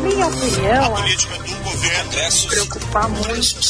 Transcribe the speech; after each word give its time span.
Na 0.00 0.08
minha 0.08 0.26
opinião, 0.28 0.96
a 0.96 1.00
política 1.02 1.34
do 1.34 1.54
governo 1.62 2.12
é 2.14 2.48
preocupar 2.48 3.08
muito. 3.10 3.60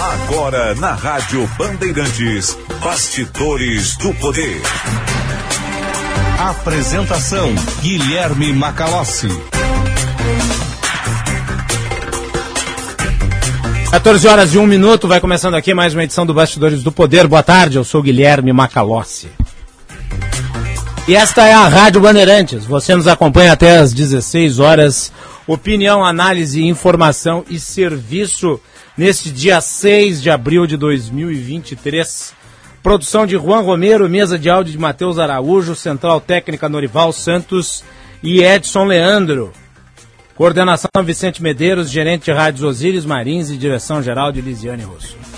Agora 0.00 0.74
na 0.74 0.92
Rádio 0.92 1.48
Bandeirantes, 1.56 2.58
Bastidores 2.82 3.96
do 3.96 4.12
Poder. 4.14 4.60
Apresentação 6.36 7.54
Guilherme 7.80 8.52
Macalossi. 8.52 9.28
14 13.92 14.26
horas 14.26 14.52
e 14.52 14.58
1 14.58 14.66
minuto, 14.66 15.06
vai 15.06 15.20
começando 15.20 15.54
aqui 15.54 15.72
mais 15.72 15.94
uma 15.94 16.02
edição 16.02 16.26
do 16.26 16.34
Bastidores 16.34 16.82
do 16.82 16.90
Poder. 16.90 17.28
Boa 17.28 17.44
tarde, 17.44 17.76
eu 17.76 17.84
sou 17.84 18.02
Guilherme 18.02 18.52
Macalossi. 18.52 19.28
E 21.06 21.14
esta 21.14 21.46
é 21.46 21.52
a 21.52 21.68
Rádio 21.68 22.00
Bandeirantes. 22.00 22.64
Você 22.64 22.94
nos 22.94 23.06
acompanha 23.06 23.52
até 23.52 23.76
às 23.76 23.92
16 23.92 24.58
horas. 24.58 25.12
Opinião, 25.46 26.02
análise, 26.02 26.64
informação 26.64 27.44
e 27.50 27.58
serviço 27.58 28.58
neste 28.96 29.30
dia 29.30 29.60
6 29.60 30.22
de 30.22 30.30
abril 30.30 30.66
de 30.66 30.78
2023. 30.78 32.32
Produção 32.82 33.26
de 33.26 33.34
Juan 33.34 33.60
Romero, 33.60 34.08
mesa 34.08 34.38
de 34.38 34.48
áudio 34.48 34.72
de 34.72 34.78
Matheus 34.78 35.18
Araújo, 35.18 35.74
central 35.74 36.22
técnica 36.22 36.70
Norival 36.70 37.12
Santos 37.12 37.84
e 38.22 38.42
Edson 38.42 38.84
Leandro. 38.84 39.52
Coordenação 40.34 40.88
Vicente 41.04 41.42
Medeiros, 41.42 41.90
gerente 41.90 42.24
de 42.24 42.32
rádios 42.32 42.64
Osíris 42.64 43.04
Marins 43.04 43.50
e 43.50 43.58
direção 43.58 44.02
geral 44.02 44.32
de 44.32 44.40
Lisiane 44.40 44.84
Rosso. 44.84 45.33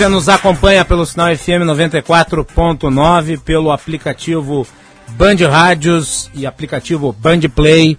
Você 0.00 0.08
nos 0.08 0.30
acompanha 0.30 0.82
pelo 0.82 1.04
sinal 1.04 1.36
FM 1.36 1.68
94.9, 1.68 3.38
pelo 3.38 3.70
aplicativo 3.70 4.66
Band 5.08 5.46
Rádios 5.46 6.30
e 6.32 6.46
aplicativo 6.46 7.12
Band 7.12 7.40
Play, 7.54 7.98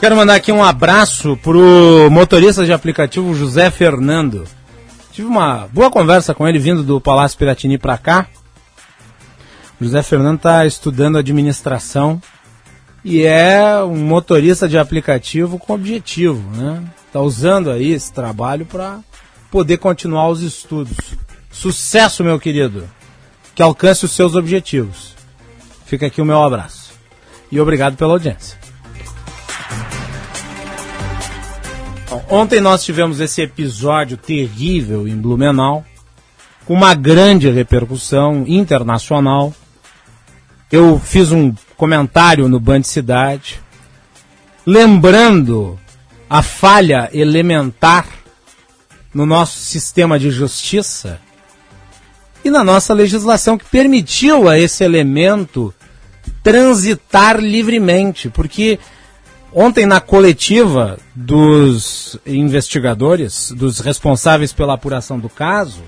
Quero 0.00 0.16
mandar 0.16 0.34
aqui 0.34 0.52
um 0.52 0.62
abraço 0.62 1.36
pro 1.38 2.08
motorista 2.10 2.64
de 2.64 2.72
aplicativo 2.72 3.34
José 3.34 3.70
Fernando. 3.70 4.44
Tive 5.12 5.26
uma 5.26 5.68
boa 5.72 5.90
conversa 5.90 6.34
com 6.34 6.46
ele 6.46 6.58
vindo 6.58 6.82
do 6.82 7.00
Palácio 7.00 7.38
Piratini 7.38 7.78
para 7.78 7.96
cá. 7.96 8.26
O 9.80 9.84
José 9.84 10.02
Fernando 10.02 10.36
está 10.36 10.66
estudando 10.66 11.16
administração 11.18 12.20
e 13.04 13.22
é 13.22 13.82
um 13.82 13.96
motorista 13.96 14.68
de 14.68 14.76
aplicativo 14.76 15.58
com 15.58 15.72
objetivo, 15.72 16.42
né? 16.56 16.82
Tá 17.12 17.20
usando 17.20 17.70
aí 17.70 17.92
esse 17.92 18.12
trabalho 18.12 18.66
para 18.66 18.98
poder 19.50 19.78
continuar 19.78 20.28
os 20.28 20.42
estudos. 20.42 20.96
Sucesso, 21.50 22.24
meu 22.24 22.38
querido. 22.40 22.88
Que 23.54 23.62
alcance 23.62 24.04
os 24.04 24.12
seus 24.12 24.34
objetivos. 24.34 25.14
Fica 25.86 26.06
aqui 26.06 26.20
o 26.20 26.24
meu 26.26 26.42
abraço. 26.42 26.92
E 27.52 27.60
obrigado 27.60 27.96
pela 27.96 28.14
audiência. 28.14 28.63
Ontem 32.28 32.60
nós 32.60 32.84
tivemos 32.84 33.20
esse 33.20 33.42
episódio 33.42 34.16
terrível 34.16 35.08
em 35.08 35.16
Blumenau, 35.16 35.84
com 36.64 36.74
uma 36.74 36.94
grande 36.94 37.50
repercussão 37.50 38.44
internacional. 38.46 39.52
Eu 40.70 40.98
fiz 40.98 41.32
um 41.32 41.54
comentário 41.76 42.48
no 42.48 42.60
Band 42.60 42.82
Cidade, 42.82 43.60
lembrando 44.66 45.78
a 46.28 46.42
falha 46.42 47.08
elementar 47.12 48.06
no 49.12 49.24
nosso 49.24 49.58
sistema 49.58 50.18
de 50.18 50.30
justiça 50.30 51.20
e 52.44 52.50
na 52.50 52.64
nossa 52.64 52.92
legislação 52.92 53.56
que 53.56 53.64
permitiu 53.64 54.48
a 54.48 54.58
esse 54.58 54.84
elemento 54.84 55.72
transitar 56.42 57.38
livremente, 57.38 58.28
porque 58.28 58.78
Ontem, 59.56 59.86
na 59.86 60.00
coletiva 60.00 60.98
dos 61.14 62.18
investigadores, 62.26 63.52
dos 63.52 63.78
responsáveis 63.78 64.52
pela 64.52 64.74
apuração 64.74 65.16
do 65.16 65.28
caso, 65.28 65.84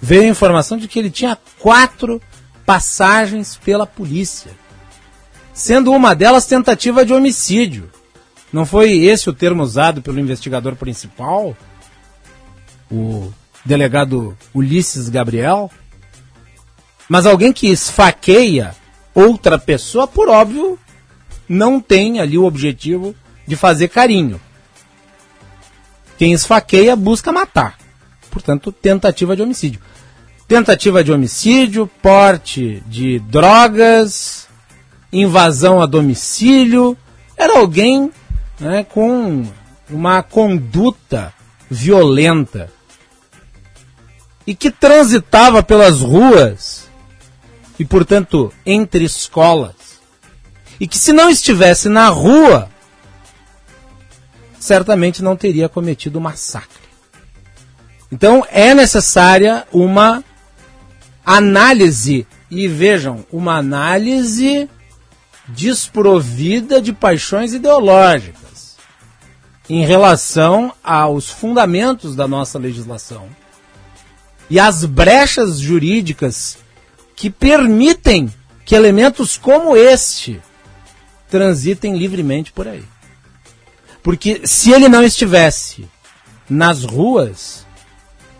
veio 0.00 0.22
a 0.22 0.28
informação 0.28 0.78
de 0.78 0.86
que 0.86 0.96
ele 1.00 1.10
tinha 1.10 1.36
quatro 1.58 2.22
passagens 2.64 3.56
pela 3.64 3.84
polícia, 3.84 4.52
sendo 5.52 5.90
uma 5.90 6.14
delas 6.14 6.46
tentativa 6.46 7.04
de 7.04 7.12
homicídio. 7.12 7.90
Não 8.52 8.64
foi 8.64 8.92
esse 8.92 9.28
o 9.28 9.32
termo 9.32 9.64
usado 9.64 10.00
pelo 10.00 10.20
investigador 10.20 10.76
principal, 10.76 11.56
o 12.88 13.32
delegado 13.64 14.38
Ulisses 14.54 15.08
Gabriel? 15.08 15.68
Mas 17.08 17.26
alguém 17.26 17.52
que 17.52 17.66
esfaqueia 17.66 18.72
outra 19.12 19.58
pessoa, 19.58 20.06
por 20.06 20.28
óbvio, 20.28 20.78
não 21.52 21.78
tem 21.78 22.18
ali 22.18 22.38
o 22.38 22.44
objetivo 22.44 23.14
de 23.46 23.56
fazer 23.56 23.88
carinho. 23.88 24.40
Quem 26.16 26.32
esfaqueia 26.32 26.96
busca 26.96 27.30
matar. 27.30 27.76
Portanto, 28.30 28.72
tentativa 28.72 29.36
de 29.36 29.42
homicídio. 29.42 29.80
Tentativa 30.48 31.04
de 31.04 31.12
homicídio, 31.12 31.86
porte 32.00 32.82
de 32.86 33.18
drogas, 33.18 34.48
invasão 35.12 35.82
a 35.82 35.86
domicílio. 35.86 36.96
Era 37.36 37.58
alguém 37.58 38.10
né, 38.58 38.84
com 38.84 39.44
uma 39.90 40.22
conduta 40.22 41.34
violenta 41.70 42.70
e 44.46 44.54
que 44.54 44.70
transitava 44.70 45.62
pelas 45.62 46.00
ruas 46.00 46.88
e, 47.78 47.84
portanto, 47.84 48.50
entre 48.64 49.04
escolas 49.04 49.81
e 50.78 50.86
que 50.86 50.98
se 50.98 51.12
não 51.12 51.30
estivesse 51.30 51.88
na 51.88 52.08
rua, 52.08 52.68
certamente 54.58 55.22
não 55.22 55.36
teria 55.36 55.68
cometido 55.68 56.18
o 56.18 56.22
massacre. 56.22 56.82
Então 58.10 58.46
é 58.50 58.74
necessária 58.74 59.66
uma 59.72 60.22
análise, 61.24 62.26
e 62.50 62.68
vejam, 62.68 63.24
uma 63.32 63.56
análise 63.56 64.68
desprovida 65.48 66.80
de 66.80 66.92
paixões 66.92 67.52
ideológicas 67.52 68.76
em 69.68 69.84
relação 69.84 70.72
aos 70.82 71.30
fundamentos 71.30 72.14
da 72.14 72.28
nossa 72.28 72.58
legislação 72.58 73.28
e 74.50 74.60
as 74.60 74.84
brechas 74.84 75.58
jurídicas 75.58 76.58
que 77.16 77.30
permitem 77.30 78.32
que 78.64 78.74
elementos 78.74 79.38
como 79.38 79.76
este 79.76 80.40
transitem 81.32 81.96
livremente 81.96 82.52
por 82.52 82.68
aí. 82.68 82.84
Porque 84.02 84.42
se 84.44 84.70
ele 84.70 84.86
não 84.86 85.02
estivesse 85.02 85.88
nas 86.46 86.84
ruas, 86.84 87.66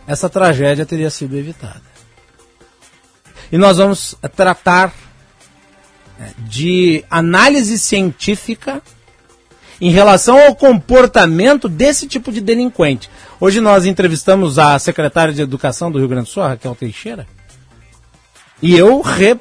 essa 0.06 0.28
tragédia 0.28 0.84
teria 0.84 1.08
sido 1.08 1.34
evitada. 1.38 1.80
E 3.50 3.56
nós 3.56 3.78
vamos 3.78 4.14
tratar 4.36 4.92
é, 6.20 6.32
de 6.40 7.02
análise 7.08 7.78
científica 7.78 8.82
em 9.80 9.90
relação 9.90 10.38
ao 10.38 10.54
comportamento 10.54 11.70
desse 11.70 12.06
tipo 12.06 12.30
de 12.30 12.42
delinquente. 12.42 13.08
Hoje 13.40 13.58
nós 13.58 13.86
entrevistamos 13.86 14.58
a 14.58 14.78
secretária 14.78 15.32
de 15.32 15.40
Educação 15.40 15.90
do 15.90 15.98
Rio 15.98 16.08
Grande 16.08 16.26
do 16.26 16.30
Sul, 16.30 16.42
Raquel 16.42 16.74
Teixeira, 16.74 17.26
e 18.60 18.76
eu 18.76 19.00
re 19.00 19.38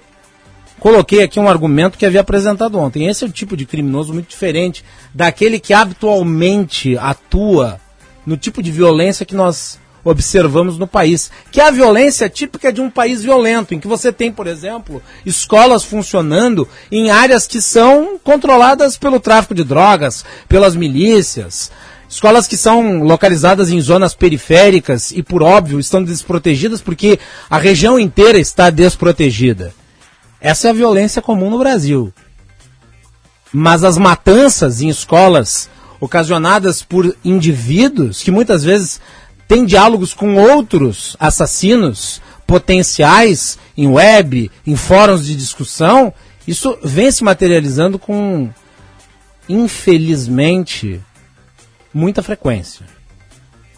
coloquei 0.81 1.21
aqui 1.21 1.39
um 1.39 1.47
argumento 1.47 1.95
que 1.95 2.07
havia 2.07 2.21
apresentado 2.21 2.79
ontem. 2.79 3.07
Esse 3.07 3.23
é 3.23 3.27
um 3.27 3.31
tipo 3.31 3.55
de 3.55 3.67
criminoso 3.67 4.11
muito 4.13 4.27
diferente 4.27 4.83
daquele 5.13 5.59
que 5.59 5.75
habitualmente 5.75 6.97
atua 6.97 7.79
no 8.25 8.35
tipo 8.35 8.63
de 8.63 8.71
violência 8.71 9.23
que 9.23 9.35
nós 9.35 9.79
observamos 10.03 10.79
no 10.79 10.87
país, 10.87 11.29
que 11.51 11.61
é 11.61 11.67
a 11.67 11.71
violência 11.71 12.27
típica 12.27 12.73
de 12.73 12.81
um 12.81 12.89
país 12.89 13.21
violento, 13.21 13.75
em 13.75 13.79
que 13.79 13.87
você 13.87 14.11
tem, 14.11 14.31
por 14.31 14.47
exemplo, 14.47 15.03
escolas 15.23 15.83
funcionando 15.83 16.67
em 16.91 17.11
áreas 17.11 17.45
que 17.45 17.61
são 17.61 18.17
controladas 18.23 18.97
pelo 18.97 19.19
tráfico 19.19 19.53
de 19.53 19.63
drogas, 19.63 20.25
pelas 20.49 20.75
milícias, 20.75 21.71
escolas 22.09 22.47
que 22.47 22.57
são 22.57 23.03
localizadas 23.03 23.69
em 23.69 23.79
zonas 23.79 24.15
periféricas 24.15 25.11
e, 25.11 25.21
por 25.21 25.43
óbvio, 25.43 25.79
estão 25.79 26.03
desprotegidas 26.03 26.81
porque 26.81 27.19
a 27.47 27.59
região 27.59 27.99
inteira 27.99 28.39
está 28.39 28.71
desprotegida. 28.71 29.79
Essa 30.41 30.67
é 30.67 30.71
a 30.71 30.73
violência 30.73 31.21
comum 31.21 31.51
no 31.51 31.59
Brasil. 31.59 32.11
Mas 33.53 33.83
as 33.83 33.97
matanças 33.97 34.81
em 34.81 34.89
escolas 34.89 35.69
ocasionadas 35.99 36.81
por 36.81 37.15
indivíduos 37.23 38.23
que 38.23 38.31
muitas 38.31 38.63
vezes 38.63 38.99
tem 39.47 39.65
diálogos 39.65 40.13
com 40.13 40.35
outros 40.35 41.15
assassinos 41.19 42.21
potenciais 42.47 43.59
em 43.77 43.87
web, 43.87 44.49
em 44.65 44.75
fóruns 44.75 45.25
de 45.25 45.35
discussão, 45.35 46.11
isso 46.47 46.77
vem 46.83 47.11
se 47.11 47.23
materializando 47.23 47.99
com, 47.99 48.49
infelizmente, 49.47 50.99
muita 51.93 52.23
frequência. 52.23 52.85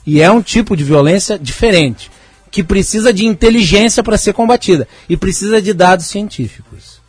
E 0.05 0.21
é 0.21 0.31
um 0.31 0.41
tipo 0.41 0.77
de 0.77 0.83
violência 0.83 1.37
diferente, 1.37 2.09
que 2.53 2.63
precisa 2.63 3.11
de 3.11 3.25
inteligência 3.25 4.03
para 4.03 4.15
ser 4.15 4.31
combatida 4.31 4.87
e 5.09 5.17
precisa 5.17 5.59
de 5.59 5.73
dados 5.73 6.05
científicos. 6.05 7.01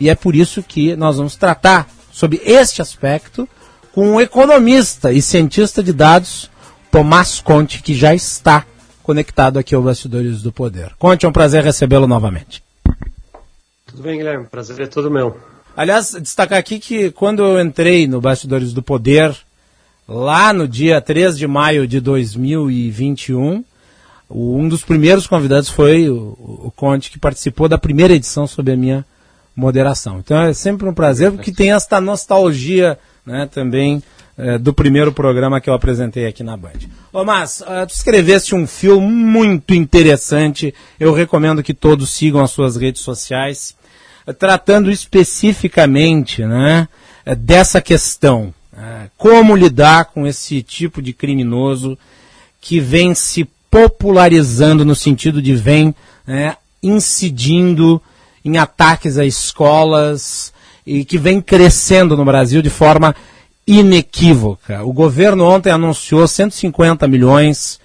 E 0.00 0.10
é 0.10 0.16
por 0.16 0.34
isso 0.34 0.64
que 0.64 0.96
nós 0.96 1.16
vamos 1.16 1.36
tratar 1.36 1.88
sobre 2.10 2.42
este 2.44 2.82
aspecto 2.82 3.48
com 3.92 4.10
um 4.10 4.20
economista 4.20 5.12
e 5.12 5.22
cientista 5.22 5.80
de 5.80 5.92
dados 5.92 6.50
Tomás 6.90 7.40
Conte, 7.40 7.80
que 7.84 7.94
já 7.94 8.12
está 8.12 8.66
conectado 9.00 9.60
aqui 9.60 9.76
ao 9.76 9.82
Bastidores 9.82 10.42
do 10.42 10.50
Poder. 10.50 10.92
Conte, 10.98 11.24
é 11.24 11.28
um 11.28 11.32
prazer 11.32 11.62
recebê-lo 11.62 12.08
novamente. 12.08 12.64
Tudo 13.86 14.02
bem, 14.02 14.18
Guilherme? 14.18 14.46
Prazer 14.46 14.80
é 14.80 14.86
todo 14.88 15.08
meu. 15.08 15.38
Aliás, 15.76 16.16
destacar 16.20 16.58
aqui 16.58 16.80
que 16.80 17.12
quando 17.12 17.44
eu 17.44 17.60
entrei 17.60 18.08
no 18.08 18.20
Bastidores 18.20 18.72
do 18.72 18.82
Poder, 18.82 19.36
lá 20.08 20.52
no 20.52 20.66
dia 20.66 21.00
3 21.00 21.38
de 21.38 21.46
maio 21.46 21.86
de 21.86 22.00
2021, 22.00 23.64
um 24.30 24.68
dos 24.68 24.82
primeiros 24.82 25.26
convidados 25.26 25.68
foi 25.68 26.08
o, 26.08 26.36
o 26.64 26.72
Conte, 26.74 27.10
que 27.10 27.18
participou 27.18 27.68
da 27.68 27.76
primeira 27.76 28.14
edição 28.14 28.46
sob 28.46 28.70
a 28.70 28.76
minha 28.76 29.04
moderação. 29.56 30.18
Então 30.18 30.40
é 30.40 30.54
sempre 30.54 30.88
um 30.88 30.94
prazer, 30.94 31.32
porque 31.32 31.52
tem 31.52 31.72
esta 31.72 32.00
nostalgia 32.00 32.98
né, 33.26 33.48
também 33.52 34.02
é, 34.38 34.56
do 34.56 34.72
primeiro 34.72 35.12
programa 35.12 35.60
que 35.60 35.68
eu 35.68 35.74
apresentei 35.74 36.26
aqui 36.26 36.42
na 36.42 36.56
Band. 36.56 36.78
Ô, 37.12 37.24
mas, 37.24 37.60
uh, 37.60 37.86
tu 37.86 37.94
escreveste 37.94 38.54
um 38.54 38.66
filme 38.66 39.06
muito 39.06 39.74
interessante, 39.74 40.72
eu 40.98 41.12
recomendo 41.12 41.62
que 41.62 41.74
todos 41.74 42.10
sigam 42.10 42.42
as 42.42 42.50
suas 42.50 42.76
redes 42.76 43.02
sociais, 43.02 43.76
tratando 44.38 44.90
especificamente 44.90 46.44
né, 46.44 46.88
uh, 47.26 47.36
dessa 47.36 47.82
questão. 47.82 48.54
como 49.18 49.54
lidar 49.54 50.06
com 50.06 50.26
esse 50.26 50.62
tipo 50.62 51.02
de 51.02 51.12
criminoso 51.12 51.98
que 52.62 52.80
vem 52.80 53.14
se 53.14 53.46
popularizando 53.70 54.84
no 54.84 54.94
sentido 54.94 55.40
de 55.40 55.54
vem 55.54 55.94
né, 56.26 56.56
incidindo 56.82 58.00
em 58.44 58.58
ataques 58.58 59.18
a 59.18 59.24
escolas 59.24 60.52
e 60.86 61.04
que 61.04 61.18
vem 61.18 61.40
crescendo 61.40 62.16
no 62.16 62.24
Brasil 62.24 62.62
de 62.62 62.70
forma 62.70 63.14
inequívoca. 63.66 64.82
O 64.82 64.92
governo 64.92 65.44
ontem 65.44 65.70
anunciou 65.70 66.26
150 66.26 67.06
milhões 67.06 67.78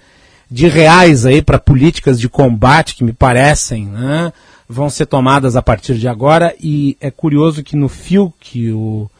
de 0.50 0.66
reais 0.66 1.26
aí 1.26 1.42
para 1.42 1.58
políticas 1.58 2.18
de 2.18 2.28
combate 2.28 2.94
que 2.94 3.04
me 3.04 3.12
parecem 3.12 3.86
né, 3.86 4.32
vão 4.68 4.88
ser 4.88 5.06
tomadas 5.06 5.56
a 5.56 5.62
partir 5.62 5.94
de 5.96 6.08
agora 6.08 6.54
e 6.60 6.96
é 7.00 7.10
curioso 7.10 7.62
que 7.62 7.76
no 7.76 7.88
fio 7.88 8.32
que 8.38 8.70
o, 8.70 9.10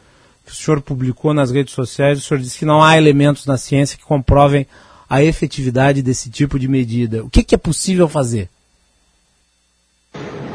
que 0.45 0.51
o 0.51 0.55
senhor 0.55 0.81
publicou 0.81 1.33
nas 1.33 1.51
redes 1.51 1.73
sociais 1.73 2.17
o 2.17 2.21
senhor 2.21 2.39
disse 2.39 2.59
que 2.59 2.65
não 2.65 2.81
há 2.81 2.97
elementos 2.97 3.45
na 3.45 3.57
ciência 3.57 3.97
que 3.97 4.05
comprovem 4.05 4.65
a 5.09 5.23
efetividade 5.23 6.01
desse 6.01 6.29
tipo 6.29 6.59
de 6.59 6.67
medida. 6.67 7.23
O 7.23 7.29
que, 7.29 7.43
que 7.43 7.55
é 7.55 7.57
possível 7.57 8.07
fazer? 8.07 8.49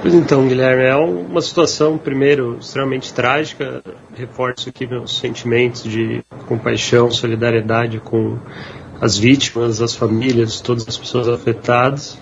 Pois 0.02 0.14
então, 0.14 0.48
Guilherme, 0.48 0.82
é 0.82 0.96
uma 0.96 1.40
situação, 1.40 1.96
primeiro, 1.96 2.58
extremamente 2.60 3.14
trágica. 3.14 3.84
Reforço 4.16 4.68
aqui 4.68 4.84
meus 4.84 5.16
sentimentos 5.16 5.84
de 5.84 6.24
compaixão, 6.48 7.08
solidariedade 7.10 8.00
com 8.00 8.36
as 9.00 9.16
vítimas, 9.16 9.80
as 9.80 9.94
famílias, 9.94 10.60
todas 10.60 10.86
as 10.88 10.98
pessoas 10.98 11.28
afetadas. 11.28 12.18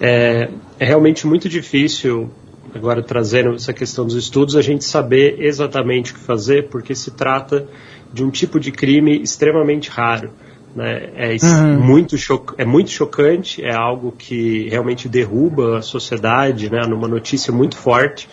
É, 0.00 0.48
é 0.80 0.84
realmente 0.84 1.24
muito 1.24 1.48
difícil, 1.48 2.28
agora 2.74 3.00
trazendo 3.02 3.54
essa 3.54 3.72
questão 3.72 4.04
dos 4.04 4.16
estudos, 4.16 4.56
a 4.56 4.62
gente 4.62 4.84
saber 4.84 5.36
exatamente 5.38 6.10
o 6.10 6.14
que 6.16 6.20
fazer, 6.20 6.68
porque 6.70 6.92
se 6.92 7.12
trata 7.12 7.68
de 8.12 8.24
um 8.24 8.30
tipo 8.30 8.58
de 8.58 8.72
crime 8.72 9.22
extremamente 9.22 9.88
raro. 9.90 10.32
Né? 10.74 11.10
É, 11.14 11.36
uhum. 11.42 11.80
muito 11.80 12.16
é 12.56 12.64
muito 12.64 12.90
chocante, 12.90 13.62
é 13.62 13.74
algo 13.74 14.12
que 14.12 14.68
realmente 14.68 15.08
derruba 15.08 15.78
a 15.78 15.82
sociedade, 15.82 16.70
né? 16.70 16.86
numa 16.86 17.08
notícia 17.08 17.52
muito 17.52 17.76
forte. 17.76 18.28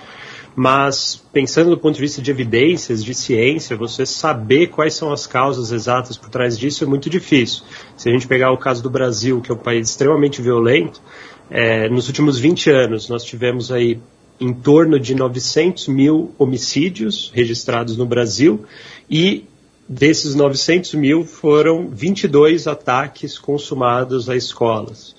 Mas, 0.56 1.24
pensando 1.32 1.70
do 1.70 1.78
ponto 1.78 1.96
de 1.96 2.02
vista 2.02 2.22
de 2.22 2.32
evidências, 2.32 3.04
de 3.04 3.14
ciência, 3.14 3.78
você 3.78 4.06
saber 4.06 4.68
quais 4.68 4.94
são 4.94 5.14
as 5.14 5.26
causas 5.26 5.72
exatas 5.72 6.18
por 6.18 6.30
trás 6.30 6.58
disso 6.58 6.84
é 6.84 6.88
muito 6.88 7.10
difícil. 7.10 7.64
Se 7.96 8.10
a 8.10 8.12
gente 8.12 8.28
pegar 8.28 8.52
o 8.52 8.58
caso 8.58 8.82
do 8.84 8.90
Brasil, 8.90 9.40
que 9.42 9.52
é 9.52 9.54
um 9.54 9.58
país 9.58 9.90
extremamente 9.90 10.42
violento, 10.42 11.02
é, 11.50 11.88
nos 11.88 12.08
últimos 12.08 12.38
20 12.38 12.70
anos 12.72 13.10
nós 13.10 13.24
tivemos 13.24 13.72
aí 13.72 14.00
em 14.40 14.54
torno 14.54 15.00
de 15.00 15.16
900 15.16 15.88
mil 15.88 16.34
homicídios 16.38 17.32
registrados 17.34 17.98
no 17.98 18.06
Brasil 18.06 18.66
e 19.10 19.46
Desses 19.90 20.36
900 20.36 20.94
mil, 20.94 21.26
foram 21.26 21.88
22 21.90 22.68
ataques 22.68 23.40
consumados 23.40 24.30
a 24.30 24.36
escolas. 24.36 25.16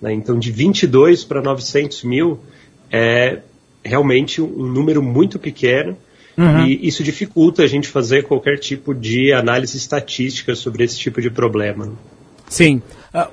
Né? 0.00 0.12
Então, 0.12 0.38
de 0.38 0.52
22 0.52 1.24
para 1.24 1.42
900 1.42 2.04
mil 2.04 2.38
é 2.88 3.40
realmente 3.84 4.40
um 4.40 4.64
número 4.64 5.02
muito 5.02 5.40
pequeno. 5.40 5.96
Uhum. 6.38 6.66
E 6.66 6.86
isso 6.86 7.02
dificulta 7.02 7.64
a 7.64 7.66
gente 7.66 7.88
fazer 7.88 8.22
qualquer 8.22 8.58
tipo 8.58 8.94
de 8.94 9.32
análise 9.32 9.76
estatística 9.76 10.54
sobre 10.54 10.84
esse 10.84 10.96
tipo 10.98 11.20
de 11.20 11.28
problema. 11.28 11.92
Sim. 12.48 12.80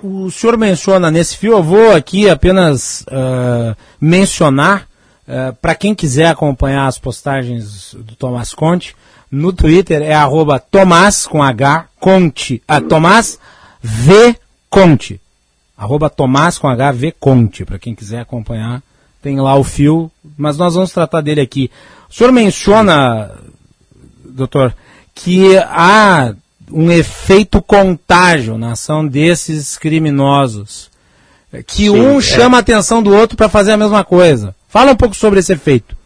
Uh, 0.02 0.26
o 0.26 0.32
senhor 0.32 0.58
menciona 0.58 1.12
nesse 1.12 1.38
fio, 1.38 1.54
eu 1.54 1.64
vou 1.64 1.92
aqui 1.92 2.28
apenas 2.28 3.02
uh, 3.04 3.76
mencionar, 4.02 4.88
uh, 5.28 5.56
para 5.62 5.76
quem 5.76 5.94
quiser 5.94 6.28
acompanhar 6.28 6.88
as 6.88 6.98
postagens 6.98 7.94
do 7.94 8.16
Tomás 8.16 8.54
Conte, 8.54 8.96
no 9.32 9.54
Twitter 9.54 10.02
é 10.02 10.14
arroba 10.14 10.60
Tomás 10.60 11.28
com 11.28 11.44
H 11.44 11.88
Conte. 12.00 12.62
Ah, 12.68 12.82
Tomás 12.82 13.40
V 13.82 14.36
Conte. 14.70 15.20
Arroba 15.78 16.10
Tomás 16.10 16.58
com 16.58 16.68
H 16.68 16.92
V 16.92 17.16
Conte. 17.20 17.66
Para 17.66 17.80
quem 17.80 17.94
quiser 17.96 18.22
acompanhar, 18.22 18.82
tem 19.22 19.40
lá 19.40 19.56
o 19.56 19.64
fio. 19.64 20.12
Mas 20.38 20.58
nós 20.58 20.74
vamos 20.76 20.92
tratar 20.92 21.22
dele 21.22 21.42
aqui. 21.42 21.70
O 22.10 22.14
senhor 22.14 22.32
menciona, 22.32 23.32
doutor, 24.26 24.76
que 25.14 25.58
há 25.58 26.34
um 26.72 26.92
efeito 26.92 27.62
contágio 27.62 28.58
na 28.58 28.72
ação 28.72 29.06
desses 29.06 29.78
criminosos. 29.78 30.90
Que 31.66 31.86
Sim, 31.86 31.90
um 31.90 32.20
é. 32.20 32.22
chama 32.22 32.58
a 32.58 32.60
atenção 32.60 33.02
do 33.02 33.14
outro 33.14 33.36
para 33.36 33.50
fazer 33.50 33.72
a 33.72 33.78
mesma 33.78 34.04
coisa. 34.04 34.56
Fala 34.68 34.92
um 34.92 34.96
pouco 34.96 35.16
sobre 35.16 35.40
esse 35.40 35.54
efeito. 35.54 35.98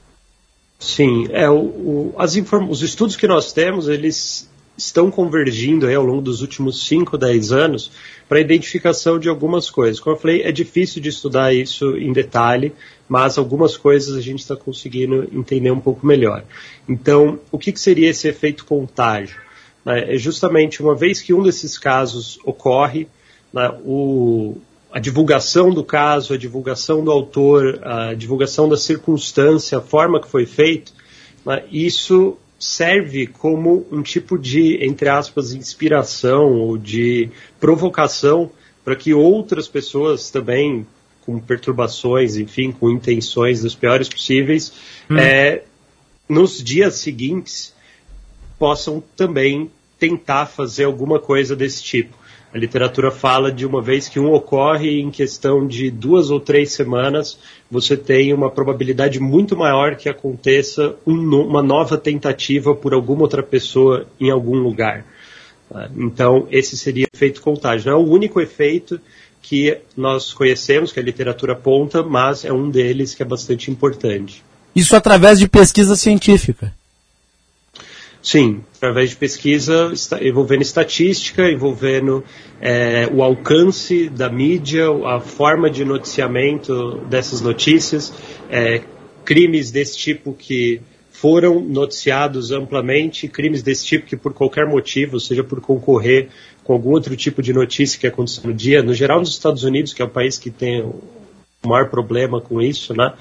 Sim, 0.83 1.27
é, 1.31 1.49
o, 1.49 1.55
o, 1.55 2.15
as 2.17 2.35
os 2.35 2.81
estudos 2.81 3.15
que 3.15 3.25
nós 3.25 3.53
temos, 3.53 3.87
eles 3.87 4.49
estão 4.77 5.09
convergindo 5.09 5.87
aí, 5.87 5.95
ao 5.95 6.03
longo 6.03 6.21
dos 6.21 6.41
últimos 6.41 6.85
5, 6.85 7.17
10 7.17 7.53
anos 7.53 7.89
para 8.27 8.37
a 8.37 8.41
identificação 8.41 9.17
de 9.17 9.29
algumas 9.29 9.69
coisas. 9.69 9.97
Como 10.01 10.13
eu 10.13 10.19
falei, 10.19 10.41
é 10.41 10.51
difícil 10.51 11.01
de 11.01 11.07
estudar 11.07 11.53
isso 11.53 11.95
em 11.95 12.11
detalhe, 12.11 12.73
mas 13.07 13.37
algumas 13.37 13.77
coisas 13.77 14.17
a 14.17 14.21
gente 14.21 14.39
está 14.39 14.57
conseguindo 14.57 15.25
entender 15.31 15.71
um 15.71 15.79
pouco 15.79 16.05
melhor. 16.05 16.43
Então, 16.87 17.39
o 17.49 17.57
que, 17.57 17.71
que 17.71 17.79
seria 17.79 18.09
esse 18.09 18.27
efeito 18.27 18.65
contágio? 18.65 19.37
É 19.85 20.17
justamente 20.17 20.81
uma 20.81 20.95
vez 20.95 21.21
que 21.21 21.33
um 21.33 21.43
desses 21.43 21.77
casos 21.77 22.37
ocorre, 22.43 23.07
né, 23.53 23.73
o, 23.85 24.57
a 24.93 24.99
divulgação 24.99 25.71
do 25.71 25.83
caso, 25.83 26.35
a 26.35 26.37
divulgação 26.37 27.03
do 27.03 27.09
autor, 27.09 27.79
a 27.81 28.13
divulgação 28.13 28.69
da 28.69 28.77
circunstância, 28.77 29.79
a 29.79 29.81
forma 29.81 30.21
que 30.21 30.27
foi 30.27 30.45
feito, 30.45 30.93
né, 31.43 31.63
isso 31.71 32.37
serve 32.59 33.25
como 33.25 33.87
um 33.91 34.03
tipo 34.03 34.37
de, 34.37 34.77
entre 34.85 35.09
aspas, 35.09 35.51
inspiração 35.51 36.53
ou 36.59 36.77
de 36.77 37.31
provocação 37.59 38.51
para 38.85 38.95
que 38.95 39.15
outras 39.15 39.67
pessoas 39.67 40.29
também 40.29 40.85
com 41.25 41.39
perturbações, 41.39 42.37
enfim, 42.37 42.71
com 42.71 42.91
intenções 42.91 43.63
das 43.63 43.73
piores 43.73 44.07
possíveis, 44.07 44.73
hum. 45.09 45.17
é, 45.17 45.63
nos 46.29 46.63
dias 46.63 46.95
seguintes 46.95 47.73
possam 48.59 49.03
também 49.15 49.71
tentar 49.97 50.45
fazer 50.45 50.83
alguma 50.83 51.19
coisa 51.19 51.55
desse 51.55 51.81
tipo. 51.81 52.15
A 52.53 52.57
literatura 52.57 53.09
fala 53.09 53.51
de 53.51 53.65
uma 53.65 53.81
vez 53.81 54.07
que 54.07 54.19
um 54.19 54.31
ocorre 54.31 55.01
em 55.01 55.09
questão 55.09 55.65
de 55.65 55.89
duas 55.89 56.29
ou 56.29 56.39
três 56.39 56.71
semanas, 56.71 57.39
você 57.69 57.97
tem 57.97 58.31
uma 58.31 58.51
probabilidade 58.51 59.19
muito 59.19 59.57
maior 59.57 59.95
que 59.95 60.07
aconteça 60.07 60.95
um, 61.03 61.13
uma 61.13 61.63
nova 61.63 61.97
tentativa 61.97 62.75
por 62.75 62.93
alguma 62.93 63.23
outra 63.23 63.41
pessoa 63.41 64.05
em 64.21 64.29
algum 64.29 64.55
lugar. 64.57 65.03
Tá? 65.67 65.89
Então, 65.97 66.47
esse 66.51 66.77
seria 66.77 67.07
o 67.11 67.17
efeito 67.17 67.41
contágio. 67.41 67.89
Não 67.89 67.99
é 67.99 68.01
o 68.03 68.07
único 68.07 68.39
efeito 68.39 69.01
que 69.41 69.79
nós 69.97 70.31
conhecemos, 70.31 70.91
que 70.91 70.99
a 70.99 71.03
literatura 71.03 71.53
aponta, 71.53 72.03
mas 72.03 72.45
é 72.45 72.53
um 72.53 72.69
deles 72.69 73.15
que 73.15 73.23
é 73.23 73.25
bastante 73.25 73.71
importante. 73.71 74.43
Isso 74.75 74.95
através 74.95 75.39
de 75.39 75.47
pesquisa 75.47 75.95
científica. 75.95 76.71
Sim, 78.23 78.63
através 78.77 79.09
de 79.09 79.17
pesquisa 79.17 79.91
envolvendo 80.21 80.61
estatística, 80.61 81.51
envolvendo 81.51 82.23
é, 82.61 83.05
o 83.11 83.21
alcance 83.21 84.07
da 84.07 84.29
mídia, 84.29 84.85
a 85.05 85.19
forma 85.19 85.69
de 85.69 85.83
noticiamento 85.83 87.01
dessas 87.09 87.41
notícias, 87.41 88.13
é, 88.49 88.81
crimes 89.25 89.71
desse 89.71 89.97
tipo 89.97 90.33
que 90.33 90.79
foram 91.11 91.59
noticiados 91.59 92.49
amplamente, 92.51 93.27
crimes 93.27 93.61
desse 93.61 93.85
tipo 93.85 94.05
que 94.05 94.15
por 94.15 94.33
qualquer 94.33 94.65
motivo, 94.65 95.19
seja 95.19 95.43
por 95.43 95.59
concorrer 95.59 96.29
com 96.63 96.71
algum 96.71 96.91
outro 96.91 97.17
tipo 97.17 97.41
de 97.41 97.51
notícia 97.51 97.99
que 97.99 98.07
aconteceu 98.07 98.43
no 98.45 98.53
dia, 98.53 98.81
no 98.81 98.93
geral 98.93 99.19
nos 99.19 99.31
Estados 99.31 99.65
Unidos, 99.65 99.93
que 99.93 100.01
é 100.01 100.05
o 100.05 100.09
país 100.09 100.37
que 100.37 100.49
tem 100.49 100.81
o 100.81 101.67
maior 101.67 101.89
problema 101.89 102.39
com 102.39 102.61
isso, 102.61 102.93
né? 102.93 103.13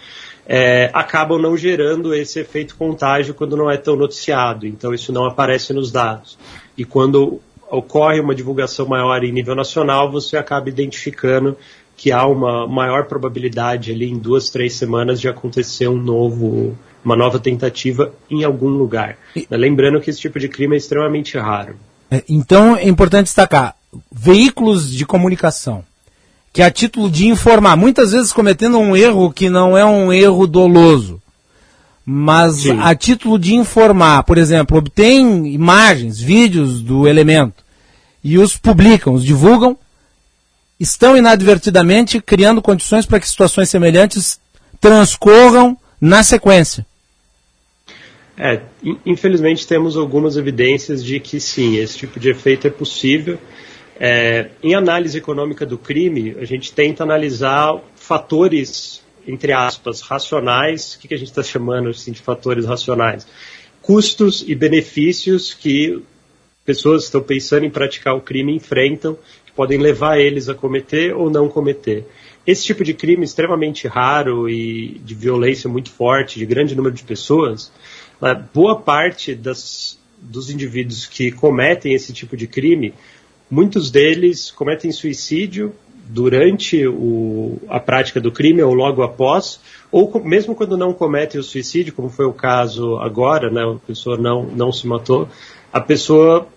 É, 0.54 0.90
acabam 0.92 1.40
não 1.40 1.56
gerando 1.56 2.14
esse 2.14 2.38
efeito 2.38 2.76
contágio 2.76 3.32
quando 3.32 3.56
não 3.56 3.70
é 3.70 3.78
tão 3.78 3.96
noticiado. 3.96 4.66
Então, 4.66 4.92
isso 4.92 5.10
não 5.10 5.24
aparece 5.24 5.72
nos 5.72 5.90
dados. 5.90 6.38
E 6.76 6.84
quando 6.84 7.40
ocorre 7.70 8.20
uma 8.20 8.34
divulgação 8.34 8.84
maior 8.84 9.24
em 9.24 9.32
nível 9.32 9.54
nacional, 9.54 10.12
você 10.12 10.36
acaba 10.36 10.68
identificando 10.68 11.56
que 11.96 12.12
há 12.12 12.26
uma 12.26 12.66
maior 12.66 13.06
probabilidade 13.06 13.92
ali 13.92 14.10
em 14.10 14.18
duas, 14.18 14.50
três 14.50 14.74
semanas 14.74 15.18
de 15.18 15.26
acontecer 15.26 15.88
um 15.88 15.96
novo, 15.96 16.76
uma 17.02 17.16
nova 17.16 17.38
tentativa 17.38 18.12
em 18.30 18.44
algum 18.44 18.68
lugar. 18.68 19.16
Lembrando 19.50 20.02
que 20.02 20.10
esse 20.10 20.20
tipo 20.20 20.38
de 20.38 20.50
crime 20.50 20.74
é 20.74 20.78
extremamente 20.78 21.38
raro. 21.38 21.76
É, 22.10 22.22
então 22.28 22.76
é 22.76 22.86
importante 22.86 23.24
destacar 23.24 23.74
veículos 24.10 24.90
de 24.90 25.06
comunicação 25.06 25.82
que 26.52 26.62
a 26.62 26.70
título 26.70 27.10
de 27.10 27.26
informar, 27.26 27.76
muitas 27.76 28.12
vezes 28.12 28.32
cometendo 28.32 28.78
um 28.78 28.94
erro 28.94 29.32
que 29.32 29.48
não 29.48 29.76
é 29.76 29.84
um 29.84 30.12
erro 30.12 30.46
doloso, 30.46 31.20
mas 32.04 32.56
Sim. 32.62 32.78
a 32.80 32.94
título 32.94 33.38
de 33.38 33.54
informar, 33.54 34.22
por 34.24 34.36
exemplo, 34.36 34.76
obtém 34.76 35.46
imagens, 35.46 36.20
vídeos 36.20 36.82
do 36.82 37.08
elemento 37.08 37.64
e 38.22 38.38
os 38.38 38.56
publicam, 38.56 39.14
os 39.14 39.24
divulgam, 39.24 39.76
estão 40.78 41.16
inadvertidamente 41.16 42.20
criando 42.20 42.60
condições 42.60 43.06
para 43.06 43.20
que 43.20 43.28
situações 43.28 43.70
semelhantes 43.70 44.40
transcorram 44.80 45.78
na 46.00 46.22
sequência. 46.22 46.84
É, 48.36 48.60
infelizmente 49.06 49.66
temos 49.66 49.96
algumas 49.96 50.36
evidências 50.36 51.04
de 51.04 51.20
que 51.20 51.38
sim, 51.38 51.76
esse 51.76 51.98
tipo 51.98 52.18
de 52.18 52.30
efeito 52.30 52.66
é 52.66 52.70
possível. 52.70 53.38
É, 54.04 54.50
em 54.64 54.74
análise 54.74 55.16
econômica 55.16 55.64
do 55.64 55.78
crime, 55.78 56.34
a 56.40 56.44
gente 56.44 56.72
tenta 56.72 57.04
analisar 57.04 57.80
fatores, 57.94 59.00
entre 59.28 59.52
aspas, 59.52 60.00
racionais. 60.00 60.94
O 60.94 60.98
que, 60.98 61.06
que 61.06 61.14
a 61.14 61.16
gente 61.16 61.28
está 61.28 61.40
chamando 61.40 61.90
assim, 61.90 62.10
de 62.10 62.20
fatores 62.20 62.64
racionais? 62.64 63.24
Custos 63.80 64.44
e 64.44 64.56
benefícios 64.56 65.54
que 65.54 66.02
pessoas 66.64 67.02
que 67.02 67.06
estão 67.06 67.22
pensando 67.22 67.64
em 67.64 67.70
praticar 67.70 68.16
o 68.16 68.20
crime 68.20 68.52
enfrentam, 68.52 69.16
que 69.46 69.52
podem 69.52 69.78
levar 69.78 70.18
eles 70.18 70.48
a 70.48 70.54
cometer 70.54 71.14
ou 71.14 71.30
não 71.30 71.48
cometer. 71.48 72.04
Esse 72.44 72.64
tipo 72.64 72.82
de 72.82 72.94
crime 72.94 73.24
extremamente 73.24 73.86
raro 73.86 74.50
e 74.50 75.00
de 75.04 75.14
violência 75.14 75.70
muito 75.70 75.92
forte, 75.92 76.40
de 76.40 76.46
grande 76.46 76.74
número 76.74 76.92
de 76.92 77.04
pessoas, 77.04 77.70
boa 78.52 78.80
parte 78.80 79.32
das, 79.32 79.96
dos 80.20 80.50
indivíduos 80.50 81.06
que 81.06 81.30
cometem 81.30 81.94
esse 81.94 82.12
tipo 82.12 82.36
de 82.36 82.48
crime 82.48 82.92
Muitos 83.52 83.90
deles 83.90 84.50
cometem 84.50 84.90
suicídio 84.90 85.74
durante 86.08 86.86
o, 86.86 87.58
a 87.68 87.78
prática 87.78 88.18
do 88.18 88.32
crime 88.32 88.62
ou 88.62 88.72
logo 88.72 89.02
após, 89.02 89.60
ou 89.90 90.10
mesmo 90.24 90.54
quando 90.54 90.74
não 90.74 90.94
cometem 90.94 91.38
o 91.38 91.44
suicídio, 91.44 91.92
como 91.92 92.08
foi 92.08 92.24
o 92.24 92.32
caso 92.32 92.96
agora, 92.96 93.50
né, 93.50 93.60
a 93.62 93.86
pessoa 93.86 94.16
não, 94.16 94.44
não 94.44 94.72
se 94.72 94.86
matou, 94.86 95.28
a 95.70 95.82
pessoa 95.82 96.48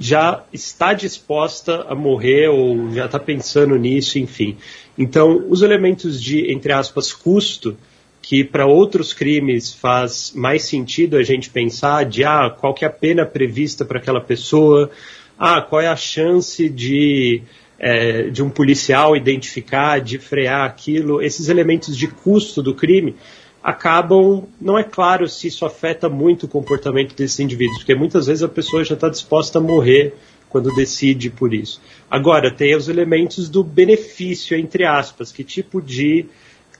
já 0.00 0.42
está 0.50 0.94
disposta 0.94 1.84
a 1.86 1.94
morrer 1.94 2.48
ou 2.48 2.94
já 2.94 3.04
está 3.04 3.18
pensando 3.18 3.76
nisso, 3.76 4.18
enfim. 4.18 4.56
Então, 4.96 5.44
os 5.50 5.60
elementos 5.60 6.18
de, 6.18 6.50
entre 6.50 6.72
aspas, 6.72 7.12
custo, 7.12 7.76
que 8.22 8.42
para 8.42 8.66
outros 8.66 9.12
crimes 9.12 9.72
faz 9.72 10.32
mais 10.34 10.62
sentido 10.62 11.18
a 11.18 11.22
gente 11.22 11.50
pensar 11.50 12.06
de 12.06 12.24
ah, 12.24 12.48
qual 12.50 12.72
que 12.72 12.86
é 12.86 12.88
a 12.88 12.90
pena 12.90 13.26
prevista 13.26 13.84
para 13.84 13.98
aquela 13.98 14.20
pessoa, 14.20 14.90
ah, 15.38 15.62
qual 15.62 15.80
é 15.80 15.86
a 15.86 15.96
chance 15.96 16.68
de, 16.68 17.42
é, 17.78 18.22
de 18.24 18.42
um 18.42 18.50
policial 18.50 19.16
identificar, 19.16 20.00
de 20.00 20.18
frear 20.18 20.66
aquilo, 20.66 21.22
esses 21.22 21.48
elementos 21.48 21.96
de 21.96 22.08
custo 22.08 22.62
do 22.62 22.74
crime 22.74 23.14
acabam, 23.62 24.44
não 24.60 24.78
é 24.78 24.84
claro 24.84 25.28
se 25.28 25.48
isso 25.48 25.64
afeta 25.64 26.08
muito 26.08 26.46
o 26.46 26.48
comportamento 26.48 27.14
desses 27.14 27.38
indivíduos, 27.38 27.78
porque 27.78 27.94
muitas 27.94 28.26
vezes 28.26 28.42
a 28.42 28.48
pessoa 28.48 28.84
já 28.84 28.94
está 28.94 29.08
disposta 29.08 29.58
a 29.58 29.62
morrer 29.62 30.14
quando 30.48 30.74
decide 30.74 31.28
por 31.28 31.52
isso. 31.52 31.80
Agora, 32.10 32.50
tem 32.50 32.74
os 32.74 32.88
elementos 32.88 33.48
do 33.48 33.62
benefício, 33.62 34.56
entre 34.56 34.84
aspas, 34.84 35.30
que 35.30 35.44
tipo 35.44 35.82
de 35.82 36.26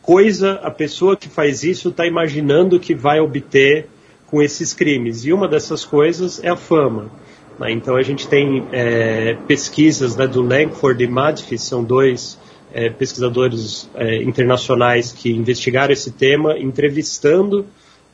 coisa 0.00 0.52
a 0.62 0.70
pessoa 0.70 1.16
que 1.16 1.28
faz 1.28 1.62
isso 1.62 1.90
está 1.90 2.06
imaginando 2.06 2.80
que 2.80 2.94
vai 2.94 3.20
obter 3.20 3.86
com 4.26 4.40
esses 4.40 4.72
crimes. 4.72 5.26
E 5.26 5.32
uma 5.32 5.46
dessas 5.46 5.84
coisas 5.84 6.42
é 6.42 6.48
a 6.48 6.56
fama. 6.56 7.10
Né? 7.58 7.72
Então 7.72 7.96
a 7.96 8.02
gente 8.02 8.28
tem 8.28 8.66
é, 8.72 9.34
pesquisas 9.46 10.16
né, 10.16 10.26
do 10.26 10.42
Langford 10.42 11.02
e 11.02 11.06
Madfi, 11.06 11.58
são 11.58 11.82
dois 11.82 12.38
é, 12.72 12.90
pesquisadores 12.90 13.88
é, 13.94 14.22
internacionais 14.22 15.12
que 15.12 15.30
investigaram 15.30 15.92
esse 15.92 16.12
tema, 16.12 16.58
entrevistando 16.58 17.66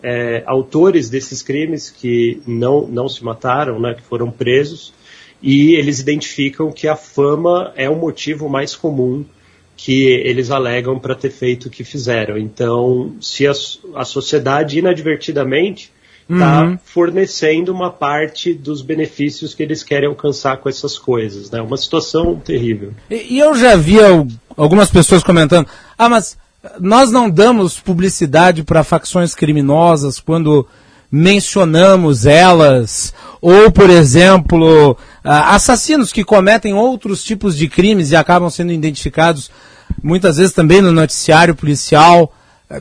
é, 0.02 0.42
autores 0.46 1.08
desses 1.08 1.42
crimes 1.42 1.90
que 1.90 2.40
não, 2.46 2.86
não 2.86 3.08
se 3.08 3.24
mataram, 3.24 3.80
né, 3.80 3.94
que 3.94 4.02
foram 4.02 4.30
presos, 4.30 4.92
e 5.42 5.74
eles 5.74 5.98
identificam 5.98 6.70
que 6.70 6.88
a 6.88 6.96
fama 6.96 7.72
é 7.76 7.88
o 7.88 7.96
motivo 7.96 8.48
mais 8.48 8.74
comum 8.74 9.24
que 9.76 10.04
eles 10.04 10.50
alegam 10.50 10.98
para 10.98 11.14
ter 11.14 11.30
feito 11.30 11.66
o 11.66 11.70
que 11.70 11.82
fizeram. 11.82 12.38
Então, 12.38 13.16
se 13.20 13.46
a, 13.46 13.52
a 13.96 14.04
sociedade 14.04 14.78
inadvertidamente 14.78 15.92
está 16.28 16.62
uhum. 16.62 16.78
fornecendo 16.84 17.72
uma 17.72 17.90
parte 17.90 18.54
dos 18.54 18.82
benefícios 18.82 19.54
que 19.54 19.62
eles 19.62 19.82
querem 19.82 20.08
alcançar 20.08 20.56
com 20.58 20.68
essas 20.68 20.98
coisas. 20.98 21.50
Né? 21.50 21.60
Uma 21.60 21.76
situação 21.76 22.36
terrível. 22.36 22.92
E, 23.10 23.34
e 23.34 23.38
eu 23.38 23.54
já 23.54 23.76
vi 23.76 23.96
algumas 24.56 24.90
pessoas 24.90 25.22
comentando: 25.22 25.68
ah, 25.98 26.08
mas 26.08 26.36
nós 26.80 27.10
não 27.10 27.28
damos 27.28 27.78
publicidade 27.78 28.62
para 28.62 28.84
facções 28.84 29.34
criminosas 29.34 30.18
quando 30.18 30.66
mencionamos 31.10 32.26
elas, 32.26 33.14
ou, 33.40 33.70
por 33.70 33.88
exemplo, 33.88 34.96
assassinos 35.22 36.12
que 36.12 36.24
cometem 36.24 36.74
outros 36.74 37.22
tipos 37.22 37.56
de 37.56 37.68
crimes 37.68 38.10
e 38.10 38.16
acabam 38.16 38.50
sendo 38.50 38.72
identificados 38.72 39.48
muitas 40.02 40.38
vezes 40.38 40.52
também 40.52 40.80
no 40.80 40.90
noticiário 40.90 41.54
policial. 41.54 42.32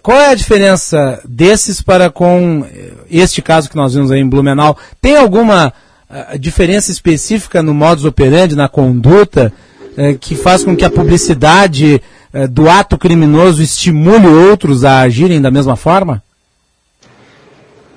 Qual 0.02 0.18
é 0.18 0.30
a 0.30 0.36
diferença 0.36 1.22
desses 1.28 1.82
para 1.82 2.10
com 2.10 2.66
este 3.10 3.42
caso 3.42 3.70
que 3.70 3.76
nós 3.76 3.94
vimos 3.94 4.12
aí 4.12 4.20
em 4.20 4.28
Blumenau? 4.28 4.78
Tem 5.02 5.16
alguma 5.18 5.74
a 6.10 6.38
diferença 6.38 6.92
específica 6.92 7.64
no 7.64 7.74
modus 7.74 8.06
operandi, 8.06 8.56
na 8.56 8.70
conduta, 8.70 9.52
é, 9.98 10.14
que 10.14 10.36
faz 10.36 10.64
com 10.64 10.76
que 10.76 10.86
a 10.86 10.90
publicidade 10.90 12.02
do 12.50 12.68
ato 12.68 12.98
criminoso 12.98 13.62
estimule 13.62 14.26
outros 14.26 14.84
a 14.84 15.02
agirem 15.02 15.42
da 15.42 15.52
mesma 15.52 15.76
forma? 15.76 16.24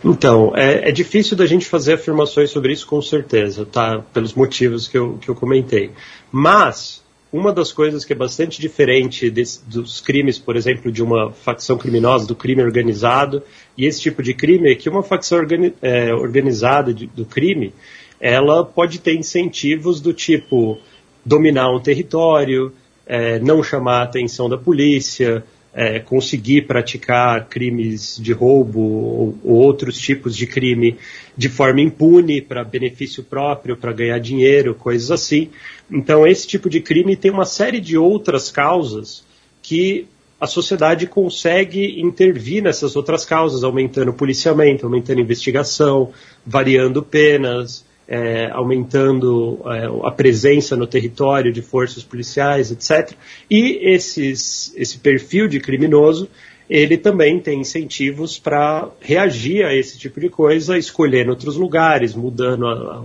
Então, 0.04 0.52
é, 0.54 0.88
é, 0.88 0.92
difícil 0.92 1.36
da 1.36 1.46
gente 1.46 1.66
fazer 1.66 1.94
afirmações 1.94 2.50
sobre 2.50 2.72
isso 2.72 2.86
com 2.86 3.02
certeza, 3.02 3.66
tá? 3.66 4.00
Pelos 4.12 4.34
motivos 4.34 4.86
que 4.86 4.96
eu, 4.96 5.18
que 5.20 5.28
eu 5.28 5.34
comentei. 5.34 5.90
Mas, 6.30 7.02
uma 7.36 7.52
das 7.52 7.72
coisas 7.72 8.04
que 8.04 8.12
é 8.12 8.16
bastante 8.16 8.60
diferente 8.60 9.30
desse, 9.30 9.64
dos 9.68 10.00
crimes, 10.00 10.38
por 10.38 10.56
exemplo, 10.56 10.90
de 10.90 11.02
uma 11.02 11.30
facção 11.32 11.76
criminosa, 11.76 12.26
do 12.26 12.34
crime 12.34 12.62
organizado, 12.62 13.42
e 13.76 13.84
esse 13.84 14.00
tipo 14.00 14.22
de 14.22 14.34
crime, 14.34 14.70
é 14.70 14.74
que 14.74 14.88
uma 14.88 15.02
facção 15.02 15.38
organi 15.38 15.74
é, 15.82 16.14
organizada 16.14 16.92
de, 16.92 17.06
do 17.06 17.24
crime, 17.24 17.72
ela 18.20 18.64
pode 18.64 18.98
ter 18.98 19.14
incentivos 19.14 20.00
do 20.00 20.12
tipo 20.12 20.78
dominar 21.24 21.70
um 21.70 21.80
território, 21.80 22.72
é, 23.06 23.38
não 23.38 23.62
chamar 23.62 24.00
a 24.00 24.04
atenção 24.04 24.48
da 24.48 24.56
polícia, 24.56 25.44
é, 25.76 26.00
conseguir 26.00 26.62
praticar 26.62 27.48
crimes 27.48 28.18
de 28.18 28.32
roubo 28.32 28.80
ou, 28.80 29.38
ou, 29.44 29.56
outros 29.56 29.98
tipos 29.98 30.34
de 30.34 30.46
crime 30.46 30.96
de 31.36 31.50
forma 31.50 31.82
impune, 31.82 32.40
para 32.40 32.64
benefício 32.64 33.22
próprio, 33.22 33.76
para 33.76 33.92
ganhar 33.92 34.18
dinheiro, 34.18 34.74
coisas 34.74 35.10
assim. 35.10 35.50
Então, 35.90 36.26
esse 36.26 36.46
tipo 36.46 36.70
de 36.70 36.80
crime 36.80 37.14
tem 37.14 37.30
uma 37.30 37.44
série 37.44 37.78
de 37.78 37.98
outras 37.98 38.50
causas 38.50 39.22
que 39.60 40.06
a 40.40 40.46
sociedade 40.46 41.06
consegue 41.06 42.00
intervir 42.00 42.62
nessas 42.62 42.96
outras 42.96 43.26
causas, 43.26 43.62
aumentando 43.62 44.10
o 44.10 44.14
policiamento, 44.14 44.86
aumentando 44.86 45.18
a 45.18 45.22
investigação, 45.22 46.10
variando 46.44 47.02
penas, 47.02 47.84
é, 48.08 48.48
aumentando 48.52 49.60
é, 49.66 49.86
a 50.06 50.10
presença 50.10 50.76
no 50.76 50.86
território 50.86 51.52
de 51.52 51.62
forças 51.62 52.04
policiais, 52.04 52.70
etc. 52.70 53.16
E 53.50 53.80
esses, 53.82 54.72
esse 54.76 54.98
perfil 54.98 55.48
de 55.48 55.60
criminoso, 55.60 56.28
ele 56.68 56.96
também 56.96 57.40
tem 57.40 57.60
incentivos 57.60 58.38
para 58.38 58.88
reagir 59.00 59.64
a 59.64 59.74
esse 59.74 59.98
tipo 59.98 60.20
de 60.20 60.28
coisa, 60.28 60.78
escolhendo 60.78 61.30
outros 61.30 61.56
lugares, 61.56 62.14
mudando 62.14 62.66
a, 62.66 62.72
a, 62.72 63.02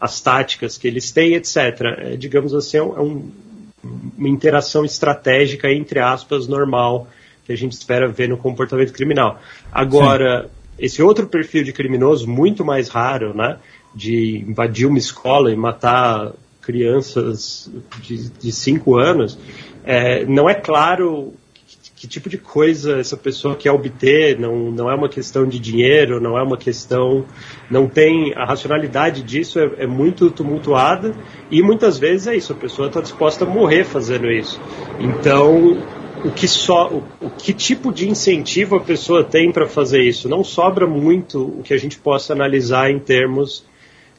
as 0.00 0.20
táticas 0.20 0.78
que 0.78 0.86
eles 0.86 1.10
têm, 1.10 1.34
etc. 1.34 1.56
É, 1.98 2.16
digamos 2.16 2.54
assim, 2.54 2.76
é 2.76 2.82
um, 2.82 3.30
uma 4.16 4.28
interação 4.28 4.84
estratégica, 4.84 5.70
entre 5.70 6.00
aspas, 6.00 6.48
normal, 6.48 7.08
que 7.44 7.52
a 7.52 7.56
gente 7.56 7.72
espera 7.72 8.08
ver 8.08 8.28
no 8.28 8.36
comportamento 8.36 8.92
criminal. 8.92 9.38
Agora, 9.70 10.42
Sim. 10.42 10.48
esse 10.78 11.02
outro 11.02 11.26
perfil 11.26 11.62
de 11.62 11.72
criminoso, 11.72 12.28
muito 12.28 12.64
mais 12.64 12.88
raro, 12.88 13.34
né? 13.36 13.58
De 13.94 14.44
invadir 14.48 14.86
uma 14.86 14.98
escola 14.98 15.52
e 15.52 15.56
matar 15.56 16.32
crianças 16.60 17.70
de 18.00 18.50
5 18.50 18.96
anos, 18.96 19.38
é, 19.84 20.24
não 20.24 20.48
é 20.48 20.54
claro 20.54 21.34
que, 21.66 21.90
que, 21.94 22.08
tipo 22.08 22.28
de 22.28 22.38
coisa 22.38 22.98
essa 22.98 23.16
pessoa 23.16 23.54
quer 23.54 23.70
obter, 23.70 24.38
não, 24.38 24.70
não 24.70 24.90
é 24.90 24.94
uma 24.94 25.08
questão 25.08 25.46
de 25.46 25.58
dinheiro, 25.58 26.20
não 26.20 26.38
é 26.38 26.42
uma 26.42 26.56
questão. 26.56 27.24
Não 27.70 27.86
tem. 27.86 28.32
A 28.34 28.46
racionalidade 28.46 29.22
disso 29.22 29.58
é, 29.58 29.84
é 29.84 29.86
muito 29.86 30.30
tumultuada 30.30 31.14
e 31.50 31.62
muitas 31.62 31.98
vezes 31.98 32.26
é 32.26 32.36
isso, 32.36 32.52
a 32.52 32.56
pessoa 32.56 32.88
está 32.88 33.00
disposta 33.00 33.44
a 33.44 33.48
morrer 33.48 33.84
fazendo 33.84 34.30
isso. 34.30 34.60
Então, 34.98 35.76
o 36.24 36.30
que 36.30 36.48
só 36.48 36.88
o, 36.88 37.04
o, 37.20 37.30
que 37.30 37.52
tipo 37.52 37.92
de 37.92 38.08
incentivo 38.08 38.76
a 38.76 38.80
pessoa 38.80 39.22
tem 39.22 39.52
para 39.52 39.66
fazer 39.66 40.02
isso 40.02 40.26
não 40.26 40.42
sobra 40.42 40.86
muito 40.86 41.42
o 41.42 41.62
que 41.62 41.74
a 41.74 41.76
gente 41.76 41.98
possa 41.98 42.32
analisar 42.32 42.90
em 42.90 42.98
termos 42.98 43.64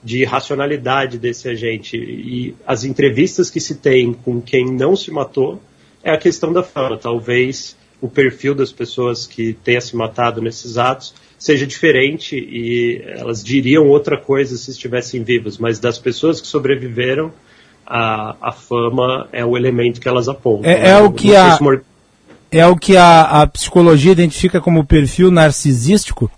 de 0.05 0.23
racionalidade 0.23 1.17
desse 1.17 1.49
agente. 1.49 1.97
E 1.97 2.55
as 2.65 2.83
entrevistas 2.83 3.49
que 3.49 3.59
se 3.59 3.75
tem 3.75 4.13
com 4.13 4.39
quem 4.39 4.65
não 4.65 4.95
se 4.95 5.09
matou 5.09 5.59
é 6.03 6.11
a 6.11 6.17
questão 6.17 6.53
da 6.53 6.61
fama. 6.61 6.95
Talvez 6.95 7.75
o 7.99 8.07
perfil 8.07 8.53
das 8.53 8.71
pessoas 8.71 9.25
que 9.25 9.53
tenha 9.63 9.81
se 9.81 9.95
matado 9.95 10.43
nesses 10.43 10.77
atos 10.77 11.15
seja 11.39 11.65
diferente 11.65 12.37
e 12.37 13.01
elas 13.03 13.43
diriam 13.43 13.87
outra 13.87 14.15
coisa 14.15 14.55
se 14.57 14.69
estivessem 14.69 15.23
vivas, 15.23 15.57
mas 15.57 15.79
das 15.79 15.97
pessoas 15.97 16.39
que 16.39 16.47
sobreviveram, 16.47 17.33
a, 17.85 18.35
a 18.41 18.51
fama 18.51 19.27
é 19.31 19.43
o 19.43 19.57
elemento 19.57 19.99
que 19.99 20.07
elas 20.07 20.29
apontam. 20.29 20.69
É, 20.69 20.89
é 20.91 20.97
o 20.97 21.11
que 21.11 21.35
a, 21.35 21.57
é 22.51 22.65
o 22.67 22.75
que 22.75 22.95
a, 22.95 23.41
a 23.41 23.47
psicologia 23.47 24.11
identifica 24.11 24.61
como 24.61 24.85
perfil 24.85 25.31
narcisístico? 25.31 26.29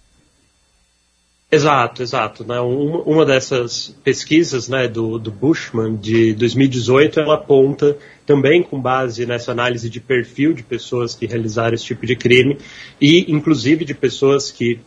Exato, 1.49 2.03
exato. 2.03 2.45
Né? 2.45 2.59
Uma, 2.59 3.01
uma 3.03 3.25
dessas 3.25 3.95
pesquisas 4.03 4.67
né, 4.67 4.87
do, 4.87 5.17
do 5.17 5.31
Bushman 5.31 5.95
de 5.95 6.33
2018, 6.33 7.21
ela 7.21 7.35
aponta 7.35 7.97
também 8.25 8.61
com 8.61 8.79
base 8.79 9.25
nessa 9.25 9.51
análise 9.51 9.89
de 9.89 10.01
perfil 10.01 10.53
de 10.53 10.61
pessoas 10.61 11.15
que 11.15 11.25
realizaram 11.25 11.73
esse 11.73 11.85
tipo 11.85 12.05
de 12.05 12.15
crime 12.15 12.57
e 12.99 13.31
inclusive 13.31 13.85
de 13.85 13.93
pessoas 13.93 14.51
que 14.51 14.79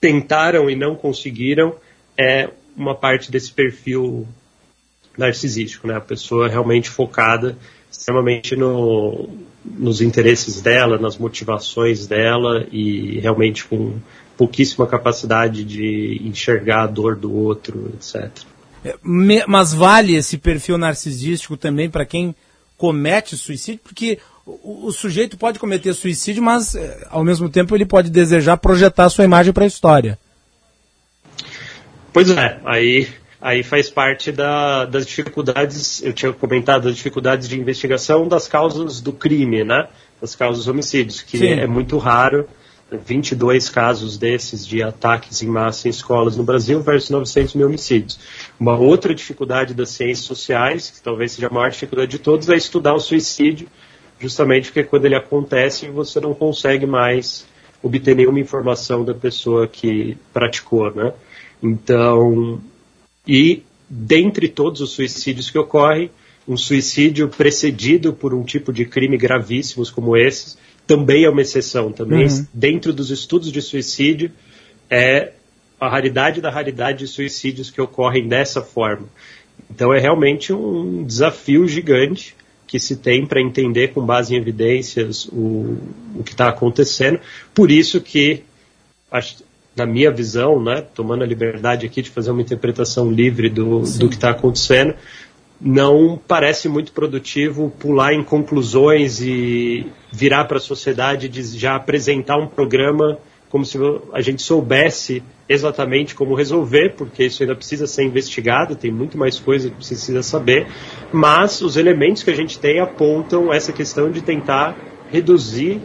tentaram 0.00 0.68
e 0.68 0.74
não 0.74 0.96
conseguiram 0.96 1.76
é 2.16 2.50
uma 2.76 2.94
parte 2.94 3.30
desse 3.30 3.52
perfil 3.52 4.26
narcisístico, 5.16 5.86
né? 5.86 5.96
A 5.96 6.00
pessoa 6.00 6.48
realmente 6.48 6.90
focada 6.90 7.56
extremamente 7.90 8.54
no, 8.56 9.28
nos 9.64 10.00
interesses 10.00 10.60
dela, 10.60 10.98
nas 10.98 11.16
motivações 11.16 12.06
dela 12.06 12.66
e 12.70 13.18
realmente 13.20 13.64
com 13.64 13.98
pouquíssima 14.38 14.86
capacidade 14.86 15.64
de 15.64 16.22
enxergar 16.24 16.84
a 16.84 16.86
dor 16.86 17.16
do 17.16 17.34
outro, 17.34 17.92
etc. 17.94 18.30
É, 18.84 18.94
mas 19.02 19.74
vale 19.74 20.14
esse 20.14 20.38
perfil 20.38 20.78
narcisístico 20.78 21.56
também 21.56 21.90
para 21.90 22.06
quem 22.06 22.32
comete 22.76 23.36
suicídio, 23.36 23.80
porque 23.82 24.20
o, 24.46 24.92
sujeito 24.92 25.36
pode 25.36 25.58
cometer 25.58 25.92
suicídio, 25.92 26.40
mas 26.40 26.76
é, 26.76 27.06
ao 27.10 27.24
mesmo 27.24 27.48
tempo 27.48 27.74
ele 27.74 27.84
pode 27.84 28.08
desejar 28.08 28.56
projetar 28.56 29.10
sua 29.10 29.24
imagem 29.24 29.52
para 29.52 29.64
a 29.64 29.66
história. 29.66 30.16
Pois 32.12 32.30
é, 32.30 32.60
aí, 32.64 33.08
aí 33.40 33.64
faz 33.64 33.90
parte 33.90 34.30
da, 34.30 34.84
das 34.84 35.04
dificuldades, 35.04 36.00
eu 36.04 36.12
tinha 36.12 36.32
comentado, 36.32 36.84
das 36.84 36.94
dificuldades 36.94 37.48
de 37.48 37.58
investigação 37.58 38.28
das 38.28 38.46
causas 38.46 39.00
do 39.00 39.12
crime, 39.12 39.64
né? 39.64 39.88
Das 40.20 40.36
causas 40.36 40.58
dos 40.58 40.68
homicídios, 40.68 41.20
que 41.22 41.38
Sim. 41.38 41.48
é 41.48 41.66
muito 41.66 41.98
raro 41.98 42.48
22 42.90 43.68
casos 43.68 44.16
desses 44.16 44.66
de 44.66 44.82
ataques 44.82 45.42
em 45.42 45.46
massa 45.46 45.88
em 45.88 45.90
escolas 45.90 46.36
no 46.36 46.44
Brasil 46.44 46.80
versus 46.80 47.10
900 47.10 47.54
mil 47.54 47.66
homicídios. 47.66 48.18
Uma 48.58 48.78
outra 48.78 49.14
dificuldade 49.14 49.74
das 49.74 49.90
ciências 49.90 50.26
sociais, 50.26 50.90
que 50.90 51.02
talvez 51.02 51.32
seja 51.32 51.48
a 51.48 51.52
maior 51.52 51.70
dificuldade 51.70 52.10
de 52.10 52.18
todos, 52.18 52.48
é 52.48 52.56
estudar 52.56 52.94
o 52.94 53.00
suicídio, 53.00 53.68
justamente 54.18 54.66
porque 54.66 54.84
quando 54.84 55.04
ele 55.04 55.14
acontece 55.14 55.88
você 55.88 56.18
não 56.18 56.34
consegue 56.34 56.86
mais 56.86 57.46
obter 57.82 58.16
nenhuma 58.16 58.40
informação 58.40 59.04
da 59.04 59.14
pessoa 59.14 59.68
que 59.68 60.16
praticou, 60.32 60.92
né? 60.94 61.12
Então, 61.62 62.60
e 63.26 63.62
dentre 63.88 64.48
todos 64.48 64.80
os 64.80 64.90
suicídios 64.90 65.50
que 65.50 65.58
ocorrem, 65.58 66.10
um 66.46 66.56
suicídio 66.56 67.28
precedido 67.28 68.12
por 68.12 68.32
um 68.32 68.42
tipo 68.42 68.72
de 68.72 68.86
crime 68.86 69.18
gravíssimos 69.18 69.90
como 69.90 70.16
esses, 70.16 70.56
também 70.88 71.24
é 71.24 71.30
uma 71.30 71.42
exceção. 71.42 71.92
Também 71.92 72.26
uhum. 72.26 72.46
dentro 72.52 72.92
dos 72.92 73.10
estudos 73.10 73.52
de 73.52 73.62
suicídio 73.62 74.32
é 74.90 75.32
a 75.78 75.88
raridade 75.88 76.40
da 76.40 76.50
raridade 76.50 77.00
de 77.00 77.06
suicídios 77.06 77.70
que 77.70 77.80
ocorrem 77.80 78.26
dessa 78.26 78.62
forma. 78.62 79.06
Então 79.70 79.92
é 79.92 80.00
realmente 80.00 80.52
um 80.52 81.04
desafio 81.04 81.68
gigante 81.68 82.34
que 82.66 82.80
se 82.80 82.96
tem 82.96 83.26
para 83.26 83.40
entender 83.40 83.88
com 83.88 84.04
base 84.04 84.34
em 84.34 84.38
evidências 84.38 85.26
o, 85.26 85.76
o 86.16 86.22
que 86.24 86.32
está 86.32 86.48
acontecendo. 86.48 87.20
Por 87.54 87.70
isso 87.70 88.00
que, 88.00 88.42
na 89.76 89.86
minha 89.86 90.10
visão, 90.10 90.62
né, 90.62 90.82
tomando 90.94 91.22
a 91.22 91.26
liberdade 91.26 91.86
aqui 91.86 92.02
de 92.02 92.10
fazer 92.10 92.30
uma 92.30 92.42
interpretação 92.42 93.10
livre 93.10 93.48
do, 93.48 93.80
do 93.80 94.08
que 94.08 94.16
está 94.16 94.30
acontecendo, 94.30 94.94
não 95.60 96.20
parece 96.28 96.68
muito 96.68 96.92
produtivo 96.92 97.72
pular 97.78 98.14
em 98.14 98.22
conclusões 98.22 99.20
e 99.20 99.86
virar 100.12 100.44
para 100.44 100.58
a 100.58 100.60
sociedade 100.60 101.28
de 101.28 101.42
já 101.58 101.74
apresentar 101.74 102.38
um 102.38 102.46
programa 102.46 103.18
como 103.50 103.64
se 103.64 103.78
a 104.12 104.20
gente 104.20 104.42
soubesse 104.42 105.22
exatamente 105.48 106.14
como 106.14 106.34
resolver, 106.34 106.94
porque 106.96 107.24
isso 107.24 107.42
ainda 107.42 107.56
precisa 107.56 107.86
ser 107.86 108.04
investigado, 108.04 108.76
tem 108.76 108.92
muito 108.92 109.16
mais 109.16 109.38
coisa 109.38 109.70
que 109.70 109.76
precisa 109.76 110.22
saber, 110.22 110.66
mas 111.10 111.62
os 111.62 111.76
elementos 111.76 112.22
que 112.22 112.30
a 112.30 112.36
gente 112.36 112.58
tem 112.58 112.78
apontam 112.78 113.52
essa 113.52 113.72
questão 113.72 114.10
de 114.10 114.20
tentar 114.20 114.76
reduzir 115.10 115.80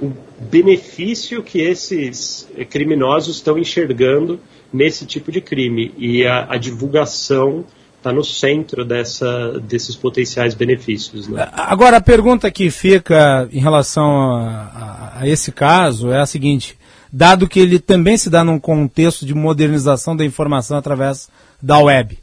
o 0.00 0.12
benefício 0.38 1.42
que 1.42 1.60
esses 1.60 2.48
criminosos 2.70 3.36
estão 3.36 3.58
enxergando 3.58 4.38
nesse 4.72 5.04
tipo 5.04 5.32
de 5.32 5.40
crime. 5.40 5.92
E 5.98 6.24
a, 6.24 6.46
a 6.52 6.56
divulgação 6.56 7.64
está 7.98 8.12
no 8.12 8.24
centro 8.24 8.84
dessa, 8.84 9.60
desses 9.60 9.94
potenciais 9.94 10.54
benefícios. 10.54 11.28
Né? 11.28 11.48
Agora, 11.52 11.98
a 11.98 12.00
pergunta 12.00 12.50
que 12.50 12.70
fica 12.70 13.48
em 13.52 13.60
relação 13.60 14.36
a, 14.36 15.12
a, 15.16 15.20
a 15.20 15.28
esse 15.28 15.52
caso 15.52 16.10
é 16.10 16.20
a 16.20 16.26
seguinte: 16.26 16.78
dado 17.12 17.48
que 17.48 17.60
ele 17.60 17.78
também 17.78 18.16
se 18.16 18.30
dá 18.30 18.42
num 18.42 18.58
contexto 18.58 19.26
de 19.26 19.34
modernização 19.34 20.16
da 20.16 20.24
informação 20.24 20.76
através 20.78 21.28
da 21.60 21.78
web. 21.78 22.18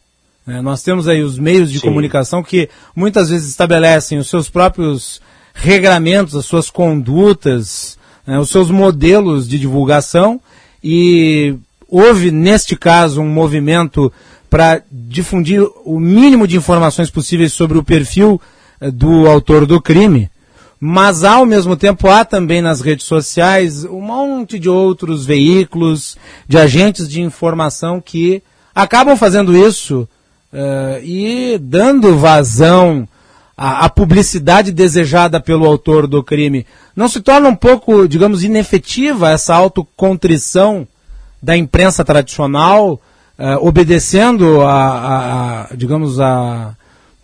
É, 0.48 0.62
nós 0.62 0.82
temos 0.84 1.08
aí 1.08 1.24
os 1.24 1.40
meios 1.40 1.72
de 1.72 1.80
Sim. 1.80 1.88
comunicação 1.88 2.44
que 2.44 2.70
muitas 2.96 3.30
vezes 3.30 3.50
estabelecem 3.50 4.18
os 4.18 4.30
seus 4.30 4.50
próprios 4.50 5.20
regramentos, 5.54 6.36
as 6.36 6.46
suas 6.46 6.70
condutas, 6.70 7.98
né, 8.28 8.38
os 8.40 8.50
seus 8.50 8.70
modelos 8.70 9.48
de 9.48 9.58
divulgação 9.58 10.40
e 10.84 11.56
houve, 11.88 12.30
neste 12.30 12.76
caso, 12.76 13.22
um 13.22 13.30
movimento 13.30 14.12
para 14.56 14.84
difundir 14.90 15.62
o 15.84 16.00
mínimo 16.00 16.48
de 16.48 16.56
informações 16.56 17.10
possíveis 17.10 17.52
sobre 17.52 17.78
o 17.78 17.84
perfil 17.84 18.40
eh, 18.80 18.90
do 18.90 19.28
autor 19.28 19.66
do 19.66 19.82
crime, 19.82 20.32
mas 20.80 21.26
ao 21.26 21.46
mesmo 21.46 21.76
tempo 21.76 22.08
há 22.08 22.24
também 22.24 22.62
nas 22.62 22.80
redes 22.80 23.06
sociais 23.06 23.84
um 23.84 24.00
monte 24.00 24.58
de 24.58 24.70
outros 24.70 25.26
veículos, 25.26 26.16
de 26.48 26.58
agentes 26.58 27.10
de 27.10 27.22
informação 27.22 28.00
que 28.00 28.42
acabam 28.74 29.18
fazendo 29.18 29.54
isso 29.58 30.08
uh, 30.54 31.04
e 31.04 31.58
dando 31.62 32.18
vazão 32.18 33.06
à, 33.58 33.84
à, 33.84 33.90
publicidade 33.90 34.72
desejada 34.72 35.42
pelo 35.42 35.66
autor 35.66 36.08
do 36.08 36.24
crime. 36.24 36.66
Não 36.96 37.10
se 37.10 37.20
torna 37.20 37.50
um 37.50 37.56
pouco, 37.58 38.08
digamos, 38.08 38.42
inefetiva 38.42 39.32
essa 39.32 39.54
autocontrição 39.54 40.88
da 41.44 41.58
imprensa 41.58 42.06
tradicional, 42.06 43.02
uh, 43.38 43.66
obedecendo 43.66 44.62
a, 44.62 44.74
a, 44.74 45.64
a, 45.72 45.76
digamos, 45.76 46.20
a 46.20 46.76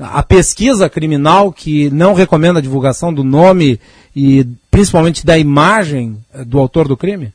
a 0.01 0.23
pesquisa 0.23 0.89
criminal 0.89 1.53
que 1.53 1.89
não 1.91 2.13
recomenda 2.13 2.59
a 2.59 2.61
divulgação 2.61 3.13
do 3.13 3.23
nome 3.23 3.79
e 4.15 4.45
principalmente 4.71 5.25
da 5.25 5.37
imagem 5.37 6.17
eh, 6.33 6.43
do 6.43 6.59
autor 6.59 6.87
do 6.87 6.97
crime? 6.97 7.31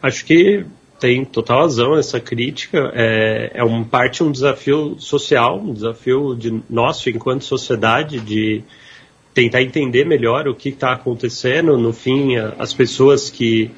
Acho 0.00 0.24
que 0.24 0.64
tem 1.00 1.24
total 1.24 1.62
razão 1.62 1.98
essa 1.98 2.20
crítica. 2.20 2.92
É, 2.94 3.50
é 3.54 3.64
um 3.64 3.82
parte 3.82 4.22
um 4.22 4.30
desafio 4.30 4.96
social, 4.98 5.58
um 5.58 5.72
desafio 5.72 6.36
de 6.36 6.62
nosso 6.70 7.10
enquanto 7.10 7.42
sociedade 7.42 8.20
de 8.20 8.62
tentar 9.34 9.62
entender 9.62 10.04
melhor 10.04 10.46
o 10.46 10.54
que 10.54 10.68
está 10.68 10.92
acontecendo. 10.92 11.76
No 11.76 11.92
fim, 11.92 12.36
as 12.36 12.72
pessoas 12.72 13.30
que 13.30 13.70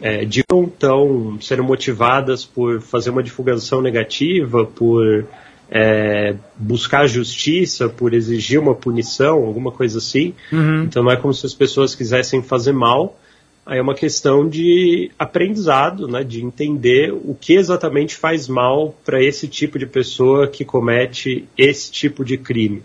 é, 0.00 0.24
digam 0.24 0.64
estão 0.64 1.38
sendo 1.40 1.62
motivadas 1.62 2.44
por 2.44 2.80
fazer 2.80 3.10
uma 3.10 3.22
divulgação 3.22 3.82
negativa, 3.82 4.64
por 4.64 5.26
é, 5.70 6.34
buscar 6.56 7.06
justiça, 7.06 7.88
por 7.88 8.12
exigir 8.12 8.58
uma 8.58 8.74
punição, 8.74 9.44
alguma 9.44 9.70
coisa 9.70 9.98
assim. 9.98 10.34
Uhum. 10.52 10.84
Então 10.84 11.02
não 11.02 11.12
é 11.12 11.16
como 11.16 11.32
se 11.32 11.46
as 11.46 11.54
pessoas 11.54 11.94
quisessem 11.94 12.42
fazer 12.42 12.72
mal. 12.72 13.18
Aí 13.64 13.78
é 13.78 13.82
uma 13.82 13.94
questão 13.94 14.48
de 14.48 15.12
aprendizado, 15.18 16.08
né, 16.08 16.24
de 16.24 16.42
entender 16.42 17.12
o 17.12 17.36
que 17.38 17.52
exatamente 17.54 18.16
faz 18.16 18.48
mal 18.48 18.96
para 19.04 19.22
esse 19.22 19.46
tipo 19.46 19.78
de 19.78 19.86
pessoa 19.86 20.48
que 20.48 20.64
comete 20.64 21.46
esse 21.56 21.92
tipo 21.92 22.24
de 22.24 22.36
crime. 22.36 22.82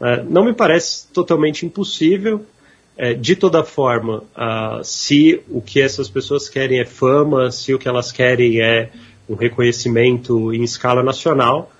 É, 0.00 0.22
não 0.22 0.44
me 0.44 0.54
parece 0.54 1.08
totalmente 1.12 1.66
impossível. 1.66 2.46
É, 2.96 3.14
de 3.14 3.34
toda 3.34 3.64
forma, 3.64 4.22
uh, 4.36 4.84
se 4.84 5.40
o 5.48 5.62
que 5.62 5.80
essas 5.80 6.10
pessoas 6.10 6.48
querem 6.48 6.78
é 6.78 6.84
fama, 6.84 7.50
se 7.50 7.72
o 7.72 7.78
que 7.78 7.88
elas 7.88 8.12
querem 8.12 8.60
é 8.60 8.90
um 9.28 9.34
reconhecimento 9.34 10.52
em 10.52 10.62
escala 10.62 11.02
nacional, 11.02 11.72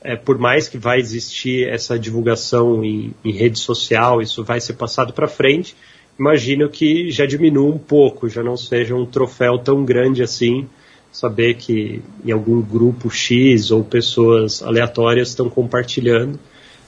é, 0.00 0.16
por 0.16 0.38
mais 0.38 0.68
que 0.68 0.78
vai 0.78 0.98
existir 0.98 1.68
essa 1.68 1.98
divulgação 1.98 2.84
em, 2.84 3.12
em 3.24 3.32
rede 3.32 3.58
social, 3.58 4.22
isso 4.22 4.44
vai 4.44 4.60
ser 4.60 4.74
passado 4.74 5.12
para 5.12 5.28
frente, 5.28 5.76
imagino 6.18 6.68
que 6.68 7.10
já 7.10 7.26
diminua 7.26 7.68
um 7.68 7.78
pouco, 7.78 8.28
já 8.28 8.42
não 8.42 8.56
seja 8.56 8.94
um 8.94 9.04
troféu 9.04 9.58
tão 9.58 9.84
grande 9.84 10.22
assim, 10.22 10.68
saber 11.10 11.54
que 11.54 12.00
em 12.24 12.30
algum 12.30 12.62
grupo 12.62 13.10
X 13.10 13.70
ou 13.70 13.82
pessoas 13.82 14.62
aleatórias 14.62 15.28
estão 15.28 15.50
compartilhando, 15.50 16.38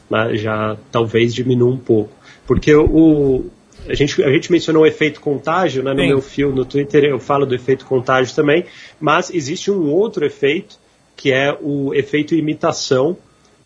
mas 0.08 0.40
já 0.40 0.76
talvez 0.90 1.34
diminua 1.34 1.72
um 1.72 1.78
pouco. 1.78 2.12
Porque 2.46 2.74
o, 2.74 3.46
a 3.88 3.94
gente, 3.94 4.22
a 4.22 4.30
gente 4.30 4.52
mencionou 4.52 4.82
o 4.82 4.86
efeito 4.86 5.20
contágio, 5.20 5.82
né? 5.82 5.92
no 5.92 6.00
Sim. 6.00 6.08
meu 6.08 6.22
fio 6.22 6.52
no 6.52 6.64
Twitter 6.64 7.04
eu 7.04 7.18
falo 7.18 7.44
do 7.44 7.54
efeito 7.54 7.84
contágio 7.84 8.34
também, 8.34 8.64
mas 9.00 9.30
existe 9.32 9.70
um 9.70 9.90
outro 9.90 10.24
efeito 10.24 10.78
que 11.16 11.32
é 11.32 11.56
o 11.60 11.92
efeito 11.94 12.34
imitação. 12.34 13.16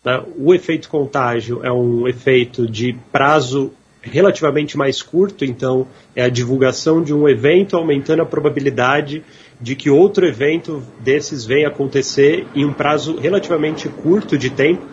Né? 0.03 0.23
O 0.37 0.53
efeito 0.53 0.89
contágio 0.89 1.61
é 1.63 1.71
um 1.71 2.07
efeito 2.07 2.67
de 2.67 2.95
prazo 3.11 3.71
relativamente 4.01 4.77
mais 4.77 5.01
curto, 5.01 5.43
então 5.43 5.87
é 6.15 6.23
a 6.23 6.29
divulgação 6.29 7.03
de 7.03 7.13
um 7.13 7.27
evento 7.27 7.75
aumentando 7.75 8.21
a 8.21 8.25
probabilidade 8.25 9.23
de 9.59 9.75
que 9.75 9.89
outro 9.89 10.25
evento 10.25 10.83
desses 10.99 11.45
venha 11.45 11.67
acontecer 11.67 12.45
em 12.55 12.63
um 12.63 12.73
prazo 12.73 13.17
relativamente 13.17 13.89
curto 13.89 14.37
de 14.37 14.49
tempo. 14.49 14.85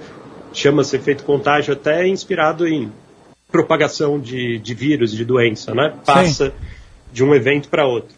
Chama-se 0.53 0.97
efeito 0.97 1.25
contágio 1.25 1.73
até 1.73 2.07
inspirado 2.07 2.67
em 2.67 2.91
propagação 3.55 4.19
de, 4.19 4.59
de 4.59 4.75
vírus, 4.75 5.13
de 5.13 5.25
doença, 5.25 5.73
né? 5.73 5.95
Passa 6.05 6.47
Sim. 6.47 6.53
de 7.13 7.23
um 7.23 7.33
evento 7.33 7.69
para 7.69 7.87
outro. 7.87 8.13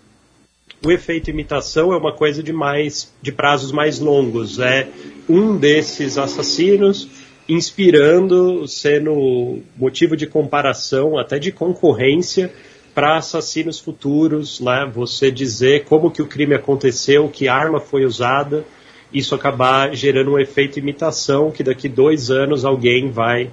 O 0.83 0.91
efeito 0.91 1.29
imitação 1.29 1.93
é 1.93 1.97
uma 1.99 2.11
coisa 2.11 2.43
de 2.43 2.55
mais 2.55 3.13
de 3.21 3.31
prazos 3.33 3.71
mais 3.71 3.99
longos. 3.99 4.59
É 4.59 4.89
um 5.29 5.55
desses 5.59 6.17
assassinos 6.17 7.07
inspirando, 7.47 8.67
sendo 8.67 9.61
motivo 9.77 10.17
de 10.17 10.27
comparação, 10.27 11.19
até 11.19 11.39
de 11.39 11.53
concorrência 11.53 12.51
para 12.95 13.19
assassinos 13.19 13.79
futuros, 13.79 14.59
né? 14.61 14.91
Você 14.95 15.31
dizer 15.31 15.85
como 15.85 16.11
que 16.11 16.23
o 16.23 16.27
crime 16.27 16.55
aconteceu, 16.55 17.29
que 17.29 17.47
arma 17.47 17.79
foi 17.79 18.07
usada, 18.07 18.65
isso 19.13 19.35
acabar 19.35 19.95
gerando 19.95 20.31
um 20.31 20.39
efeito 20.39 20.79
imitação 20.79 21.51
que 21.51 21.63
daqui 21.63 21.91
dois 21.91 22.31
anos 22.31 22.65
alguém 22.65 23.11
vai 23.11 23.51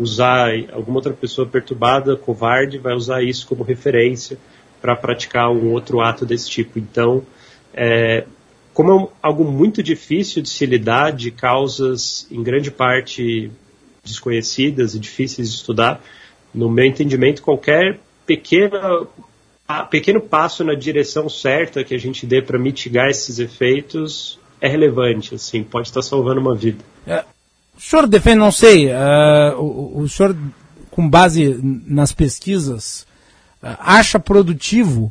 usar, 0.00 0.50
alguma 0.72 0.98
outra 0.98 1.12
pessoa 1.12 1.46
perturbada, 1.46 2.16
covarde, 2.16 2.78
vai 2.78 2.94
usar 2.94 3.22
isso 3.22 3.46
como 3.46 3.62
referência 3.62 4.38
para 4.80 4.96
praticar 4.96 5.50
um 5.50 5.72
outro 5.72 6.00
ato 6.00 6.24
desse 6.24 6.48
tipo. 6.48 6.78
Então, 6.78 7.22
é, 7.74 8.24
como 8.72 9.04
é 9.04 9.08
algo 9.22 9.44
muito 9.44 9.82
difícil 9.82 10.42
de 10.42 10.48
se 10.48 10.64
lidar, 10.64 11.12
de 11.12 11.30
causas 11.30 12.26
em 12.30 12.42
grande 12.42 12.70
parte 12.70 13.50
desconhecidas 14.02 14.94
e 14.94 14.98
difíceis 14.98 15.50
de 15.50 15.56
estudar, 15.56 16.02
no 16.54 16.70
meu 16.70 16.86
entendimento, 16.86 17.42
qualquer 17.42 18.00
pequena, 18.24 19.06
pequeno 19.90 20.20
passo 20.20 20.64
na 20.64 20.74
direção 20.74 21.28
certa 21.28 21.84
que 21.84 21.94
a 21.94 21.98
gente 21.98 22.26
dê 22.26 22.40
para 22.40 22.58
mitigar 22.58 23.08
esses 23.08 23.38
efeitos 23.38 24.38
é 24.60 24.68
relevante, 24.68 25.34
assim, 25.34 25.62
pode 25.62 25.88
estar 25.88 26.02
salvando 26.02 26.40
uma 26.40 26.54
vida. 26.54 26.84
É, 27.06 27.24
o 27.80 27.82
senhor 27.82 28.06
defende, 28.06 28.36
não 28.36 28.52
sei, 28.52 28.88
uh, 28.88 29.58
o, 29.58 30.02
o 30.02 30.08
senhor, 30.08 30.36
com 30.90 31.08
base 31.08 31.58
nas 31.86 32.12
pesquisas, 32.12 33.06
acha 33.62 34.18
produtivo 34.18 35.10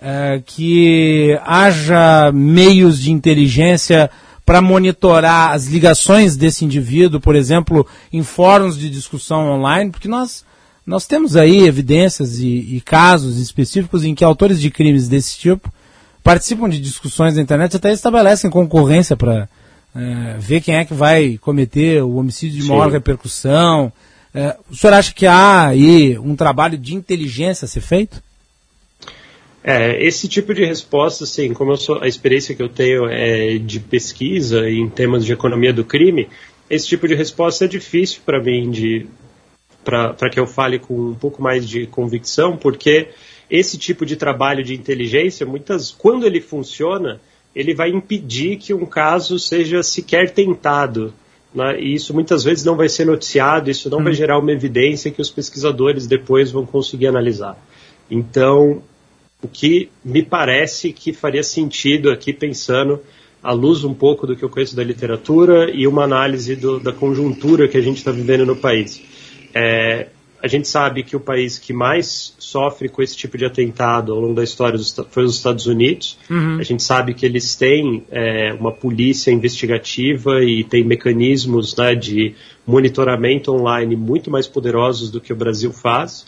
é, 0.00 0.42
que 0.44 1.38
haja 1.44 2.32
meios 2.32 2.98
de 2.98 3.12
inteligência 3.12 4.10
para 4.46 4.62
monitorar 4.62 5.52
as 5.52 5.66
ligações 5.66 6.36
desse 6.36 6.64
indivíduo, 6.64 7.20
por 7.20 7.36
exemplo, 7.36 7.86
em 8.10 8.22
fóruns 8.22 8.78
de 8.78 8.88
discussão 8.88 9.50
online, 9.50 9.90
porque 9.90 10.08
nós, 10.08 10.42
nós 10.86 11.06
temos 11.06 11.36
aí 11.36 11.66
evidências 11.66 12.38
e, 12.38 12.76
e 12.76 12.80
casos 12.80 13.38
específicos 13.38 14.04
em 14.04 14.14
que 14.14 14.24
autores 14.24 14.58
de 14.58 14.70
crimes 14.70 15.06
desse 15.06 15.38
tipo 15.38 15.70
participam 16.24 16.68
de 16.68 16.80
discussões 16.80 17.36
na 17.36 17.42
internet 17.42 17.76
até 17.76 17.92
estabelecem 17.92 18.50
concorrência 18.50 19.16
para 19.16 19.48
é, 19.94 20.36
ver 20.38 20.60
quem 20.60 20.76
é 20.76 20.84
que 20.84 20.94
vai 20.94 21.38
cometer 21.38 22.02
o 22.02 22.16
homicídio 22.16 22.62
de 22.62 22.68
maior 22.68 22.86
Sim. 22.86 22.92
repercussão, 22.92 23.92
é, 24.34 24.56
o 24.70 24.76
senhor 24.76 24.94
acha 24.94 25.12
que 25.12 25.26
há 25.26 25.66
aí 25.68 26.18
um 26.18 26.36
trabalho 26.36 26.78
de 26.78 26.94
inteligência 26.94 27.64
a 27.64 27.68
ser 27.68 27.80
feito? 27.80 28.22
É, 29.62 30.02
esse 30.02 30.26
tipo 30.26 30.54
de 30.54 30.64
resposta, 30.64 31.24
assim, 31.24 31.52
como 31.52 31.76
sou, 31.76 32.02
a 32.02 32.08
experiência 32.08 32.54
que 32.54 32.62
eu 32.62 32.68
tenho 32.68 33.06
é 33.06 33.58
de 33.58 33.78
pesquisa 33.78 34.68
em 34.70 34.88
temas 34.88 35.24
de 35.24 35.32
economia 35.32 35.72
do 35.72 35.84
crime, 35.84 36.28
esse 36.68 36.86
tipo 36.86 37.06
de 37.06 37.14
resposta 37.14 37.64
é 37.64 37.68
difícil 37.68 38.22
para 38.24 38.40
mim 38.40 38.70
de 38.70 39.06
para 39.84 40.30
que 40.30 40.38
eu 40.38 40.46
fale 40.46 40.78
com 40.78 40.94
um 40.94 41.14
pouco 41.14 41.42
mais 41.42 41.66
de 41.66 41.86
convicção, 41.86 42.56
porque 42.56 43.08
esse 43.50 43.76
tipo 43.76 44.06
de 44.06 44.14
trabalho 44.14 44.62
de 44.62 44.74
inteligência, 44.74 45.44
muitas, 45.44 45.90
quando 45.90 46.26
ele 46.26 46.40
funciona, 46.40 47.20
ele 47.54 47.74
vai 47.74 47.90
impedir 47.90 48.56
que 48.56 48.72
um 48.72 48.86
caso 48.86 49.38
seja 49.38 49.82
sequer 49.82 50.30
tentado. 50.30 51.12
Né? 51.54 51.80
E 51.80 51.94
isso 51.94 52.14
muitas 52.14 52.44
vezes 52.44 52.64
não 52.64 52.76
vai 52.76 52.88
ser 52.88 53.04
noticiado, 53.06 53.70
isso 53.70 53.90
não 53.90 54.02
vai 54.02 54.12
gerar 54.12 54.38
uma 54.38 54.52
evidência 54.52 55.10
que 55.10 55.20
os 55.20 55.30
pesquisadores 55.30 56.06
depois 56.06 56.50
vão 56.50 56.64
conseguir 56.64 57.08
analisar. 57.08 57.58
Então, 58.10 58.82
o 59.42 59.48
que 59.48 59.90
me 60.04 60.22
parece 60.22 60.92
que 60.92 61.12
faria 61.12 61.42
sentido 61.42 62.10
aqui 62.10 62.32
pensando 62.32 63.00
à 63.42 63.52
luz 63.52 63.84
um 63.84 63.94
pouco 63.94 64.26
do 64.26 64.36
que 64.36 64.42
eu 64.42 64.50
conheço 64.50 64.76
da 64.76 64.84
literatura 64.84 65.70
e 65.70 65.86
uma 65.86 66.04
análise 66.04 66.54
do, 66.54 66.78
da 66.78 66.92
conjuntura 66.92 67.66
que 67.66 67.76
a 67.76 67.80
gente 67.80 67.96
está 67.96 68.12
vivendo 68.12 68.44
no 68.44 68.56
país. 68.56 69.02
É, 69.54 70.08
a 70.42 70.48
gente 70.48 70.68
sabe 70.68 71.02
que 71.02 71.14
o 71.14 71.20
país 71.20 71.58
que 71.58 71.72
mais 71.72 72.34
sofre 72.38 72.88
com 72.88 73.02
esse 73.02 73.16
tipo 73.16 73.36
de 73.36 73.44
atentado 73.44 74.12
ao 74.12 74.20
longo 74.20 74.34
da 74.34 74.42
história 74.42 74.78
foi 75.10 75.24
os 75.24 75.36
Estados 75.36 75.66
Unidos. 75.66 76.18
Uhum. 76.30 76.58
A 76.58 76.62
gente 76.62 76.82
sabe 76.82 77.12
que 77.12 77.26
eles 77.26 77.54
têm 77.54 78.04
é, 78.10 78.52
uma 78.58 78.72
polícia 78.72 79.30
investigativa 79.30 80.42
e 80.42 80.64
tem 80.64 80.82
mecanismos 80.82 81.76
né, 81.76 81.94
de 81.94 82.34
monitoramento 82.66 83.52
online 83.52 83.96
muito 83.96 84.30
mais 84.30 84.46
poderosos 84.46 85.10
do 85.10 85.20
que 85.20 85.32
o 85.32 85.36
Brasil 85.36 85.72
faz. 85.72 86.26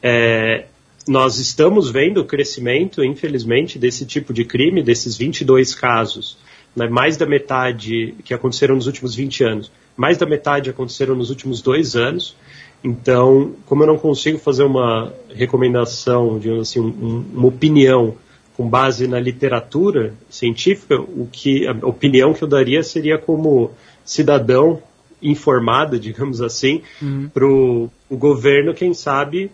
É, 0.00 0.66
nós 1.08 1.38
estamos 1.38 1.90
vendo 1.90 2.20
o 2.20 2.24
crescimento, 2.24 3.02
infelizmente, 3.02 3.78
desse 3.78 4.06
tipo 4.06 4.32
de 4.32 4.44
crime, 4.44 4.82
desses 4.82 5.16
22 5.16 5.74
casos, 5.74 6.38
né, 6.76 6.86
mais 6.88 7.16
da 7.16 7.26
metade 7.26 8.14
que 8.24 8.32
aconteceram 8.32 8.76
nos 8.76 8.86
últimos 8.86 9.14
20 9.14 9.42
anos, 9.42 9.72
mais 9.96 10.16
da 10.16 10.26
metade 10.26 10.70
aconteceram 10.70 11.16
nos 11.16 11.28
últimos 11.28 11.60
dois 11.60 11.96
anos. 11.96 12.36
Então, 12.82 13.52
como 13.66 13.82
eu 13.82 13.86
não 13.86 13.98
consigo 13.98 14.38
fazer 14.38 14.62
uma 14.62 15.12
recomendação, 15.34 16.38
de 16.38 16.50
assim, 16.60 16.80
um, 16.80 17.24
uma 17.34 17.48
opinião 17.48 18.14
com 18.56 18.68
base 18.68 19.06
na 19.06 19.20
literatura 19.20 20.14
científica, 20.28 21.00
o 21.00 21.28
que 21.30 21.66
a 21.66 21.72
opinião 21.86 22.32
que 22.34 22.42
eu 22.42 22.48
daria 22.48 22.82
seria 22.82 23.18
como 23.18 23.70
cidadão 24.04 24.82
informado, 25.22 25.98
digamos 26.00 26.40
assim, 26.40 26.82
uhum. 27.00 27.28
para 27.32 27.46
o 27.46 27.90
governo, 28.10 28.74
quem 28.74 28.94
sabe, 28.94 29.50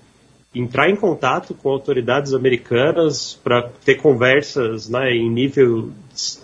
entrar 0.54 0.88
em 0.88 0.96
contato 0.96 1.52
com 1.54 1.68
autoridades 1.68 2.32
americanas 2.32 3.38
para 3.42 3.68
ter 3.84 3.96
conversas 3.96 4.88
né, 4.88 5.12
em 5.12 5.28
nível 5.28 5.90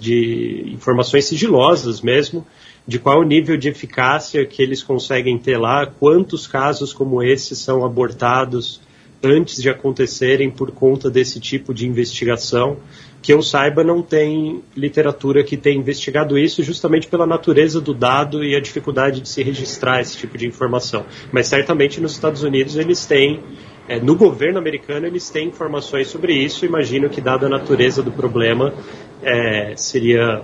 de 0.01 0.65
informações 0.75 1.27
sigilosas 1.27 2.01
mesmo, 2.01 2.45
de 2.91 2.99
qual 2.99 3.23
nível 3.23 3.57
de 3.57 3.69
eficácia 3.69 4.45
que 4.45 4.61
eles 4.61 4.83
conseguem 4.83 5.39
ter 5.39 5.57
lá, 5.57 5.87
quantos 5.87 6.49
casos 6.49 6.93
como 6.93 7.23
esse 7.23 7.55
são 7.55 7.85
abortados 7.85 8.81
antes 9.23 9.63
de 9.63 9.71
acontecerem 9.71 10.51
por 10.51 10.73
conta 10.73 11.09
desse 11.09 11.39
tipo 11.39 11.73
de 11.73 11.87
investigação. 11.87 12.79
Que 13.23 13.33
eu 13.33 13.43
saiba, 13.43 13.85
não 13.85 14.03
tem 14.03 14.61
literatura 14.77 15.45
que 15.45 15.57
tenha 15.57 15.79
investigado 15.79 16.37
isso, 16.37 16.65
justamente 16.65 17.07
pela 17.07 17.29
natureza 17.29 17.81
do 17.81 17.95
dado 17.95 18.43
e 18.43 18.57
a 18.57 18.61
dificuldade 18.61 19.21
de 19.21 19.29
se 19.29 19.41
registrar 19.41 20.01
esse 20.01 20.17
tipo 20.17 20.37
de 20.37 20.49
informação. 20.49 21.07
Mas 21.31 21.47
certamente 21.47 22.01
nos 22.01 22.11
Estados 22.11 22.43
Unidos 22.43 22.77
eles 22.77 23.07
têm, 23.07 23.39
é, 23.87 24.01
no 24.01 24.17
governo 24.17 24.59
americano, 24.59 25.07
eles 25.07 25.31
têm 25.31 25.47
informações 25.47 26.09
sobre 26.09 26.33
isso. 26.35 26.67
Imagino 26.67 27.09
que, 27.09 27.21
dada 27.21 27.47
a 27.47 27.49
natureza 27.49 28.03
do 28.03 28.11
problema, 28.11 28.75
é, 29.23 29.75
seria 29.77 30.43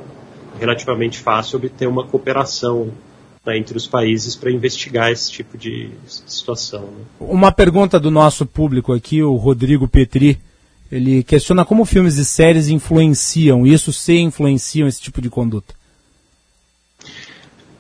relativamente 0.59 1.19
fácil 1.19 1.57
obter 1.57 1.87
uma 1.87 2.07
cooperação 2.07 2.93
né, 3.45 3.57
entre 3.57 3.77
os 3.77 3.87
países 3.87 4.35
para 4.35 4.51
investigar 4.51 5.11
esse 5.11 5.31
tipo 5.31 5.57
de 5.57 5.91
situação. 6.07 6.83
Né? 6.83 7.05
Uma 7.21 7.53
pergunta 7.53 7.99
do 8.01 8.11
nosso 8.11 8.45
público 8.45 8.93
aqui, 8.93 9.23
o 9.23 9.37
Rodrigo 9.37 9.87
Petri, 9.87 10.39
ele 10.91 11.23
questiona 11.23 11.65
como 11.65 11.85
filmes 11.85 12.17
e 12.17 12.25
séries 12.25 12.69
influenciam 12.69 13.67
isso, 13.67 13.93
se 13.93 14.19
influenciam 14.19 14.89
esse 14.89 15.01
tipo 15.01 15.21
de 15.21 15.31
conduta. 15.31 15.75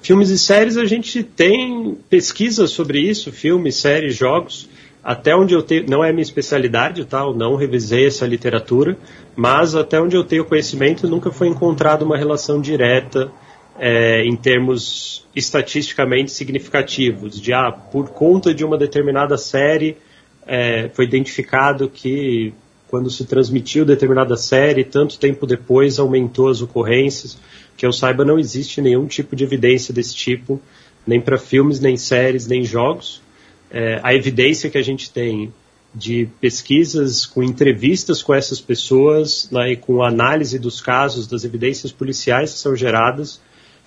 Filmes 0.02 0.30
e 0.30 0.38
séries, 0.38 0.76
a 0.76 0.84
gente 0.84 1.24
tem 1.24 1.98
pesquisas 2.08 2.70
sobre 2.70 3.00
isso, 3.00 3.32
filmes, 3.32 3.74
séries, 3.74 4.16
jogos 4.16 4.68
até 5.06 5.36
onde 5.36 5.54
eu 5.54 5.62
tenho, 5.62 5.86
não 5.88 6.02
é 6.02 6.10
minha 6.10 6.24
especialidade, 6.24 7.04
tá? 7.04 7.20
Eu 7.20 7.32
não 7.32 7.54
revisei 7.54 8.08
essa 8.08 8.26
literatura, 8.26 8.98
mas 9.36 9.76
até 9.76 10.00
onde 10.00 10.16
eu 10.16 10.24
tenho 10.24 10.44
conhecimento, 10.44 11.06
nunca 11.06 11.30
foi 11.30 11.46
encontrada 11.46 12.04
uma 12.04 12.16
relação 12.16 12.60
direta 12.60 13.30
é, 13.78 14.24
em 14.24 14.34
termos 14.34 15.24
estatisticamente 15.32 16.32
significativos, 16.32 17.40
de 17.40 17.52
ah, 17.52 17.70
por 17.70 18.08
conta 18.08 18.52
de 18.52 18.64
uma 18.64 18.76
determinada 18.76 19.38
série 19.38 19.96
é, 20.44 20.90
foi 20.92 21.04
identificado 21.04 21.88
que 21.88 22.52
quando 22.88 23.08
se 23.08 23.24
transmitiu 23.26 23.84
determinada 23.84 24.36
série, 24.36 24.82
tanto 24.82 25.20
tempo 25.20 25.46
depois 25.46 26.00
aumentou 26.00 26.48
as 26.48 26.60
ocorrências. 26.62 27.38
Que 27.76 27.86
eu 27.86 27.92
saiba, 27.92 28.24
não 28.24 28.40
existe 28.40 28.80
nenhum 28.80 29.06
tipo 29.06 29.36
de 29.36 29.44
evidência 29.44 29.94
desse 29.94 30.16
tipo, 30.16 30.60
nem 31.06 31.20
para 31.20 31.38
filmes, 31.38 31.78
nem 31.78 31.96
séries, 31.96 32.48
nem 32.48 32.64
jogos 32.64 33.24
é, 33.70 34.00
a 34.02 34.14
evidência 34.14 34.70
que 34.70 34.78
a 34.78 34.82
gente 34.82 35.10
tem 35.10 35.52
de 35.94 36.28
pesquisas 36.40 37.24
com 37.24 37.42
entrevistas 37.42 38.22
com 38.22 38.34
essas 38.34 38.60
pessoas 38.60 39.48
né, 39.50 39.72
e 39.72 39.76
com 39.76 40.02
análise 40.02 40.58
dos 40.58 40.80
casos, 40.80 41.26
das 41.26 41.42
evidências 41.42 41.90
policiais 41.90 42.52
que 42.52 42.58
são 42.58 42.76
geradas, 42.76 43.40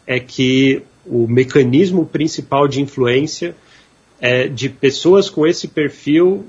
é 0.07 0.19
que 0.19 0.81
o 1.05 1.27
mecanismo 1.27 2.05
principal 2.05 2.67
de 2.67 2.81
influência 2.81 3.55
é 4.19 4.47
de 4.47 4.69
pessoas 4.69 5.29
com 5.29 5.45
esse 5.45 5.67
perfil 5.67 6.45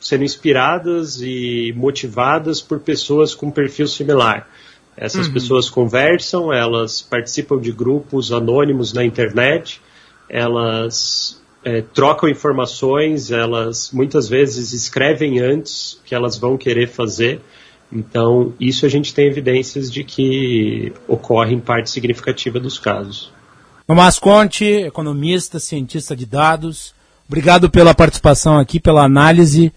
sendo 0.00 0.24
inspiradas 0.24 1.20
e 1.20 1.74
motivadas 1.76 2.62
por 2.62 2.80
pessoas 2.80 3.34
com 3.34 3.50
perfil 3.50 3.86
similar. 3.86 4.48
Essas 4.96 5.26
uhum. 5.26 5.32
pessoas 5.34 5.68
conversam, 5.68 6.52
elas 6.52 7.02
participam 7.02 7.60
de 7.60 7.70
grupos 7.70 8.32
anônimos 8.32 8.92
na 8.92 9.04
internet, 9.04 9.80
elas 10.28 11.39
é, 11.64 11.82
trocam 11.82 12.28
informações, 12.28 13.30
elas 13.30 13.90
muitas 13.92 14.28
vezes 14.28 14.72
escrevem 14.72 15.40
antes 15.40 16.00
que 16.04 16.14
elas 16.14 16.36
vão 16.36 16.56
querer 16.56 16.88
fazer. 16.88 17.40
Então, 17.92 18.54
isso 18.60 18.86
a 18.86 18.88
gente 18.88 19.12
tem 19.12 19.26
evidências 19.26 19.90
de 19.90 20.04
que 20.04 20.92
ocorre 21.08 21.54
em 21.54 21.60
parte 21.60 21.90
significativa 21.90 22.60
dos 22.60 22.78
casos. 22.78 23.32
Tomás 23.86 24.18
Conte, 24.18 24.64
economista, 24.64 25.58
cientista 25.58 26.14
de 26.14 26.24
dados, 26.24 26.94
obrigado 27.26 27.68
pela 27.68 27.92
participação 27.92 28.56
aqui, 28.56 28.78
pela 28.78 29.02
análise. 29.02 29.72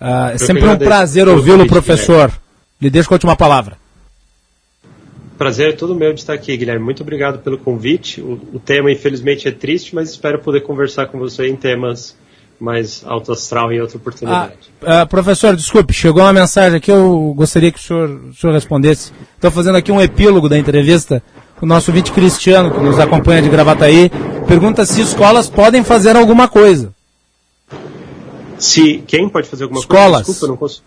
Uh, 0.00 0.34
é 0.34 0.38
sempre 0.38 0.64
um 0.64 0.78
prazer 0.78 1.26
ouvi-lo, 1.26 1.66
professor. 1.66 2.32
Lhe 2.80 2.88
deixo 2.88 3.12
a 3.12 3.14
última 3.14 3.34
palavra. 3.34 3.76
Prazer 5.38 5.68
é 5.68 5.72
todo 5.72 5.94
meu 5.94 6.12
de 6.12 6.18
estar 6.18 6.32
aqui, 6.32 6.56
Guilherme. 6.56 6.84
Muito 6.84 7.04
obrigado 7.04 7.38
pelo 7.38 7.56
convite. 7.56 8.20
O, 8.20 8.32
o, 8.54 8.58
tema, 8.58 8.90
infelizmente, 8.90 9.46
é 9.46 9.52
triste, 9.52 9.94
mas 9.94 10.10
espero 10.10 10.40
poder 10.40 10.62
conversar 10.62 11.06
com 11.06 11.16
você 11.16 11.46
em 11.46 11.54
temas 11.54 12.16
mais 12.58 13.04
alto 13.06 13.30
astral 13.30 13.72
em 13.72 13.80
outra 13.80 13.98
oportunidade. 13.98 14.56
Ah, 14.82 15.04
uh, 15.04 15.08
professor, 15.08 15.54
desculpe, 15.54 15.92
chegou 15.92 16.24
uma 16.24 16.32
mensagem 16.32 16.78
aqui, 16.78 16.90
eu 16.90 17.32
gostaria 17.36 17.70
que 17.70 17.78
o 17.78 17.82
senhor, 17.82 18.10
o 18.30 18.34
senhor 18.34 18.52
respondesse. 18.52 19.12
Estou 19.36 19.52
fazendo 19.52 19.76
aqui 19.76 19.92
um 19.92 20.00
epílogo 20.02 20.48
da 20.48 20.58
entrevista. 20.58 21.22
O 21.62 21.66
nosso 21.66 21.92
vinte 21.92 22.10
Cristiano, 22.10 22.72
que 22.72 22.80
nos 22.80 22.98
acompanha 22.98 23.40
de 23.40 23.48
Gravataí, 23.48 24.10
pergunta 24.48 24.84
se 24.84 25.00
escolas 25.00 25.48
podem 25.48 25.84
fazer 25.84 26.16
alguma 26.16 26.48
coisa. 26.48 26.92
Se 28.58 29.04
quem 29.06 29.28
pode 29.28 29.48
fazer 29.48 29.64
alguma 29.64 29.80
escolas. 29.80 30.24
coisa? 30.24 30.32
Desculpa, 30.32 30.46
não 30.48 30.56
posso. 30.56 30.82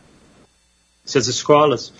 Se 1.05 1.17
as 1.17 1.27
escolas. 1.27 1.93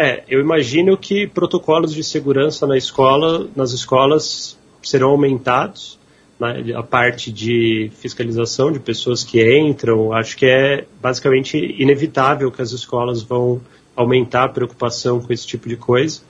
É, 0.00 0.22
eu 0.28 0.40
imagino 0.40 0.96
que 0.96 1.26
protocolos 1.26 1.92
de 1.92 2.04
segurança 2.04 2.68
na 2.68 2.76
escola, 2.76 3.48
nas 3.56 3.72
escolas 3.72 4.56
serão 4.80 5.10
aumentados. 5.10 5.98
Né, 6.38 6.72
a 6.76 6.84
parte 6.84 7.32
de 7.32 7.90
fiscalização 7.96 8.70
de 8.70 8.78
pessoas 8.78 9.24
que 9.24 9.42
entram, 9.58 10.12
acho 10.12 10.36
que 10.36 10.46
é 10.46 10.84
basicamente 11.02 11.58
inevitável 11.82 12.48
que 12.52 12.62
as 12.62 12.70
escolas 12.70 13.24
vão 13.24 13.60
aumentar 13.96 14.44
a 14.44 14.48
preocupação 14.48 15.20
com 15.20 15.32
esse 15.32 15.44
tipo 15.44 15.68
de 15.68 15.76
coisa. 15.76 16.20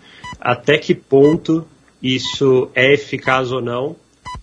Até 0.41 0.79
que 0.79 0.95
ponto 0.95 1.67
isso 2.03 2.71
é 2.75 2.95
eficaz 2.95 3.53
ou 3.53 3.61
não, 3.61 3.95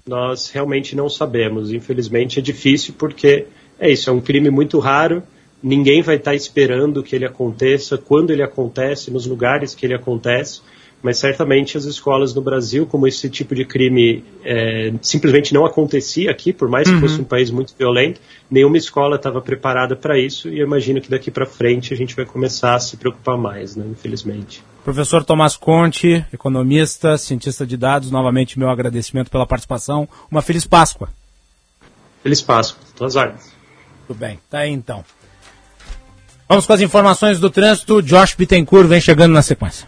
nós 0.05 0.51
realmente 0.51 0.95
não 0.95 1.09
sabemos. 1.09 1.73
Infelizmente 1.73 2.37
é 2.37 2.43
difícil 2.43 2.93
porque 2.95 3.47
é 3.79 3.89
isso, 3.89 4.07
é 4.07 4.13
um 4.13 4.21
crime 4.21 4.51
muito 4.51 4.77
raro 4.77 5.23
ninguém 5.61 6.01
vai 6.01 6.15
estar 6.15 6.35
esperando 6.35 7.03
que 7.03 7.15
ele 7.15 7.25
aconteça, 7.25 7.97
quando 7.97 8.31
ele 8.31 8.43
acontece, 8.43 9.11
nos 9.11 9.25
lugares 9.25 9.73
que 9.73 9.85
ele 9.85 9.95
acontece, 9.95 10.61
mas 11.05 11.19
certamente 11.19 11.77
as 11.77 11.85
escolas 11.85 12.33
no 12.33 12.41
Brasil, 12.41 12.87
como 12.87 13.07
esse 13.07 13.29
tipo 13.29 13.53
de 13.53 13.63
crime 13.63 14.23
é, 14.43 14.91
simplesmente 15.03 15.53
não 15.53 15.63
acontecia 15.63 16.31
aqui, 16.31 16.51
por 16.51 16.67
mais 16.67 16.87
que 16.87 16.95
uhum. 16.95 17.01
fosse 17.01 17.21
um 17.21 17.23
país 17.23 17.51
muito 17.51 17.75
violento, 17.77 18.19
nenhuma 18.49 18.75
escola 18.75 19.15
estava 19.15 19.39
preparada 19.39 19.95
para 19.95 20.17
isso 20.17 20.49
e 20.49 20.59
eu 20.59 20.65
imagino 20.65 20.99
que 20.99 21.09
daqui 21.09 21.29
para 21.29 21.45
frente 21.45 21.93
a 21.93 21.97
gente 21.97 22.15
vai 22.15 22.25
começar 22.25 22.73
a 22.73 22.79
se 22.79 22.97
preocupar 22.97 23.37
mais, 23.37 23.75
né, 23.75 23.85
infelizmente. 23.87 24.63
Professor 24.83 25.23
Tomás 25.23 25.55
Conte, 25.55 26.25
economista, 26.33 27.17
cientista 27.19 27.67
de 27.67 27.77
dados, 27.77 28.09
novamente 28.09 28.57
meu 28.57 28.69
agradecimento 28.69 29.29
pela 29.29 29.45
participação. 29.45 30.09
Uma 30.29 30.41
feliz 30.41 30.65
Páscoa. 30.65 31.09
Feliz 32.23 32.41
Páscoa, 32.41 32.81
todas 32.95 33.15
as 33.15 33.23
ordens. 33.23 33.53
Tudo 34.07 34.17
bem, 34.17 34.39
tá 34.49 34.59
aí 34.59 34.71
então. 34.71 35.03
Vamos 36.47 36.65
com 36.65 36.73
as 36.73 36.81
informações 36.81 37.39
do 37.39 37.49
trânsito. 37.49 38.01
Josh 38.01 38.35
Bittencourt 38.35 38.87
vem 38.87 39.01
chegando 39.01 39.33
na 39.33 39.41
sequência. 39.41 39.87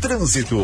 Trânsito. 0.00 0.56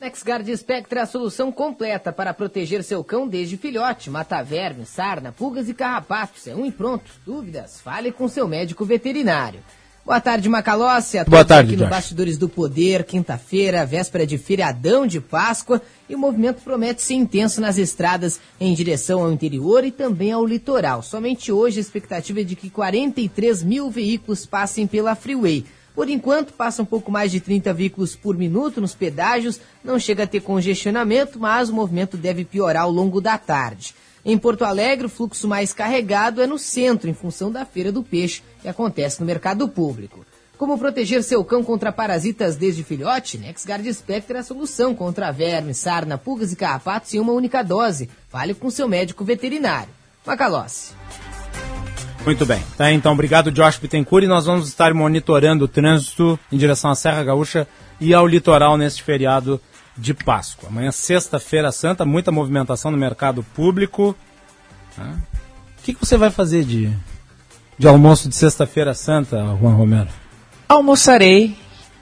NexGuard 0.00 0.56
Spectra 0.56 1.00
é 1.00 1.02
a 1.02 1.06
solução 1.06 1.52
completa 1.52 2.12
para 2.12 2.32
proteger 2.32 2.82
seu 2.82 3.04
cão 3.04 3.28
desde 3.28 3.58
filhote, 3.58 4.08
mata 4.08 4.42
verme, 4.42 4.86
sarna, 4.86 5.32
pulgas 5.32 5.68
e 5.68 5.74
carrapatos. 5.74 6.46
É 6.46 6.54
um 6.54 6.64
e 6.64 6.72
pronto. 6.72 7.10
Dúvidas? 7.26 7.80
Fale 7.80 8.10
com 8.10 8.26
seu 8.28 8.48
médico 8.48 8.86
veterinário. 8.86 9.60
Boa 10.08 10.22
tarde, 10.22 10.48
Macalossi. 10.48 11.18
A 11.18 11.24
Boa 11.24 11.44
tarde, 11.44 11.74
aqui 11.74 11.82
no. 11.82 11.90
Bastidores 11.90 12.38
do 12.38 12.48
Poder, 12.48 13.04
quinta-feira, 13.04 13.84
véspera 13.84 14.26
de 14.26 14.38
feriadão 14.38 15.06
de 15.06 15.20
Páscoa, 15.20 15.82
e 16.08 16.14
o 16.14 16.18
movimento 16.18 16.62
promete 16.62 17.02
ser 17.02 17.12
intenso 17.12 17.60
nas 17.60 17.76
estradas 17.76 18.40
em 18.58 18.72
direção 18.72 19.20
ao 19.20 19.30
interior 19.30 19.84
e 19.84 19.90
também 19.90 20.32
ao 20.32 20.46
litoral. 20.46 21.02
Somente 21.02 21.52
hoje 21.52 21.76
a 21.76 21.82
expectativa 21.82 22.40
é 22.40 22.42
de 22.42 22.56
que 22.56 22.70
43 22.70 23.62
mil 23.62 23.90
veículos 23.90 24.46
passem 24.46 24.86
pela 24.86 25.14
Freeway. 25.14 25.66
Por 25.94 26.08
enquanto, 26.08 26.54
passa 26.54 26.80
um 26.80 26.86
pouco 26.86 27.12
mais 27.12 27.30
de 27.30 27.38
30 27.38 27.74
veículos 27.74 28.16
por 28.16 28.34
minuto 28.34 28.80
nos 28.80 28.94
pedágios, 28.94 29.60
não 29.84 29.98
chega 29.98 30.22
a 30.22 30.26
ter 30.26 30.40
congestionamento, 30.40 31.38
mas 31.38 31.68
o 31.68 31.74
movimento 31.74 32.16
deve 32.16 32.46
piorar 32.46 32.84
ao 32.84 32.90
longo 32.90 33.20
da 33.20 33.36
tarde. 33.36 33.94
Em 34.28 34.36
Porto 34.36 34.62
Alegre, 34.62 35.06
o 35.06 35.08
fluxo 35.08 35.48
mais 35.48 35.72
carregado 35.72 36.42
é 36.42 36.46
no 36.46 36.58
centro, 36.58 37.08
em 37.08 37.14
função 37.14 37.50
da 37.50 37.64
Feira 37.64 37.90
do 37.90 38.02
Peixe, 38.02 38.42
que 38.60 38.68
acontece 38.68 39.20
no 39.20 39.26
mercado 39.26 39.66
público. 39.66 40.22
Como 40.58 40.76
proteger 40.76 41.22
seu 41.22 41.42
cão 41.42 41.64
contra 41.64 41.90
parasitas 41.90 42.54
desde 42.54 42.84
filhote? 42.84 43.38
NexGard 43.38 43.94
Spectre 43.94 44.36
é 44.36 44.40
a 44.40 44.42
solução 44.42 44.94
contra 44.94 45.30
verme, 45.30 45.72
sarna, 45.72 46.18
pulgas 46.18 46.52
e 46.52 46.56
carrapatos 46.56 47.14
em 47.14 47.20
uma 47.20 47.32
única 47.32 47.62
dose. 47.62 48.10
Fale 48.28 48.52
com 48.52 48.68
seu 48.68 48.86
médico 48.86 49.24
veterinário. 49.24 49.88
Macalossi. 50.26 50.92
Muito 52.22 52.44
bem. 52.44 52.62
Tá, 52.76 52.92
então, 52.92 53.14
obrigado, 53.14 53.50
Josh 53.50 53.78
Bittencourt. 53.78 54.24
E 54.24 54.28
nós 54.28 54.44
vamos 54.44 54.68
estar 54.68 54.92
monitorando 54.92 55.64
o 55.64 55.68
trânsito 55.68 56.38
em 56.52 56.58
direção 56.58 56.90
à 56.90 56.94
Serra 56.94 57.24
Gaúcha 57.24 57.66
e 57.98 58.12
ao 58.12 58.26
litoral 58.26 58.76
neste 58.76 59.02
feriado 59.02 59.58
de 59.98 60.14
Páscoa. 60.14 60.68
Amanhã, 60.68 60.92
sexta-feira 60.92 61.72
santa, 61.72 62.04
muita 62.04 62.30
movimentação 62.30 62.90
no 62.90 62.96
mercado 62.96 63.42
público. 63.54 64.14
O 64.98 65.82
que, 65.82 65.92
que 65.94 66.06
você 66.06 66.16
vai 66.16 66.30
fazer 66.30 66.64
de, 66.64 66.90
de 67.78 67.88
almoço 67.88 68.28
de 68.28 68.36
sexta-feira 68.36 68.94
santa, 68.94 69.36
Juan 69.60 69.74
Romero? 69.74 70.08
Almoçarei 70.68 71.56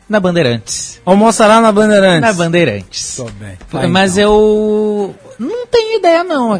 na 0.09 0.21
Bandeirantes. 0.21 1.01
Almoçará 1.05 1.61
na 1.61 1.73
Bandeirantes. 1.73 2.21
Na 2.21 2.33
Bandeirantes. 2.33 3.17
Tô 3.17 3.25
bem. 3.25 3.57
Tá, 3.71 3.89
Mas 3.89 4.17
então. 4.19 4.33
eu 4.33 5.15
não 5.39 5.67
tenho 5.67 5.99
ideia 5.99 6.23
não, 6.23 6.53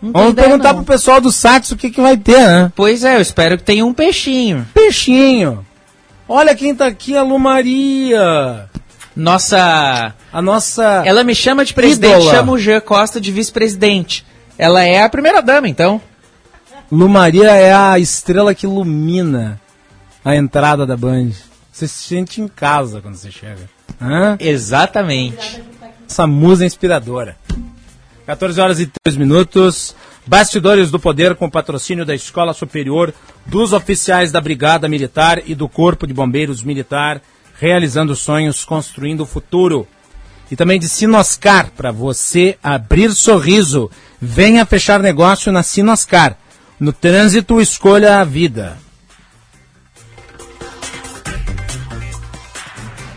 tenho 0.00 0.12
Vamos 0.12 0.32
ideia, 0.32 0.48
perguntar 0.48 0.72
não. 0.72 0.84
pro 0.84 0.92
pessoal 0.92 1.20
do 1.20 1.32
Sax 1.32 1.72
o 1.72 1.76
que, 1.76 1.90
que 1.90 2.00
vai 2.00 2.16
ter, 2.16 2.38
né? 2.38 2.72
Pois 2.76 3.02
é, 3.02 3.16
eu 3.16 3.20
espero 3.20 3.56
que 3.56 3.64
tenha 3.64 3.84
um 3.84 3.94
peixinho. 3.94 4.66
Peixinho. 4.74 5.66
Olha 6.28 6.54
quem 6.54 6.74
tá 6.74 6.86
aqui, 6.86 7.16
a 7.16 7.22
Lu 7.22 7.38
Maria. 7.38 8.68
Nossa... 9.16 10.14
A 10.32 10.42
nossa... 10.42 11.02
Ela 11.06 11.24
me 11.24 11.34
chama 11.34 11.64
de 11.64 11.72
presidente, 11.72 12.16
Ídola. 12.16 12.34
chama 12.34 12.52
o 12.52 12.58
Jean 12.58 12.80
Costa 12.80 13.20
de 13.20 13.32
vice-presidente. 13.32 14.24
Ela 14.58 14.84
é 14.84 15.02
a 15.02 15.08
primeira 15.08 15.40
dama, 15.40 15.68
então. 15.68 16.00
Lu 16.92 17.08
Maria 17.08 17.50
é 17.50 17.72
a 17.72 17.98
estrela 17.98 18.54
que 18.54 18.66
ilumina 18.66 19.60
a 20.24 20.36
entrada 20.36 20.86
da 20.86 20.96
Band. 20.96 21.30
Você 21.72 21.88
se 21.88 22.08
sente 22.08 22.40
em 22.40 22.48
casa 22.48 23.00
quando 23.00 23.16
você 23.16 23.30
chega. 23.30 23.68
Hã? 24.00 24.36
Exatamente. 24.38 25.62
Essa 26.08 26.26
musa 26.26 26.64
inspiradora. 26.64 27.36
14 28.26 28.60
horas 28.60 28.80
e 28.80 28.90
3 29.02 29.16
minutos. 29.16 29.94
Bastidores 30.26 30.90
do 30.90 30.98
Poder 30.98 31.36
com 31.36 31.48
patrocínio 31.48 32.04
da 32.04 32.12
Escola 32.12 32.52
Superior, 32.52 33.14
dos 33.46 33.72
oficiais 33.72 34.32
da 34.32 34.40
Brigada 34.40 34.88
Militar 34.88 35.40
e 35.46 35.54
do 35.54 35.68
Corpo 35.68 36.04
de 36.04 36.12
Bombeiros 36.12 36.64
Militar, 36.64 37.22
realizando 37.58 38.14
sonhos, 38.14 38.64
construindo 38.64 39.22
o 39.22 39.26
futuro. 39.26 39.86
E 40.50 40.56
também 40.56 40.78
de 40.78 40.88
Sinoscar, 40.88 41.70
para 41.76 41.90
você 41.90 42.56
abrir 42.62 43.12
sorriso. 43.12 43.90
Venha 44.20 44.64
fechar 44.64 45.00
negócio 45.00 45.50
na 45.50 45.62
Sinoscar. 45.62 46.36
No 46.78 46.92
trânsito, 46.92 47.60
escolha 47.60 48.20
a 48.20 48.24
vida. 48.24 48.78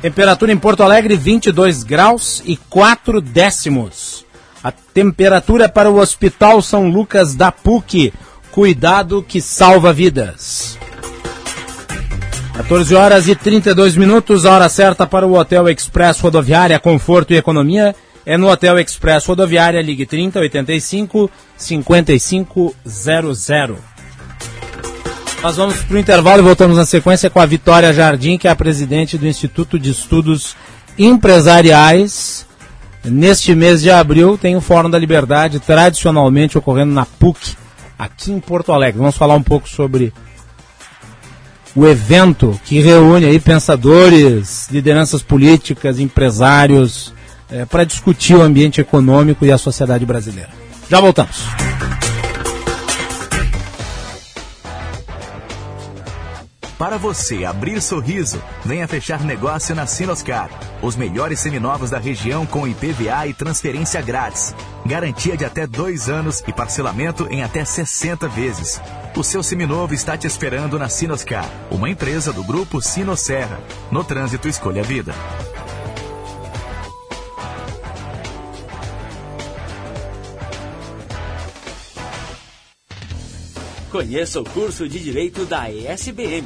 Temperatura 0.01 0.51
em 0.51 0.57
Porto 0.57 0.81
Alegre, 0.81 1.17
22 1.17 1.83
graus 1.83 2.41
e 2.45 2.55
4 2.55 3.19
décimos. 3.19 4.25
A 4.63 4.71
temperatura 4.71 5.67
para 5.67 5.91
o 5.91 5.99
Hospital 5.99 6.61
São 6.61 6.87
Lucas 6.89 7.35
da 7.35 7.51
PUC. 7.51 8.13
Cuidado 8.49 9.21
que 9.21 9.41
salva 9.41 9.93
vidas. 9.93 10.79
14 12.59 12.93
horas 12.93 13.27
e 13.29 13.35
32 13.35 13.95
minutos, 13.95 14.45
a 14.45 14.51
hora 14.51 14.67
certa 14.67 15.07
para 15.07 15.25
o 15.25 15.39
Hotel 15.39 15.69
Express 15.69 16.19
Rodoviária, 16.19 16.77
conforto 16.77 17.31
e 17.31 17.37
economia. 17.37 17.95
É 18.25 18.37
no 18.37 18.49
Hotel 18.49 18.77
Express 18.77 19.25
Rodoviária, 19.25 19.81
ligue 19.81 20.05
30 20.05 20.39
85 20.39 21.31
5500. 21.55 23.79
Nós 25.41 25.55
vamos 25.55 25.77
para 25.77 25.95
o 25.95 25.99
intervalo 25.99 26.41
e 26.41 26.43
voltamos 26.43 26.75
na 26.75 26.85
sequência 26.85 27.29
com 27.29 27.39
a 27.39 27.45
Vitória 27.45 27.93
Jardim, 27.93 28.37
que 28.37 28.45
é 28.45 28.51
a 28.51 28.55
presidente 28.57 29.17
do 29.17 29.25
Instituto 29.25 29.79
de 29.79 29.91
Estudos 29.91 30.53
Empresariais. 30.97 32.45
Neste 33.05 33.55
mês 33.55 33.81
de 33.81 33.89
abril 33.89 34.37
tem 34.37 34.57
o 34.57 34.61
Fórum 34.61 34.89
da 34.89 34.99
Liberdade, 34.99 35.61
tradicionalmente 35.61 36.57
ocorrendo 36.57 36.91
na 36.91 37.05
PUC, 37.05 37.55
aqui 37.97 38.33
em 38.33 38.39
Porto 38.41 38.73
Alegre. 38.73 38.99
Vamos 38.99 39.15
falar 39.15 39.35
um 39.35 39.43
pouco 39.43 39.69
sobre 39.69 40.11
o 41.79 41.87
evento 41.87 42.59
que 42.65 42.81
reúne 42.81 43.25
aí 43.25 43.39
pensadores, 43.39 44.67
lideranças 44.69 45.21
políticas, 45.21 45.97
empresários, 45.97 47.13
eh, 47.49 47.65
para 47.65 47.85
discutir 47.85 48.35
o 48.35 48.41
ambiente 48.41 48.81
econômico 48.81 49.45
e 49.45 49.51
a 49.51 49.57
sociedade 49.57 50.05
brasileira. 50.05 50.49
Já 50.89 50.99
voltamos. 50.99 51.37
Para 56.79 56.97
você 56.97 57.43
abrir 57.43 57.81
sorriso, 57.81 58.41
venha 58.63 58.87
fechar 58.87 59.21
negócio 59.25 59.75
na 59.75 59.85
Sinoscar. 59.85 60.49
Os 60.81 60.95
melhores 60.95 61.41
seminovos 61.41 61.89
da 61.89 61.99
região 61.99 62.45
com 62.45 62.65
IPVA 62.65 63.27
e 63.27 63.33
transferência 63.33 64.01
grátis. 64.01 64.55
Garantia 64.85 65.35
de 65.35 65.43
até 65.43 65.67
dois 65.67 66.07
anos 66.07 66.41
e 66.47 66.53
parcelamento 66.53 67.27
em 67.29 67.43
até 67.43 67.65
60 67.65 68.29
vezes. 68.29 68.81
O 69.13 69.21
seu 69.25 69.43
seminovo 69.43 69.93
está 69.93 70.17
te 70.17 70.25
esperando 70.25 70.79
na 70.79 70.87
Sinoscar, 70.87 71.43
uma 71.69 71.89
empresa 71.89 72.31
do 72.31 72.45
grupo 72.45 72.81
Sinosserra. 72.81 73.59
No 73.91 74.01
trânsito, 74.01 74.47
escolha 74.47 74.81
a 74.81 74.85
vida. 74.85 75.13
Conheça 83.91 84.39
o 84.39 84.45
curso 84.45 84.87
de 84.87 84.99
Direito 84.99 85.45
da 85.45 85.69
ESBM, 85.69 86.45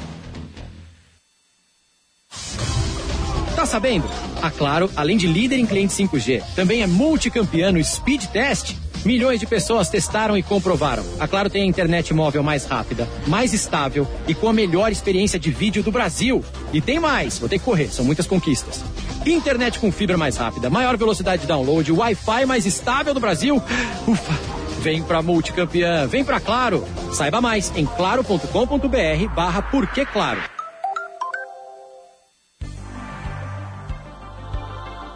Tá 3.61 3.67
sabendo? 3.67 4.09
A 4.41 4.49
Claro, 4.49 4.89
além 4.95 5.15
de 5.15 5.27
líder 5.27 5.59
em 5.59 5.67
cliente 5.67 5.93
5G, 5.93 6.41
também 6.55 6.81
é 6.81 6.87
multicampeão 6.87 7.71
no 7.71 7.83
Speed 7.83 8.25
Test. 8.25 8.73
Milhões 9.05 9.39
de 9.39 9.45
pessoas 9.45 9.87
testaram 9.87 10.35
e 10.35 10.41
comprovaram. 10.41 11.05
A 11.19 11.27
Claro 11.27 11.47
tem 11.47 11.61
a 11.61 11.65
internet 11.67 12.11
móvel 12.11 12.41
mais 12.41 12.65
rápida, 12.65 13.07
mais 13.27 13.53
estável 13.53 14.07
e 14.27 14.33
com 14.33 14.49
a 14.49 14.53
melhor 14.53 14.91
experiência 14.91 15.37
de 15.37 15.51
vídeo 15.51 15.83
do 15.83 15.91
Brasil. 15.91 16.43
E 16.73 16.81
tem 16.81 16.99
mais, 16.99 17.37
vou 17.37 17.47
ter 17.47 17.59
que 17.59 17.65
correr, 17.65 17.89
são 17.93 18.03
muitas 18.03 18.25
conquistas. 18.25 18.83
Internet 19.27 19.77
com 19.77 19.91
fibra 19.91 20.17
mais 20.17 20.37
rápida, 20.37 20.67
maior 20.67 20.97
velocidade 20.97 21.43
de 21.43 21.47
download, 21.47 21.91
Wi-Fi 21.91 22.47
mais 22.47 22.65
estável 22.65 23.13
do 23.13 23.19
Brasil. 23.19 23.61
Ufa! 24.07 24.39
Vem 24.79 25.03
pra 25.03 25.21
multicampeã, 25.21 26.07
vem 26.07 26.23
pra 26.23 26.39
Claro. 26.39 26.83
Saiba 27.13 27.39
mais 27.39 27.71
em 27.75 27.85
claro.com.br 27.85 29.35
barra 29.35 29.61
Claro. 30.11 30.60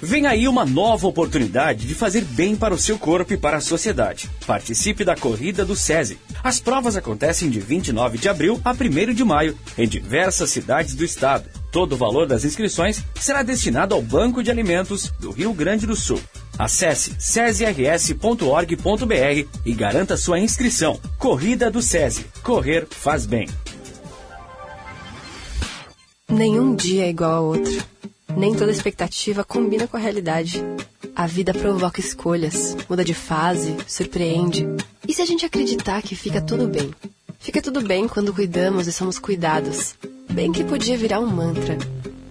Vem 0.00 0.26
aí 0.26 0.46
uma 0.46 0.64
nova 0.64 1.08
oportunidade 1.08 1.86
de 1.86 1.94
fazer 1.94 2.24
bem 2.24 2.54
para 2.54 2.72
o 2.72 2.78
seu 2.78 2.98
corpo 2.98 3.32
e 3.32 3.36
para 3.36 3.56
a 3.56 3.60
sociedade. 3.60 4.30
Participe 4.46 5.04
da 5.04 5.16
Corrida 5.16 5.64
do 5.64 5.74
SESI. 5.74 6.18
As 6.42 6.60
provas 6.60 6.96
acontecem 6.96 7.50
de 7.50 7.58
29 7.58 8.16
de 8.16 8.28
abril 8.28 8.60
a 8.64 8.70
1 8.72 9.12
de 9.12 9.24
maio, 9.24 9.58
em 9.76 9.88
diversas 9.88 10.50
cidades 10.50 10.94
do 10.94 11.04
estado. 11.04 11.50
Todo 11.72 11.92
o 11.94 11.96
valor 11.96 12.26
das 12.26 12.44
inscrições 12.44 13.02
será 13.16 13.42
destinado 13.42 13.94
ao 13.94 14.00
Banco 14.00 14.42
de 14.42 14.50
Alimentos 14.50 15.10
do 15.18 15.32
Rio 15.32 15.52
Grande 15.52 15.86
do 15.86 15.96
Sul. 15.96 16.20
Acesse 16.56 17.14
cesirs.org.br 17.18 18.38
e 19.64 19.74
garanta 19.74 20.16
sua 20.16 20.38
inscrição. 20.38 21.00
Corrida 21.18 21.70
do 21.70 21.82
SESI. 21.82 22.26
Correr 22.42 22.86
faz 22.88 23.26
bem. 23.26 23.48
Nenhum 26.30 26.74
dia 26.74 27.04
é 27.06 27.10
igual 27.10 27.32
ao 27.32 27.44
outro. 27.46 27.72
Nem 28.36 28.54
toda 28.54 28.70
expectativa 28.70 29.44
combina 29.44 29.86
com 29.86 29.96
a 29.96 30.00
realidade. 30.00 30.62
A 31.14 31.26
vida 31.26 31.52
provoca 31.52 32.00
escolhas, 32.00 32.76
muda 32.88 33.04
de 33.04 33.14
fase, 33.14 33.76
surpreende. 33.86 34.66
E 35.06 35.12
se 35.12 35.22
a 35.22 35.26
gente 35.26 35.44
acreditar 35.44 36.02
que 36.02 36.14
fica 36.14 36.40
tudo 36.40 36.68
bem? 36.68 36.90
Fica 37.38 37.62
tudo 37.62 37.80
bem 37.80 38.06
quando 38.06 38.34
cuidamos 38.34 38.86
e 38.86 38.92
somos 38.92 39.18
cuidados. 39.18 39.94
Bem 40.30 40.52
que 40.52 40.64
podia 40.64 40.96
virar 40.96 41.20
um 41.20 41.26
mantra. 41.26 41.78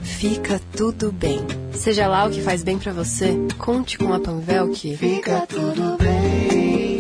Fica 0.02 0.60
tudo 0.76 1.12
bem. 1.12 1.40
Seja 1.74 2.08
lá 2.08 2.26
o 2.26 2.32
que 2.32 2.42
faz 2.42 2.64
bem 2.64 2.80
para 2.80 2.94
você, 2.94 3.36
conte 3.58 3.98
com 3.98 4.14
a 4.14 4.20
Panvel 4.20 4.70
que 4.72 4.96
fica 4.98 5.46
tudo 5.48 5.98
bem. 5.98 7.00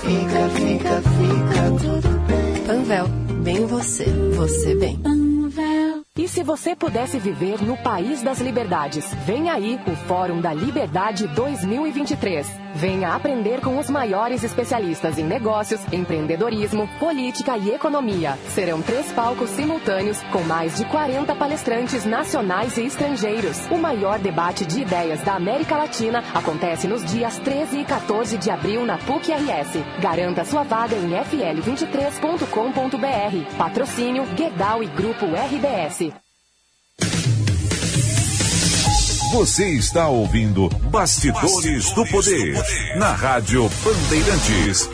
Fica, 0.00 0.48
fica, 0.50 1.02
fica 1.02 1.70
tudo 1.80 2.18
bem. 2.26 2.64
Panvel, 2.64 3.08
bem 3.42 3.66
você, 3.66 4.04
você 4.36 4.74
bem. 4.74 5.21
E 6.14 6.28
se 6.28 6.42
você 6.42 6.76
pudesse 6.76 7.18
viver 7.18 7.62
no 7.62 7.74
país 7.74 8.20
das 8.20 8.38
liberdades? 8.38 9.14
Vem 9.24 9.48
aí 9.48 9.80
o 9.86 9.96
Fórum 10.06 10.42
da 10.42 10.52
Liberdade 10.52 11.26
2023. 11.28 12.46
Venha 12.74 13.14
aprender 13.14 13.60
com 13.60 13.78
os 13.78 13.88
maiores 13.88 14.44
especialistas 14.44 15.18
em 15.18 15.24
negócios, 15.24 15.80
empreendedorismo, 15.90 16.86
política 16.98 17.56
e 17.56 17.70
economia. 17.70 18.38
Serão 18.48 18.82
três 18.82 19.10
palcos 19.12 19.48
simultâneos 19.50 20.22
com 20.24 20.42
mais 20.42 20.76
de 20.76 20.84
40 20.86 21.34
palestrantes 21.34 22.04
nacionais 22.04 22.76
e 22.76 22.84
estrangeiros. 22.84 23.66
O 23.70 23.78
maior 23.78 24.18
debate 24.18 24.66
de 24.66 24.82
ideias 24.82 25.22
da 25.22 25.34
América 25.34 25.78
Latina 25.78 26.22
acontece 26.34 26.86
nos 26.86 27.02
dias 27.04 27.38
13 27.38 27.80
e 27.80 27.84
14 27.84 28.36
de 28.36 28.50
abril 28.50 28.84
na 28.84 28.98
PUC-RS. 28.98 29.82
Garanta 30.00 30.44
sua 30.44 30.62
vaga 30.62 30.96
em 30.96 31.10
fl23.com.br. 31.10 33.56
Patrocínio 33.56 34.24
Guedal 34.34 34.82
e 34.82 34.86
Grupo 34.86 35.26
RBS. 35.26 36.11
Você 39.32 39.66
está 39.70 40.08
ouvindo 40.08 40.68
Bastidores, 40.68 41.52
Bastidores 41.52 41.92
do, 41.92 42.06
poder, 42.06 42.52
do, 42.52 42.58
poder, 42.58 42.96
na 42.98 43.12
Rádio 43.14 43.70
Bandeirantes. 43.82 44.90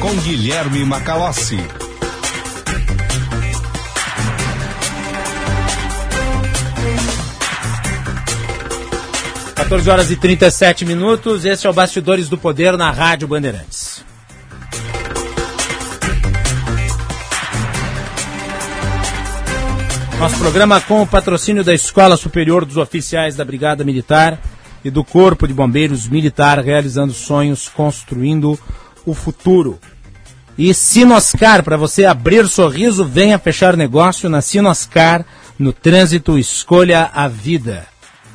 Com 0.00 0.14
Guilherme 0.22 0.84
Macalossi. 0.84 1.58
Quatorze 9.56 9.90
horas 9.90 10.10
e 10.12 10.16
37 10.16 10.84
minutos. 10.84 11.44
Este 11.44 11.66
é 11.66 11.70
o 11.70 11.72
Bastidores 11.72 12.28
do 12.28 12.38
Poder 12.38 12.76
na 12.76 12.92
Rádio 12.92 13.26
Bandeirantes. 13.26 13.87
Nosso 20.18 20.36
programa 20.38 20.80
com 20.80 21.00
o 21.00 21.06
patrocínio 21.06 21.62
da 21.62 21.72
Escola 21.72 22.16
Superior 22.16 22.64
dos 22.64 22.76
Oficiais 22.76 23.36
da 23.36 23.44
Brigada 23.44 23.84
Militar 23.84 24.36
e 24.84 24.90
do 24.90 25.04
Corpo 25.04 25.46
de 25.46 25.54
Bombeiros 25.54 26.08
Militar, 26.08 26.58
realizando 26.58 27.12
sonhos, 27.12 27.68
construindo 27.68 28.58
o 29.06 29.14
futuro. 29.14 29.78
E 30.58 30.74
Sinoscar, 30.74 31.62
para 31.62 31.76
você 31.76 32.04
abrir 32.04 32.48
sorriso, 32.48 33.04
venha 33.04 33.38
fechar 33.38 33.76
negócio 33.76 34.28
na 34.28 34.42
Sinoscar, 34.42 35.24
no 35.56 35.72
trânsito, 35.72 36.36
escolha 36.36 37.12
a 37.14 37.28
vida. 37.28 37.86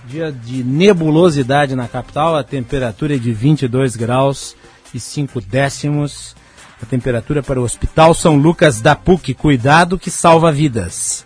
Dia 0.08 0.32
de 0.32 0.64
nebulosidade 0.64 1.76
na 1.76 1.90
capital, 1.90 2.38
a 2.38 2.46
temperatura 2.46 3.16
é 3.16 3.20
de 3.20 3.34
22 3.34 3.98
graus 3.98 4.56
e 4.94 5.02
5 5.02 5.42
décimos. 5.42 6.34
A 6.82 6.86
temperatura 6.86 7.44
para 7.44 7.60
o 7.60 7.64
Hospital 7.64 8.14
São 8.14 8.38
Lucas 8.38 8.80
da 8.80 8.96
PUC, 8.96 9.34
cuidado 9.34 10.00
que 10.00 10.10
salva 10.10 10.50
vidas. 10.50 11.26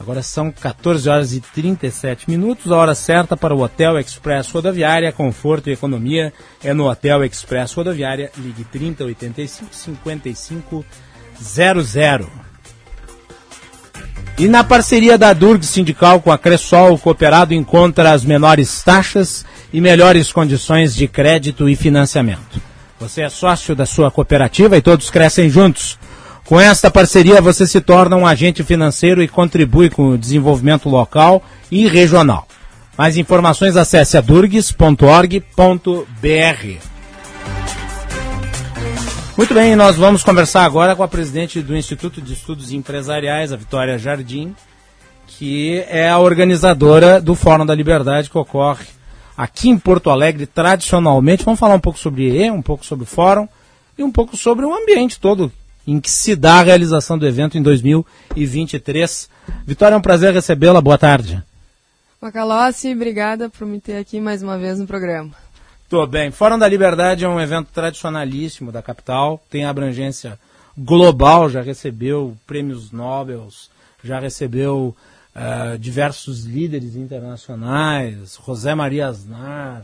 Agora 0.00 0.22
são 0.22 0.52
14 0.52 1.08
horas 1.08 1.32
e 1.32 1.40
37 1.40 2.30
minutos, 2.30 2.70
a 2.70 2.76
hora 2.76 2.94
certa 2.94 3.36
para 3.36 3.54
o 3.54 3.60
Hotel 3.60 3.98
Express 3.98 4.50
Rodoviária. 4.50 5.10
Conforto 5.10 5.68
e 5.68 5.72
economia 5.72 6.32
é 6.62 6.72
no 6.72 6.88
Hotel 6.88 7.24
Express 7.24 7.74
Rodoviária. 7.74 8.30
Ligue 8.36 8.62
30 8.64 9.04
85 9.04 9.74
55 9.74 10.84
00. 11.42 12.30
E 14.38 14.46
na 14.46 14.62
parceria 14.62 15.18
da 15.18 15.32
Durg 15.32 15.64
Sindical 15.64 16.20
com 16.20 16.30
a 16.30 16.38
Cressol, 16.38 16.94
o 16.94 16.98
cooperado 16.98 17.52
encontra 17.52 18.12
as 18.12 18.24
menores 18.24 18.82
taxas 18.84 19.44
e 19.72 19.80
melhores 19.80 20.30
condições 20.30 20.94
de 20.94 21.08
crédito 21.08 21.68
e 21.68 21.74
financiamento. 21.74 22.62
Você 23.00 23.22
é 23.22 23.28
sócio 23.28 23.74
da 23.74 23.84
sua 23.84 24.12
cooperativa 24.12 24.76
e 24.76 24.82
todos 24.82 25.10
crescem 25.10 25.50
juntos. 25.50 25.98
Com 26.48 26.58
esta 26.58 26.90
parceria, 26.90 27.42
você 27.42 27.66
se 27.66 27.78
torna 27.78 28.16
um 28.16 28.26
agente 28.26 28.64
financeiro 28.64 29.22
e 29.22 29.28
contribui 29.28 29.90
com 29.90 30.08
o 30.08 30.16
desenvolvimento 30.16 30.88
local 30.88 31.42
e 31.70 31.86
regional. 31.86 32.48
Mais 32.96 33.18
informações 33.18 33.76
acesse 33.76 34.16
adurgs.org.br. 34.16 35.46
Muito 39.36 39.52
bem, 39.52 39.76
nós 39.76 39.96
vamos 39.96 40.24
conversar 40.24 40.64
agora 40.64 40.96
com 40.96 41.02
a 41.02 41.08
presidente 41.08 41.60
do 41.60 41.76
Instituto 41.76 42.22
de 42.22 42.32
Estudos 42.32 42.72
Empresariais, 42.72 43.52
a 43.52 43.56
Vitória 43.56 43.98
Jardim, 43.98 44.56
que 45.26 45.84
é 45.86 46.08
a 46.08 46.18
organizadora 46.18 47.20
do 47.20 47.34
Fórum 47.34 47.66
da 47.66 47.74
Liberdade 47.74 48.30
que 48.30 48.38
ocorre 48.38 48.86
aqui 49.36 49.68
em 49.68 49.78
Porto 49.78 50.08
Alegre 50.08 50.46
tradicionalmente. 50.46 51.44
Vamos 51.44 51.60
falar 51.60 51.74
um 51.74 51.80
pouco 51.80 51.98
sobre 51.98 52.24
ele, 52.24 52.50
um 52.50 52.62
pouco 52.62 52.86
sobre 52.86 53.04
o 53.04 53.06
fórum 53.06 53.46
e 53.98 54.02
um 54.02 54.10
pouco 54.10 54.34
sobre 54.34 54.64
o 54.64 54.74
ambiente 54.74 55.20
todo 55.20 55.52
em 55.88 55.98
que 55.98 56.10
se 56.10 56.36
dá 56.36 56.56
a 56.56 56.62
realização 56.62 57.16
do 57.16 57.26
evento 57.26 57.56
em 57.56 57.62
2023. 57.62 59.30
Vitória, 59.66 59.94
é 59.94 59.98
um 59.98 60.02
prazer 60.02 60.34
recebê-la. 60.34 60.82
Boa 60.82 60.98
tarde. 60.98 61.42
Macalossi, 62.20 62.92
obrigada 62.92 63.48
por 63.48 63.66
me 63.66 63.80
ter 63.80 63.96
aqui 63.96 64.20
mais 64.20 64.42
uma 64.42 64.58
vez 64.58 64.78
no 64.78 64.86
programa. 64.86 65.30
Tudo 65.88 66.06
bem. 66.06 66.30
Fórum 66.30 66.58
da 66.58 66.68
Liberdade 66.68 67.24
é 67.24 67.28
um 67.28 67.40
evento 67.40 67.68
tradicionalíssimo 67.72 68.70
da 68.70 68.82
capital, 68.82 69.42
tem 69.48 69.64
abrangência 69.64 70.38
global, 70.76 71.48
já 71.48 71.62
recebeu 71.62 72.36
prêmios 72.46 72.92
Nobel, 72.92 73.48
já 74.04 74.20
recebeu 74.20 74.94
uh, 75.34 75.78
diversos 75.78 76.44
líderes 76.44 76.96
internacionais, 76.96 78.38
José 78.44 78.74
Maria 78.74 79.06
Aznar, 79.06 79.82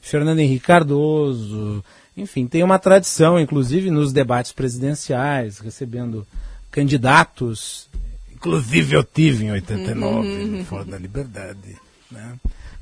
Fernando 0.00 0.38
Henrique 0.38 0.66
Cardoso, 0.66 1.82
enfim, 2.16 2.46
tem 2.46 2.62
uma 2.62 2.78
tradição, 2.78 3.38
inclusive 3.38 3.90
nos 3.90 4.12
debates 4.12 4.52
presidenciais, 4.52 5.58
recebendo 5.58 6.26
candidatos. 6.70 7.88
Inclusive 8.32 8.94
eu 8.94 9.04
tive 9.04 9.46
em 9.46 9.52
89, 9.52 10.28
uhum. 10.28 10.46
no 10.58 10.64
Fórum 10.64 10.86
da 10.86 10.98
Liberdade. 10.98 11.76
Né? 12.10 12.34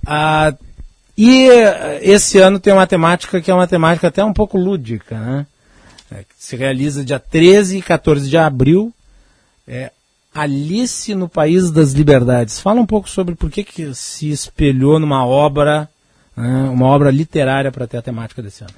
Ah, 0.06 0.54
e 1.16 1.48
eh, 1.48 2.00
esse 2.02 2.38
ano 2.38 2.58
tem 2.58 2.72
uma 2.72 2.86
temática 2.86 3.40
que 3.40 3.50
é 3.50 3.54
uma 3.54 3.66
temática 3.66 4.08
até 4.08 4.24
um 4.24 4.32
pouco 4.32 4.58
lúdica, 4.58 5.18
né? 5.18 5.46
É, 6.10 6.24
se 6.38 6.56
realiza 6.56 7.04
dia 7.04 7.18
13 7.18 7.78
e 7.78 7.82
14 7.82 8.28
de 8.28 8.36
abril. 8.36 8.92
É 9.66 9.90
Alice 10.34 11.14
no 11.14 11.28
País 11.28 11.70
das 11.70 11.92
Liberdades. 11.92 12.60
Fala 12.60 12.80
um 12.80 12.86
pouco 12.86 13.08
sobre 13.08 13.34
por 13.34 13.50
que, 13.50 13.64
que 13.64 13.94
se 13.94 14.30
espelhou 14.30 14.98
numa 14.98 15.24
obra, 15.24 15.88
né, 16.36 16.68
uma 16.70 16.86
obra 16.86 17.10
literária 17.10 17.70
para 17.70 17.86
ter 17.86 17.98
a 17.98 18.02
temática 18.02 18.42
desse 18.42 18.62
ano. 18.62 18.74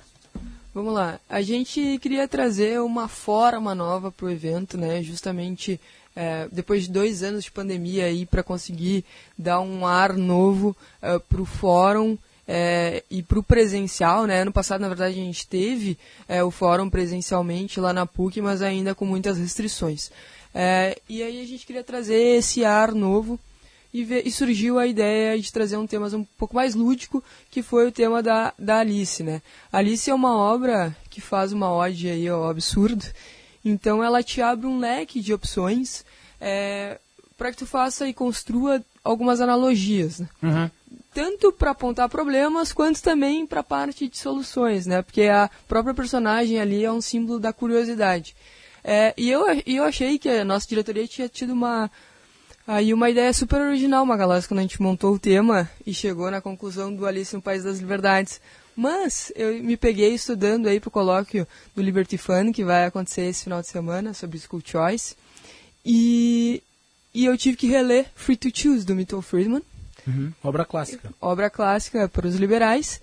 Vamos 0.74 0.92
lá. 0.92 1.20
A 1.28 1.40
gente 1.40 2.00
queria 2.02 2.26
trazer 2.26 2.80
uma 2.80 3.06
forma 3.06 3.76
nova 3.76 4.10
para 4.10 4.26
o 4.26 4.30
evento, 4.30 4.76
né? 4.76 5.00
Justamente 5.04 5.80
é, 6.16 6.48
depois 6.50 6.82
de 6.82 6.90
dois 6.90 7.22
anos 7.22 7.44
de 7.44 7.52
pandemia 7.52 8.06
aí 8.06 8.26
para 8.26 8.42
conseguir 8.42 9.04
dar 9.38 9.60
um 9.60 9.86
ar 9.86 10.14
novo 10.14 10.76
é, 11.00 11.16
para 11.20 11.40
o 11.40 11.44
fórum 11.44 12.18
é, 12.46 13.04
e 13.08 13.22
para 13.22 13.38
o 13.38 13.42
presencial, 13.42 14.26
né? 14.26 14.42
Ano 14.42 14.52
passado, 14.52 14.80
na 14.80 14.88
verdade, 14.88 15.14
a 15.20 15.22
gente 15.22 15.46
teve 15.46 15.96
é, 16.26 16.42
o 16.42 16.50
fórum 16.50 16.90
presencialmente 16.90 17.78
lá 17.78 17.92
na 17.92 18.04
PUC, 18.04 18.40
mas 18.40 18.60
ainda 18.60 18.96
com 18.96 19.06
muitas 19.06 19.38
restrições. 19.38 20.10
É, 20.52 21.00
e 21.08 21.22
aí 21.22 21.40
a 21.40 21.46
gente 21.46 21.64
queria 21.64 21.84
trazer 21.84 22.38
esse 22.38 22.64
ar 22.64 22.92
novo 22.92 23.38
e, 23.94 24.02
e, 24.26 24.32
surgiu 24.32 24.76
a 24.76 24.88
ideia 24.88 25.40
de 25.40 25.52
trazer 25.52 25.76
um 25.76 25.86
tema 25.86 26.08
um 26.08 26.24
pouco 26.36 26.56
mais 26.56 26.74
lúdico, 26.74 27.22
que 27.48 27.62
foi 27.62 27.86
o 27.86 27.92
tema 27.92 28.20
da, 28.20 28.52
da 28.58 28.80
Alice, 28.80 29.22
né? 29.22 29.40
Alice 29.72 30.10
é 30.10 30.14
uma 30.14 30.36
obra 30.36 30.94
que 31.08 31.20
faz 31.20 31.52
uma 31.52 31.72
ode 31.72 32.10
aí 32.10 32.26
ao 32.26 32.48
absurdo, 32.48 33.06
então 33.64 34.02
ela 34.02 34.20
te 34.20 34.42
abre 34.42 34.66
um 34.66 34.80
leque 34.80 35.20
de 35.20 35.32
opções 35.32 36.04
é, 36.40 36.98
para 37.38 37.52
que 37.52 37.58
tu 37.58 37.66
faça 37.66 38.08
e 38.08 38.12
construa 38.12 38.84
algumas 39.04 39.40
analogias. 39.40 40.18
Né? 40.18 40.28
Uhum. 40.42 40.70
tanto 41.14 41.52
para 41.52 41.70
apontar 41.70 42.08
problemas 42.08 42.72
quanto 42.72 43.00
também 43.00 43.46
para 43.46 43.60
a 43.60 43.64
parte 43.64 44.08
de 44.08 44.18
soluções, 44.18 44.86
né? 44.86 45.02
Porque 45.02 45.22
a 45.22 45.48
própria 45.68 45.94
personagem 45.94 46.58
ali 46.58 46.84
é 46.84 46.90
um 46.90 47.00
símbolo 47.00 47.38
da 47.38 47.52
curiosidade. 47.52 48.34
É, 48.82 49.14
e 49.16 49.30
eu, 49.30 49.44
eu 49.64 49.84
achei 49.84 50.18
que 50.18 50.28
a 50.28 50.44
nossa 50.44 50.66
diretoria 50.68 51.06
tinha 51.06 51.28
tido 51.28 51.52
uma 51.52 51.88
aí 52.66 52.92
uma 52.92 53.10
ideia 53.10 53.32
super 53.32 53.60
original, 53.60 54.04
Magalhães, 54.04 54.46
quando 54.46 54.60
a 54.60 54.62
gente 54.62 54.80
montou 54.80 55.14
o 55.14 55.18
tema 55.18 55.70
e 55.86 55.92
chegou 55.92 56.30
na 56.30 56.40
conclusão 56.40 56.94
do 56.94 57.06
Alice 57.06 57.34
no 57.34 57.42
País 57.42 57.64
das 57.64 57.78
Liberdades. 57.78 58.40
Mas 58.76 59.32
eu 59.36 59.62
me 59.62 59.76
peguei 59.76 60.14
estudando 60.14 60.66
aí 60.66 60.80
pro 60.80 60.90
colóquio 60.90 61.46
do 61.74 61.82
Liberty 61.82 62.18
Fun, 62.18 62.52
que 62.52 62.64
vai 62.64 62.84
acontecer 62.84 63.22
esse 63.22 63.44
final 63.44 63.60
de 63.60 63.68
semana, 63.68 64.12
sobre 64.14 64.38
School 64.38 64.62
Choice. 64.64 65.14
E, 65.84 66.62
e 67.12 67.24
eu 67.24 67.36
tive 67.38 67.56
que 67.56 67.68
reler 67.68 68.06
Free 68.16 68.36
to 68.36 68.48
Choose, 68.52 68.84
do 68.84 68.94
Milton 68.94 69.22
Friedman. 69.22 69.62
Uhum. 70.06 70.32
Obra 70.42 70.64
clássica. 70.64 71.12
Obra 71.20 71.48
clássica 71.48 72.08
para 72.08 72.26
os 72.26 72.34
liberais. 72.34 73.00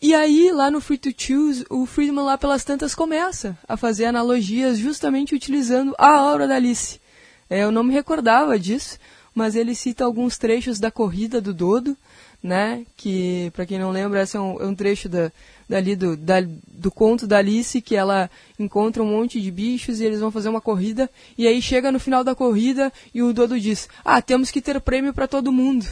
E 0.00 0.14
aí, 0.14 0.50
lá 0.52 0.70
no 0.70 0.80
Free 0.80 0.98
to 0.98 1.10
Choose, 1.16 1.66
o 1.68 1.84
Friedman 1.84 2.24
lá 2.24 2.38
pelas 2.38 2.64
tantas 2.64 2.94
começa 2.94 3.58
a 3.68 3.76
fazer 3.76 4.06
analogias 4.06 4.78
justamente 4.78 5.34
utilizando 5.34 5.94
a 5.98 6.32
obra 6.32 6.46
da 6.46 6.56
Alice. 6.56 7.00
É, 7.48 7.62
eu 7.62 7.70
não 7.70 7.84
me 7.84 7.92
recordava 7.92 8.58
disso, 8.58 8.98
mas 9.34 9.54
ele 9.54 9.74
cita 9.74 10.04
alguns 10.04 10.38
trechos 10.38 10.80
da 10.80 10.90
corrida 10.90 11.40
do 11.40 11.52
Dodo, 11.52 11.96
né? 12.42 12.84
Que, 12.96 13.50
para 13.54 13.66
quem 13.66 13.78
não 13.78 13.90
lembra, 13.90 14.22
esse 14.22 14.36
é 14.36 14.40
um, 14.40 14.60
é 14.60 14.66
um 14.66 14.74
trecho 14.74 15.08
da, 15.08 15.30
dali 15.68 15.96
do, 15.96 16.16
da, 16.16 16.36
do 16.66 16.90
conto 16.90 17.26
da 17.26 17.38
Alice, 17.38 17.80
que 17.80 17.96
ela 17.96 18.30
encontra 18.58 19.02
um 19.02 19.06
monte 19.06 19.40
de 19.40 19.50
bichos 19.50 20.00
e 20.00 20.04
eles 20.04 20.20
vão 20.20 20.30
fazer 20.30 20.48
uma 20.48 20.60
corrida. 20.60 21.10
E 21.36 21.46
aí 21.46 21.60
chega 21.60 21.92
no 21.92 22.00
final 22.00 22.24
da 22.24 22.34
corrida 22.34 22.92
e 23.14 23.22
o 23.22 23.32
Dodo 23.32 23.60
diz: 23.60 23.88
Ah, 24.04 24.22
temos 24.22 24.50
que 24.50 24.62
ter 24.62 24.80
prêmio 24.80 25.12
para 25.12 25.28
todo 25.28 25.52
mundo. 25.52 25.86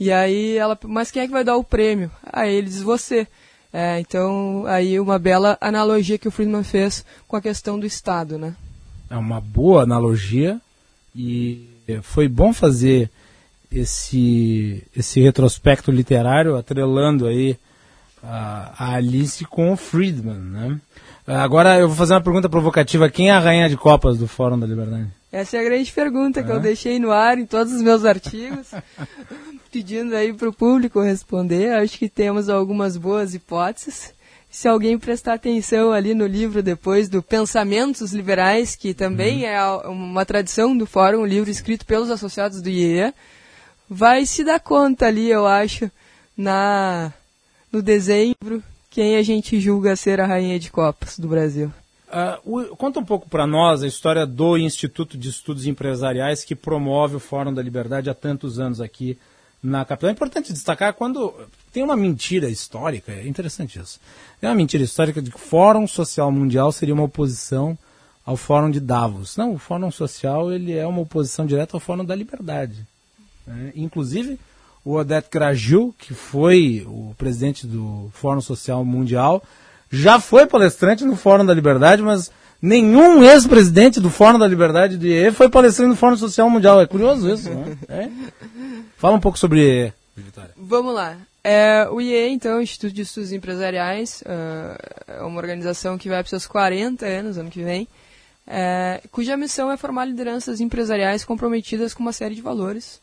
E 0.00 0.10
aí 0.10 0.56
ela, 0.56 0.78
mas 0.84 1.10
quem 1.10 1.22
é 1.22 1.26
que 1.26 1.32
vai 1.32 1.44
dar 1.44 1.56
o 1.56 1.64
prêmio? 1.64 2.10
Aí 2.24 2.54
ele 2.54 2.68
diz: 2.68 2.82
Você. 2.82 3.26
É, 3.74 3.98
então, 4.00 4.64
aí 4.66 5.00
uma 5.00 5.18
bela 5.18 5.56
analogia 5.58 6.18
que 6.18 6.28
o 6.28 6.30
Friedman 6.30 6.62
fez 6.62 7.06
com 7.26 7.36
a 7.36 7.40
questão 7.40 7.80
do 7.80 7.86
Estado, 7.86 8.36
né? 8.36 8.54
É 9.08 9.16
uma 9.16 9.40
boa 9.40 9.82
analogia 9.82 10.60
e 11.14 11.68
foi 12.02 12.28
bom 12.28 12.52
fazer 12.52 13.10
esse, 13.70 14.82
esse 14.96 15.20
retrospecto 15.20 15.90
literário 15.90 16.56
atrelando 16.56 17.26
aí 17.26 17.56
a, 18.22 18.72
a 18.78 18.94
Alice 18.94 19.44
com 19.44 19.72
o 19.72 19.76
Friedman, 19.76 20.38
né? 20.38 20.80
Agora 21.26 21.78
eu 21.78 21.88
vou 21.88 21.96
fazer 21.96 22.14
uma 22.14 22.20
pergunta 22.20 22.48
provocativa. 22.48 23.08
Quem 23.08 23.30
é 23.30 23.32
a 23.32 23.38
rainha 23.38 23.68
de 23.68 23.76
copas 23.76 24.18
do 24.18 24.26
Fórum 24.26 24.58
da 24.58 24.66
Liberdade? 24.66 25.06
Essa 25.30 25.56
é 25.56 25.60
a 25.60 25.64
grande 25.64 25.90
pergunta 25.90 26.42
que 26.42 26.50
eu 26.50 26.60
deixei 26.60 26.98
no 26.98 27.10
ar 27.10 27.38
em 27.38 27.46
todos 27.46 27.72
os 27.72 27.80
meus 27.80 28.04
artigos, 28.04 28.70
pedindo 29.72 30.14
aí 30.14 30.32
para 30.32 30.48
o 30.48 30.52
público 30.52 31.00
responder. 31.00 31.72
Acho 31.72 31.98
que 31.98 32.08
temos 32.08 32.48
algumas 32.48 32.96
boas 32.96 33.34
hipóteses. 33.34 34.12
Se 34.52 34.68
alguém 34.68 34.98
prestar 34.98 35.32
atenção 35.32 35.92
ali 35.92 36.12
no 36.12 36.26
livro 36.26 36.62
depois 36.62 37.08
do 37.08 37.22
Pensamentos 37.22 38.12
Liberais, 38.12 38.76
que 38.76 38.92
também 38.92 39.46
é 39.46 39.58
uma 39.86 40.26
tradição 40.26 40.76
do 40.76 40.84
Fórum, 40.84 41.22
um 41.22 41.26
livro 41.26 41.50
escrito 41.50 41.86
pelos 41.86 42.10
associados 42.10 42.60
do 42.60 42.68
IEA, 42.68 43.14
vai 43.88 44.26
se 44.26 44.44
dar 44.44 44.60
conta 44.60 45.06
ali, 45.06 45.30
eu 45.30 45.46
acho, 45.46 45.90
na 46.36 47.14
no 47.72 47.80
dezembro, 47.80 48.62
quem 48.90 49.16
a 49.16 49.22
gente 49.22 49.58
julga 49.58 49.96
ser 49.96 50.20
a 50.20 50.26
rainha 50.26 50.58
de 50.58 50.70
copas 50.70 51.18
do 51.18 51.28
Brasil. 51.28 51.72
Uh, 52.44 52.76
conta 52.76 53.00
um 53.00 53.04
pouco 53.06 53.30
para 53.30 53.46
nós 53.46 53.82
a 53.82 53.86
história 53.86 54.26
do 54.26 54.58
Instituto 54.58 55.16
de 55.16 55.30
Estudos 55.30 55.64
Empresariais 55.64 56.44
que 56.44 56.54
promove 56.54 57.16
o 57.16 57.20
Fórum 57.20 57.54
da 57.54 57.62
Liberdade 57.62 58.10
há 58.10 58.14
tantos 58.14 58.60
anos 58.60 58.82
aqui 58.82 59.18
na 59.62 59.84
capital. 59.84 60.10
É 60.10 60.12
importante 60.12 60.52
destacar 60.52 60.92
quando 60.92 61.32
tem 61.72 61.82
uma 61.82 61.96
mentira 61.96 62.50
histórica, 62.50 63.12
é 63.12 63.26
interessante 63.26 63.78
isso. 63.78 64.00
Tem 64.42 64.50
uma 64.50 64.56
mentira 64.56 64.82
histórica 64.82 65.22
de 65.22 65.30
que 65.30 65.36
o 65.36 65.38
Fórum 65.38 65.86
Social 65.86 66.32
Mundial 66.32 66.72
seria 66.72 66.92
uma 66.92 67.04
oposição 67.04 67.78
ao 68.26 68.36
Fórum 68.36 68.72
de 68.72 68.80
Davos. 68.80 69.36
Não, 69.36 69.54
o 69.54 69.58
Fórum 69.58 69.88
Social 69.92 70.52
ele 70.52 70.76
é 70.76 70.84
uma 70.84 71.00
oposição 71.00 71.46
direta 71.46 71.76
ao 71.76 71.80
Fórum 71.80 72.04
da 72.04 72.12
Liberdade. 72.12 72.84
Né? 73.46 73.70
Inclusive, 73.76 74.40
o 74.84 74.94
Odete 74.94 75.28
Graju, 75.30 75.94
que 75.96 76.12
foi 76.12 76.84
o 76.88 77.14
presidente 77.16 77.68
do 77.68 78.10
Fórum 78.14 78.40
Social 78.40 78.84
Mundial, 78.84 79.44
já 79.88 80.18
foi 80.18 80.44
palestrante 80.44 81.04
no 81.04 81.14
Fórum 81.14 81.46
da 81.46 81.54
Liberdade, 81.54 82.02
mas 82.02 82.32
nenhum 82.60 83.22
ex-presidente 83.22 84.00
do 84.00 84.10
Fórum 84.10 84.40
da 84.40 84.48
Liberdade 84.48 84.96
do 84.96 85.06
IE 85.06 85.30
foi 85.30 85.48
palestrante 85.48 85.90
no 85.90 85.96
Fórum 85.96 86.16
Social 86.16 86.50
Mundial. 86.50 86.80
É 86.80 86.86
curioso 86.88 87.32
isso, 87.32 87.48
né? 87.48 87.78
É. 87.88 88.10
Fala 88.96 89.16
um 89.16 89.20
pouco 89.20 89.38
sobre 89.38 89.92
Vitória. 90.16 90.50
Vamos 90.56 90.92
lá. 90.92 91.16
É, 91.44 91.88
o 91.90 92.00
IE, 92.00 92.28
então, 92.28 92.62
Instituto 92.62 92.92
de 92.92 93.02
Estudos 93.02 93.32
Empresariais, 93.32 94.22
uh, 94.22 95.12
é 95.12 95.22
uma 95.22 95.38
organização 95.40 95.98
que 95.98 96.08
vai 96.08 96.22
para 96.22 96.30
seus 96.30 96.46
40 96.46 97.04
anos, 97.04 97.36
ano 97.36 97.50
que 97.50 97.64
vem, 97.64 97.88
é, 98.46 99.00
cuja 99.10 99.36
missão 99.36 99.70
é 99.70 99.76
formar 99.76 100.04
lideranças 100.04 100.60
empresariais 100.60 101.24
comprometidas 101.24 101.94
com 101.94 102.02
uma 102.02 102.12
série 102.12 102.34
de 102.34 102.42
valores, 102.42 103.00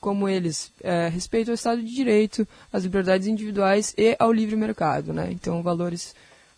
como 0.00 0.28
eles 0.28 0.72
é, 0.82 1.08
respeito 1.08 1.50
ao 1.50 1.54
Estado 1.54 1.82
de 1.82 1.94
Direito, 1.94 2.46
às 2.72 2.84
liberdades 2.84 3.26
individuais 3.26 3.94
e 3.98 4.16
ao 4.18 4.32
livre 4.32 4.56
mercado, 4.56 5.12
né? 5.12 5.28
Então, 5.30 5.62
valores 5.62 6.14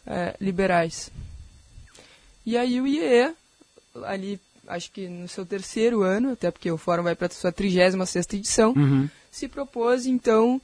é, 0.06 0.34
liberais. 0.40 1.10
E 2.46 2.56
aí 2.56 2.80
o 2.80 2.86
IE, 2.86 3.34
ali, 4.04 4.40
acho 4.66 4.90
que 4.92 5.08
no 5.08 5.28
seu 5.28 5.44
terceiro 5.44 6.02
ano, 6.02 6.32
até 6.32 6.50
porque 6.50 6.70
o 6.70 6.78
fórum 6.78 7.02
vai 7.02 7.16
para 7.16 7.26
a 7.26 7.30
sua 7.30 7.52
36ª 7.52 8.34
edição, 8.34 8.72
Uhum. 8.76 9.08
Se 9.32 9.48
propôs, 9.48 10.06
então, 10.06 10.60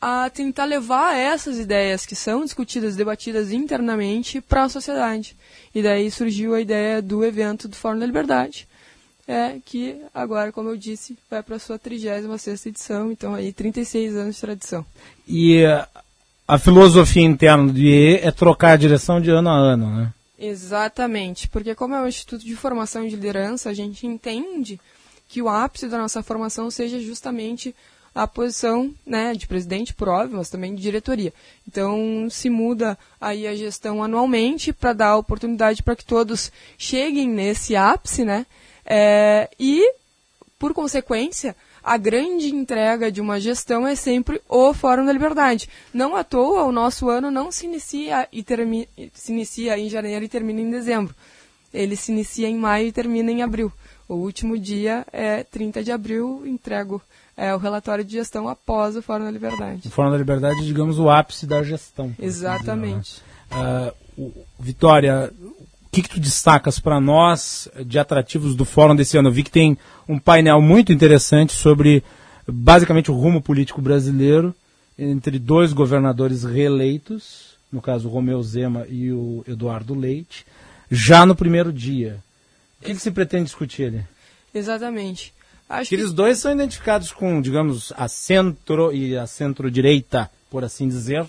a 0.00 0.28
tentar 0.28 0.66
levar 0.66 1.16
essas 1.16 1.58
ideias 1.58 2.04
que 2.04 2.14
são 2.14 2.44
discutidas, 2.44 2.96
debatidas 2.96 3.52
internamente 3.52 4.40
para 4.40 4.64
a 4.64 4.68
sociedade. 4.68 5.34
E 5.74 5.82
daí 5.82 6.10
surgiu 6.10 6.54
a 6.54 6.60
ideia 6.60 7.00
do 7.00 7.24
evento 7.24 7.68
do 7.68 7.76
Fórum 7.76 7.98
da 7.98 8.04
Liberdade, 8.04 8.68
é 9.26 9.56
que 9.64 9.96
agora, 10.12 10.52
como 10.52 10.68
eu 10.68 10.76
disse, 10.76 11.16
vai 11.30 11.42
para 11.42 11.56
a 11.56 11.58
sua 11.58 11.78
36ª 11.78 12.66
edição, 12.66 13.10
então 13.10 13.34
aí 13.34 13.52
36 13.52 14.16
anos 14.16 14.34
de 14.34 14.40
tradição. 14.42 14.84
E 15.26 15.64
a 16.46 16.58
filosofia 16.58 17.22
interna 17.22 17.72
do 17.72 17.78
IE 17.78 18.16
é 18.16 18.30
trocar 18.30 18.72
a 18.72 18.76
direção 18.76 19.20
de 19.20 19.30
ano 19.30 19.48
a 19.48 19.56
ano, 19.56 19.96
né? 19.96 20.12
Exatamente, 20.38 21.48
porque 21.48 21.74
como 21.74 21.94
é 21.94 22.02
um 22.02 22.08
instituto 22.08 22.44
de 22.44 22.54
formação 22.56 23.04
de 23.04 23.14
liderança, 23.14 23.70
a 23.70 23.72
gente 23.72 24.06
entende 24.06 24.78
que 25.34 25.42
o 25.42 25.48
ápice 25.48 25.88
da 25.88 25.98
nossa 25.98 26.22
formação 26.22 26.70
seja 26.70 27.00
justamente 27.00 27.74
a 28.14 28.24
posição 28.24 28.94
né, 29.04 29.34
de 29.34 29.48
presidente, 29.48 29.92
por 29.92 30.08
óbvio, 30.08 30.36
mas 30.38 30.48
também 30.48 30.72
de 30.76 30.80
diretoria. 30.80 31.34
Então, 31.66 32.28
se 32.30 32.48
muda 32.48 32.96
aí 33.20 33.44
a 33.44 33.56
gestão 33.56 34.00
anualmente 34.00 34.72
para 34.72 34.92
dar 34.92 35.16
oportunidade 35.16 35.82
para 35.82 35.96
que 35.96 36.04
todos 36.04 36.52
cheguem 36.78 37.28
nesse 37.28 37.74
ápice, 37.74 38.24
né? 38.24 38.46
É, 38.86 39.50
e, 39.58 39.94
por 40.56 40.72
consequência, 40.72 41.56
a 41.82 41.96
grande 41.96 42.54
entrega 42.54 43.10
de 43.10 43.20
uma 43.20 43.40
gestão 43.40 43.84
é 43.84 43.96
sempre 43.96 44.40
o 44.48 44.72
Fórum 44.72 45.04
da 45.04 45.12
Liberdade. 45.12 45.68
Não 45.92 46.14
à 46.14 46.22
toa, 46.22 46.62
o 46.62 46.70
nosso 46.70 47.10
ano 47.10 47.28
não 47.28 47.50
se 47.50 47.66
inicia, 47.66 48.28
e 48.30 48.44
termi 48.44 48.88
se 49.12 49.32
inicia 49.32 49.76
em 49.76 49.88
janeiro 49.88 50.24
e 50.24 50.28
termina 50.28 50.60
em 50.60 50.70
dezembro. 50.70 51.12
Ele 51.74 51.96
se 51.96 52.12
inicia 52.12 52.48
em 52.48 52.56
maio 52.56 52.86
e 52.88 52.92
termina 52.92 53.30
em 53.30 53.42
abril. 53.42 53.70
O 54.08 54.14
último 54.14 54.58
dia 54.58 55.04
é 55.12 55.42
30 55.42 55.82
de 55.82 55.90
abril, 55.90 56.42
entrego 56.46 57.02
é, 57.36 57.54
o 57.54 57.58
relatório 57.58 58.04
de 58.04 58.12
gestão 58.12 58.48
após 58.48 58.96
o 58.96 59.02
Fórum 59.02 59.24
da 59.24 59.30
Liberdade. 59.30 59.88
O 59.88 59.90
Fórum 59.90 60.10
da 60.10 60.18
Liberdade, 60.18 60.64
digamos, 60.64 60.98
o 60.98 61.10
ápice 61.10 61.46
da 61.46 61.62
gestão. 61.62 62.06
assim 62.06 62.24
Exatamente. 62.24 63.22
dizer, 63.50 63.64
né? 63.64 63.92
Uh, 64.18 64.22
o- 64.22 64.44
Vitória, 64.60 65.32
o 65.42 65.90
que, 65.90 66.02
que 66.02 66.08
tu 66.08 66.20
destacas 66.20 66.78
para 66.78 67.00
nós 67.00 67.68
de 67.86 67.98
atrativos 67.98 68.54
do 68.54 68.64
Fórum 68.64 68.94
desse 68.94 69.16
ano? 69.18 69.28
Eu 69.28 69.32
vi 69.32 69.42
que 69.42 69.50
tem 69.50 69.76
um 70.08 70.18
painel 70.18 70.60
muito 70.60 70.92
interessante 70.92 71.52
sobre 71.52 72.02
basicamente 72.46 73.10
o 73.10 73.14
rumo 73.14 73.40
político 73.42 73.80
brasileiro 73.80 74.54
entre 74.98 75.38
dois 75.38 75.72
governadores 75.72 76.44
reeleitos, 76.44 77.56
no 77.72 77.80
caso 77.82 78.08
o 78.08 78.12
Romeu 78.12 78.40
Zema 78.42 78.86
e 78.88 79.10
o 79.10 79.42
Eduardo 79.48 79.94
Leite, 79.94 80.46
já 80.90 81.24
no 81.24 81.34
primeiro 81.34 81.72
dia. 81.72 82.18
O 82.80 82.84
que, 82.84 82.94
que 82.94 83.00
se 83.00 83.10
pretende 83.10 83.44
discutir 83.44 83.86
ali? 83.86 84.04
Exatamente. 84.54 85.32
Acho 85.68 85.88
que 85.88 85.94
eles 85.94 86.12
dois 86.12 86.38
são 86.38 86.52
identificados 86.52 87.10
com, 87.10 87.40
digamos, 87.40 87.92
a 87.96 88.06
centro 88.06 88.92
e 88.92 89.16
a 89.16 89.26
centro-direita, 89.26 90.30
por 90.50 90.62
assim 90.62 90.86
dizer, 90.86 91.26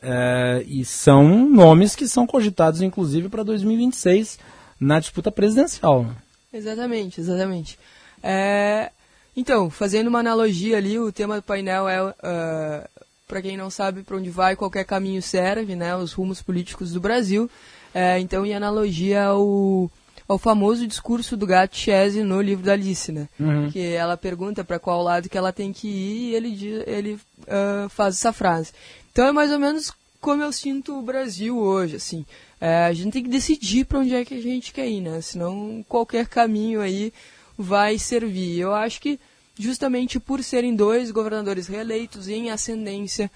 eh, 0.00 0.64
e 0.66 0.84
são 0.84 1.48
nomes 1.48 1.96
que 1.96 2.06
são 2.06 2.26
cogitados, 2.26 2.80
inclusive, 2.80 3.28
para 3.28 3.42
2026 3.42 4.38
na 4.80 5.00
disputa 5.00 5.30
presidencial. 5.30 6.04
né? 6.04 6.14
Exatamente, 6.52 7.20
exatamente. 7.20 7.78
É, 8.22 8.90
então, 9.36 9.70
fazendo 9.70 10.08
uma 10.08 10.20
analogia 10.20 10.76
ali, 10.76 10.98
o 10.98 11.12
tema 11.12 11.36
do 11.36 11.42
painel 11.42 11.88
é, 11.88 12.88
para 13.26 13.42
quem 13.42 13.56
não 13.56 13.70
sabe 13.70 14.02
para 14.02 14.16
onde 14.16 14.30
vai, 14.30 14.56
qualquer 14.56 14.84
caminho 14.84 15.20
serve, 15.22 15.76
né, 15.76 15.94
os 15.94 16.12
rumos 16.12 16.40
políticos 16.40 16.92
do 16.92 17.00
Brasil. 17.00 17.50
É, 17.94 18.18
então, 18.18 18.44
em 18.44 18.54
analogia 18.54 19.24
ao, 19.24 19.90
ao 20.28 20.38
famoso 20.38 20.86
discurso 20.86 21.36
do 21.36 21.46
gato 21.46 21.76
Chese 21.76 22.22
no 22.22 22.40
livro 22.40 22.64
da 22.64 22.72
Alice, 22.72 23.10
né? 23.10 23.28
Uhum. 23.40 23.70
Que 23.70 23.94
ela 23.94 24.16
pergunta 24.16 24.62
para 24.62 24.78
qual 24.78 25.02
lado 25.02 25.28
que 25.28 25.38
ela 25.38 25.52
tem 25.52 25.72
que 25.72 25.88
ir 25.88 26.30
e 26.30 26.34
ele, 26.34 26.84
ele 26.86 27.20
ah, 27.48 27.86
faz 27.88 28.16
essa 28.16 28.32
frase. 28.32 28.72
Então 29.10 29.26
é 29.26 29.32
mais 29.32 29.50
ou 29.50 29.58
menos 29.58 29.92
como 30.20 30.42
eu 30.42 30.52
sinto 30.52 30.98
o 30.98 31.02
Brasil 31.02 31.56
hoje, 31.58 31.96
assim. 31.96 32.26
É, 32.60 32.84
a 32.84 32.92
gente 32.92 33.12
tem 33.12 33.22
que 33.22 33.28
decidir 33.28 33.84
para 33.84 34.00
onde 34.00 34.14
é 34.14 34.24
que 34.24 34.34
a 34.34 34.40
gente 34.42 34.72
quer 34.72 34.88
ir, 34.88 35.00
né? 35.00 35.20
Senão 35.20 35.84
qualquer 35.88 36.26
caminho 36.26 36.80
aí 36.80 37.12
vai 37.56 37.98
servir. 37.98 38.58
Eu 38.58 38.74
acho 38.74 39.00
que 39.00 39.18
justamente 39.58 40.20
por 40.20 40.42
serem 40.42 40.74
dois 40.74 41.10
governadores 41.10 41.66
reeleitos 41.66 42.28
em 42.28 42.50
ascendência, 42.50 43.30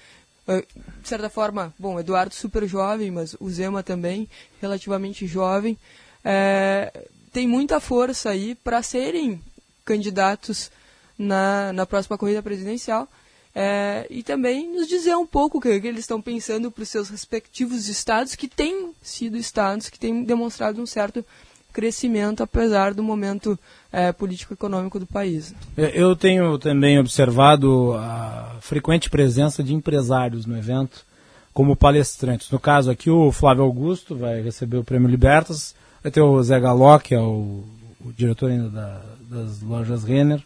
de 0.46 1.08
certa 1.08 1.30
forma, 1.30 1.72
bom, 1.78 1.98
Eduardo 1.98 2.34
super 2.34 2.66
jovem, 2.66 3.10
mas 3.10 3.36
o 3.38 3.48
Zema 3.48 3.82
também 3.82 4.28
relativamente 4.60 5.26
jovem, 5.26 5.78
eh, 6.24 6.92
tem 7.32 7.46
muita 7.46 7.80
força 7.80 8.30
aí 8.30 8.54
para 8.54 8.82
serem 8.82 9.40
candidatos 9.84 10.70
na, 11.18 11.72
na 11.72 11.86
próxima 11.86 12.18
corrida 12.18 12.42
presidencial. 12.42 13.08
eh, 13.54 14.06
e 14.10 14.22
também 14.22 14.72
nos 14.72 14.88
dizer 14.88 15.14
um 15.14 15.26
pouco 15.26 15.58
o 15.58 15.60
que, 15.60 15.78
que 15.80 15.86
eles 15.86 16.00
estão 16.00 16.22
pensando 16.22 16.70
para 16.70 16.82
os 16.82 16.88
seus 16.88 17.10
respectivos 17.10 17.86
estados, 17.88 18.34
que 18.34 18.48
têm 18.48 18.94
sido 19.02 19.36
estados 19.36 19.90
que 19.90 19.98
têm 19.98 20.24
demonstrado 20.24 20.80
um 20.80 20.86
certo 20.86 21.24
crescimento, 21.72 22.42
apesar 22.42 22.94
do 22.94 23.02
momento 23.02 23.58
eh, 23.92 24.12
político-econômico 24.12 24.98
do 24.98 25.06
país. 25.06 25.54
É, 25.76 25.90
Eu 26.00 26.14
tenho 26.14 26.56
também 26.58 26.98
observado 26.98 27.94
a 27.94 28.56
frequente 28.60 29.08
presença 29.10 29.62
de 29.62 29.74
empresários 29.74 30.46
no 30.46 30.56
evento 30.56 31.04
como 31.52 31.74
palestrantes. 31.76 32.50
No 32.50 32.58
caso 32.60 32.90
aqui, 32.90 33.10
o 33.10 33.30
Flávio 33.32 33.64
Augusto 33.64 34.16
vai 34.16 34.40
receber 34.42 34.76
o 34.78 34.84
Prêmio 34.84 35.08
Libertas, 35.08 35.74
vai 36.02 36.10
ter 36.12 36.20
o 36.20 36.42
Zé 36.42 36.58
Galó, 36.60 36.98
que 36.98 37.14
é 37.14 37.20
o, 37.20 37.64
o 38.04 38.12
diretor 38.16 38.50
ainda 38.50 38.68
da- 38.70 39.02
das 39.30 39.60
lojas 39.62 40.04
Renner. 40.04 40.42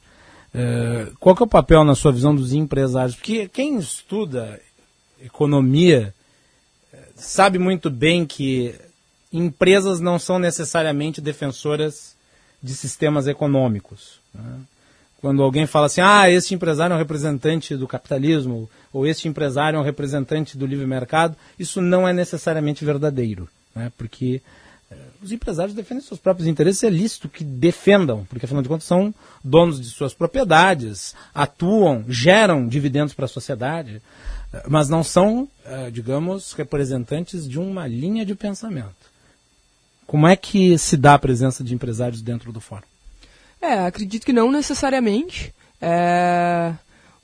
É, 0.55 1.09
qual 1.21 1.37
que 1.37 1.43
é 1.43 1.47
o 1.47 1.49
papel, 1.49 1.85
na 1.85 1.95
sua 1.95 2.11
visão, 2.13 2.35
dos 2.35 2.53
empresários? 2.53 3.15
Porque 3.15 3.47
quem 3.49 3.77
estuda 3.79 4.59
economia 5.23 6.15
eh, 6.93 6.99
sabe 7.15 7.59
muito 7.59 7.91
bem 7.91 8.25
que 8.27 8.75
empresas 9.33 10.01
não 10.01 10.19
são 10.19 10.39
necessariamente 10.39 11.21
defensoras 11.21 12.17
de 12.63 12.75
sistemas 12.75 13.27
econômicos. 13.27 14.21
né? 14.35 14.61
Quando 15.21 15.43
alguém 15.43 15.67
fala 15.67 15.87
assim, 15.87 16.01
ah, 16.01 16.31
este 16.31 16.55
empresário 16.55 16.93
é 16.93 16.97
um 16.97 17.01
representante 17.01 17.77
do 17.77 17.89
capitalismo, 17.89 18.69
ou 18.93 19.07
este 19.07 19.29
empresário 19.29 19.77
é 19.77 19.81
um 19.81 19.85
representante 19.85 20.59
do 20.59 20.67
livre 20.67 20.87
mercado, 20.87 21.37
isso 21.59 21.81
não 21.81 22.07
é 22.07 22.13
necessariamente 22.13 22.85
verdadeiro, 22.85 23.49
né? 23.75 23.91
porque 23.97 24.43
eh, 24.91 24.97
os 25.23 25.33
empresários 25.33 25.75
defendem 25.75 26.05
seus 26.05 26.21
próprios 26.21 26.47
interesses, 26.47 26.85
é 26.85 26.91
lícito 26.91 27.29
que 27.29 27.43
defendam, 27.43 28.27
porque 28.29 28.45
afinal 28.45 28.63
de 28.63 28.69
contas 28.69 28.87
são 28.87 29.15
donos 29.43 29.81
de 29.81 29.89
suas 29.89 30.13
propriedades, 30.13 31.15
atuam, 31.35 32.05
geram 32.09 32.69
dividendos 32.69 33.15
para 33.15 33.25
a 33.25 33.29
sociedade, 33.29 34.03
eh, 34.53 34.63
mas 34.69 34.89
não 34.89 35.03
são, 35.03 35.49
eh, 35.65 35.91
digamos, 35.91 36.53
representantes 36.53 37.49
de 37.49 37.59
uma 37.59 37.87
linha 37.87 38.25
de 38.25 38.35
pensamento. 38.35 39.06
Como 40.07 40.27
é 40.27 40.37
que 40.37 40.79
se 40.79 40.97
dá 40.97 41.15
a 41.15 41.19
presença 41.19 41.65
de 41.65 41.75
empresários 41.75 42.23
dentro 42.23 42.53
do 42.53 42.61
fórum? 42.61 42.85
É, 43.61 43.87
acredito 43.87 44.25
que 44.25 44.33
não 44.33 44.53
necessariamente. 44.53 45.53
É, 45.81 46.73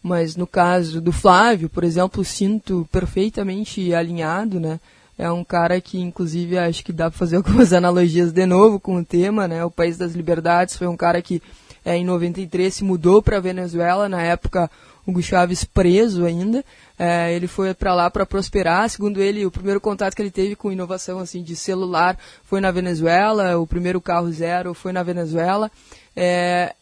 mas 0.02 0.36
no 0.36 0.46
caso 0.46 1.00
do 1.00 1.12
Flávio, 1.12 1.68
por 1.68 1.84
exemplo, 1.84 2.24
sinto 2.24 2.88
perfeitamente 2.90 3.94
alinhado, 3.94 4.58
né? 4.58 4.80
É 5.16 5.30
um 5.30 5.44
cara 5.44 5.80
que, 5.80 6.00
inclusive, 6.00 6.58
acho 6.58 6.84
que 6.84 6.92
dá 6.92 7.08
para 7.08 7.18
fazer 7.18 7.36
algumas 7.42 7.72
analogias 7.72 8.32
de 8.32 8.46
novo 8.46 8.80
com 8.80 8.96
o 8.96 9.04
tema, 9.04 9.46
né? 9.46 9.64
O 9.64 9.70
País 9.70 9.96
das 9.96 10.12
Liberdades 10.12 10.76
foi 10.76 10.88
um 10.88 10.96
cara 10.96 11.22
que, 11.22 11.40
é, 11.84 11.96
em 11.96 12.04
93, 12.04 12.74
se 12.74 12.82
mudou 12.82 13.22
para 13.22 13.38
Venezuela, 13.38 14.08
na 14.08 14.22
época 14.22 14.70
Hugo 15.06 15.22
Chávez 15.22 15.64
preso 15.64 16.24
ainda. 16.24 16.64
É, 16.98 17.34
ele 17.34 17.46
foi 17.48 17.74
para 17.74 17.94
lá 17.94 18.08
para 18.10 18.24
prosperar. 18.26 18.88
Segundo 18.88 19.20
ele, 19.20 19.44
o 19.44 19.50
primeiro 19.50 19.80
contato 19.80 20.14
que 20.14 20.22
ele 20.22 20.30
teve 20.30 20.54
com 20.54 20.70
inovação 20.70 21.18
assim 21.18 21.42
de 21.42 21.56
celular 21.56 22.16
foi 22.44 22.60
na 22.60 22.70
Venezuela. 22.70 23.58
O 23.58 23.66
primeiro 23.66 24.00
carro 24.00 24.30
zero 24.30 24.74
foi 24.74 24.92
na 24.92 25.02
Venezuela. 25.02 25.70
É, 26.14 26.74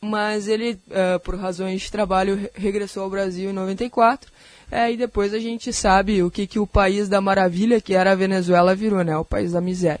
mas 0.00 0.48
ele, 0.48 0.78
eh, 0.90 1.18
por 1.18 1.34
razões 1.36 1.80
de 1.82 1.90
trabalho, 1.90 2.36
re- 2.36 2.50
regressou 2.54 3.02
ao 3.04 3.10
Brasil 3.10 3.48
em 3.50 3.54
94. 3.54 4.30
eh, 4.70 4.92
e 4.92 4.96
depois 4.96 5.32
a 5.32 5.38
gente 5.38 5.72
sabe 5.72 6.22
o 6.22 6.30
que, 6.30 6.46
que 6.46 6.58
o 6.58 6.66
país 6.66 7.08
da 7.08 7.20
maravilha, 7.20 7.80
que 7.80 7.94
era 7.94 8.12
a 8.12 8.14
Venezuela, 8.14 8.74
virou, 8.74 9.02
né? 9.02 9.16
O 9.16 9.24
país 9.24 9.52
da 9.52 9.60
miséria. 9.60 10.00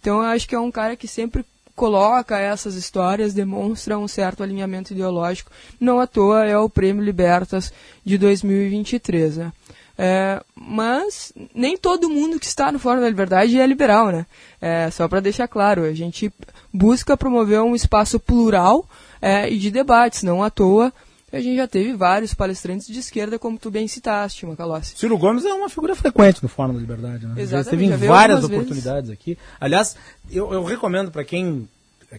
Então 0.00 0.18
eu 0.22 0.28
acho 0.28 0.48
que 0.48 0.54
é 0.54 0.58
um 0.60 0.70
cara 0.72 0.96
que 0.96 1.06
sempre 1.08 1.44
coloca 1.74 2.38
essas 2.38 2.74
histórias, 2.74 3.34
demonstra 3.34 3.98
um 3.98 4.06
certo 4.06 4.42
alinhamento 4.42 4.92
ideológico. 4.92 5.50
Não 5.80 6.00
à 6.00 6.06
toa 6.06 6.44
é 6.44 6.56
o 6.56 6.68
Prêmio 6.68 7.02
Libertas 7.02 7.72
de 8.04 8.16
2023, 8.16 9.38
né? 9.38 9.52
É, 9.96 10.42
mas 10.56 11.32
nem 11.54 11.76
todo 11.76 12.10
mundo 12.10 12.40
que 12.40 12.46
está 12.46 12.72
no 12.72 12.80
Fórum 12.80 13.00
da 13.00 13.08
Liberdade 13.08 13.60
é 13.60 13.66
liberal, 13.66 14.08
né? 14.08 14.26
É, 14.60 14.90
só 14.90 15.06
para 15.06 15.20
deixar 15.20 15.46
claro, 15.46 15.84
a 15.84 15.92
gente 15.92 16.32
busca 16.72 17.16
promover 17.16 17.60
um 17.60 17.76
espaço 17.76 18.18
plural 18.18 18.88
é, 19.22 19.48
e 19.48 19.56
de 19.56 19.70
debates, 19.70 20.22
não 20.22 20.42
à 20.42 20.50
toa. 20.50 20.92
A 21.34 21.40
gente 21.40 21.56
já 21.56 21.66
teve 21.66 21.92
vários 21.94 22.32
palestrantes 22.32 22.86
de 22.86 22.98
esquerda, 22.98 23.38
como 23.38 23.58
tu 23.58 23.70
bem 23.70 23.88
citaste, 23.88 24.46
Macalossi. 24.46 24.94
Ciro 24.96 25.18
Gomes 25.18 25.44
é 25.44 25.52
uma 25.52 25.68
figura 25.68 25.96
frequente 25.96 26.40
no 26.40 26.48
Fórum 26.48 26.74
da 26.74 26.80
Liberdade, 26.80 27.26
né? 27.26 27.34
Exatamente, 27.36 27.64
esteve 27.64 27.86
já 27.88 27.94
em 27.94 27.98
veio 27.98 28.12
várias 28.12 28.36
algumas 28.44 28.50
vezes. 28.50 28.72
oportunidades 28.72 29.10
aqui. 29.10 29.38
Aliás, 29.60 29.96
eu, 30.30 30.52
eu 30.52 30.62
recomendo 30.62 31.10
para 31.10 31.24
quem 31.24 31.68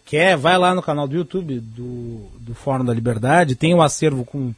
quer, 0.04 0.36
vai 0.36 0.58
lá 0.58 0.76
no 0.76 0.82
canal 0.82 1.08
do 1.08 1.16
YouTube 1.16 1.62
do, 1.62 2.28
do 2.40 2.54
Fórum 2.54 2.84
da 2.84 2.94
Liberdade, 2.94 3.56
tem 3.56 3.74
um 3.74 3.82
acervo 3.82 4.26
com 4.26 4.54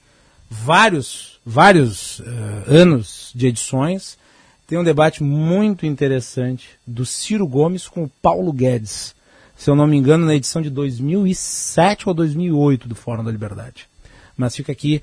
vários, 0.50 1.40
vários 1.46 2.22
eh, 2.22 2.64
anos 2.68 3.32
de 3.36 3.48
edições. 3.48 4.18
Tem 4.66 4.78
um 4.78 4.84
debate 4.84 5.24
muito 5.24 5.86
interessante 5.86 6.70
do 6.86 7.06
Ciro 7.06 7.48
Gomes 7.48 7.88
com 7.88 8.04
o 8.04 8.12
Paulo 8.22 8.52
Guedes. 8.52 9.16
Se 9.56 9.70
eu 9.70 9.76
não 9.76 9.88
me 9.88 9.98
engano, 9.98 10.26
na 10.26 10.36
edição 10.36 10.62
de 10.62 10.70
2007 10.70 12.10
ou 12.10 12.14
2008 12.14 12.88
do 12.88 12.96
Fórum 12.96 13.24
da 13.24 13.32
Liberdade. 13.32 13.88
Mas 14.38 14.56
fica 14.56 14.72
aqui. 14.72 15.02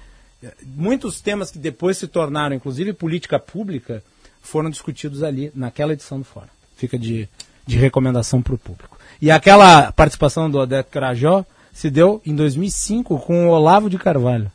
Muitos 0.64 1.20
temas 1.20 1.50
que 1.50 1.58
depois 1.58 1.96
se 1.98 2.06
tornaram, 2.06 2.54
inclusive 2.54 2.92
política 2.92 3.38
pública, 3.38 4.02
foram 4.42 4.68
discutidos 4.70 5.22
ali 5.22 5.50
naquela 5.54 5.92
edição 5.94 6.18
do 6.18 6.24
Fórum. 6.24 6.48
Fica 6.76 6.98
de, 6.98 7.28
de 7.66 7.76
recomendação 7.78 8.42
para 8.42 8.54
o 8.54 8.58
público. 8.58 8.98
E 9.22 9.30
aquela 9.30 9.90
participação 9.92 10.50
do 10.50 10.58
Odete 10.58 10.90
Carajó 10.90 11.44
se 11.72 11.88
deu 11.90 12.20
em 12.26 12.34
2005 12.34 13.18
com 13.20 13.46
o 13.48 13.50
Olavo 13.50 13.88
de 13.88 13.96
Carvalho. 13.98 14.52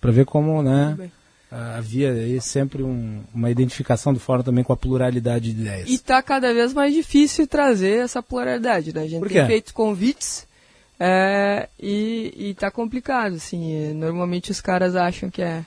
Para 0.00 0.12
ver 0.12 0.26
como 0.26 0.62
né, 0.62 1.10
ah, 1.50 1.76
havia 1.78 2.40
sempre 2.40 2.82
um- 2.84 3.22
uma 3.34 3.50
identificação 3.50 4.12
do 4.14 4.20
Fórum 4.20 4.42
também 4.44 4.62
com 4.62 4.72
a 4.72 4.76
pluralidade 4.76 5.52
de 5.52 5.60
ideias. 5.62 5.88
E 5.88 5.94
está 5.94 6.22
cada 6.22 6.54
vez 6.54 6.72
mais 6.72 6.94
difícil 6.94 7.46
trazer 7.48 8.04
essa 8.04 8.22
pluralidade, 8.22 8.94
né? 8.94 9.02
A 9.02 9.08
gente 9.08 9.26
tem 9.26 9.46
feito 9.46 9.74
convites 9.74 10.45
é, 10.98 11.68
e, 11.78 12.32
e 12.36 12.54
tá 12.54 12.70
complicado, 12.70 13.34
assim. 13.34 13.90
é, 13.90 13.92
Normalmente 13.92 14.50
os 14.50 14.60
caras 14.60 14.96
acham 14.96 15.30
que 15.30 15.42
é, 15.42 15.64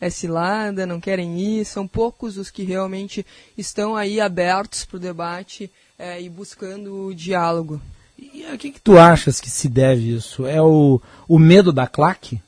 é 0.00 0.10
cilada, 0.10 0.86
não 0.86 1.00
querem 1.00 1.38
ir. 1.38 1.64
São 1.64 1.86
poucos 1.86 2.36
os 2.36 2.50
que 2.50 2.64
realmente 2.64 3.24
estão 3.56 3.96
aí 3.96 4.20
abertos 4.20 4.84
para 4.84 4.96
o 4.96 5.00
debate 5.00 5.70
é, 5.98 6.20
e 6.20 6.28
buscando 6.28 7.06
o 7.06 7.14
diálogo. 7.14 7.80
E 8.18 8.44
o 8.52 8.58
que, 8.58 8.70
que 8.70 8.80
tu 8.80 8.98
achas 8.98 9.40
que 9.40 9.50
se 9.50 9.68
deve 9.68 10.14
isso? 10.14 10.46
É 10.46 10.60
o, 10.60 11.00
o 11.28 11.38
medo 11.38 11.72
da 11.72 11.86
claque? 11.86 12.40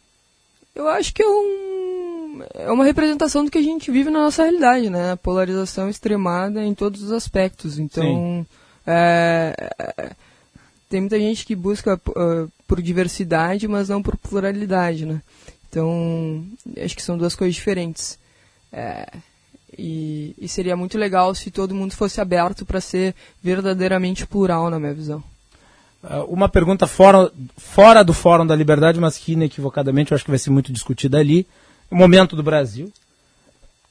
Eu 0.75 0.89
acho 0.89 1.15
que 1.15 1.23
é, 1.23 1.29
um, 1.29 2.43
é 2.55 2.71
uma 2.71 2.85
representação 2.85 3.45
do 3.45 3.51
que 3.51 3.59
a 3.59 3.63
gente 3.63 3.91
vive 3.91 4.11
na 4.11 4.21
nossa 4.21 4.43
realidade, 4.43 4.91
né? 4.91 5.13
A 5.13 5.17
polarização 5.17 5.89
extremada 5.89 6.65
em 6.65 6.75
todos 6.75 7.03
os 7.03 7.13
aspectos. 7.13 7.79
Então, 7.79 8.45
é, 8.87 9.73
é, 9.79 10.11
tem 10.95 11.01
muita 11.01 11.19
gente 11.19 11.45
que 11.45 11.57
busca 11.57 12.01
uh, 12.11 12.49
por 12.69 12.81
diversidade, 12.81 13.67
mas 13.67 13.89
não 13.89 14.01
por 14.01 14.17
pluralidade, 14.17 15.05
né? 15.05 15.21
Então, 15.69 16.47
acho 16.81 16.95
que 16.95 17.03
são 17.03 17.19
duas 17.19 17.35
coisas 17.35 17.53
diferentes. 17.53 18.17
É, 18.73 19.09
e, 19.77 20.37
e 20.39 20.47
seria 20.47 20.77
muito 20.77 20.97
legal 20.97 21.35
se 21.35 21.51
todo 21.51 21.75
mundo 21.75 21.97
fosse 21.97 22.21
aberto 22.21 22.65
para 22.65 22.81
ser 22.81 23.13
verdadeiramente 23.43 24.25
plural, 24.25 24.71
na 24.71 24.79
minha 24.79 24.95
visão. 24.95 25.21
Ah, 26.01 26.23
Uma 26.29 26.49
pergunta 26.49 26.87
fora, 26.87 27.29
fora 27.57 28.05
do 28.05 28.13
Fórum 28.13 28.47
da 28.47 28.55
Liberdade, 28.55 29.01
mas 29.01 29.19
que 29.19 29.33
inequivocadamente 29.33 30.13
eu 30.13 30.15
acho 30.15 30.25
que 30.25 30.31
vai 30.31 30.39
ser 30.39 30.51
muito 30.51 30.73
discutida 30.73 31.19
ali. 31.19 31.45
O 31.91 31.97
momento 31.97 32.37
do 32.37 32.43
Brasil. 32.45 32.93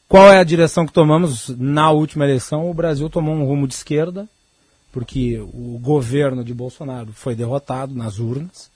Qual 0.07 0.31
é 0.31 0.37
a 0.37 0.43
direção 0.45 0.85
que 0.85 0.93
tomamos 0.93 1.49
na 1.49 1.91
última 1.91 2.23
eleição? 2.23 2.69
O 2.69 2.73
Brasil 2.73 3.09
tomou 3.09 3.35
um 3.35 3.43
rumo 3.43 3.67
de 3.67 3.73
esquerda, 3.73 4.25
porque 4.93 5.39
o 5.39 5.79
governo 5.81 6.43
de 6.43 6.53
Bolsonaro 6.53 7.11
foi 7.11 7.35
derrotado 7.35 7.95
nas 7.95 8.19
urnas 8.19 8.69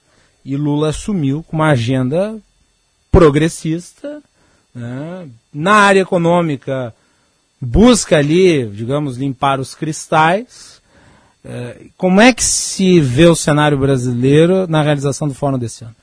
e 0.44 0.56
Lula 0.56 0.88
assumiu 0.88 1.44
com 1.44 1.56
uma 1.56 1.70
agenda 1.70 2.36
progressista. 3.10 4.20
né? 4.74 5.30
Na 5.54 5.74
área 5.74 6.00
econômica, 6.00 6.92
busca 7.60 8.18
ali, 8.18 8.66
digamos, 8.66 9.16
limpar 9.16 9.60
os 9.60 9.76
cristais. 9.76 10.82
É, 11.44 11.86
como 11.96 12.20
é 12.20 12.32
que 12.32 12.42
se 12.42 13.00
vê 13.00 13.26
o 13.26 13.36
cenário 13.36 13.78
brasileiro 13.78 14.66
na 14.66 14.82
realização 14.82 15.28
do 15.28 15.34
fórum 15.34 15.56
desse 15.56 15.84
ano? 15.84 15.94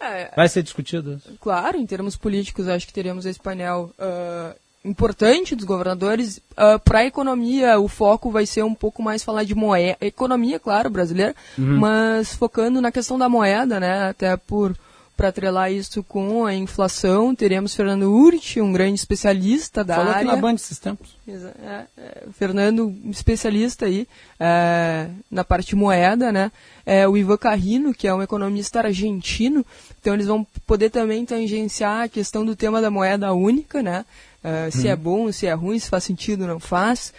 É, 0.00 0.32
Vai 0.34 0.48
ser 0.48 0.64
discutido? 0.64 1.22
Claro, 1.40 1.78
em 1.78 1.86
termos 1.86 2.16
políticos, 2.16 2.66
acho 2.66 2.86
que 2.86 2.92
teremos 2.92 3.24
esse 3.24 3.38
painel 3.40 3.92
uh, 3.96 4.54
importante 4.86 5.54
dos 5.54 5.64
governadores. 5.64 6.38
Uh, 6.52 6.78
Para 6.84 7.00
a 7.00 7.04
economia, 7.06 7.78
o 7.78 7.88
foco 7.88 8.30
vai 8.30 8.46
ser 8.46 8.64
um 8.64 8.74
pouco 8.74 9.02
mais 9.02 9.22
falar 9.22 9.44
de 9.44 9.54
moeda, 9.54 9.96
economia, 10.00 10.58
claro, 10.58 10.88
brasileira, 10.90 11.34
Uhum. 11.58 11.78
mas 11.78 12.34
focando 12.34 12.80
na 12.80 12.92
questão 12.92 13.18
da 13.18 13.28
moeda, 13.28 13.78
né? 13.80 14.08
Até 14.08 14.36
por 14.36 14.76
para 15.16 15.28
atrelar 15.28 15.72
isso 15.72 16.02
com 16.02 16.44
a 16.44 16.54
inflação, 16.54 17.34
teremos 17.34 17.74
Fernando 17.74 18.02
Urti, 18.12 18.60
um 18.60 18.70
grande 18.70 18.96
especialista 19.00 19.82
da 19.82 19.96
Falou 19.96 20.12
área. 20.12 20.26
na 20.26 20.36
Band 20.36 20.56
esses 20.56 20.78
tempos. 20.78 21.16
É, 21.26 21.84
é, 21.96 22.24
Fernando, 22.38 22.94
especialista 23.06 23.86
aí 23.86 24.06
é, 24.38 25.08
na 25.30 25.42
parte 25.42 25.74
moeda, 25.74 26.30
né? 26.30 26.52
É, 26.84 27.08
o 27.08 27.16
Ivan 27.16 27.38
Carrino, 27.38 27.94
que 27.94 28.06
é 28.06 28.14
um 28.14 28.20
economista 28.20 28.80
argentino, 28.80 29.64
então 29.98 30.12
eles 30.12 30.26
vão 30.26 30.46
poder 30.66 30.90
também 30.90 31.24
tangenciar 31.24 32.02
a 32.04 32.08
questão 32.08 32.44
do 32.44 32.54
tema 32.54 32.82
da 32.82 32.90
moeda 32.90 33.32
única, 33.32 33.82
né? 33.82 34.04
É, 34.42 34.70
se 34.70 34.86
Uhum. 34.86 34.92
é 34.92 34.96
bom, 34.96 35.32
se 35.32 35.46
é 35.46 35.52
ruim, 35.52 35.78
se 35.78 35.88
faz 35.88 36.04
sentido, 36.04 36.46
não 36.46 36.60
faz. 36.60 37.12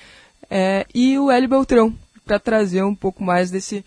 É, 0.50 0.86
e 0.94 1.18
o 1.20 1.30
Hélio 1.30 1.50
Beltrão, 1.50 1.94
para 2.26 2.40
trazer 2.40 2.84
um 2.84 2.96
pouco 2.96 3.24
mais 3.24 3.52
desse, 3.52 3.84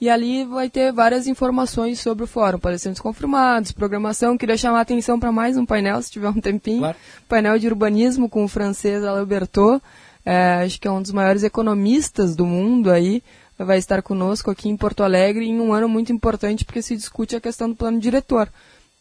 e 0.00 0.10
ali 0.10 0.44
vai 0.44 0.68
ter 0.68 0.92
várias 0.92 1.26
informações 1.26 2.00
sobre 2.00 2.24
o 2.24 2.26
fórum, 2.26 2.58
palestrantes 2.58 3.00
confirmados, 3.00 3.72
programação. 3.72 4.36
Queria 4.36 4.56
chamar 4.56 4.78
a 4.78 4.82
atenção 4.82 5.18
para 5.18 5.32
mais 5.32 5.56
um 5.56 5.64
painel, 5.64 6.02
se 6.02 6.10
tiver 6.10 6.28
um 6.28 6.40
tempinho. 6.40 6.94
Painel 7.28 7.58
de 7.58 7.66
urbanismo 7.66 8.28
com 8.28 8.44
o 8.44 8.48
francês 8.48 9.02
Alain 9.02 9.24
Bertot, 9.24 9.82
é, 10.24 10.62
acho 10.64 10.80
que 10.80 10.86
é 10.86 10.90
um 10.90 11.00
dos 11.00 11.12
maiores 11.12 11.42
economistas 11.42 12.36
do 12.36 12.44
mundo 12.44 12.90
aí, 12.90 13.22
vai 13.58 13.78
estar 13.78 14.02
conosco 14.02 14.50
aqui 14.50 14.68
em 14.68 14.76
Porto 14.76 15.02
Alegre 15.02 15.46
em 15.46 15.58
um 15.58 15.72
ano 15.72 15.88
muito 15.88 16.12
importante 16.12 16.64
porque 16.64 16.82
se 16.82 16.94
discute 16.94 17.34
a 17.34 17.40
questão 17.40 17.70
do 17.70 17.74
plano 17.74 17.98
diretor. 17.98 18.48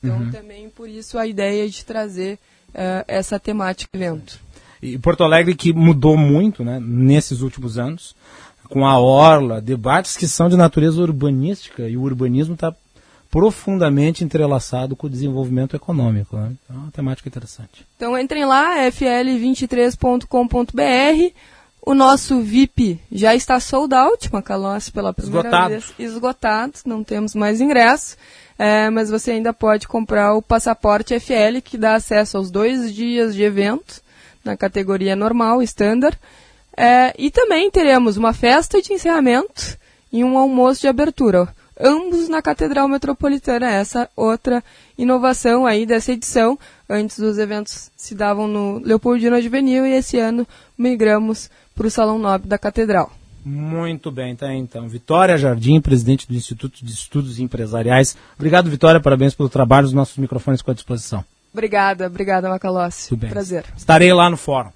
Então, 0.01 0.17
Uhum. 0.17 0.31
também 0.31 0.69
por 0.69 0.87
isso 0.87 1.17
a 1.19 1.27
ideia 1.27 1.67
de 1.69 1.83
trazer 1.83 2.39
eh, 2.73 3.03
essa 3.07 3.39
temática 3.39 3.89
evento. 3.95 4.39
E 4.85 4.99
Porto 4.99 5.23
Alegre 5.23 5.55
que 5.55 5.73
mudou 5.73 6.15
muito 6.15 6.63
né, 6.63 6.79
nesses 6.81 7.41
últimos 7.41 7.77
anos, 7.77 8.15
com 8.69 8.85
a 8.85 8.99
Orla, 8.99 9.61
debates 9.61 10.17
que 10.17 10.27
são 10.27 10.49
de 10.49 10.57
natureza 10.57 11.01
urbanística, 11.01 11.87
e 11.87 11.97
o 11.97 12.01
urbanismo 12.01 12.53
está 12.53 12.73
profundamente 13.29 14.23
entrelaçado 14.23 14.95
com 14.95 15.07
o 15.07 15.09
desenvolvimento 15.09 15.75
econômico. 15.75 16.37
Né? 16.37 16.53
Então 16.63 16.75
é 16.75 16.79
uma 16.79 16.91
temática 16.91 17.27
interessante. 17.27 17.85
Então 17.97 18.17
entrem 18.17 18.45
lá, 18.45 18.77
fl23.com.br. 18.91 21.33
O 21.87 21.93
nosso 21.93 22.41
VIP 22.41 22.99
já 23.11 23.35
está 23.35 23.59
sold 23.59 23.93
out, 23.93 24.33
Macalossi, 24.33 24.91
pela 24.91 25.13
primeira 25.13 25.49
Esgotado. 25.49 25.69
vez. 25.69 25.93
Esgotado, 25.99 26.73
não 26.85 27.03
temos 27.03 27.35
mais 27.35 27.61
ingresso. 27.61 28.17
É, 28.57 28.89
mas 28.89 29.09
você 29.09 29.31
ainda 29.31 29.53
pode 29.53 29.87
comprar 29.87 30.33
o 30.33 30.41
passaporte 30.41 31.19
FL, 31.19 31.61
que 31.63 31.77
dá 31.77 31.95
acesso 31.95 32.37
aos 32.37 32.49
dois 32.49 32.93
dias 32.93 33.35
de 33.35 33.43
evento, 33.43 34.01
na 34.45 34.55
categoria 34.55 35.15
normal, 35.15 35.61
standard. 35.63 36.17
É, 36.77 37.13
e 37.17 37.31
também 37.31 37.71
teremos 37.71 38.15
uma 38.15 38.31
festa 38.31 38.81
de 38.81 38.93
encerramento 38.93 39.77
e 40.11 40.23
um 40.23 40.37
almoço 40.37 40.81
de 40.81 40.87
abertura, 40.87 41.47
ambos 41.79 42.29
na 42.29 42.41
Catedral 42.41 42.87
Metropolitana. 42.87 43.69
Essa 43.69 44.09
outra 44.15 44.63
inovação 44.97 45.65
aí 45.65 45.85
dessa 45.85 46.11
edição. 46.11 46.57
Antes 46.87 47.17
os 47.17 47.37
eventos 47.37 47.89
se 47.97 48.13
davam 48.13 48.47
no 48.47 48.79
Leopoldina 48.79 49.41
Juvenil 49.41 49.85
e 49.85 49.93
esse 49.93 50.19
ano 50.19 50.47
migramos 50.77 51.49
para 51.73 51.87
o 51.87 51.91
Salão 51.91 52.19
Nobre 52.19 52.47
da 52.47 52.57
Catedral. 52.57 53.11
Muito 53.43 54.09
bem, 54.09 54.35
tá 54.35 54.53
então. 54.53 54.87
Vitória 54.89 55.37
Jardim, 55.37 55.79
presidente 55.79 56.27
do 56.27 56.33
Instituto 56.33 56.83
de 56.83 56.91
Estudos 56.91 57.39
Empresariais. 57.39 58.17
Obrigado, 58.35 58.69
Vitória, 58.69 58.99
parabéns 58.99 59.35
pelo 59.35 59.49
trabalho, 59.49 59.85
os 59.85 59.93
nossos 59.93 60.17
microfones 60.17 60.61
ficam 60.61 60.71
à 60.71 60.75
disposição. 60.75 61.23
Obrigada, 61.55 62.07
obrigada, 62.07 62.49
Macalossi. 62.49 63.07
Tudo 63.07 63.21
bem. 63.21 63.29
Prazer. 63.29 63.63
Estarei 63.77 64.11
lá 64.11 64.29
no 64.29 64.35
fórum. 64.35 64.71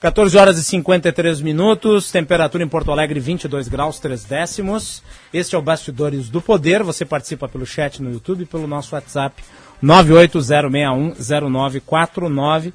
14 0.00 0.38
horas 0.38 0.58
e 0.58 0.64
53 0.64 1.42
minutos, 1.42 2.10
temperatura 2.10 2.64
em 2.64 2.68
Porto 2.68 2.90
Alegre 2.90 3.20
22 3.20 3.68
graus 3.68 3.98
3 3.98 4.24
décimos. 4.24 5.02
Este 5.30 5.54
é 5.54 5.58
o 5.58 5.62
Bastidores 5.62 6.30
do 6.30 6.40
Poder. 6.40 6.82
Você 6.82 7.04
participa 7.04 7.46
pelo 7.46 7.66
chat 7.66 8.02
no 8.02 8.10
YouTube 8.10 8.44
e 8.44 8.46
pelo 8.46 8.66
nosso 8.66 8.94
WhatsApp 8.94 9.44
980610949. 9.84 12.72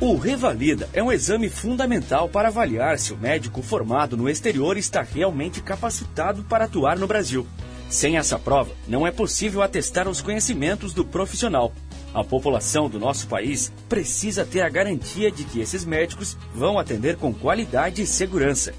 O 0.00 0.16
Revalida 0.16 0.88
é 0.94 1.02
um 1.02 1.12
exame 1.12 1.50
fundamental 1.50 2.26
para 2.28 2.48
avaliar 2.48 2.98
se 2.98 3.12
o 3.12 3.18
médico 3.18 3.60
formado 3.60 4.16
no 4.16 4.30
exterior 4.30 4.78
está 4.78 5.02
realmente 5.02 5.60
capacitado 5.60 6.42
para 6.44 6.64
atuar 6.64 6.98
no 6.98 7.06
Brasil. 7.06 7.46
Sem 7.88 8.18
essa 8.18 8.38
prova, 8.38 8.72
não 8.86 9.06
é 9.06 9.10
possível 9.10 9.62
atestar 9.62 10.08
os 10.08 10.20
conhecimentos 10.20 10.92
do 10.92 11.04
profissional. 11.04 11.72
A 12.12 12.22
população 12.22 12.88
do 12.88 12.98
nosso 12.98 13.26
país 13.26 13.72
precisa 13.88 14.44
ter 14.44 14.60
a 14.60 14.68
garantia 14.68 15.30
de 15.30 15.44
que 15.44 15.60
esses 15.60 15.84
médicos 15.84 16.36
vão 16.54 16.78
atender 16.78 17.16
com 17.16 17.32
qualidade 17.32 18.02
e 18.02 18.06
segurança. 18.06 18.74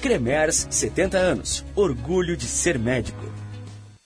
Cremers, 0.00 0.66
70 0.70 1.16
anos. 1.16 1.64
Orgulho 1.76 2.36
de 2.36 2.46
ser 2.46 2.78
médico. 2.78 3.24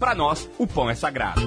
para 0.00 0.14
nós, 0.14 0.48
o 0.58 0.66
pão 0.66 0.88
é 0.88 0.94
sagrado. 0.94 1.42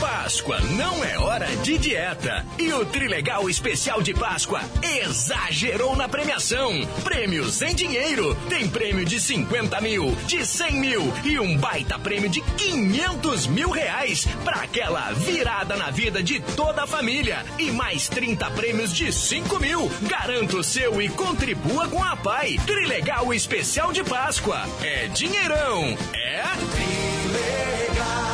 Páscoa 0.00 0.58
não 0.78 1.04
é 1.04 1.18
hora 1.18 1.46
de 1.56 1.76
dieta. 1.76 2.46
E 2.58 2.72
o 2.72 2.84
Trilegal 2.86 3.50
Especial 3.50 4.00
de 4.00 4.14
Páscoa 4.14 4.62
exagerou 4.82 5.94
na 5.96 6.08
premiação. 6.08 6.72
Prêmios 7.02 7.60
em 7.60 7.74
dinheiro. 7.74 8.34
Tem 8.48 8.66
prêmio 8.68 9.04
de 9.04 9.20
50 9.20 9.80
mil, 9.82 10.14
de 10.26 10.46
100 10.46 10.72
mil 10.80 11.12
e 11.24 11.38
um 11.38 11.58
baita 11.58 11.98
prêmio 11.98 12.30
de 12.30 12.40
500 12.40 13.46
mil 13.48 13.70
reais 13.70 14.26
para 14.44 14.62
aquela 14.62 15.12
virada 15.12 15.76
na 15.76 15.90
vida 15.90 16.22
de 16.22 16.40
toda 16.40 16.84
a 16.84 16.86
família. 16.86 17.44
E 17.58 17.70
mais 17.70 18.08
30 18.08 18.50
prêmios 18.52 18.94
de 18.94 19.12
5 19.12 19.60
mil. 19.60 19.90
Garanta 20.02 20.56
o 20.56 20.64
seu 20.64 21.02
e 21.02 21.08
contribua 21.10 21.86
com 21.88 22.02
a 22.02 22.16
PAI. 22.16 22.58
Trilegal 22.64 23.34
Especial 23.34 23.92
de 23.92 24.02
Páscoa. 24.02 24.62
É 24.80 25.08
dinheirão. 25.08 25.98
É 26.14 27.23
legal. 27.34 28.33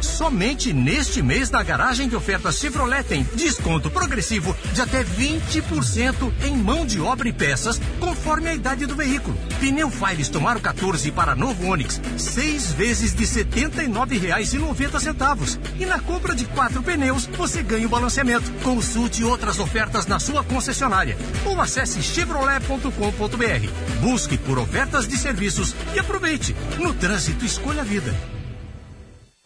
Somente 0.00 0.72
neste 0.72 1.20
mês 1.22 1.50
na 1.50 1.62
garagem 1.62 2.08
de 2.08 2.16
ofertas 2.16 2.58
Chevrolet 2.58 3.02
tem 3.02 3.24
desconto 3.34 3.90
progressivo 3.90 4.56
de 4.72 4.80
até 4.80 5.04
20% 5.04 6.32
em 6.44 6.56
mão 6.56 6.86
de 6.86 7.00
obra 7.00 7.28
e 7.28 7.32
peças, 7.32 7.80
conforme 7.98 8.48
a 8.48 8.54
idade 8.54 8.86
do 8.86 8.94
veículo. 8.94 9.36
Pneu 9.60 9.90
Files 9.90 10.28
Tomaro 10.28 10.60
14 10.60 11.10
para 11.12 11.34
novo 11.34 11.66
Onix, 11.66 12.00
seis 12.16 12.72
vezes 12.72 13.14
de 13.14 13.24
R$ 13.24 13.44
79,90. 13.44 15.58
E 15.78 15.86
na 15.86 15.98
compra 16.00 16.34
de 16.34 16.44
quatro 16.46 16.82
pneus, 16.82 17.26
você 17.26 17.62
ganha 17.62 17.86
o 17.86 17.90
balanceamento. 17.90 18.50
Consulte 18.62 19.24
outras 19.24 19.58
ofertas 19.58 20.06
na 20.06 20.18
sua 20.18 20.44
concessionária 20.44 21.16
ou 21.44 21.60
acesse 21.60 22.02
chevrolet.com.br. 22.02 24.00
Busque 24.00 24.38
por 24.38 24.58
ofertas 24.58 25.08
de 25.08 25.16
serviços 25.16 25.74
e 25.94 25.98
aproveite. 25.98 26.54
No 26.78 26.94
trânsito, 26.94 27.44
escolha 27.44 27.82
a 27.82 27.84
vida. 27.84 28.37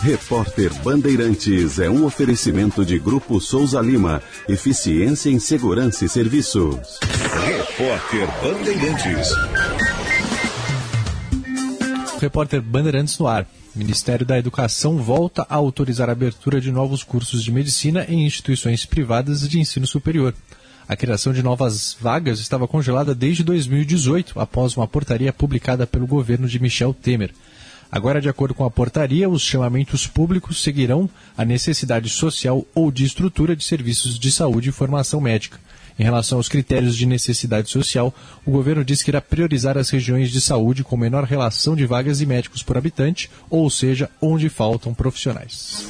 Repórter 0.00 0.72
Bandeirantes 0.84 1.80
é 1.80 1.90
um 1.90 2.04
oferecimento 2.04 2.84
de 2.84 3.00
Grupo 3.00 3.40
Souza 3.40 3.80
Lima. 3.80 4.22
Eficiência 4.48 5.28
em 5.28 5.40
Segurança 5.40 6.04
e 6.04 6.08
Serviços. 6.08 7.00
Repórter 7.44 8.28
Bandeirantes. 8.40 9.28
Repórter 12.20 12.62
Bandeirantes 12.62 13.18
no 13.18 13.26
ar. 13.26 13.44
Ministério 13.74 14.24
da 14.24 14.38
Educação 14.38 14.98
volta 14.98 15.44
a 15.50 15.56
autorizar 15.56 16.08
a 16.08 16.12
abertura 16.12 16.60
de 16.60 16.70
novos 16.70 17.02
cursos 17.02 17.42
de 17.42 17.50
medicina 17.50 18.06
em 18.08 18.24
instituições 18.24 18.86
privadas 18.86 19.48
de 19.48 19.58
ensino 19.58 19.86
superior. 19.86 20.32
A 20.88 20.96
criação 20.96 21.32
de 21.32 21.42
novas 21.42 21.96
vagas 22.00 22.38
estava 22.38 22.68
congelada 22.68 23.14
desde 23.14 23.42
2018, 23.42 24.38
após 24.38 24.76
uma 24.76 24.86
portaria 24.86 25.32
publicada 25.32 25.86
pelo 25.88 26.06
governo 26.06 26.46
de 26.46 26.58
Michel 26.60 26.94
Temer. 26.94 27.32
Agora, 27.90 28.20
de 28.20 28.28
acordo 28.28 28.54
com 28.54 28.64
a 28.64 28.70
portaria, 28.70 29.28
os 29.28 29.42
chamamentos 29.42 30.06
públicos 30.06 30.62
seguirão 30.62 31.08
a 31.36 31.44
necessidade 31.44 32.10
social 32.10 32.66
ou 32.74 32.90
de 32.90 33.04
estrutura 33.04 33.56
de 33.56 33.64
serviços 33.64 34.18
de 34.18 34.30
saúde 34.30 34.68
e 34.68 34.72
formação 34.72 35.20
médica. 35.20 35.58
Em 35.98 36.04
relação 36.04 36.38
aos 36.38 36.48
critérios 36.48 36.96
de 36.96 37.06
necessidade 37.06 37.70
social, 37.70 38.14
o 38.46 38.52
governo 38.52 38.84
diz 38.84 39.02
que 39.02 39.10
irá 39.10 39.20
priorizar 39.20 39.76
as 39.76 39.90
regiões 39.90 40.30
de 40.30 40.40
saúde 40.40 40.84
com 40.84 40.96
menor 40.96 41.24
relação 41.24 41.74
de 41.74 41.86
vagas 41.86 42.20
e 42.20 42.26
médicos 42.26 42.62
por 42.62 42.76
habitante, 42.76 43.28
ou 43.50 43.68
seja, 43.68 44.08
onde 44.20 44.48
faltam 44.48 44.94
profissionais. 44.94 45.88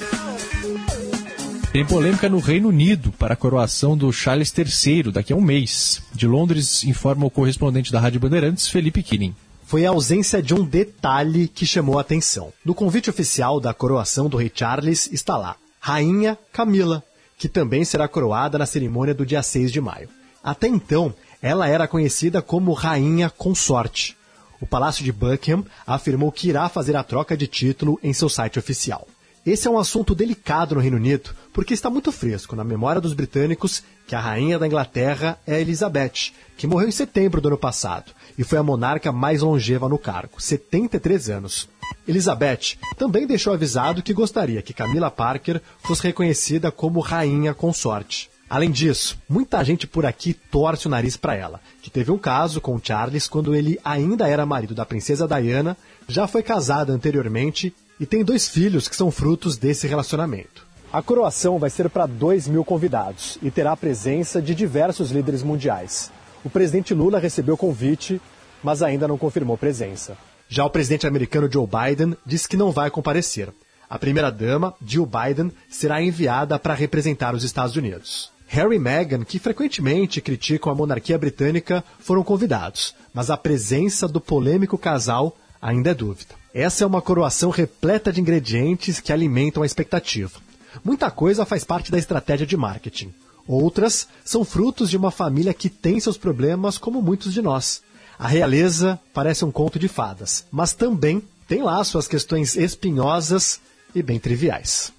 Tem 1.72 1.84
polêmica 1.84 2.28
no 2.28 2.38
Reino 2.38 2.68
Unido 2.68 3.12
para 3.12 3.34
a 3.34 3.36
coroação 3.36 3.98
do 3.98 4.10
Charles 4.10 4.52
III 4.56 5.12
daqui 5.12 5.32
a 5.32 5.36
um 5.36 5.42
mês. 5.42 6.00
De 6.14 6.26
Londres, 6.26 6.84
informa 6.84 7.26
o 7.26 7.30
correspondente 7.30 7.92
da 7.92 8.00
Rádio 8.00 8.20
Bandeirantes, 8.20 8.68
Felipe 8.68 9.02
Killing 9.02 9.34
foi 9.68 9.84
a 9.84 9.90
ausência 9.90 10.42
de 10.42 10.54
um 10.54 10.64
detalhe 10.64 11.46
que 11.46 11.66
chamou 11.66 11.98
a 11.98 12.00
atenção. 12.00 12.50
No 12.64 12.74
convite 12.74 13.10
oficial 13.10 13.60
da 13.60 13.74
coroação 13.74 14.26
do 14.26 14.38
rei 14.38 14.50
Charles 14.52 15.10
está 15.12 15.36
lá, 15.36 15.56
Rainha 15.78 16.38
Camila, 16.50 17.04
que 17.36 17.50
também 17.50 17.84
será 17.84 18.08
coroada 18.08 18.56
na 18.56 18.64
cerimônia 18.64 19.12
do 19.12 19.26
dia 19.26 19.42
6 19.42 19.70
de 19.70 19.78
maio. 19.78 20.08
Até 20.42 20.68
então, 20.68 21.12
ela 21.42 21.68
era 21.68 21.86
conhecida 21.86 22.40
como 22.40 22.72
Rainha 22.72 23.28
Consorte. 23.28 24.16
O 24.58 24.66
Palácio 24.66 25.04
de 25.04 25.12
Buckingham 25.12 25.66
afirmou 25.86 26.32
que 26.32 26.48
irá 26.48 26.66
fazer 26.70 26.96
a 26.96 27.04
troca 27.04 27.36
de 27.36 27.46
título 27.46 28.00
em 28.02 28.14
seu 28.14 28.30
site 28.30 28.58
oficial. 28.58 29.06
Esse 29.48 29.66
é 29.66 29.70
um 29.70 29.78
assunto 29.78 30.14
delicado 30.14 30.74
no 30.74 30.80
Reino 30.82 30.98
Unido, 30.98 31.30
porque 31.54 31.72
está 31.72 31.88
muito 31.88 32.12
fresco 32.12 32.54
na 32.54 32.62
memória 32.62 33.00
dos 33.00 33.14
britânicos 33.14 33.82
que 34.06 34.14
a 34.14 34.20
rainha 34.20 34.58
da 34.58 34.66
Inglaterra 34.66 35.38
é 35.46 35.58
Elizabeth, 35.58 36.34
que 36.54 36.66
morreu 36.66 36.86
em 36.86 36.92
setembro 36.92 37.40
do 37.40 37.48
ano 37.48 37.56
passado 37.56 38.12
e 38.36 38.44
foi 38.44 38.58
a 38.58 38.62
monarca 38.62 39.10
mais 39.10 39.40
longeva 39.40 39.88
no 39.88 39.98
cargo, 39.98 40.38
73 40.38 41.30
anos. 41.30 41.66
Elizabeth 42.06 42.76
também 42.98 43.26
deixou 43.26 43.54
avisado 43.54 44.02
que 44.02 44.12
gostaria 44.12 44.60
que 44.60 44.74
Camila 44.74 45.10
Parker 45.10 45.62
fosse 45.78 46.02
reconhecida 46.02 46.70
como 46.70 47.00
rainha 47.00 47.54
consorte. 47.54 48.28
Além 48.50 48.70
disso, 48.70 49.18
muita 49.26 49.64
gente 49.64 49.86
por 49.86 50.04
aqui 50.04 50.34
torce 50.34 50.86
o 50.86 50.90
nariz 50.90 51.16
para 51.16 51.34
ela, 51.34 51.58
que 51.80 51.88
teve 51.88 52.10
um 52.10 52.18
caso 52.18 52.60
com 52.60 52.78
Charles 52.78 53.26
quando 53.26 53.54
ele 53.54 53.80
ainda 53.82 54.28
era 54.28 54.44
marido 54.44 54.74
da 54.74 54.84
princesa 54.84 55.26
Diana, 55.26 55.74
já 56.06 56.26
foi 56.26 56.42
casada 56.42 56.92
anteriormente 56.92 57.74
e 57.98 58.06
tem 58.06 58.24
dois 58.24 58.48
filhos 58.48 58.88
que 58.88 58.96
são 58.96 59.10
frutos 59.10 59.56
desse 59.56 59.86
relacionamento. 59.86 60.66
A 60.92 61.02
coroação 61.02 61.58
vai 61.58 61.68
ser 61.68 61.90
para 61.90 62.06
2 62.06 62.48
mil 62.48 62.64
convidados 62.64 63.38
e 63.42 63.50
terá 63.50 63.72
a 63.72 63.76
presença 63.76 64.40
de 64.40 64.54
diversos 64.54 65.10
líderes 65.10 65.42
mundiais. 65.42 66.10
O 66.42 66.48
presidente 66.48 66.94
Lula 66.94 67.18
recebeu 67.18 67.54
o 67.54 67.58
convite, 67.58 68.20
mas 68.62 68.82
ainda 68.82 69.06
não 69.06 69.18
confirmou 69.18 69.58
presença. 69.58 70.16
Já 70.48 70.64
o 70.64 70.70
presidente 70.70 71.06
americano 71.06 71.50
Joe 71.52 71.66
Biden 71.66 72.16
disse 72.24 72.48
que 72.48 72.56
não 72.56 72.72
vai 72.72 72.90
comparecer. 72.90 73.52
A 73.90 73.98
primeira-dama, 73.98 74.74
Jill 74.84 75.06
Biden, 75.06 75.52
será 75.68 76.02
enviada 76.02 76.58
para 76.58 76.74
representar 76.74 77.34
os 77.34 77.44
Estados 77.44 77.76
Unidos. 77.76 78.30
Harry 78.46 78.76
e 78.76 78.78
Meghan, 78.78 79.24
que 79.24 79.38
frequentemente 79.38 80.22
criticam 80.22 80.72
a 80.72 80.74
monarquia 80.74 81.18
britânica, 81.18 81.84
foram 81.98 82.24
convidados, 82.24 82.94
mas 83.12 83.28
a 83.28 83.36
presença 83.36 84.08
do 84.08 84.22
polêmico 84.22 84.78
casal 84.78 85.36
ainda 85.60 85.90
é 85.90 85.94
dúvida. 85.94 86.34
Essa 86.58 86.82
é 86.82 86.86
uma 86.88 87.00
coroação 87.00 87.50
repleta 87.50 88.12
de 88.12 88.20
ingredientes 88.20 88.98
que 88.98 89.12
alimentam 89.12 89.62
a 89.62 89.66
expectativa. 89.66 90.40
Muita 90.82 91.08
coisa 91.08 91.46
faz 91.46 91.62
parte 91.62 91.88
da 91.88 91.98
estratégia 91.98 92.44
de 92.44 92.56
marketing. 92.56 93.14
Outras 93.46 94.08
são 94.24 94.44
frutos 94.44 94.90
de 94.90 94.96
uma 94.96 95.12
família 95.12 95.54
que 95.54 95.68
tem 95.68 96.00
seus 96.00 96.18
problemas, 96.18 96.76
como 96.76 97.00
muitos 97.00 97.32
de 97.32 97.40
nós. 97.40 97.80
A 98.18 98.26
realeza 98.26 98.98
parece 99.14 99.44
um 99.44 99.52
conto 99.52 99.78
de 99.78 99.86
fadas, 99.86 100.46
mas 100.50 100.72
também 100.72 101.22
tem 101.46 101.62
lá 101.62 101.84
suas 101.84 102.08
questões 102.08 102.56
espinhosas 102.56 103.60
e 103.94 104.02
bem 104.02 104.18
triviais. 104.18 104.92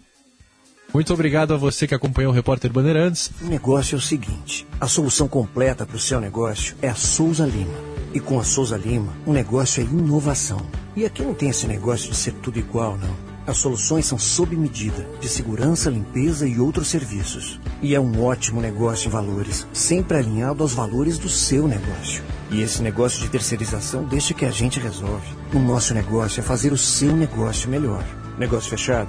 Muito 0.94 1.14
obrigado 1.14 1.54
a 1.54 1.58
você 1.58 1.86
que 1.86 1.94
acompanhou 1.94 2.32
o 2.32 2.36
Repórter 2.36 2.72
Bandeirantes. 2.72 3.32
O 3.42 3.48
negócio 3.48 3.96
é 3.96 3.98
o 3.98 4.02
seguinte: 4.02 4.66
a 4.80 4.88
solução 4.88 5.28
completa 5.28 5.86
para 5.86 5.98
o 5.98 6.00
seu 6.00 6.22
negócio 6.22 6.78
é 6.82 6.88
a 6.88 6.96
Souza 6.96 7.46
Lima. 7.46 7.90
E 8.14 8.20
com 8.22 8.40
a 8.40 8.46
Souza 8.46 8.78
Lima, 8.78 9.14
o 9.26 9.34
negócio 9.34 9.82
é 9.82 9.86
inovação. 9.86 10.66
E 11.00 11.06
aqui 11.06 11.24
não 11.24 11.34
tem 11.34 11.48
esse 11.48 11.66
negócio 11.66 12.10
de 12.10 12.18
ser 12.18 12.34
tudo 12.34 12.60
igual, 12.60 12.98
não. 12.98 13.16
As 13.48 13.58
soluções 13.60 14.06
são 14.06 14.20
sob 14.20 14.54
medida, 14.54 15.08
de 15.22 15.30
segurança, 15.30 15.90
limpeza 15.90 16.46
e 16.46 16.60
outros 16.60 16.90
serviços. 16.90 17.58
E 17.82 17.96
é 17.96 18.00
um 18.02 18.22
ótimo 18.22 18.60
negócio 18.60 19.08
em 19.08 19.10
valores, 19.10 19.66
sempre 19.72 20.18
alinhado 20.18 20.62
aos 20.62 20.74
valores 20.74 21.18
do 21.18 21.30
seu 21.30 21.70
negócio. 21.70 22.22
E 22.52 22.62
esse 22.62 22.82
negócio 22.82 23.22
de 23.22 23.30
terceirização 23.30 24.04
deixa 24.04 24.34
que 24.34 24.44
a 24.44 24.52
gente 24.52 24.78
resolve. 24.78 25.26
O 25.54 25.60
nosso 25.60 25.94
negócio 25.94 26.42
é 26.42 26.44
fazer 26.44 26.74
o 26.74 26.78
seu 26.78 27.16
negócio 27.16 27.70
melhor. 27.70 28.04
Negócio 28.38 28.70
fechado? 28.70 29.08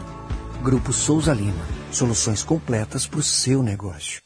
Grupo 0.62 0.92
Souza 0.92 1.34
Lima. 1.34 1.66
Soluções 1.90 2.44
completas 2.44 3.04
para 3.04 3.18
o 3.18 3.22
seu 3.24 3.64
negócio. 3.64 4.22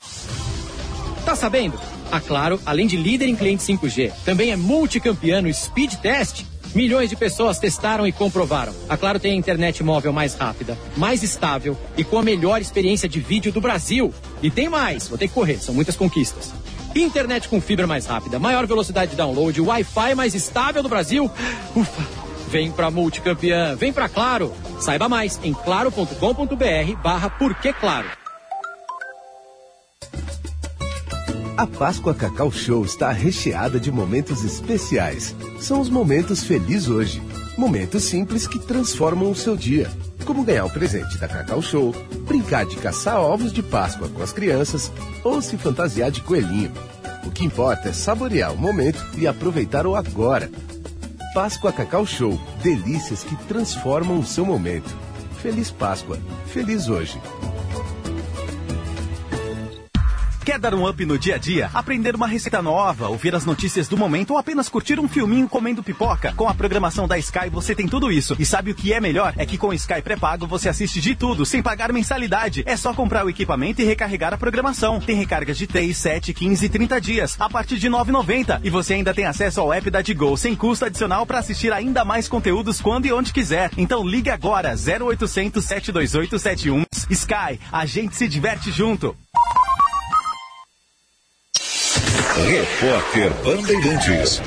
Tá 1.24 1.34
sabendo? 1.34 1.80
A 2.12 2.20
Claro, 2.20 2.60
além 2.66 2.86
de 2.86 2.98
líder 2.98 3.26
em 3.26 3.34
cliente 3.34 3.64
5G, 3.64 4.12
também 4.22 4.50
é 4.50 4.56
multicampeã 4.56 5.40
no 5.40 5.52
Speed 5.52 5.94
Test. 5.94 6.44
Milhões 6.74 7.08
de 7.08 7.16
pessoas 7.16 7.58
testaram 7.58 8.06
e 8.06 8.10
comprovaram. 8.10 8.74
A 8.88 8.96
Claro 8.96 9.20
tem 9.20 9.32
a 9.32 9.36
internet 9.36 9.82
móvel 9.82 10.12
mais 10.12 10.34
rápida, 10.34 10.76
mais 10.96 11.22
estável 11.22 11.78
e 11.96 12.02
com 12.02 12.18
a 12.18 12.22
melhor 12.22 12.60
experiência 12.60 13.08
de 13.08 13.20
vídeo 13.20 13.52
do 13.52 13.60
Brasil. 13.60 14.12
E 14.42 14.50
tem 14.50 14.68
mais, 14.68 15.06
vou 15.08 15.16
ter 15.16 15.28
que 15.28 15.34
correr, 15.34 15.58
são 15.58 15.74
muitas 15.74 15.96
conquistas. 15.96 16.52
Internet 16.94 17.48
com 17.48 17.60
fibra 17.60 17.86
mais 17.86 18.06
rápida, 18.06 18.38
maior 18.38 18.66
velocidade 18.66 19.12
de 19.12 19.16
download, 19.16 19.60
Wi-Fi 19.60 20.14
mais 20.14 20.34
estável 20.34 20.82
do 20.82 20.88
Brasil. 20.88 21.30
Ufa! 21.76 22.24
Vem 22.48 22.70
pra 22.70 22.90
multicampeã, 22.90 23.74
vem 23.74 23.92
pra 23.92 24.08
Claro. 24.08 24.52
Saiba 24.78 25.08
mais 25.08 25.40
em 25.42 25.52
claro.com.br 25.52 26.96
barra 27.02 27.30
Claro. 27.80 28.23
A 31.57 31.68
Páscoa 31.68 32.12
Cacau 32.12 32.50
Show 32.50 32.84
está 32.84 33.12
recheada 33.12 33.78
de 33.78 33.92
momentos 33.92 34.42
especiais. 34.42 35.36
São 35.61 35.80
os 35.80 35.88
momentos 35.88 36.42
Feliz 36.42 36.88
Hoje. 36.88 37.22
Momentos 37.57 38.02
simples 38.02 38.44
que 38.48 38.59
transformam 38.59 39.30
o 39.30 39.36
seu 39.36 39.57
dia. 39.57 39.88
Como 40.24 40.42
ganhar 40.42 40.64
o 40.64 40.70
presente 40.70 41.16
da 41.16 41.28
Cacau 41.28 41.62
Show, 41.62 41.94
brincar 42.26 42.66
de 42.66 42.76
caçar 42.76 43.20
ovos 43.20 43.52
de 43.52 43.62
Páscoa 43.62 44.09
com 44.09 44.20
as 44.20 44.32
crianças 44.32 44.90
ou 45.22 45.40
se 45.40 45.57
fantasiar 45.57 46.11
de 46.11 46.22
coelhinho. 46.22 46.72
O 47.24 47.30
que 47.30 47.44
importa 47.44 47.90
é 47.90 47.92
saborear 47.92 48.52
o 48.52 48.59
momento 48.59 49.07
e 49.16 49.24
aproveitar 49.24 49.86
o 49.86 49.94
agora. 49.94 50.50
Páscoa 51.34 51.72
Cacau 51.72 52.05
Show. 52.05 52.36
Delícias 52.64 53.22
que 53.22 53.36
transformam 53.46 54.18
o 54.18 54.26
seu 54.26 54.44
momento. 54.44 54.92
Feliz 55.40 55.70
Páscoa. 55.70 56.18
Feliz 56.46 56.88
hoje. 56.88 57.16
Quer 60.45 60.59
dar 60.59 60.74
um 60.74 60.86
up 60.86 61.03
no 61.07 61.18
dia 61.18 61.36
a 61.36 61.38
dia? 61.38 61.70
Aprender 61.72 62.14
uma 62.14 62.26
receita 62.26 62.61
nova, 62.61 63.09
ouvir 63.09 63.34
as 63.34 63.47
notícias 63.47 63.88
do 63.88 63.97
momento 63.97 64.32
ou 64.32 64.38
apenas 64.38 64.68
curtir 64.68 65.01
um 65.01 65.09
filminho 65.09 65.49
comendo 65.49 65.82
pipoca? 65.82 66.34
Com 66.36 66.47
a 66.47 66.53
programação 66.53 67.09
da 67.09 67.16
Sky 67.16 67.49
você 67.51 67.74
tem 67.74 67.88
tudo 67.88 68.12
isso. 68.12 68.36
E 68.38 68.45
sabe 68.45 68.70
o 68.70 68.74
que 68.74 68.92
é 68.92 69.01
melhor? 69.01 69.32
É 69.38 69.47
que 69.47 69.57
com 69.57 69.72
Sky 69.72 70.03
pré-pago 70.03 70.47
você 70.47 70.68
assiste 70.68 71.01
de 71.01 71.14
tudo, 71.14 71.47
sem 71.47 71.62
pagar 71.62 71.90
mensalidade. 71.95 72.62
É 72.66 72.76
só 72.76 72.92
comprar 72.92 73.24
o 73.24 73.30
equipamento 73.30 73.80
e 73.80 73.86
recarregar 73.86 74.34
a 74.34 74.36
programação. 74.36 75.01
Tem 75.01 75.16
recargas 75.16 75.57
de 75.57 75.66
3, 75.66 75.97
7, 75.97 76.34
15 76.34 76.66
e 76.66 76.68
30 76.68 77.01
dias, 77.01 77.36
a 77.40 77.49
partir 77.49 77.78
de 77.78 77.88
R$ 77.88 77.95
9,90. 77.95 78.61
E 78.62 78.68
você 78.68 78.92
ainda 78.92 79.14
tem 79.14 79.24
acesso 79.24 79.62
ao 79.62 79.72
app 79.72 79.88
da 79.88 80.03
Digo, 80.03 80.36
sem 80.36 80.55
custo 80.55 80.84
adicional 80.84 81.24
para 81.24 81.38
assistir 81.38 81.72
ainda 81.72 82.05
mais 82.05 82.28
conteúdos 82.28 82.82
quando 82.82 83.07
e 83.07 83.12
onde 83.14 83.32
quiser. 83.32 83.70
Então 83.78 84.07
ligue 84.07 84.28
agora, 84.28 84.74
0800 84.74 85.64
728 85.64 86.38
71. 86.38 86.84
Sky, 87.09 87.59
a 87.72 87.86
gente 87.86 88.14
se 88.14 88.28
diverte 88.28 88.70
junto. 88.70 89.16
Repórter 92.37 93.32
Bandeirantes. 93.45 94.43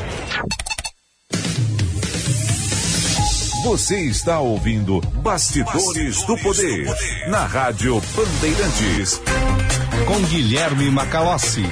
Você 3.63 4.01
está 4.01 4.41
ouvindo 4.41 4.99
Bastidores 5.23 6.21
do 6.23 6.37
Poder 6.37 6.85
na 7.29 7.45
Rádio 7.45 8.01
Bandeirantes. 8.13 9.21
Com 10.05 10.21
Guilherme 10.27 10.91
Macalossi. 10.91 11.63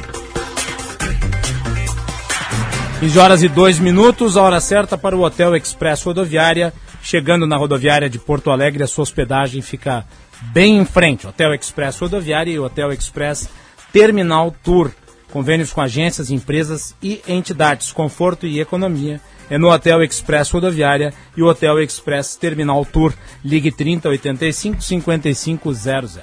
15 3.02 3.20
horas 3.20 3.44
e 3.44 3.50
2 3.50 3.80
minutos, 3.80 4.38
a 4.38 4.42
hora 4.42 4.62
certa 4.62 4.98
para 4.98 5.18
o 5.18 5.22
Hotel 5.22 5.54
Express 5.54 6.02
Rodoviária. 6.02 6.74
Chegando 7.04 7.46
na 7.46 7.58
rodoviária 7.58 8.10
de 8.10 8.20
Porto 8.20 8.52
Alegre, 8.52 8.84
a 8.84 8.88
sua 8.88 9.04
hospedagem 9.04 9.62
fica 9.62 10.06
bem 10.54 10.78
em 10.78 10.86
frente. 10.86 11.28
Hotel 11.28 11.54
Express 11.54 12.00
Rodoviária 12.00 12.54
e 12.54 12.60
Hotel 12.60 12.94
Express 12.94 13.50
Terminal 13.92 14.56
Tour. 14.64 14.92
Convênios 15.36 15.74
com 15.74 15.82
agências, 15.82 16.32
empresas 16.32 16.96
e 17.04 17.22
entidades. 17.28 17.92
Conforto 17.92 18.48
e 18.48 18.62
economia 18.62 19.20
é 19.50 19.58
no 19.58 19.70
Hotel 19.70 20.02
Express 20.02 20.50
Rodoviária 20.50 21.14
e 21.36 21.44
o 21.44 21.48
Hotel 21.48 21.78
Express 21.82 22.38
Terminal 22.38 22.86
Tour. 22.86 23.14
Ligue 23.44 23.70
3085 23.70 24.82
5500. 24.82 26.20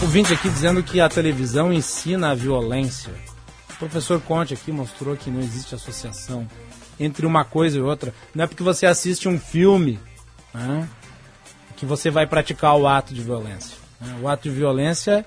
Ouvinte 0.00 0.32
aqui 0.32 0.48
dizendo 0.48 0.80
que 0.80 1.00
a 1.00 1.08
televisão 1.08 1.72
ensina 1.72 2.30
a 2.30 2.34
violência. 2.36 3.12
O 3.68 3.78
professor 3.80 4.20
Conte 4.20 4.54
aqui 4.54 4.70
mostrou 4.70 5.16
que 5.16 5.28
não 5.28 5.40
existe 5.40 5.74
associação 5.74 6.46
entre 7.00 7.26
uma 7.26 7.44
coisa 7.44 7.78
e 7.78 7.82
outra. 7.82 8.14
Não 8.32 8.44
é 8.44 8.46
porque 8.46 8.62
você 8.62 8.86
assiste 8.86 9.28
um 9.28 9.40
filme 9.40 9.98
né, 10.54 10.88
que 11.80 11.86
você 11.86 12.10
vai 12.10 12.26
praticar 12.26 12.76
o 12.76 12.86
ato 12.86 13.14
de 13.14 13.22
violência. 13.22 13.74
né. 13.98 14.18
O 14.22 14.28
ato 14.28 14.42
de 14.42 14.50
violência 14.50 15.24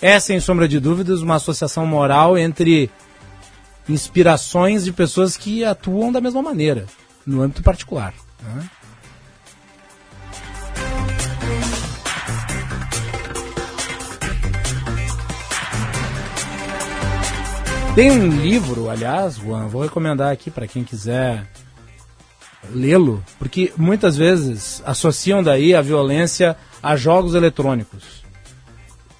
é, 0.00 0.18
sem 0.18 0.40
sombra 0.40 0.66
de 0.66 0.80
dúvidas, 0.80 1.20
uma 1.20 1.34
associação 1.34 1.84
moral 1.84 2.38
entre 2.38 2.90
inspirações 3.86 4.82
de 4.82 4.92
pessoas 4.92 5.36
que 5.36 5.62
atuam 5.62 6.10
da 6.10 6.18
mesma 6.18 6.40
maneira, 6.40 6.86
no 7.26 7.42
âmbito 7.42 7.62
particular. 7.62 8.14
né. 8.42 8.66
Tem 17.94 18.10
um 18.10 18.28
livro, 18.28 18.88
aliás, 18.88 19.36
Juan, 19.36 19.66
vou 19.66 19.82
recomendar 19.82 20.32
aqui 20.32 20.50
para 20.50 20.66
quem 20.66 20.82
quiser 20.82 21.44
lê-lo, 22.72 23.22
porque 23.38 23.72
muitas 23.76 24.16
vezes 24.16 24.82
associam 24.84 25.42
daí 25.42 25.74
a 25.74 25.82
violência 25.82 26.56
a 26.82 26.96
jogos 26.96 27.34
eletrônicos. 27.34 28.22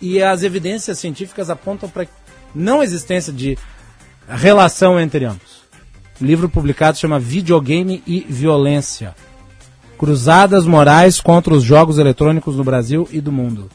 E 0.00 0.22
as 0.22 0.42
evidências 0.42 0.98
científicas 0.98 1.50
apontam 1.50 1.88
para 1.88 2.06
não 2.54 2.82
existência 2.82 3.32
de 3.32 3.58
relação 4.28 4.98
entre 4.98 5.24
ambos. 5.24 5.60
O 6.20 6.24
livro 6.24 6.48
publicado 6.48 6.98
chama 6.98 7.18
Videogame 7.18 8.02
e 8.06 8.20
Violência. 8.28 9.14
Cruzadas 9.98 10.66
morais 10.66 11.20
contra 11.20 11.52
os 11.52 11.62
jogos 11.62 11.98
eletrônicos 11.98 12.56
no 12.56 12.64
Brasil 12.64 13.08
e 13.10 13.20
do 13.20 13.32
mundo. 13.32 13.70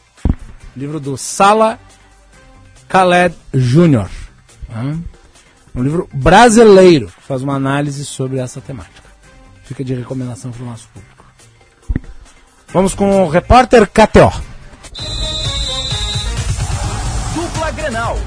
Livro 0.76 1.00
do 1.00 1.18
Sala 1.18 1.80
Khaled 2.90 3.36
Jr. 3.54 4.10
Um 5.76 5.84
livro 5.84 6.10
brasileiro 6.14 7.08
que 7.08 7.24
faz 7.24 7.42
uma 7.42 7.56
análise 7.56 8.06
sobre 8.06 8.40
essa 8.40 8.62
temática. 8.62 9.05
Fica 9.66 9.84
de 9.84 9.94
recomendação 9.94 10.52
para 10.52 10.64
o 10.64 10.66
nosso 10.66 10.88
público. 10.90 11.26
Vamos 12.70 12.94
com 12.94 13.24
o 13.24 13.30
repórter 13.30 13.88
KTO. 13.88 14.32
Dupla 17.36 17.72
Grenal. 17.72 18.18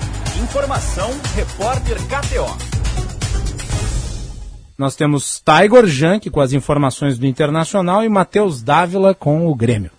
Informação, 0.42 1.10
repórter 1.34 1.96
KTO. 2.06 2.68
Nós 4.76 4.94
temos 4.94 5.42
Tiger 5.42 5.86
Junk 5.86 6.30
com 6.30 6.40
as 6.40 6.52
informações 6.52 7.18
do 7.18 7.26
Internacional 7.26 8.04
e 8.04 8.08
Matheus 8.08 8.62
Dávila 8.62 9.14
com 9.14 9.48
o 9.48 9.54
Grêmio. 9.54 9.97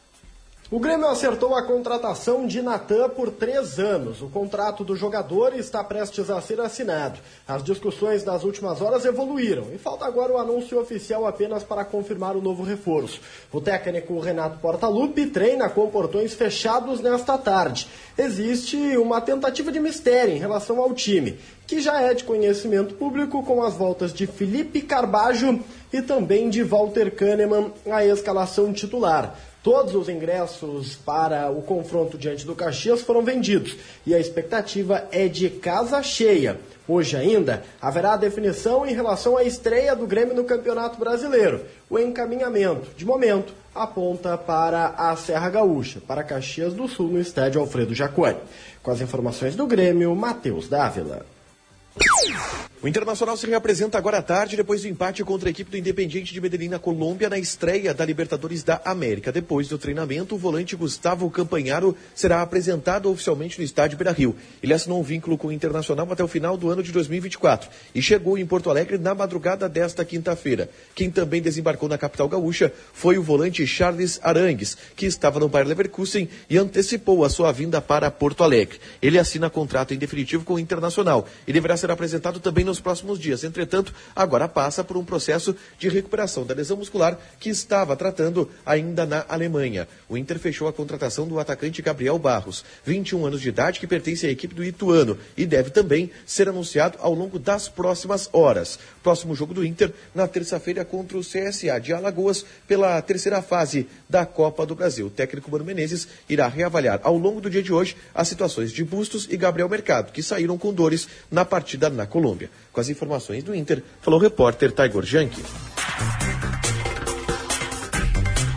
O 0.71 0.79
Grêmio 0.79 1.07
acertou 1.07 1.55
a 1.55 1.63
contratação 1.63 2.45
de 2.45 2.61
Natan 2.61 3.09
por 3.09 3.31
três 3.31 3.79
anos. 3.79 4.21
O 4.21 4.29
contrato 4.29 4.83
do 4.83 4.95
jogador 4.95 5.55
está 5.55 5.83
prestes 5.83 6.29
a 6.29 6.39
ser 6.39 6.61
assinado. 6.61 7.17
As 7.47 7.63
discussões 7.63 8.21
das 8.21 8.43
últimas 8.43 8.79
horas 8.79 9.03
evoluíram 9.03 9.73
e 9.73 9.79
falta 9.79 10.05
agora 10.05 10.31
o 10.31 10.37
anúncio 10.37 10.79
oficial 10.79 11.25
apenas 11.25 11.63
para 11.63 11.83
confirmar 11.83 12.37
o 12.37 12.41
novo 12.41 12.61
reforço. 12.61 13.19
O 13.51 13.59
técnico 13.59 14.19
Renato 14.19 14.59
Portaluppi 14.59 15.25
treina 15.25 15.67
com 15.69 15.89
portões 15.89 16.35
fechados 16.35 17.01
nesta 17.01 17.35
tarde. 17.35 17.87
Existe 18.15 18.77
uma 18.95 19.19
tentativa 19.21 19.71
de 19.71 19.79
mistério 19.79 20.35
em 20.35 20.39
relação 20.39 20.79
ao 20.79 20.93
time, 20.93 21.39
que 21.65 21.81
já 21.81 21.99
é 21.99 22.13
de 22.13 22.23
conhecimento 22.23 22.93
público 22.93 23.41
com 23.41 23.63
as 23.63 23.73
voltas 23.73 24.13
de 24.13 24.27
Felipe 24.27 24.83
Carbajo 24.83 25.61
e 25.91 25.99
também 25.99 26.47
de 26.47 26.61
Walter 26.61 27.09
Kahneman 27.09 27.71
à 27.89 28.05
escalação 28.05 28.71
titular. 28.71 29.35
Todos 29.61 29.93
os 29.93 30.07
ingressos 30.07 30.95
para 30.95 31.51
o 31.51 31.61
confronto 31.61 32.17
diante 32.17 32.45
do 32.45 32.55
Caxias 32.55 33.01
foram 33.01 33.21
vendidos 33.21 33.75
e 34.05 34.15
a 34.15 34.19
expectativa 34.19 35.05
é 35.11 35.27
de 35.27 35.49
casa 35.49 36.01
cheia. 36.01 36.57
Hoje 36.87 37.17
ainda 37.17 37.61
haverá 37.81 38.15
definição 38.15 38.85
em 38.85 38.93
relação 38.93 39.35
à 39.35 39.43
estreia 39.43 39.93
do 39.95 40.07
Grêmio 40.07 40.33
no 40.33 40.45
Campeonato 40.45 40.97
Brasileiro. 40.97 41.65
O 41.89 41.99
encaminhamento, 41.99 42.89
de 42.95 43.05
momento, 43.05 43.53
aponta 43.75 44.37
para 44.37 44.93
a 44.97 45.15
Serra 45.17 45.49
Gaúcha, 45.49 46.01
para 46.07 46.23
Caxias 46.23 46.73
do 46.73 46.87
Sul, 46.87 47.09
no 47.09 47.19
estádio 47.19 47.59
Alfredo 47.59 47.93
Jaconi. 47.93 48.37
Com 48.81 48.91
as 48.91 49.01
informações 49.01 49.55
do 49.57 49.67
Grêmio, 49.67 50.15
Matheus 50.15 50.69
Dávila. 50.69 51.25
O 52.81 52.87
Internacional 52.87 53.35
se 53.35 53.45
reapresenta 53.45 53.97
agora 53.97 54.19
à 54.19 54.21
tarde 54.21 54.55
depois 54.55 54.83
do 54.83 54.87
empate 54.87 55.21
contra 55.21 55.49
a 55.49 55.51
equipe 55.51 55.69
do 55.69 55.75
Independiente 55.75 56.33
de 56.33 56.39
Medellín 56.39 56.69
na 56.69 56.79
Colômbia 56.79 57.29
na 57.29 57.37
estreia 57.37 57.93
da 57.93 58.05
Libertadores 58.05 58.63
da 58.63 58.81
América. 58.85 59.33
Depois 59.33 59.67
do 59.67 59.77
treinamento, 59.77 60.35
o 60.35 60.37
volante 60.37 60.77
Gustavo 60.77 61.29
Campanharo 61.29 61.93
será 62.15 62.41
apresentado 62.41 63.11
oficialmente 63.11 63.57
no 63.59 63.65
estádio 63.65 63.97
Beira-Rio. 63.97 64.33
Ele 64.63 64.73
assinou 64.73 65.01
um 65.01 65.03
vínculo 65.03 65.37
com 65.37 65.49
o 65.49 65.51
Internacional 65.51 66.09
até 66.09 66.23
o 66.23 66.27
final 66.29 66.55
do 66.55 66.69
ano 66.69 66.81
de 66.81 66.93
2024 66.93 67.69
e 67.93 68.01
chegou 68.01 68.37
em 68.37 68.45
Porto 68.45 68.69
Alegre 68.69 68.97
na 68.97 69.13
madrugada 69.13 69.67
desta 69.67 70.05
quinta-feira. 70.05 70.69
Quem 70.95 71.11
também 71.11 71.41
desembarcou 71.41 71.89
na 71.89 71.97
capital 71.97 72.29
gaúcha 72.29 72.71
foi 72.93 73.17
o 73.17 73.21
volante 73.21 73.67
Charles 73.67 74.21
Arangues, 74.23 74.77
que 74.95 75.05
estava 75.05 75.37
no 75.37 75.49
Bayer 75.49 75.67
Leverkusen 75.67 76.29
e 76.49 76.57
antecipou 76.57 77.25
a 77.25 77.29
sua 77.29 77.51
vinda 77.51 77.81
para 77.81 78.09
Porto 78.09 78.41
Alegre. 78.41 78.79
Ele 79.01 79.19
assina 79.19 79.49
contrato 79.49 79.93
em 79.93 79.97
definitivo 79.97 80.45
com 80.45 80.53
o 80.53 80.59
Internacional 80.59 81.27
e 81.45 81.51
deverá 81.51 81.75
ser 81.75 81.91
apresentado 81.91 82.39
também 82.39 82.68
nos 82.69 82.79
próximos 82.79 83.19
dias. 83.19 83.43
Entretanto, 83.43 83.93
agora 84.15 84.47
passa 84.47 84.83
por 84.83 84.95
um 84.95 85.03
processo 85.03 85.55
de 85.77 85.89
recuperação 85.89 86.45
da 86.45 86.53
lesão 86.53 86.77
muscular 86.77 87.17
que 87.39 87.49
estava 87.49 87.95
tratando 87.95 88.49
ainda 88.65 89.05
na 89.05 89.25
Alemanha. 89.27 89.87
O 90.07 90.17
Inter 90.17 90.39
fechou 90.39 90.67
a 90.67 90.73
contratação 90.73 91.27
do 91.27 91.39
atacante 91.39 91.81
Gabriel 91.81 92.17
Barros, 92.17 92.63
21 92.85 93.25
anos 93.25 93.41
de 93.41 93.49
idade, 93.49 93.79
que 93.79 93.87
pertence 93.87 94.25
à 94.25 94.29
equipe 94.29 94.55
do 94.55 94.63
Ituano 94.63 95.17
e 95.35 95.45
deve 95.45 95.71
também 95.71 96.11
ser 96.25 96.47
anunciado 96.47 96.97
ao 97.01 97.13
longo 97.13 97.39
das 97.39 97.67
próximas 97.67 98.29
horas. 98.31 98.79
Próximo 99.01 99.35
jogo 99.35 99.53
do 99.53 99.65
Inter 99.65 99.91
na 100.13 100.27
terça-feira 100.27 100.85
contra 100.85 101.17
o 101.17 101.21
CSA 101.21 101.79
de 101.81 101.91
Alagoas 101.91 102.45
pela 102.67 103.01
terceira 103.01 103.41
fase 103.41 103.87
da 104.07 104.25
Copa 104.25 104.65
do 104.65 104.75
Brasil. 104.75 105.07
O 105.07 105.09
técnico 105.09 105.49
Mano 105.49 105.65
Menezes 105.65 106.07
irá 106.29 106.47
reavaliar 106.47 106.99
ao 107.03 107.17
longo 107.17 107.41
do 107.41 107.49
dia 107.49 107.63
de 107.63 107.73
hoje 107.73 107.97
as 108.13 108.27
situações 108.27 108.71
de 108.71 108.83
Bustos 108.83 109.27
e 109.29 109.35
Gabriel 109.35 109.67
Mercado, 109.67 110.11
que 110.11 110.21
saíram 110.21 110.57
com 110.57 110.73
dores 110.73 111.07
na 111.31 111.43
partida 111.43 111.89
na 111.89 112.05
Colômbia. 112.05 112.49
Com 112.71 112.79
as 112.79 112.89
informações 112.89 113.43
do 113.43 113.55
Inter, 113.55 113.83
falou 114.01 114.19
o 114.19 114.23
repórter 114.23 114.71
Taigor 114.71 115.03
Janke. 115.03 115.41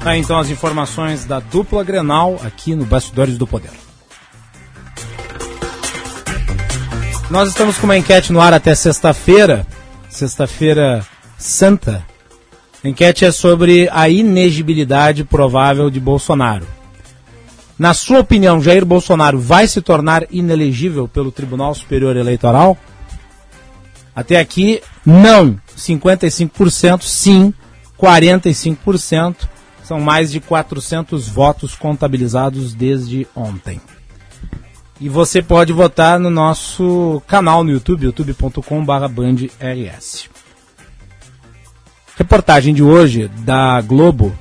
Tá, 0.03 0.17
então 0.17 0.39
as 0.39 0.51
informações 0.51 1.25
da 1.25 1.39
dupla 1.39 1.85
Grenal 1.85 2.41
aqui 2.43 2.75
no 2.75 2.85
Bastidores 2.85 3.39
do 3.39 3.47
Poder. 3.47 3.71
Nós 7.31 7.49
estamos 7.49 7.79
com 7.79 7.85
uma 7.85 7.97
enquete 7.97 8.33
no 8.33 8.41
ar 8.41 8.53
até 8.53 8.75
sexta-feira, 8.75 9.67
sexta-feira 10.11 11.07
santa. 11.39 12.05
A 12.85 12.89
enquete 12.89 13.25
é 13.25 13.31
sobre 13.31 13.89
a 13.93 14.09
inegibilidade 14.09 15.25
provável 15.25 15.89
de 15.89 16.01
Bolsonaro. 16.01 16.67
Na 17.79 17.95
sua 17.95 18.21
opinião, 18.21 18.61
Jair 18.61 18.85
Bolsonaro 18.85 19.39
vai 19.39 19.67
se 19.67 19.81
tornar 19.81 20.27
inelegível 20.31 21.09
pelo 21.09 21.33
Tribunal 21.33 21.75
Superior 21.75 22.17
Eleitoral? 22.17 22.77
Até 24.15 24.39
aqui, 24.39 24.81
não. 25.05 25.59
55% 25.77 27.03
sim, 27.03 27.53
45%. 27.99 29.49
São 29.83 29.99
mais 30.01 30.31
de 30.31 30.39
400 30.41 31.29
votos 31.29 31.75
contabilizados 31.75 32.73
desde 32.73 33.27
ontem. 33.35 33.81
E 35.01 35.09
você 35.09 35.43
pode 35.43 35.73
votar 35.73 36.21
no 36.21 36.31
nosso 36.31 37.21
canal 37.27 37.65
no 37.65 37.73
YouTube, 37.73 38.05
youtube.com/bandrs. 38.05 40.31
Reportagem 42.17 42.73
de 42.73 42.85
hoje 42.85 43.27
da 43.39 43.81
Globo, 43.81 44.33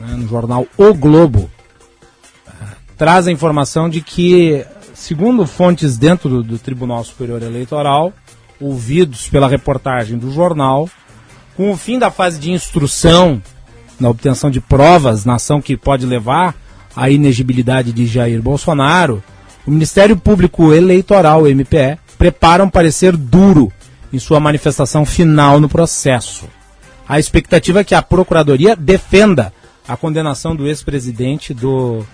né, 0.00 0.14
no 0.16 0.26
jornal 0.26 0.66
O 0.78 0.94
Globo, 0.94 1.50
traz 2.96 3.26
a 3.26 3.32
informação 3.32 3.90
de 3.90 4.00
que, 4.00 4.64
segundo 4.94 5.46
fontes 5.46 5.98
dentro 5.98 6.42
do 6.42 6.58
Tribunal 6.58 7.04
Superior 7.04 7.42
Eleitoral, 7.42 8.14
ouvidos 8.60 9.28
pela 9.28 9.48
reportagem 9.48 10.18
do 10.18 10.30
jornal, 10.30 10.88
com 11.56 11.70
o 11.70 11.76
fim 11.76 11.98
da 11.98 12.10
fase 12.10 12.38
de 12.38 12.50
instrução 12.50 13.42
na 13.98 14.08
obtenção 14.08 14.50
de 14.50 14.60
provas 14.60 15.24
na 15.24 15.34
ação 15.34 15.60
que 15.60 15.76
pode 15.76 16.06
levar 16.06 16.54
à 16.96 17.10
inegibilidade 17.10 17.92
de 17.92 18.06
Jair 18.06 18.40
Bolsonaro, 18.40 19.22
o 19.66 19.70
Ministério 19.70 20.16
Público 20.16 20.72
Eleitoral, 20.72 21.42
MPE, 21.42 21.98
prepara 22.18 22.64
um 22.64 22.70
parecer 22.70 23.16
duro 23.16 23.70
em 24.12 24.18
sua 24.18 24.40
manifestação 24.40 25.04
final 25.04 25.60
no 25.60 25.68
processo. 25.68 26.46
A 27.08 27.18
expectativa 27.18 27.80
é 27.80 27.84
que 27.84 27.94
a 27.94 28.02
Procuradoria 28.02 28.74
defenda 28.74 29.52
a 29.86 29.96
condenação 29.96 30.54
do 30.54 30.66
ex-presidente 30.66 31.52
do 31.52 32.04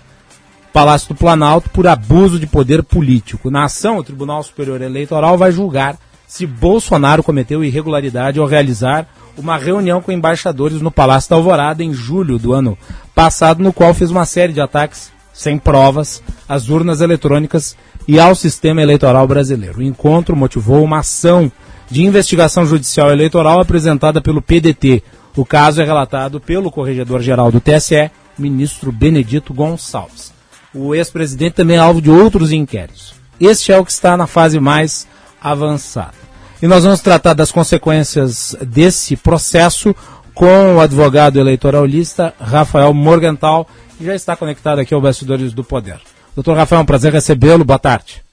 Palácio 0.73 1.09
do 1.09 1.15
Planalto 1.15 1.69
por 1.69 1.87
abuso 1.87 2.39
de 2.39 2.47
poder 2.47 2.83
político. 2.83 3.49
Na 3.49 3.65
ação, 3.65 3.97
o 3.97 4.03
Tribunal 4.03 4.43
Superior 4.43 4.81
Eleitoral 4.81 5.37
vai 5.37 5.51
julgar 5.51 5.97
se 6.27 6.45
Bolsonaro 6.45 7.23
cometeu 7.23 7.63
irregularidade 7.63 8.37
ao 8.37 8.45
realizar 8.45 9.07
uma 9.37 9.57
reunião 9.57 10.01
com 10.01 10.11
embaixadores 10.11 10.81
no 10.81 10.91
Palácio 10.91 11.29
da 11.29 11.37
Alvorada 11.37 11.83
em 11.83 11.93
julho 11.93 12.37
do 12.37 12.53
ano 12.53 12.77
passado, 13.15 13.63
no 13.63 13.71
qual 13.71 13.93
fez 13.93 14.11
uma 14.11 14.25
série 14.25 14.51
de 14.51 14.59
ataques 14.59 15.11
sem 15.33 15.57
provas 15.57 16.21
às 16.49 16.67
urnas 16.67 16.99
eletrônicas 16.99 17.77
e 18.07 18.19
ao 18.19 18.35
sistema 18.35 18.81
eleitoral 18.81 19.27
brasileiro. 19.27 19.79
O 19.79 19.83
encontro 19.83 20.35
motivou 20.35 20.83
uma 20.83 20.99
ação 20.99 21.51
de 21.89 22.03
investigação 22.03 22.65
judicial 22.65 23.11
eleitoral 23.11 23.59
apresentada 23.59 24.19
pelo 24.19 24.41
PDT. 24.41 25.03
O 25.35 25.45
caso 25.45 25.81
é 25.81 25.85
relatado 25.85 26.39
pelo 26.41 26.71
corregedor-geral 26.71 27.51
do 27.51 27.61
TSE, 27.61 28.09
ministro 28.37 28.91
Benedito 28.91 29.53
Gonçalves. 29.53 30.33
O 30.73 30.93
ex-presidente 30.93 31.53
também 31.53 31.77
é 31.77 31.79
alvo 31.79 32.01
de 32.01 32.09
outros 32.09 32.51
inquéritos. 32.51 33.13
Este 33.39 33.71
é 33.71 33.79
o 33.79 33.85
que 33.85 33.91
está 33.91 34.17
na 34.17 34.27
fase 34.27 34.59
mais 34.59 35.07
avançada. 35.51 36.15
E 36.61 36.67
nós 36.67 36.83
vamos 36.83 37.01
tratar 37.01 37.33
das 37.33 37.51
consequências 37.51 38.55
desse 38.61 39.15
processo 39.15 39.95
com 40.33 40.75
o 40.75 40.79
advogado 40.79 41.39
eleitoralista 41.39 42.33
Rafael 42.39 42.93
Morgental, 42.93 43.67
que 43.97 44.05
já 44.05 44.15
está 44.15 44.35
conectado 44.35 44.79
aqui 44.79 44.93
ao 44.93 45.01
Bastidores 45.01 45.53
do 45.53 45.63
Poder. 45.63 45.99
Doutor 46.35 46.55
Rafael, 46.55 46.79
é 46.79 46.83
um 46.83 46.85
prazer 46.85 47.11
recebê-lo. 47.11 47.65
Boa 47.65 47.79
tarde. 47.79 48.23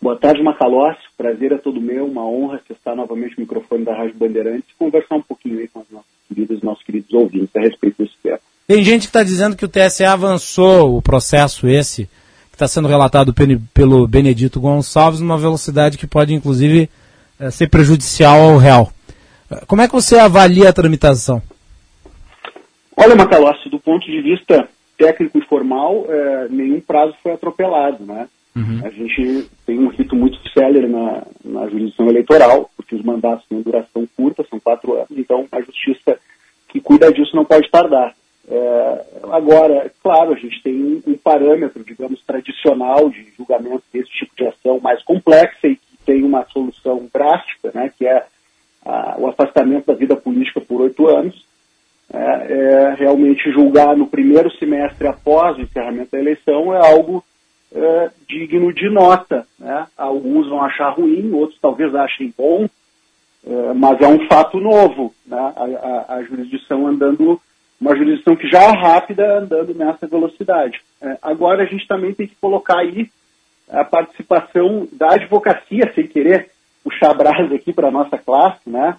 Boa 0.00 0.16
tarde, 0.16 0.42
Macalossi. 0.42 1.00
Prazer 1.16 1.52
é 1.52 1.58
todo 1.58 1.80
meu, 1.80 2.04
uma 2.04 2.26
honra 2.26 2.56
acessar 2.56 2.96
novamente 2.96 3.36
o 3.38 3.40
microfone 3.40 3.84
da 3.84 3.94
Rádio 3.94 4.16
Bandeirantes 4.16 4.68
e 4.68 4.78
conversar 4.78 5.14
um 5.14 5.22
pouquinho 5.22 5.60
aí 5.60 5.68
com 5.68 5.80
os 5.80 5.90
nossos 5.90 6.08
queridos, 6.28 6.62
nossos 6.62 6.84
queridos 6.84 7.12
ouvintes 7.14 7.54
a 7.54 7.60
respeito 7.60 8.02
desse 8.02 8.16
tema. 8.22 8.40
Tem 8.66 8.82
gente 8.82 9.02
que 9.02 9.06
está 9.06 9.22
dizendo 9.22 9.56
que 9.56 9.64
o 9.64 9.68
TSE 9.68 10.04
avançou 10.04 10.96
o 10.96 11.00
processo 11.00 11.68
esse, 11.68 12.08
está 12.62 12.68
sendo 12.68 12.86
relatado 12.86 13.34
pelo 13.74 14.06
Benedito 14.06 14.60
Gonçalves, 14.60 15.20
numa 15.20 15.36
velocidade 15.36 15.98
que 15.98 16.06
pode, 16.06 16.32
inclusive, 16.32 16.88
eh, 17.40 17.50
ser 17.50 17.68
prejudicial 17.68 18.40
ao 18.40 18.56
réu. 18.56 18.88
Eh, 19.50 19.64
como 19.66 19.82
é 19.82 19.88
que 19.88 19.94
você 19.94 20.16
avalia 20.16 20.68
a 20.68 20.72
tramitação? 20.72 21.42
Olha, 22.96 23.16
Macalossi, 23.16 23.68
do 23.68 23.80
ponto 23.80 24.06
de 24.06 24.20
vista 24.20 24.68
técnico 24.96 25.38
e 25.38 25.44
formal, 25.46 26.06
eh, 26.08 26.46
nenhum 26.50 26.80
prazo 26.80 27.14
foi 27.20 27.32
atropelado, 27.32 28.04
né? 28.04 28.28
Uhum. 28.54 28.80
A 28.84 28.90
gente 28.90 29.48
tem 29.66 29.78
um 29.78 29.88
rito 29.88 30.14
muito 30.14 30.38
célere 30.50 30.86
na, 30.86 31.22
na 31.44 31.68
jurisdição 31.68 32.08
eleitoral, 32.08 32.70
porque 32.76 32.94
os 32.94 33.02
mandatos 33.02 33.44
têm 33.48 33.60
duração 33.60 34.06
curta, 34.16 34.46
são 34.48 34.60
quatro 34.60 34.94
anos, 34.94 35.08
então 35.16 35.46
a 35.50 35.60
justiça 35.62 36.16
que 36.68 36.80
cuida 36.80 37.12
disso 37.12 37.34
não 37.34 37.44
pode 37.44 37.68
tardar. 37.70 38.14
É, 38.48 39.04
agora, 39.30 39.90
claro, 40.02 40.32
a 40.32 40.36
gente 40.36 40.62
tem 40.62 41.02
um 41.06 41.16
parâmetro, 41.16 41.84
digamos, 41.84 42.20
tradicional 42.24 43.08
de 43.08 43.32
julgamento 43.36 43.84
desse 43.92 44.10
tipo 44.10 44.34
de 44.36 44.46
ação 44.46 44.80
mais 44.80 45.02
complexa 45.04 45.68
e 45.68 45.76
que 45.76 45.96
tem 46.04 46.24
uma 46.24 46.44
solução 46.46 47.08
drástica, 47.12 47.70
né, 47.72 47.92
que 47.96 48.06
é 48.06 48.24
a, 48.84 49.16
o 49.18 49.28
afastamento 49.28 49.86
da 49.86 49.94
vida 49.94 50.16
política 50.16 50.60
por 50.60 50.80
oito 50.80 51.06
anos. 51.06 51.44
é, 52.12 52.18
é, 52.18 52.94
realmente 52.98 53.50
julgar 53.52 53.96
no 53.96 54.06
primeiro 54.06 54.50
semestre 54.58 55.06
após 55.08 55.56
o 55.56 55.62
encerramento 55.62 56.10
da 56.12 56.18
eleição 56.18 56.74
é 56.74 56.78
algo 56.78 57.24
é, 57.74 58.10
digno 58.28 58.72
de 58.72 58.90
nota. 58.90 59.46
Né? 59.58 59.86
Alguns 59.96 60.48
vão 60.48 60.62
achar 60.62 60.90
ruim, 60.90 61.32
outros 61.32 61.58
talvez 61.60 61.94
achem 61.94 62.32
bom, 62.36 62.68
é, 63.46 63.72
mas 63.74 64.00
é 64.00 64.06
um 64.06 64.26
fato 64.28 64.60
novo, 64.60 65.14
né? 65.26 65.38
a, 65.38 65.64
a, 65.64 66.16
a, 66.16 66.22
jurisdição 66.24 66.86
andando, 66.86 67.40
uma 67.82 67.96
jurisdição 67.96 68.36
que 68.36 68.48
já 68.48 68.62
é 68.62 68.70
rápida, 68.70 69.38
andando 69.38 69.74
nessa 69.74 70.06
velocidade. 70.06 70.80
É, 71.00 71.18
agora 71.20 71.64
a 71.64 71.66
gente 71.66 71.86
também 71.88 72.14
tem 72.14 72.28
que 72.28 72.36
colocar 72.40 72.78
aí 72.78 73.10
a 73.68 73.84
participação 73.84 74.86
da 74.92 75.14
advocacia, 75.14 75.92
sem 75.92 76.06
querer 76.06 76.48
puxar 76.84 77.12
brasa 77.12 77.52
aqui 77.52 77.72
para 77.72 77.88
a 77.88 77.90
nossa 77.90 78.16
classe, 78.16 78.60
né? 78.66 78.96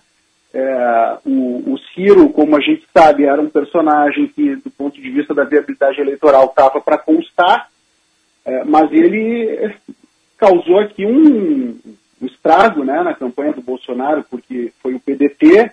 É, 0.53 1.17
o, 1.25 1.73
o, 1.73 1.77
Ciro, 1.93 2.29
como 2.29 2.57
a 2.57 2.59
gente 2.59 2.85
sabe, 2.95 3.23
era 3.23 3.41
um 3.41 3.49
personagem 3.49 4.27
que, 4.27 4.57
do 4.57 4.69
ponto 4.69 5.01
de 5.01 5.09
vista 5.09 5.33
da 5.33 5.45
viabilidade 5.45 6.01
eleitoral, 6.01 6.45
estava 6.45 6.81
para 6.81 6.97
constar, 6.97 7.69
é, 8.45 8.65
mas 8.65 8.91
ele 8.91 9.73
causou 10.37 10.79
aqui 10.79 11.05
um, 11.05 11.79
um 12.21 12.25
estrago 12.25 12.83
né, 12.83 13.01
na 13.01 13.13
campanha 13.13 13.53
do 13.53 13.61
Bolsonaro, 13.61 14.25
porque 14.29 14.73
foi 14.81 14.93
o 14.93 14.99
PDT, 14.99 15.71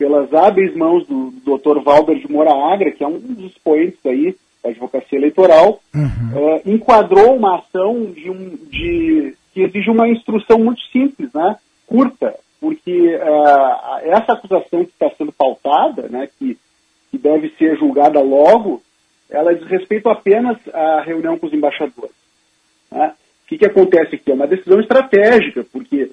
pelas 0.00 0.32
hábeis 0.32 0.74
mãos 0.74 1.06
do, 1.06 1.30
do 1.30 1.58
Dr. 1.58 1.82
Valber 1.82 2.18
de 2.18 2.32
Moura 2.32 2.54
Agra, 2.72 2.90
que 2.90 3.04
é 3.04 3.06
um 3.06 3.18
dos 3.18 3.52
expoentes 3.52 3.98
aí 4.06 4.34
da 4.64 4.70
advocacia 4.70 5.18
eleitoral, 5.18 5.78
uhum. 5.94 6.54
uh, 6.56 6.62
enquadrou 6.64 7.36
uma 7.36 7.58
ação 7.58 8.06
de 8.06 8.30
um, 8.30 8.56
de, 8.70 9.34
que 9.52 9.60
exige 9.60 9.90
uma 9.90 10.08
instrução 10.08 10.58
muito 10.58 10.80
simples, 10.90 11.30
né, 11.34 11.54
curta, 11.86 12.34
porque 12.58 13.14
uh, 13.14 13.98
essa 14.04 14.32
acusação 14.32 14.86
que 14.86 14.92
está 14.92 15.10
sendo 15.18 15.32
pautada, 15.32 16.08
né, 16.08 16.30
que, 16.38 16.56
que 17.10 17.18
deve 17.18 17.50
ser 17.58 17.76
julgada 17.76 18.22
logo, 18.22 18.80
ela 19.28 19.54
diz 19.54 19.68
respeito 19.68 20.08
apenas 20.08 20.56
à 20.72 21.02
reunião 21.02 21.36
com 21.36 21.46
os 21.46 21.52
embaixadores. 21.52 22.16
Né? 22.90 23.12
O 23.44 23.48
que, 23.48 23.58
que 23.58 23.66
acontece 23.66 24.14
aqui? 24.14 24.30
É 24.30 24.34
uma 24.34 24.46
decisão 24.46 24.80
estratégica, 24.80 25.62
porque 25.70 26.10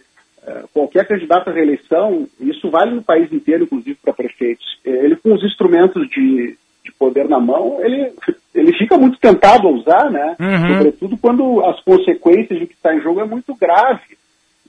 qualquer 0.74 1.06
candidato 1.08 1.50
à 1.50 1.54
reeleição, 1.54 2.28
isso 2.40 2.70
vale 2.70 2.96
no 2.96 3.04
país 3.04 3.32
inteiro, 3.32 3.64
inclusive 3.64 3.98
para 4.02 4.14
prefeitos, 4.14 4.80
ele 4.86 5.16
com 5.16 5.34
os 5.34 5.44
instrumentos 5.44 6.08
de, 6.10 6.58
de 6.84 6.92
poder 6.98 7.28
na 7.28 7.40
mão, 7.40 7.80
ele, 7.84 8.12
ele 8.56 8.78
fica 8.78 8.98
muito 8.98 9.20
tentado 9.20 9.68
a 9.68 9.72
usar, 9.72 10.10
né? 10.10 10.36
Uhum. 10.40 10.78
Sobretudo 10.78 11.18
quando 11.18 11.66
as 11.66 11.80
consequências 11.82 12.60
do 12.60 12.68
que 12.68 12.74
está 12.74 12.96
em 12.96 13.02
jogo 13.02 13.20
é 13.20 13.26
muito 13.26 13.54
grave. 13.56 14.18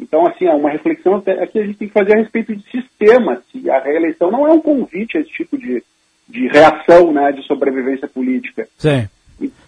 Então, 0.00 0.26
assim, 0.26 0.46
é 0.46 0.55
uma 0.55 0.70
reflexão 0.70 1.16
até 1.16 1.44
que 1.46 1.59
a 1.59 1.66
gente 1.66 1.78
tem 1.78 1.88
que 1.88 1.94
fazer 1.94 2.14
a 2.14 2.20
respeito 2.20 2.55
de 2.55 2.62
sistema. 2.70 3.42
Se 3.50 3.68
a 3.68 3.80
reeleição 3.80 4.30
não 4.30 4.46
é 4.46 4.52
um 4.52 4.60
convite 4.60 5.18
a 5.18 5.20
esse 5.20 5.30
tipo 5.30 5.59
de, 5.59 5.82
de 6.28 6.46
reação, 6.46 7.12
né, 7.12 7.32
de 7.32 7.42
sobrevivência 7.46 8.06
política. 8.06 8.68
Sim. 8.76 9.09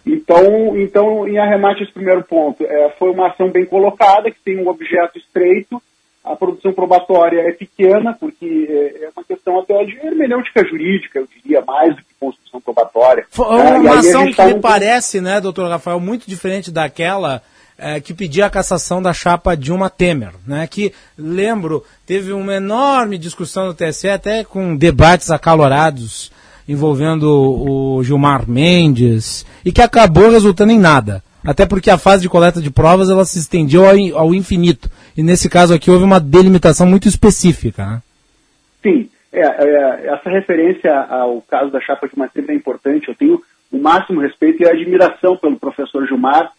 Então, 0.05 0.77
então, 0.77 1.27
em 1.27 1.37
arremate 1.37 1.83
esse 1.83 1.91
primeiro 1.91 2.23
ponto, 2.23 2.63
é, 2.63 2.89
foi 2.97 3.11
uma 3.11 3.27
ação 3.27 3.49
bem 3.49 3.65
colocada, 3.65 4.31
que 4.31 4.39
tem 4.43 4.57
um 4.57 4.67
objeto 4.67 5.17
estreito, 5.17 5.81
a 6.23 6.35
produção 6.35 6.71
probatória 6.71 7.41
é 7.41 7.51
pequena, 7.51 8.15
porque 8.19 8.67
é, 8.69 9.05
é 9.05 9.09
uma 9.15 9.23
questão 9.23 9.59
até 9.59 9.83
de 9.85 9.97
hermenêutica 9.97 10.63
jurídica, 10.65 11.19
eu 11.19 11.27
diria, 11.35 11.61
mais 11.61 11.95
do 11.95 12.01
que 12.01 12.13
construção 12.19 12.61
probatória. 12.61 13.25
Foi 13.29 13.59
é, 13.59 13.73
uma 13.73 13.99
ação 13.99 14.31
que 14.31 14.45
me 14.45 14.59
parece, 14.59 15.19
né, 15.19 15.41
doutor 15.41 15.69
Rafael, 15.69 15.99
muito 15.99 16.27
diferente 16.27 16.71
daquela 16.71 17.41
é, 17.77 17.99
que 17.99 18.13
pedia 18.13 18.45
a 18.45 18.49
cassação 18.49 19.01
da 19.01 19.11
chapa 19.11 19.57
Dilma 19.57 19.89
Temer, 19.89 20.33
né? 20.45 20.67
Que, 20.67 20.93
lembro, 21.17 21.83
teve 22.05 22.31
uma 22.31 22.53
enorme 22.53 23.17
discussão 23.17 23.65
no 23.65 23.73
TSE, 23.73 24.07
até 24.07 24.43
com 24.43 24.75
debates 24.75 25.31
acalorados 25.31 26.31
envolvendo 26.67 27.25
o 27.27 28.03
Gilmar 28.03 28.47
Mendes, 28.47 29.45
e 29.65 29.71
que 29.71 29.81
acabou 29.81 30.29
resultando 30.29 30.71
em 30.71 30.79
nada. 30.79 31.23
Até 31.45 31.65
porque 31.65 31.89
a 31.89 31.97
fase 31.97 32.21
de 32.21 32.29
coleta 32.29 32.61
de 32.61 32.69
provas 32.69 33.09
ela 33.09 33.25
se 33.25 33.39
estendeu 33.39 33.83
ao, 34.15 34.33
infinito. 34.33 34.89
E 35.17 35.23
nesse 35.23 35.49
caso 35.49 35.73
aqui 35.73 35.89
houve 35.89 36.03
uma 36.03 36.19
delimitação 36.19 36.85
muito 36.85 37.07
específica. 37.07 37.85
Né? 37.85 38.01
Sim, 38.83 39.09
é, 39.33 39.41
é, 39.41 40.07
essa 40.07 40.29
referência 40.29 40.95
ao 40.95 41.41
caso 41.41 41.71
da 41.71 41.81
chapa 41.81 42.07
de 42.07 42.15
Temer 42.29 42.51
é 42.51 42.53
importante. 42.53 43.07
Eu 43.07 43.15
tenho 43.15 43.41
o 43.71 43.77
máximo 43.77 44.21
respeito 44.21 44.61
e 44.61 44.67
admiração 44.67 45.35
pelo 45.37 45.57
professor 45.57 46.05
Gilmar, 46.05 46.51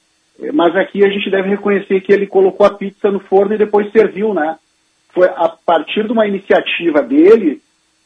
mas 0.53 0.75
aqui 0.75 1.05
a 1.05 1.09
gente 1.09 1.31
deve 1.31 1.51
reconhecer 1.51 2.01
que 2.01 2.13
ele 2.13 2.27
colocou 2.27 2.67
a 2.67 2.75
pizza 2.75 3.11
no 3.11 3.21
forno 3.21 3.55
e 3.55 3.59
depois 3.59 3.93
serviu, 3.93 4.35
né? 4.35 4.57
Foi 5.11 5.29
a 5.29 5.49
partir 5.65 6.05
de 6.05 6.13
uma 6.13 6.27
iniciativa 6.27 7.03
dele 7.03 7.61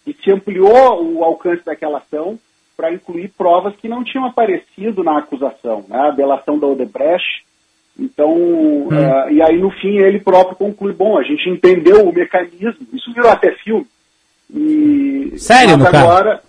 que 0.04 0.12
se 0.12 0.30
ampliou 0.30 1.04
o 1.14 1.24
alcance 1.24 1.64
daquela 1.64 1.98
ação 1.98 2.38
para 2.76 2.92
incluir 2.92 3.28
provas 3.36 3.74
que 3.76 3.88
não 3.88 4.04
tinham 4.04 4.26
aparecido 4.26 5.02
na 5.02 5.18
acusação, 5.18 5.84
né? 5.88 5.98
A 5.98 6.10
delação 6.10 6.58
da 6.58 6.66
Odebrecht. 6.66 7.44
Então, 7.98 8.30
hum. 8.34 8.88
uh, 8.88 9.30
e 9.30 9.40
aí 9.42 9.58
no 9.58 9.70
fim 9.70 9.96
ele 9.96 10.20
próprio 10.20 10.56
conclui, 10.56 10.92
bom, 10.92 11.18
a 11.18 11.22
gente 11.22 11.48
entendeu 11.48 12.06
o 12.06 12.12
mecanismo, 12.12 12.86
isso 12.92 13.12
virou 13.14 13.30
até 13.30 13.52
filme. 13.52 13.86
E, 14.54 15.32
Sério, 15.38 15.78
mas 15.78 15.94
agora, 15.94 16.42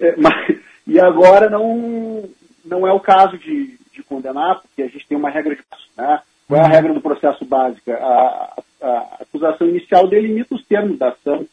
é, 0.00 0.14
mas, 0.20 0.56
e 0.86 1.00
agora 1.00 1.48
não, 1.48 2.28
não 2.64 2.86
é 2.86 2.92
o 2.92 3.00
caso 3.00 3.38
de, 3.38 3.78
de 3.92 4.02
condenar, 4.02 4.60
porque 4.60 4.82
a 4.82 4.88
gente 4.88 5.06
tem 5.06 5.16
uma 5.16 5.30
regra 5.30 5.54
de 5.54 5.62
né? 5.96 6.20
Qual 6.46 6.60
é 6.60 6.64
a 6.64 6.66
uhum. 6.66 6.72
regra 6.72 6.94
do 6.94 7.00
processo 7.00 7.44
básica? 7.44 7.94
A, 7.94 8.54
a, 8.82 8.86
a 8.86 9.16
acusação 9.20 9.66
inicial 9.66 10.06
delimita 10.06 10.54
os 10.54 10.64
termos 10.66 10.98
da 10.98 11.08
ação, 11.08 11.46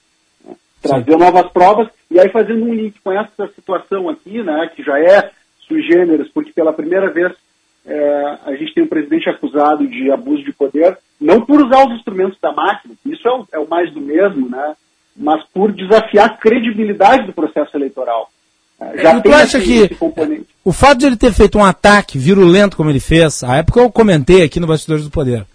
trazer 0.82 1.16
novas 1.18 1.50
provas, 1.52 1.88
e 2.10 2.20
aí 2.20 2.30
fazendo 2.30 2.66
um 2.66 2.74
link 2.74 2.96
com 3.04 3.12
essa 3.12 3.48
situação 3.56 4.10
aqui, 4.10 4.42
né, 4.42 4.70
que 4.76 4.84
já 4.84 5.00
é 5.00 5.32
sui 5.68 5.82
generis, 5.84 6.28
porque 6.34 6.52
pela 6.52 6.74
primeira 6.74 7.10
vez 7.12 7.32
é, 7.86 8.38
a 8.46 8.56
gente 8.56 8.74
tem 8.74 8.84
um 8.84 8.88
presidente 8.88 9.30
acusado 9.30 9.88
de 9.88 10.12
abuso 10.12 10.44
de 10.44 10.52
poder, 10.52 10.98
não 11.20 11.42
por 11.42 11.62
usar 11.62 11.86
os 11.88 11.96
instrumentos 11.96 12.38
da 12.42 12.52
máquina, 12.52 12.96
isso 13.06 13.28
é 13.28 13.32
o, 13.32 13.48
é 13.54 13.60
o 13.60 13.70
mais 13.70 13.94
do 13.94 14.02
mesmo, 14.02 14.50
né, 14.50 14.76
mas 15.16 15.44
por 15.54 15.72
desafiar 15.72 16.26
a 16.26 16.38
credibilidade 16.38 17.26
do 17.26 17.34
processo 17.34 17.76
eleitoral. 17.78 18.30
Já 18.96 19.16
e 19.16 19.22
tu 19.22 19.32
acha 19.32 19.60
esse, 19.60 19.68
que 19.68 19.94
esse 19.94 20.46
o 20.66 20.74
fato 20.74 21.00
de 21.00 21.06
ele 21.06 21.16
ter 21.16 21.32
feito 21.32 21.58
um 21.58 21.64
ataque 21.64 22.18
virulento 22.18 22.76
como 22.76 22.90
ele 22.90 23.00
fez, 23.00 23.44
a 23.44 23.58
época 23.58 23.80
eu 23.80 23.92
comentei 23.92 24.44
aqui 24.44 24.60
no 24.60 24.66
Bastidores 24.66 25.04
do 25.04 25.12
Poder, 25.12 25.46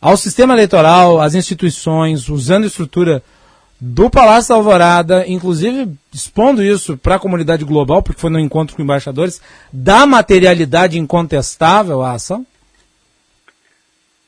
ao 0.00 0.16
sistema 0.16 0.54
eleitoral, 0.54 1.20
às 1.20 1.34
instituições, 1.34 2.28
usando 2.28 2.66
estrutura 2.66 3.22
do 3.84 4.08
Palácio 4.08 4.50
da 4.50 4.54
Alvorada, 4.54 5.24
inclusive 5.26 5.92
expondo 6.14 6.62
isso 6.62 6.96
para 6.96 7.16
a 7.16 7.18
comunidade 7.18 7.64
global, 7.64 8.00
porque 8.00 8.20
foi 8.20 8.30
no 8.30 8.38
encontro 8.38 8.76
com 8.76 8.82
embaixadores, 8.82 9.42
dá 9.72 10.06
materialidade 10.06 11.00
incontestável 11.00 12.00
à 12.00 12.12
ação? 12.12 12.46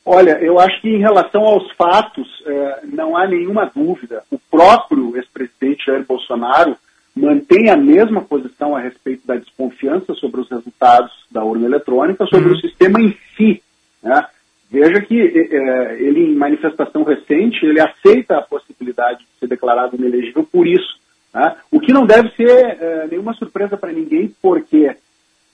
Olha, 0.05 0.37
eu 0.41 0.59
acho 0.59 0.81
que 0.81 0.89
em 0.89 0.99
relação 0.99 1.45
aos 1.45 1.71
fatos, 1.71 2.27
eh, 2.45 2.79
não 2.83 3.15
há 3.15 3.25
nenhuma 3.27 3.71
dúvida. 3.73 4.23
O 4.29 4.37
próprio 4.37 5.15
ex-presidente 5.15 5.85
Jair 5.85 6.05
Bolsonaro 6.05 6.75
mantém 7.15 7.69
a 7.69 7.77
mesma 7.77 8.21
posição 8.21 8.75
a 8.75 8.81
respeito 8.81 9.25
da 9.25 9.37
desconfiança 9.37 10.13
sobre 10.15 10.41
os 10.41 10.49
resultados 10.49 11.13
da 11.31 11.45
urna 11.45 11.65
eletrônica, 11.65 12.25
sobre 12.25 12.49
uhum. 12.49 12.55
o 12.55 12.59
sistema 12.59 13.01
em 13.01 13.17
si. 13.37 13.63
Né? 14.03 14.25
Veja 14.69 14.99
que 15.01 15.19
é, 15.19 15.97
ele, 15.99 16.31
em 16.31 16.35
manifestação 16.35 17.03
recente, 17.03 17.65
ele 17.65 17.79
aceita 17.79 18.37
a 18.37 18.41
possibilidade 18.41 19.19
de 19.19 19.39
ser 19.39 19.47
declarado 19.47 19.95
inelegível 19.95 20.43
por 20.43 20.67
isso. 20.67 20.99
Né? 21.33 21.55
O 21.71 21.79
que 21.79 21.93
não 21.93 22.05
deve 22.05 22.29
ser 22.31 22.49
é, 22.49 23.07
nenhuma 23.09 23.33
surpresa 23.33 23.77
para 23.77 23.91
ninguém, 23.91 24.33
porque 24.41 24.95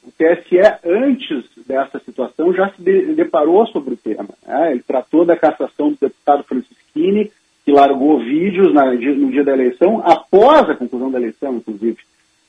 o 0.04 0.12
TSE, 0.12 0.60
antes 0.86 1.46
dessa 1.68 2.00
situação, 2.00 2.54
já 2.54 2.70
se 2.70 2.82
de 2.82 3.14
deparou 3.14 3.68
sobre 3.68 3.94
o 3.94 3.98
tema. 3.98 4.30
Né? 4.46 4.72
Ele 4.72 4.84
tratou 4.84 5.26
da 5.26 5.36
cassação 5.36 5.92
do 5.92 5.98
deputado 6.00 6.44
Francisquini, 6.44 7.32
que 7.64 7.72
largou 7.72 8.20
vídeos 8.20 8.74
na, 8.74 8.86
no 8.86 9.32
dia 9.32 9.44
da 9.44 9.54
eleição, 9.54 10.02
após 10.04 10.70
a 10.70 10.76
conclusão 10.76 11.12
da 11.12 11.20
eleição, 11.20 11.58
inclusive, 11.58 11.98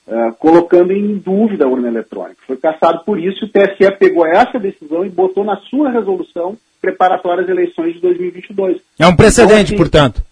uh, 0.07 0.35
colocando 0.39 0.93
em 0.93 1.17
dúvida 1.19 1.65
a 1.65 1.69
urna 1.69 1.89
eletrônica. 1.89 2.41
Foi 2.47 2.57
caçado 2.57 3.05
por 3.05 3.19
isso 3.19 3.45
e 3.45 3.47
o 3.47 3.51
TSE 3.51 3.99
pegou 3.99 4.27
essa 4.27 4.59
decisão 4.59 5.05
e 5.05 5.09
botou 5.09 5.45
na 5.45 5.57
sua 5.57 5.91
resolução 5.91 6.57
preparatória 6.81 7.45
às 7.45 7.49
eleições 7.49 7.95
de 7.95 8.01
2022. 8.01 8.81
É 8.99 9.07
um 9.07 9.15
precedente, 9.15 9.53
então, 9.53 9.65
assim, 9.65 9.77
portanto. 9.77 10.23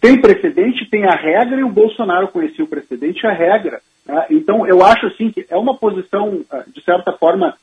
Tem 0.00 0.20
precedente, 0.20 0.88
tem 0.90 1.04
a 1.04 1.14
regra 1.14 1.60
e 1.60 1.64
o 1.64 1.70
Bolsonaro 1.70 2.28
conhecia 2.28 2.64
o 2.64 2.68
precedente 2.68 3.20
e 3.24 3.26
a 3.26 3.32
regra. 3.32 3.80
Né? 4.06 4.26
Então, 4.30 4.66
eu 4.66 4.84
acho 4.84 5.06
assim 5.06 5.30
que 5.30 5.46
é 5.48 5.56
uma 5.56 5.76
posição, 5.76 6.40
ah, 6.50 6.64
de 6.66 6.82
certa 6.82 7.12
forma, 7.12 7.54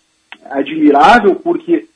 admirável, 0.50 1.36
porque 1.36 1.88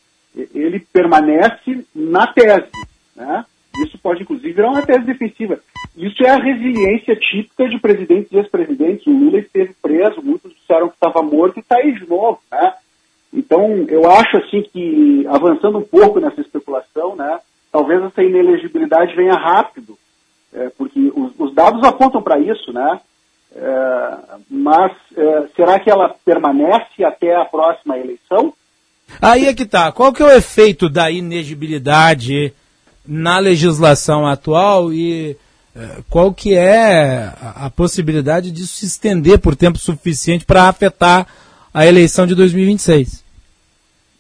ele 0.54 0.80
permanece 0.92 1.86
na 1.94 2.28
tese. 2.28 2.70
Né? 3.16 3.46
Isso 3.84 3.98
pode, 3.98 4.24
inclusive, 4.24 4.54
virar 4.54 4.70
uma 4.70 4.82
tese 4.82 5.06
defensiva. 5.06 5.60
Isso 5.96 6.24
é 6.24 6.30
a 6.30 6.38
resiliência 6.38 7.16
típica 7.16 7.68
de 7.68 7.80
presidentes 7.80 8.32
e 8.32 8.38
ex-presidentes. 8.38 9.06
O 9.08 9.12
Lula 9.12 9.40
esteve 9.40 9.74
preso, 9.82 10.22
muitos 10.22 10.54
disseram 10.54 10.88
que 10.88 10.96
estava 10.96 11.22
morto 11.22 11.58
e 11.58 11.60
está 11.60 11.78
aí 11.78 11.94
de 11.94 12.08
novo. 12.08 12.40
Né? 12.52 12.74
Então, 13.34 13.86
eu 13.88 14.10
acho 14.10 14.38
assim 14.38 14.62
que, 14.62 15.26
avançando 15.28 15.78
um 15.78 15.84
pouco 15.84 16.20
nessa 16.20 16.42
especulação, 16.42 17.16
né, 17.16 17.40
talvez 17.72 18.02
essa 18.04 18.24
inelegibilidade 18.24 19.16
venha 19.16 19.34
rápido, 19.34 19.98
é, 20.54 20.70
porque 20.78 21.12
os, 21.16 21.32
os, 21.38 21.54
dados 21.54 21.84
apontam 21.84 22.22
para 22.22 22.40
isso. 22.40 22.72
Né? 22.74 23.00
É, 23.56 24.18
mas 24.50 24.92
é, 25.16 25.48
será 25.56 25.80
que 25.80 25.90
ela 25.90 26.16
permanece 26.26 27.04
até 27.04 27.36
a 27.36 27.46
próxima 27.46 27.98
eleição? 27.98 28.54
Aí 29.22 29.48
é 29.48 29.54
que 29.54 29.66
tá. 29.66 29.92
Qual 29.92 30.14
que 30.14 30.22
é 30.22 30.26
o 30.26 30.32
efeito 30.32 30.88
da 30.90 31.10
inegibilidade 31.10 32.54
na 33.10 33.40
legislação 33.40 34.28
atual 34.28 34.94
e 34.94 35.36
é, 35.76 36.02
qual 36.10 36.32
que 36.32 36.54
é 36.54 37.34
a, 37.42 37.72
possibilidade 37.76 38.52
disso 38.52 38.76
se 38.76 38.86
estender 38.86 39.40
por 39.40 39.56
tempo 39.56 39.80
suficiente 39.80 40.46
para 40.46 40.70
afetar 40.70 41.26
a 41.74 41.88
eleição 41.88 42.28
de 42.28 42.36
2026? 42.36 43.26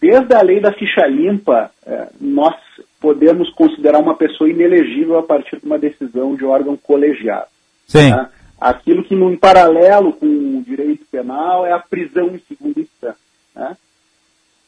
Desde 0.01 0.33
a 0.33 0.41
lei 0.41 0.59
da 0.59 0.73
ficha 0.73 1.05
limpa, 1.05 1.69
é, 1.85 2.07
nós 2.19 2.55
podemos 2.99 3.51
considerar 3.53 3.99
uma 3.99 4.15
pessoa 4.15 4.49
inelegível 4.49 5.19
a 5.19 5.23
partir 5.23 5.59
de 5.59 5.65
uma 5.65 5.77
decisão 5.77 6.35
de 6.35 6.43
órgão 6.43 6.75
colegiado. 6.75 7.47
Sim. 7.85 8.09
Né? 8.09 8.27
Aquilo 8.59 9.03
que, 9.03 9.13
em 9.13 9.37
paralelo 9.37 10.13
com 10.13 10.25
o 10.25 10.63
direito 10.65 11.05
penal, 11.11 11.65
é 11.65 11.71
a 11.71 11.79
prisão 11.79 12.27
em 12.27 12.41
segunda 12.47 12.79
instância. 12.79 13.17
Né? 13.55 13.77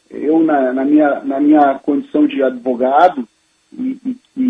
Eu, 0.09 0.39
na, 0.43 0.73
na, 0.73 0.85
minha, 0.85 1.21
na 1.21 1.39
minha 1.39 1.75
condição 1.75 2.27
de 2.27 2.43
advogado 2.43 3.27
e, 3.73 4.17
e, 4.35 4.41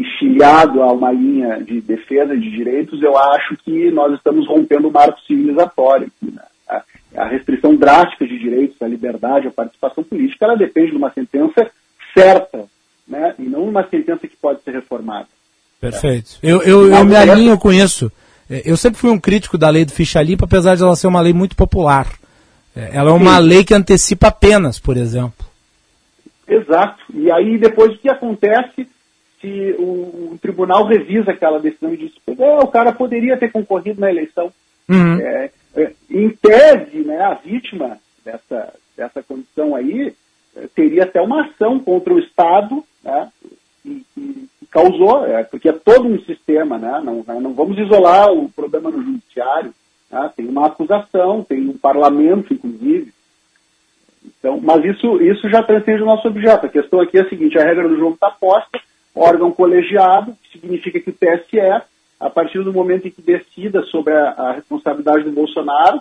e, 0.00 0.04
filiado 0.18 0.82
a 0.82 0.92
uma 0.92 1.12
linha 1.12 1.62
de 1.62 1.80
defesa 1.80 2.36
de 2.36 2.50
direitos, 2.50 3.02
eu 3.02 3.16
acho 3.18 3.56
que 3.58 3.90
nós 3.90 4.14
estamos 4.14 4.46
rompendo 4.46 4.88
o 4.88 4.92
marco 4.92 5.20
civilizatório. 5.22 6.10
Né? 6.22 6.42
A, 6.68 6.82
a 7.16 7.28
restrição 7.28 7.74
drástica 7.74 8.26
de 8.26 8.38
direitos, 8.38 8.80
a 8.80 8.86
liberdade, 8.86 9.48
a 9.48 9.52
participação 9.52 10.04
política, 10.04 10.44
ela 10.44 10.56
depende 10.56 10.92
de 10.92 10.96
uma 10.96 11.10
sentença 11.10 11.70
certa, 12.16 12.64
né? 13.06 13.34
e 13.38 13.42
não 13.42 13.64
uma 13.64 13.86
sentença 13.88 14.28
que 14.28 14.36
pode 14.36 14.62
ser 14.62 14.72
reformada. 14.72 15.26
Perfeito. 15.80 16.38
Eu, 16.42 16.62
eu, 16.62 16.90
eu 16.92 17.04
me 17.04 17.16
alinho 17.16 17.58
com 17.58 17.72
isso. 17.72 18.10
É, 18.50 18.62
eu 18.64 18.76
sempre 18.76 19.00
fui 19.00 19.10
um 19.10 19.20
crítico 19.20 19.58
da 19.58 19.68
lei 19.68 19.84
do 19.84 19.92
ficha 19.92 20.22
limpa, 20.22 20.44
apesar 20.44 20.74
de 20.74 20.82
ela 20.82 20.96
ser 20.96 21.06
uma 21.06 21.20
lei 21.20 21.32
muito 21.32 21.54
popular. 21.54 22.08
É, 22.74 22.90
ela 22.96 23.10
é 23.10 23.12
uma 23.12 23.36
Sim. 23.36 23.42
lei 23.42 23.64
que 23.64 23.74
antecipa 23.74 24.30
penas, 24.30 24.78
por 24.78 24.96
exemplo. 24.96 25.47
Exato. 26.48 27.04
E 27.12 27.30
aí 27.30 27.58
depois 27.58 27.94
o 27.94 27.98
que 27.98 28.08
acontece 28.08 28.88
se 29.40 29.76
o, 29.78 30.32
o 30.32 30.38
tribunal 30.40 30.84
revisa 30.84 31.30
aquela 31.30 31.60
decisão 31.60 31.94
e 31.94 31.96
diz 31.96 32.12
é, 32.26 32.58
o 32.58 32.66
cara 32.66 32.92
poderia 32.92 33.36
ter 33.36 33.52
concorrido 33.52 34.00
na 34.00 34.10
eleição. 34.10 34.52
Uhum. 34.88 35.20
É, 35.20 35.50
é, 35.76 35.92
em 36.10 36.30
tese, 36.30 36.98
né, 37.00 37.20
a 37.20 37.34
vítima 37.34 37.98
dessa, 38.24 38.74
dessa 38.96 39.22
condição 39.22 39.76
aí 39.76 40.14
é, 40.56 40.66
teria 40.74 41.04
até 41.04 41.20
uma 41.20 41.44
ação 41.44 41.78
contra 41.78 42.12
o 42.12 42.18
Estado 42.18 42.82
né, 43.04 43.28
e, 43.84 44.02
e 44.16 44.48
causou, 44.70 45.26
é, 45.26 45.44
porque 45.44 45.68
é 45.68 45.72
todo 45.72 46.08
um 46.08 46.18
sistema, 46.20 46.78
né? 46.78 47.00
Não, 47.04 47.24
né, 47.26 47.40
não 47.40 47.54
vamos 47.54 47.78
isolar 47.78 48.32
o 48.32 48.48
problema 48.50 48.90
no 48.90 49.02
judiciário. 49.02 49.72
Né? 50.10 50.32
Tem 50.36 50.46
uma 50.46 50.66
acusação, 50.66 51.44
tem 51.44 51.68
um 51.68 51.76
parlamento, 51.76 52.52
inclusive. 52.52 53.12
Então, 54.38 54.60
mas 54.62 54.84
isso, 54.84 55.20
isso 55.20 55.48
já 55.48 55.62
transcende 55.62 56.02
o 56.02 56.06
nosso 56.06 56.28
objeto. 56.28 56.66
A 56.66 56.68
questão 56.68 57.00
aqui 57.00 57.18
é 57.18 57.22
a 57.22 57.28
seguinte: 57.28 57.58
a 57.58 57.64
regra 57.64 57.88
do 57.88 57.98
jogo 57.98 58.14
está 58.14 58.30
posta, 58.30 58.78
órgão 59.14 59.50
colegiado, 59.50 60.36
que 60.42 60.58
significa 60.58 61.00
que 61.00 61.10
o 61.10 61.12
TSE, 61.12 61.60
a 62.20 62.30
partir 62.30 62.62
do 62.62 62.72
momento 62.72 63.08
em 63.08 63.10
que 63.10 63.22
decida 63.22 63.82
sobre 63.84 64.14
a, 64.14 64.30
a 64.30 64.52
responsabilidade 64.52 65.24
do 65.24 65.32
Bolsonaro, 65.32 66.00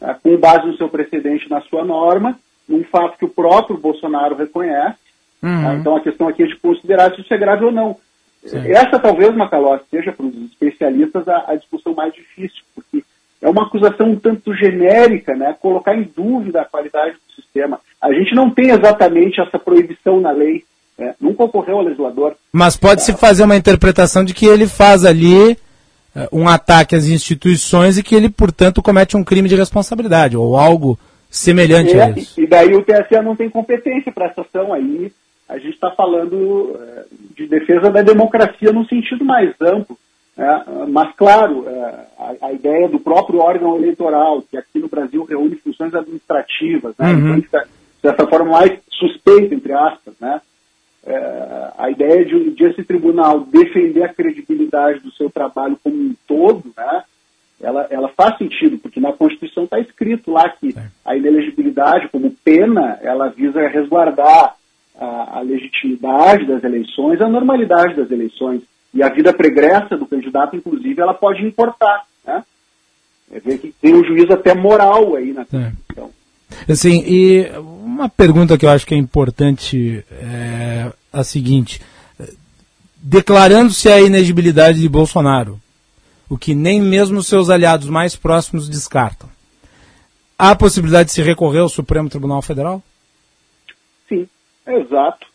né, 0.00 0.16
com 0.22 0.36
base 0.36 0.66
no 0.66 0.76
seu 0.76 0.88
precedente 0.88 1.48
na 1.48 1.60
sua 1.62 1.84
norma, 1.84 2.38
num 2.68 2.82
fato 2.84 3.18
que 3.18 3.24
o 3.24 3.30
próprio 3.30 3.78
Bolsonaro 3.78 4.34
reconhece. 4.34 4.98
Uhum. 5.42 5.62
Tá? 5.62 5.74
Então 5.74 5.96
a 5.96 6.00
questão 6.00 6.28
aqui 6.28 6.42
é 6.42 6.46
de 6.46 6.56
considerar 6.56 7.14
se 7.14 7.20
isso 7.20 7.32
é 7.32 7.38
grave 7.38 7.64
ou 7.64 7.72
não. 7.72 7.96
Sim. 8.44 8.58
Essa 8.70 8.98
talvez, 8.98 9.34
Macalós, 9.34 9.82
seja 9.90 10.12
para 10.12 10.26
os 10.26 10.34
especialistas 10.52 11.26
a, 11.28 11.44
a, 11.48 11.56
discussão 11.56 11.94
mais 11.94 12.14
difícil, 12.14 12.62
porque 12.74 13.04
é 13.46 13.48
uma 13.48 13.62
acusação 13.62 14.10
um 14.10 14.16
tanto 14.16 14.52
genérica, 14.52 15.36
né? 15.36 15.54
colocar 15.60 15.94
em 15.94 16.02
dúvida 16.02 16.62
a 16.62 16.64
qualidade 16.64 17.12
do 17.12 17.40
sistema. 17.40 17.78
A 18.02 18.12
gente 18.12 18.34
não 18.34 18.50
tem 18.50 18.70
exatamente 18.70 19.40
essa 19.40 19.56
proibição 19.56 20.20
na 20.20 20.32
lei, 20.32 20.64
né? 20.98 21.14
nunca 21.20 21.44
ocorreu 21.44 21.76
ao 21.76 21.84
legislador. 21.84 22.34
Mas 22.52 22.76
pode-se 22.76 23.12
fazer 23.16 23.44
uma 23.44 23.54
interpretação 23.56 24.24
de 24.24 24.34
que 24.34 24.46
ele 24.46 24.66
faz 24.66 25.04
ali 25.04 25.52
uh, 25.52 25.56
um 26.32 26.48
ataque 26.48 26.96
às 26.96 27.06
instituições 27.06 27.96
e 27.96 28.02
que 28.02 28.16
ele, 28.16 28.28
portanto, 28.28 28.82
comete 28.82 29.16
um 29.16 29.22
crime 29.22 29.48
de 29.48 29.54
responsabilidade, 29.54 30.36
ou 30.36 30.56
algo 30.56 30.98
semelhante 31.30 31.96
é, 31.96 32.02
a 32.02 32.10
isso. 32.10 32.40
E 32.40 32.48
daí 32.48 32.74
o 32.74 32.82
TSE 32.82 33.22
não 33.22 33.36
tem 33.36 33.48
competência 33.48 34.10
para 34.10 34.26
essa 34.26 34.40
ação 34.40 34.72
aí 34.72 35.12
a 35.48 35.58
gente 35.58 35.74
está 35.74 35.92
falando 35.92 36.76
é, 36.80 37.04
de 37.36 37.46
defesa 37.46 37.92
da 37.92 38.02
democracia 38.02 38.72
no 38.72 38.84
sentido 38.88 39.24
mais 39.24 39.54
amplo. 39.60 39.96
Né? 40.36 40.64
Mas, 40.88 41.14
claro, 41.16 41.66
é, 41.68 42.06
a, 42.18 42.46
a, 42.48 42.52
ideia 42.52 42.88
do 42.88 43.00
próprio 43.00 43.40
órgão 43.40 43.76
eleitoral, 43.76 44.42
que 44.42 44.56
aqui 44.56 44.78
no 44.78 44.88
Brasil 44.88 45.24
reúne 45.24 45.56
funções 45.56 45.94
administrativas, 45.94 46.94
né? 46.98 47.12
Uhum. 47.12 47.36
então, 47.36 47.62
dessa 48.02 48.26
forma 48.26 48.52
mais 48.52 48.78
suspeita, 48.90 49.54
entre 49.54 49.72
aspas, 49.72 50.14
né? 50.20 50.40
É, 51.06 51.72
a 51.78 51.90
ideia 51.90 52.24
de, 52.24 52.50
de, 52.50 52.64
esse 52.64 52.82
tribunal 52.82 53.40
defender 53.40 54.02
a 54.02 54.12
credibilidade 54.12 55.00
do 55.00 55.12
seu 55.12 55.30
trabalho 55.30 55.78
como 55.82 55.96
um 55.96 56.14
todo, 56.26 56.64
né? 56.76 57.04
ela, 57.60 57.86
ela 57.90 58.08
faz 58.08 58.36
sentido, 58.38 58.78
porque 58.78 59.00
na 59.00 59.12
Constituição 59.12 59.64
está 59.64 59.78
escrito 59.78 60.30
lá 60.30 60.48
que 60.48 60.74
a 61.04 61.16
inelegibilidade 61.16 62.08
como 62.08 62.30
pena, 62.44 62.98
ela 63.02 63.28
visa 63.28 63.66
resguardar 63.68 64.56
a, 64.98 65.38
a 65.38 65.40
legitimidade 65.40 66.44
das 66.44 66.62
eleições, 66.62 67.20
a 67.20 67.28
normalidade 67.28 67.94
das 67.94 68.10
eleições. 68.10 68.62
E 68.94 69.02
a 69.02 69.08
vida 69.08 69.32
pregressa 69.32 69.96
do 69.96 70.06
candidato, 70.06 70.56
inclusive, 70.56 71.00
ela 71.00 71.14
pode 71.14 71.44
importar. 71.44 72.06
Né? 72.24 72.44
É 73.30 73.40
ver 73.40 73.58
que 73.58 73.74
tem 73.80 73.94
um 73.94 74.04
juízo 74.04 74.32
até 74.32 74.54
moral 74.54 75.16
aí 75.16 75.32
na 75.32 75.44
Constituição. 75.44 76.10
É. 76.68 76.72
Assim, 76.72 77.02
e 77.06 77.48
uma 77.58 78.08
pergunta 78.08 78.56
que 78.56 78.64
eu 78.64 78.70
acho 78.70 78.86
que 78.86 78.94
é 78.94 78.98
importante 78.98 80.04
é 80.10 80.92
a 81.12 81.24
seguinte: 81.24 81.80
declarando-se 82.96 83.88
a 83.88 84.00
inegibilidade 84.00 84.80
de 84.80 84.88
Bolsonaro, 84.88 85.60
o 86.28 86.38
que 86.38 86.54
nem 86.54 86.80
mesmo 86.80 87.22
seus 87.22 87.50
aliados 87.50 87.88
mais 87.88 88.16
próximos 88.16 88.68
descartam, 88.68 89.28
há 90.38 90.50
a 90.50 90.56
possibilidade 90.56 91.08
de 91.08 91.14
se 91.14 91.22
recorrer 91.22 91.60
ao 91.60 91.68
Supremo 91.68 92.08
Tribunal 92.08 92.42
Federal? 92.42 92.82
Sim. 94.08 94.28
Exato. 94.66 95.26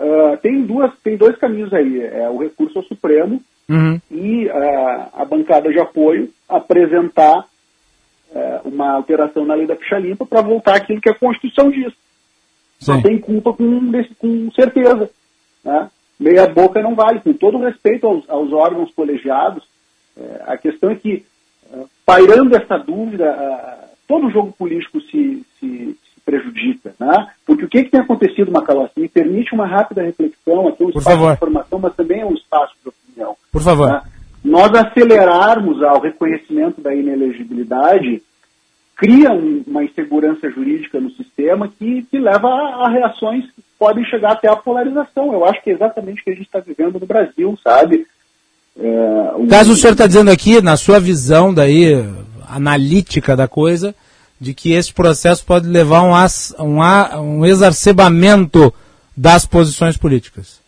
Uh, 0.00 0.34
tem, 0.38 0.62
duas, 0.64 0.90
tem 1.04 1.14
dois 1.14 1.36
caminhos 1.36 1.74
aí. 1.74 2.00
É 2.00 2.26
o 2.30 2.38
recurso 2.38 2.78
ao 2.78 2.84
Supremo 2.84 3.42
uhum. 3.68 4.00
e 4.10 4.46
uh, 4.46 5.10
a 5.12 5.26
bancada 5.26 5.70
de 5.70 5.78
apoio 5.78 6.32
apresentar 6.48 7.40
uh, 8.30 8.68
uma 8.68 8.92
alteração 8.92 9.44
na 9.44 9.54
lei 9.54 9.66
da 9.66 9.76
ficha 9.76 9.98
limpa 9.98 10.24
para 10.24 10.40
voltar 10.40 10.76
aquilo 10.76 11.02
que 11.02 11.10
a 11.10 11.14
Constituição 11.14 11.70
diz. 11.70 11.92
Só 12.78 12.98
tem 13.02 13.18
culpa 13.18 13.52
com, 13.52 13.92
com 14.18 14.50
certeza. 14.52 15.10
Né? 15.62 15.90
Meia 16.18 16.46
boca 16.46 16.80
não 16.80 16.94
vale. 16.94 17.20
Com 17.20 17.34
todo 17.34 17.58
respeito 17.58 18.06
aos, 18.06 18.28
aos 18.30 18.50
órgãos 18.54 18.90
colegiados, 18.94 19.62
eh, 20.16 20.42
a 20.46 20.56
questão 20.56 20.90
é 20.90 20.94
que, 20.94 21.22
pairando 22.06 22.56
essa 22.56 22.78
dúvida, 22.78 23.90
todo 24.08 24.30
jogo 24.30 24.50
político 24.52 24.98
se, 25.02 25.44
se 25.58 25.94
prejudica, 26.30 26.94
né? 26.98 27.26
Porque 27.44 27.64
o 27.64 27.68
que, 27.68 27.82
que 27.82 27.90
tem 27.90 28.00
acontecido, 28.00 28.52
Macalossi? 28.52 28.92
Me 28.96 29.08
permite 29.08 29.52
uma 29.52 29.66
rápida 29.66 30.02
reflexão, 30.02 30.68
aqui 30.68 30.84
é 30.84 30.86
um 30.86 30.90
espaço 30.90 31.18
de 31.18 31.32
informação, 31.32 31.78
mas 31.80 31.94
também 31.96 32.20
é 32.20 32.26
um 32.26 32.34
espaço 32.34 32.72
de 32.80 32.88
opinião. 32.88 33.36
Por 33.50 33.60
favor. 33.60 33.88
Né? 33.88 34.02
Nós 34.44 34.72
acelerarmos 34.72 35.82
ao 35.82 36.00
reconhecimento 36.00 36.80
da 36.80 36.94
inelegibilidade 36.94 38.22
cria 38.96 39.32
um, 39.32 39.64
uma 39.66 39.82
insegurança 39.82 40.48
jurídica 40.50 41.00
no 41.00 41.10
sistema 41.12 41.68
que, 41.78 42.06
que 42.10 42.18
leva 42.18 42.48
a, 42.48 42.86
a, 42.86 42.90
reações 42.90 43.46
que 43.46 43.62
podem 43.78 44.04
chegar 44.04 44.32
até 44.32 44.48
a 44.48 44.56
polarização. 44.56 45.32
Eu 45.32 45.44
acho 45.44 45.62
que 45.62 45.70
é 45.70 45.72
exatamente 45.72 46.20
o 46.20 46.24
que 46.24 46.30
a 46.30 46.34
gente 46.34 46.46
está 46.46 46.60
vivendo 46.60 47.00
no 47.00 47.06
Brasil, 47.06 47.58
sabe? 47.64 48.06
É, 48.78 49.32
o... 49.36 49.46
Caso 49.48 49.72
o 49.72 49.76
senhor 49.76 49.92
está 49.92 50.06
dizendo 50.06 50.30
aqui, 50.30 50.62
na 50.62 50.76
sua 50.76 51.00
visão 51.00 51.52
daí, 51.52 51.94
analítica 52.48 53.34
da 53.34 53.48
coisa, 53.48 53.94
de 54.40 54.54
que 54.54 54.72
esse 54.72 54.92
processo 54.92 55.44
pode 55.44 55.68
levar 55.68 55.98
a 55.98 56.62
um, 56.62 56.78
um, 56.78 57.38
um 57.40 57.46
exacerbamento 57.46 58.72
das 59.16 59.44
posições 59.44 59.96
políticas. 59.96 60.60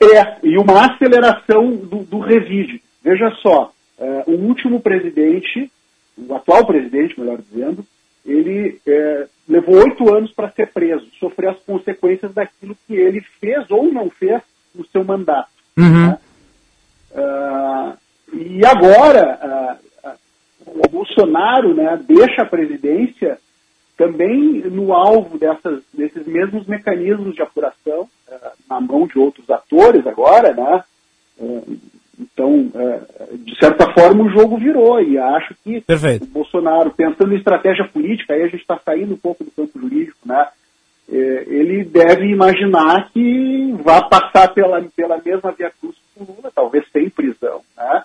É, 0.00 0.36
e 0.42 0.56
uma 0.56 0.86
aceleração 0.86 1.74
do, 1.76 2.04
do 2.04 2.20
revide. 2.20 2.80
Veja 3.02 3.30
só, 3.42 3.72
é, 3.98 4.24
o 4.26 4.32
último 4.32 4.80
presidente, 4.80 5.70
o 6.16 6.34
atual 6.34 6.64
presidente, 6.66 7.18
melhor 7.18 7.38
dizendo, 7.38 7.84
ele 8.24 8.80
é, 8.86 9.26
levou 9.48 9.76
oito 9.76 10.14
anos 10.14 10.30
para 10.30 10.50
ser 10.52 10.68
preso, 10.68 11.06
sofrer 11.18 11.50
as 11.50 11.58
consequências 11.60 12.32
daquilo 12.32 12.76
que 12.86 12.94
ele 12.94 13.20
fez 13.40 13.68
ou 13.70 13.92
não 13.92 14.08
fez 14.08 14.40
no 14.74 14.86
seu 14.86 15.04
mandato. 15.04 15.50
Uhum. 15.76 16.06
Né? 16.08 16.18
Uh, 17.12 17.98
e 18.32 18.64
agora, 18.64 19.38
uh, 19.42 19.89
o 20.74 20.88
Bolsonaro 20.88 21.74
né, 21.74 21.98
deixa 22.06 22.42
a 22.42 22.46
presidência 22.46 23.38
também 23.96 24.62
no 24.70 24.92
alvo 24.92 25.38
dessas, 25.38 25.82
desses 25.92 26.26
mesmos 26.26 26.66
mecanismos 26.66 27.34
de 27.34 27.42
apuração, 27.42 28.02
uh, 28.28 28.50
na 28.68 28.80
mão 28.80 29.06
de 29.06 29.18
outros 29.18 29.48
atores 29.50 30.06
agora, 30.06 30.54
né? 30.54 30.84
Uh, 31.38 31.78
Então, 32.20 32.70
é, 32.74 33.00
de 33.34 33.56
certa 33.58 33.90
forma, 33.94 34.22
o 34.24 34.28
jogo 34.28 34.58
virou 34.58 35.00
e 35.00 35.16
acho 35.16 35.54
que 35.64 35.80
Perfeito. 35.80 36.24
o 36.24 36.26
Bolsonaro, 36.26 36.90
pensando 36.90 37.32
em 37.32 37.38
estratégia 37.38 37.88
política, 37.88 38.34
aí 38.34 38.42
a 38.42 38.48
gente 38.48 38.60
está 38.60 38.78
saindo 38.84 39.14
um 39.14 39.16
pouco 39.16 39.42
do 39.42 39.50
campo 39.50 39.80
jurídico, 39.80 40.18
né? 40.26 40.46
Ele 41.08 41.82
deve 41.82 42.26
imaginar 42.26 43.10
que 43.10 43.72
vai 43.82 44.06
passar 44.06 44.52
pela, 44.52 44.82
pela 44.94 45.18
mesma 45.24 45.50
via 45.50 45.72
cruz 45.80 45.96
que 46.14 46.22
o 46.22 46.26
Lula, 46.26 46.52
talvez 46.54 46.84
sem 46.92 47.08
prisão, 47.08 47.62
né? 47.74 48.04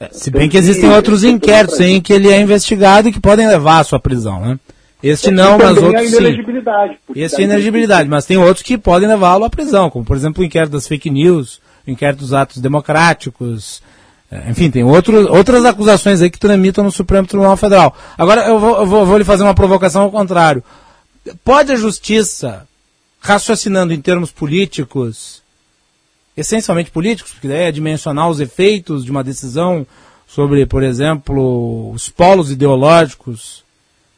É, 0.00 0.08
se 0.12 0.30
bem 0.30 0.48
que 0.48 0.56
existem 0.56 0.90
outros 0.90 1.22
inquéritos 1.24 1.78
em 1.80 2.00
que 2.00 2.12
ele 2.12 2.28
é 2.30 2.40
investigado 2.40 3.08
e 3.08 3.12
que 3.12 3.20
podem 3.20 3.46
levar 3.46 3.78
à 3.80 3.84
sua 3.84 4.00
prisão, 4.00 4.40
né? 4.40 4.58
Este 5.02 5.30
não, 5.30 5.58
mas 5.58 5.76
outros 5.86 6.02
sim. 6.10 6.16
Esse 7.14 7.36
é 7.40 7.44
inelegibilidade, 7.44 8.08
mas 8.08 8.24
tem 8.26 8.36
outros 8.38 8.62
que 8.62 8.76
podem 8.78 9.08
levá-lo 9.08 9.44
à 9.44 9.50
prisão, 9.50 9.90
como 9.90 10.04
por 10.04 10.16
exemplo 10.16 10.42
o 10.42 10.44
inquérito 10.46 10.72
das 10.72 10.88
fake 10.88 11.10
news, 11.10 11.60
o 11.86 11.90
inquérito 11.90 12.20
dos 12.20 12.32
atos 12.32 12.56
democráticos, 12.58 13.82
eh, 14.32 14.44
enfim, 14.50 14.70
tem 14.70 14.82
outro, 14.82 15.30
outras 15.32 15.64
acusações 15.64 16.22
aí 16.22 16.30
que 16.30 16.38
tramitam 16.38 16.82
no 16.82 16.90
Supremo 16.90 17.26
Tribunal 17.26 17.56
Federal. 17.56 17.94
Agora 18.16 18.46
eu 18.48 18.58
vou, 18.58 18.76
eu 18.78 18.86
vou- 18.86 19.06
vou 19.06 19.18
lhe 19.18 19.24
fazer 19.24 19.42
uma 19.44 19.54
provocação 19.54 20.02
ao 20.02 20.10
contrário. 20.10 20.64
Pode 21.44 21.70
a 21.70 21.76
justiça, 21.76 22.66
raciocinando 23.20 23.92
em 23.92 24.00
termos 24.00 24.32
políticos, 24.32 25.42
essencialmente 26.36 26.90
políticos, 26.90 27.32
porque 27.32 27.48
daí 27.48 27.62
é 27.62 27.72
dimensionar 27.72 28.28
os 28.28 28.40
efeitos 28.40 29.04
de 29.04 29.10
uma 29.10 29.22
decisão 29.22 29.86
sobre, 30.26 30.66
por 30.66 30.82
exemplo, 30.82 31.90
os 31.92 32.08
polos 32.08 32.50
ideológicos, 32.50 33.62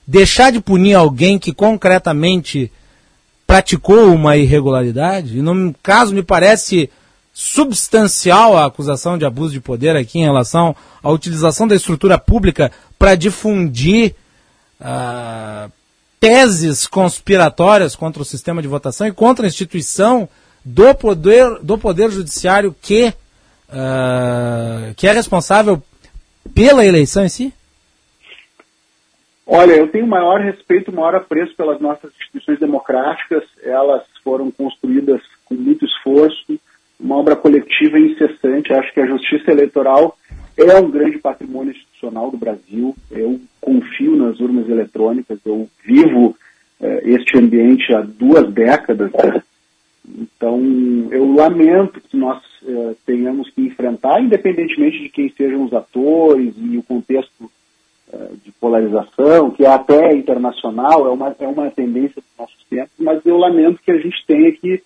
deixar 0.07 0.51
de 0.51 0.61
punir 0.61 0.95
alguém 0.95 1.39
que 1.39 1.53
concretamente 1.53 2.73
praticou 3.47 4.15
uma 4.15 4.37
irregularidade, 4.37 5.39
e 5.39 5.43
no 5.43 5.75
caso 5.83 6.15
me 6.15 6.23
parece 6.23 6.91
substancial 7.33 8.57
a 8.57 8.65
acusação 8.65 9.19
de 9.19 9.27
abuso 9.27 9.53
de 9.53 9.61
poder 9.61 9.95
aqui 9.95 10.19
em 10.19 10.25
relação 10.25 10.75
à 11.03 11.11
utilização 11.11 11.69
da 11.69 11.77
estrutura 11.77 12.19
pública 12.19 12.73
para 12.99 13.15
difundir 13.15 14.15
ah, 14.81 15.69
teses 16.19 16.87
conspiratórias 16.87 17.95
contra 17.95 18.23
o 18.23 18.25
sistema 18.25 18.63
de 18.63 18.69
votação 18.69 19.07
e 19.07 19.13
contra 19.13 19.45
a 19.45 19.49
instituição 19.49 20.27
do 20.67 20.93
poder, 20.97 21.61
do 21.63 21.79
poder 21.79 22.11
judiciário 22.11 22.75
que, 22.83 23.15
ah, 23.71 24.93
que 24.97 25.07
é 25.07 25.13
responsável 25.13 25.81
pela 26.53 26.85
eleição 26.85 27.25
em 27.25 27.29
si? 27.29 27.55
Olha, 29.47 29.75
eu 29.75 29.87
tenho 29.87 30.09
maior 30.09 30.41
respeito, 30.41 30.91
maior 30.91 31.15
apreço 31.15 31.55
pelas 31.55 31.81
nossas 31.81 32.11
instituições 32.11 32.59
democráticas. 32.59 33.45
Elas 33.63 34.03
foram 34.25 34.51
construídas 34.51 35.21
com 35.45 35.55
muito 35.55 35.85
esforço, 35.85 36.59
uma 36.99 37.17
obra 37.17 37.37
coletiva 37.37 37.97
incessante. 37.97 38.73
Acho 38.73 38.93
que 38.93 39.01
a 39.01 39.07
justiça 39.07 39.53
eleitoral 39.53 40.19
é 40.57 40.77
um 40.81 40.91
grande 40.91 41.19
patrimônio 41.19 41.71
institucional 41.71 42.29
do 42.33 42.37
Brasil. 42.37 42.97
Eu 43.09 43.41
confio 43.61 44.17
nas 44.17 44.41
urnas 44.41 44.69
eletrônicas. 44.69 45.39
Eu 45.47 45.69
vivo 45.85 46.37
eh, 46.81 47.03
este 47.05 47.39
ambiente 47.39 47.95
há 47.95 48.01
duas 48.01 48.53
décadas. 48.53 49.13
Então, 50.09 50.61
eu 51.11 51.35
lamento 51.35 52.01
que 52.01 52.17
nós 52.17 52.41
eh, 52.65 52.95
tenhamos 53.05 53.51
que 53.51 53.63
enfrentar, 53.63 54.21
independentemente 54.23 55.01
de 55.03 55.09
quem 55.09 55.29
sejam 55.31 55.65
os 55.65 55.73
atores 55.73 56.55
e 56.57 56.79
o 56.79 56.83
contexto 56.83 57.51
eh, 58.13 58.29
de 58.45 58.53
polarização, 58.53 59.51
que 59.51 59.65
é 59.65 59.69
até 59.69 60.15
internacional, 60.15 61.07
é 61.09 61.11
uma, 61.11 61.35
é 61.41 61.47
uma 61.47 61.71
tendência 61.71 62.23
dos 62.23 62.39
nossos 62.39 62.65
tempos, 62.71 62.93
mas 62.99 63.25
eu 63.27 63.37
lamento 63.37 63.81
que 63.85 63.91
a 63.91 63.99
gente 63.99 64.25
tenha 64.27 64.53
que 64.53 64.81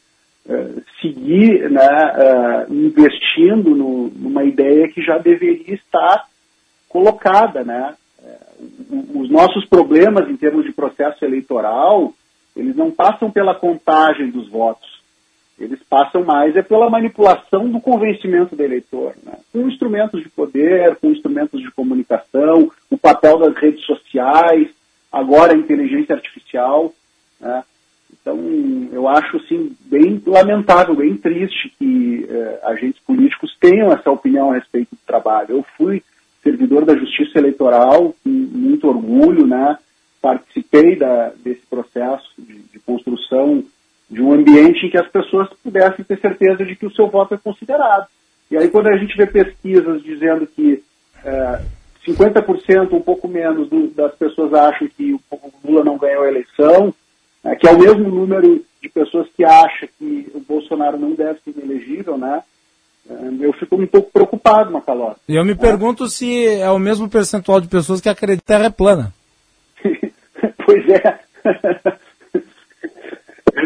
eh, 0.48 0.74
seguir 1.02 1.70
né, 1.70 2.66
investindo 2.70 3.74
no- 3.76 4.08
numa 4.16 4.42
ideia 4.44 4.88
que 4.88 5.02
já 5.02 5.18
deveria 5.18 5.74
estar 5.74 6.24
colocada. 6.88 7.62
Né? 7.62 7.94
Os 9.14 9.30
nossos 9.30 9.66
problemas 9.68 10.28
em 10.30 10.36
termos 10.36 10.64
de 10.64 10.72
processo 10.72 11.22
eleitoral, 11.26 12.14
eles 12.56 12.74
não 12.74 12.90
passam 12.90 13.30
pela 13.30 13.54
contagem 13.54 14.30
dos 14.30 14.48
votos, 14.48 14.99
eles 15.60 15.78
passam 15.88 16.24
mais 16.24 16.56
é 16.56 16.62
pela 16.62 16.88
manipulação 16.88 17.68
do 17.68 17.80
convencimento 17.80 18.56
do 18.56 18.62
eleitor, 18.62 19.14
né? 19.22 19.34
com 19.52 19.68
instrumentos 19.68 20.22
de 20.22 20.28
poder, 20.30 20.96
com 20.96 21.10
instrumentos 21.10 21.60
de 21.60 21.70
comunicação, 21.70 22.70
o 22.88 22.96
papel 22.96 23.38
das 23.38 23.54
redes 23.56 23.84
sociais, 23.84 24.68
agora 25.12 25.52
a 25.52 25.56
inteligência 25.56 26.14
artificial. 26.14 26.94
Né? 27.38 27.62
Então, 28.10 28.38
eu 28.90 29.06
acho 29.06 29.36
assim, 29.36 29.76
bem 29.82 30.20
lamentável, 30.26 30.94
bem 30.94 31.16
triste 31.16 31.72
que 31.78 32.26
eh, 32.28 32.60
agentes 32.64 33.00
políticos 33.06 33.56
tenham 33.60 33.92
essa 33.92 34.10
opinião 34.10 34.50
a 34.50 34.54
respeito 34.54 34.90
do 34.92 35.06
trabalho. 35.06 35.56
Eu 35.56 35.66
fui 35.76 36.02
servidor 36.42 36.84
da 36.86 36.96
Justiça 36.96 37.38
Eleitoral, 37.38 38.14
com 38.24 38.30
muito 38.30 38.88
orgulho, 38.88 39.46
né? 39.46 39.76
participei 40.22 40.96
da, 40.96 41.32
desse 41.42 41.62
processo 41.68 42.30
de, 42.38 42.58
de 42.58 42.78
construção 42.80 43.64
de 44.10 44.20
um 44.20 44.32
ambiente 44.32 44.86
em 44.86 44.90
que 44.90 44.98
as 44.98 45.08
pessoas 45.08 45.48
pudessem 45.62 46.04
ter 46.04 46.18
certeza 46.18 46.64
de 46.64 46.74
que 46.74 46.86
o 46.86 46.92
seu 46.92 47.06
voto 47.08 47.34
é 47.34 47.38
considerado. 47.38 48.06
E 48.50 48.56
aí, 48.56 48.68
quando 48.68 48.88
a 48.88 48.96
gente 48.96 49.16
vê 49.16 49.26
pesquisas 49.26 50.02
dizendo 50.02 50.46
que 50.46 50.82
eh, 51.24 51.60
50%, 52.06 52.92
um 52.92 53.00
pouco 53.00 53.28
menos, 53.28 53.68
do- 53.68 53.88
das 53.88 54.14
pessoas 54.16 54.52
acham 54.54 54.88
que 54.88 55.12
o 55.12 55.20
o 55.32 55.52
Lula 55.70 55.84
não 55.84 55.96
ganhou 55.98 56.24
a 56.24 56.28
eleição, 56.28 56.92
eh, 57.44 57.54
que 57.54 57.68
é 57.68 57.70
o 57.72 57.78
mesmo 57.78 58.08
número 58.08 58.64
de 58.82 58.88
pessoas 58.88 59.28
que 59.36 59.44
acham 59.44 59.88
que 59.98 60.30
o 60.34 60.40
Bolsonaro 60.40 60.98
não 60.98 61.12
deve 61.12 61.38
ser 61.44 61.54
elegível, 61.62 62.16
né? 62.18 62.42
Eh, 63.08 63.14
eu 63.40 63.52
fico 63.52 63.76
um 63.76 63.86
pouco 63.86 64.10
preocupado, 64.10 64.72
Macaló. 64.72 65.14
E 65.28 65.36
eu 65.36 65.44
me 65.44 65.54
pergunto 65.54 66.08
se 66.08 66.46
é 66.46 66.70
o 66.70 66.78
mesmo 66.78 67.08
percentual 67.08 67.60
de 67.60 67.68
pessoas 67.68 68.00
que 68.00 68.08
acreditam 68.08 68.44
que 68.46 68.52
a 68.52 68.56
Terra 68.56 68.66
é 68.66 68.70
plana. 68.70 69.12
Pois 70.64 70.88
é. 70.88 71.18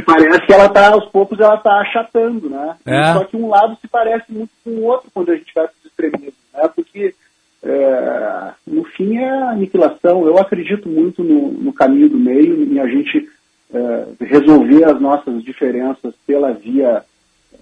Parece 0.03 0.41
que 0.47 0.53
ela 0.53 0.69
tá, 0.69 0.93
aos 0.93 1.07
poucos, 1.11 1.39
ela 1.41 1.55
está 1.57 1.81
achatando, 1.81 2.49
né? 2.51 2.77
É. 2.87 3.13
Só 3.13 3.25
que 3.25 3.37
um 3.37 3.49
lado 3.49 3.77
se 3.81 3.89
parece 3.89 4.25
muito 4.33 4.51
com 4.65 4.71
o 4.71 4.85
outro 4.85 5.09
quando 5.13 5.31
a 5.31 5.37
gente 5.37 5.53
vai 5.55 5.65
para 5.67 5.75
os 5.81 5.87
extremismos, 5.87 6.35
né? 6.53 6.69
Porque, 6.75 7.15
é, 7.63 8.51
no 8.67 8.85
fim, 8.85 9.17
é 9.17 9.29
a 9.29 9.51
aniquilação. 9.51 10.27
Eu 10.27 10.39
acredito 10.39 10.89
muito 10.89 11.23
no, 11.23 11.53
no 11.53 11.73
caminho 11.73 12.09
do 12.09 12.19
meio, 12.19 12.63
em 12.65 12.79
a 12.79 12.87
gente 12.87 13.29
é, 13.73 14.05
resolver 14.25 14.85
as 14.85 15.01
nossas 15.01 15.43
diferenças 15.43 16.15
pela 16.27 16.53
via 16.53 17.03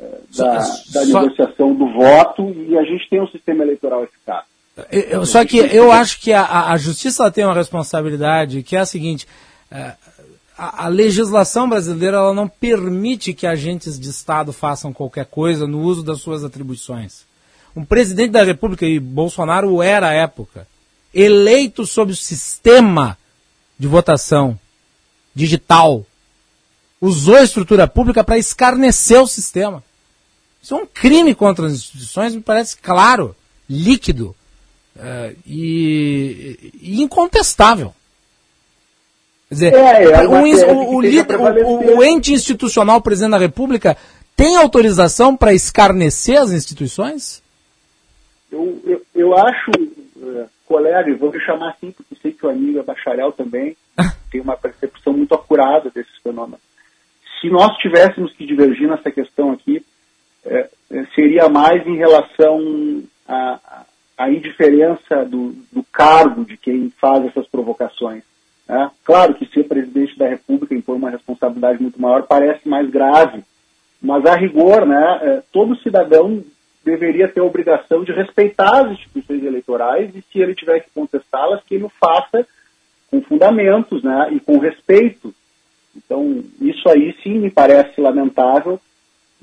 é, 0.01 0.19
da, 0.37 0.59
da 0.93 1.05
negociação 1.07 1.75
do 1.75 1.87
voto 1.93 2.51
e 2.69 2.77
a 2.79 2.83
gente 2.85 3.09
tem 3.09 3.21
um 3.21 3.29
sistema 3.29 3.63
eleitoral 3.63 4.05
eficaz. 4.05 4.45
Eu- 4.91 5.27
só 5.27 5.45
que 5.45 5.59
eu 5.59 5.93
acho 5.93 6.19
que 6.21 6.33
a- 6.33 6.71
a, 6.71 6.77
justiça 6.79 7.31
tem 7.31 7.45
uma 7.45 7.53
responsabilidade 7.55 8.63
que 8.63 8.75
é 8.75 8.81
a 8.81 8.87
seguinte: 8.87 9.27
é, 9.71 9.93
a, 10.57 10.85
a 10.85 10.89
legislação 10.89 11.69
brasileira 11.69 12.19
ela 12.19 12.35
não 12.35 12.49
permite 12.49 13.33
que 13.33 13.47
agentes 13.47 13.99
de 13.99 14.09
Estado 14.09 14.53
façam 14.53 14.93
qualquer 14.93 15.27
coisa 15.27 15.67
no 15.67 15.81
uso 15.81 16.03
das 16.03 16.21
suas 16.21 16.45
atribuições. 16.45 17.25
Um 17.75 17.85
presidente 17.85 18.33
da 18.33 18.43
República, 18.43 18.87
e 18.87 19.01
Bolsonaro 19.01 19.83
era 19.83 20.09
à 20.09 20.13
época, 20.13 20.69
eleito 21.15 21.87
sob 21.87 22.13
o 22.13 22.17
sistema 22.17 23.17
de 23.79 23.87
votação 23.87 24.59
digital, 25.35 26.05
usou 27.01 27.37
a 27.37 27.43
estrutura 27.43 27.89
pública 27.89 28.23
para 28.23 28.39
escarnecer 28.39 29.21
o 29.21 29.27
sistema. 29.27 29.83
Isso 30.63 30.75
é 30.75 30.77
um 30.77 30.87
crime 30.87 31.35
contra 31.35 31.67
as 31.67 31.73
instituições, 31.73 32.35
me 32.35 32.43
parece 32.43 32.77
claro, 32.77 33.35
líquido 33.69 34.37
é, 34.97 35.35
e, 35.47 36.73
e 36.81 37.03
incontestável. 37.03 37.95
Quer 39.53 39.55
dizer, 39.55 39.75
É, 39.75 40.27
o, 40.27 40.47
o- 40.73 40.95
o 40.97 41.01
líder- 41.01 41.37
o- 41.99 42.03
ente 42.05 42.33
institucional, 42.33 42.97
o 42.99 43.03
presidente 43.03 43.33
da 43.33 43.39
República, 43.39 43.97
tem 44.35 44.57
autorização 44.57 45.37
para 45.37 45.53
escarnecer 45.53 46.41
as 46.41 46.53
instituições? 46.53 47.43
Eu, 48.51 48.81
eu, 48.87 49.03
eu 49.15 49.37
acho, 49.37 49.71
eh, 50.23 50.47
colega, 50.67 51.11
e 51.11 51.15
vou 51.15 51.31
me 51.31 51.39
chamar 51.41 51.71
assim, 51.73 51.91
porque 51.91 52.15
sei 52.23 52.33
que 52.33 52.47
o 52.47 52.49
amigo 52.51 52.79
é 52.79 52.83
bacharel 52.83 53.31
também, 53.33 53.77
tem 54.31 54.41
uma 54.41 54.57
percepção 54.57 55.13
muito 55.13 55.35
acurada 55.35 55.91
desses 55.95 56.17
fenômenos. 56.23 56.61
Se 57.41 57.51
nós 57.51 57.77
tivéssemos 57.79 58.33
que 58.33 58.47
divergir 58.47 58.89
nessa 58.89 59.11
questão 59.11 59.53
aqui, 59.53 59.85
eh, 60.47 60.69
eh, 60.93 61.07
seria 61.15 61.49
mais 61.51 61.87
em 61.87 61.97
relação 61.99 63.03
à 63.29 64.31
indiferença 64.31 65.25
do, 65.27 65.55
do 65.71 65.83
cargo 65.93 66.45
de 66.45 66.57
quem 66.57 66.91
faz 67.01 67.25
essas 67.27 67.47
provocações. 67.49 68.23
Né? 68.73 68.91
Claro 69.05 69.35
que 69.35 69.45
ser 69.53 69.65
presidente 69.65 70.17
da 70.17 70.27
República 70.27 70.75
impõe 70.75 70.97
uma 70.97 71.11
responsabilidade 71.11 71.83
muito 71.83 72.01
maior, 72.01 72.23
parece 72.23 72.67
mais 72.67 72.89
grave, 72.89 73.45
mas 74.01 74.25
a 74.25 74.35
rigor, 74.35 74.87
né, 74.87 75.21
eh, 75.21 75.43
todo 75.53 75.77
cidadão 75.77 76.43
deveria 76.83 77.29
ter 77.29 77.41
a 77.41 77.45
obrigação 77.45 78.03
de 78.03 78.13
respeitar 78.13 78.81
as 78.81 78.93
instituições 78.93 79.45
eleitorais 79.45 80.17
e 80.17 80.23
se 80.23 80.41
ele 80.41 80.55
tiver 80.55 80.81
que 80.81 80.91
contestá-las, 80.95 81.63
que 81.65 81.75
ele 81.75 81.85
o 81.85 81.93
faça 82.01 82.47
com 83.11 83.21
fundamentos, 83.21 84.03
né, 84.03 84.31
e 84.33 84.41
com 84.41 84.57
respeito. 84.57 85.35
Então, 85.95 86.43
isso 86.59 86.89
aí 86.89 87.15
sim 87.23 87.39
me 87.41 87.51
parece 87.51 88.01
lamentável 88.01 88.81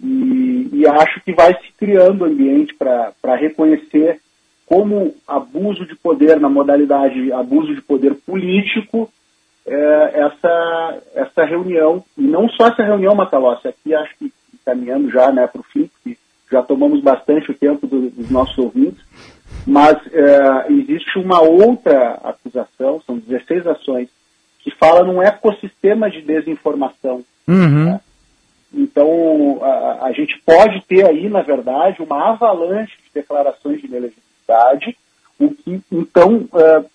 e, 0.02 0.70
e 0.74 0.88
acho 0.88 1.22
que 1.22 1.34
vai 1.34 1.54
se 1.54 1.72
criando 1.78 2.26
ambiente 2.26 2.74
para 2.74 3.36
reconhecer 3.36 4.20
como 4.66 5.14
abuso 5.28 5.86
de 5.86 5.96
poder 5.96 6.40
na 6.40 6.50
modalidade 6.50 7.32
abuso 7.32 7.76
de 7.76 7.82
poder 7.82 8.16
político 8.16 9.12
é, 9.66 10.12
essa, 10.16 10.98
essa 11.16 11.46
reunião, 11.46 12.04
e 12.18 12.24
não 12.24 12.50
só 12.50 12.68
essa 12.68 12.84
reunião, 12.84 13.16
Macalossi, 13.16 13.68
aqui 13.68 13.94
acho 13.94 14.18
que 14.18 14.32
caminhando 14.66 15.10
já 15.10 15.32
né, 15.32 15.48
para 15.48 15.62
o 15.62 15.64
fim, 15.64 15.88
porque 15.88 16.18
já 16.52 16.62
tomamos 16.62 17.02
bastante 17.02 17.52
o 17.52 17.58
tempo 17.58 17.88
do, 17.88 18.10
dos 18.10 18.30
nossos 18.30 18.58
ouvintes, 18.58 19.04
mas 19.66 19.98
é, 20.12 20.72
existe 20.72 21.18
uma 21.18 21.42
outra 21.42 22.14
acusação, 22.24 23.02
são 23.06 23.18
16 23.18 23.68
ações, 23.68 24.10
que 24.60 24.72
fala 24.72 25.04
num 25.04 25.22
ecossistema 25.22 26.10
de 26.10 26.22
desinformação. 26.22 27.24
Uhum. 27.48 27.86
Né? 27.86 28.02
Então, 28.74 29.60
a, 29.64 30.08
a, 30.08 30.12
gente 30.12 30.40
pode 30.46 30.82
ter 30.86 31.06
aí, 31.06 31.28
na 31.30 31.42
verdade, 31.42 32.02
uma 32.02 32.32
avalanche 32.32 32.94
de 33.04 33.12
declarações 33.14 33.82
de 33.82 33.88
inelegibilidade, 33.88 34.98
o 35.40 35.50
que, 35.52 35.82
então, 35.92 36.48
uh, 36.54 36.86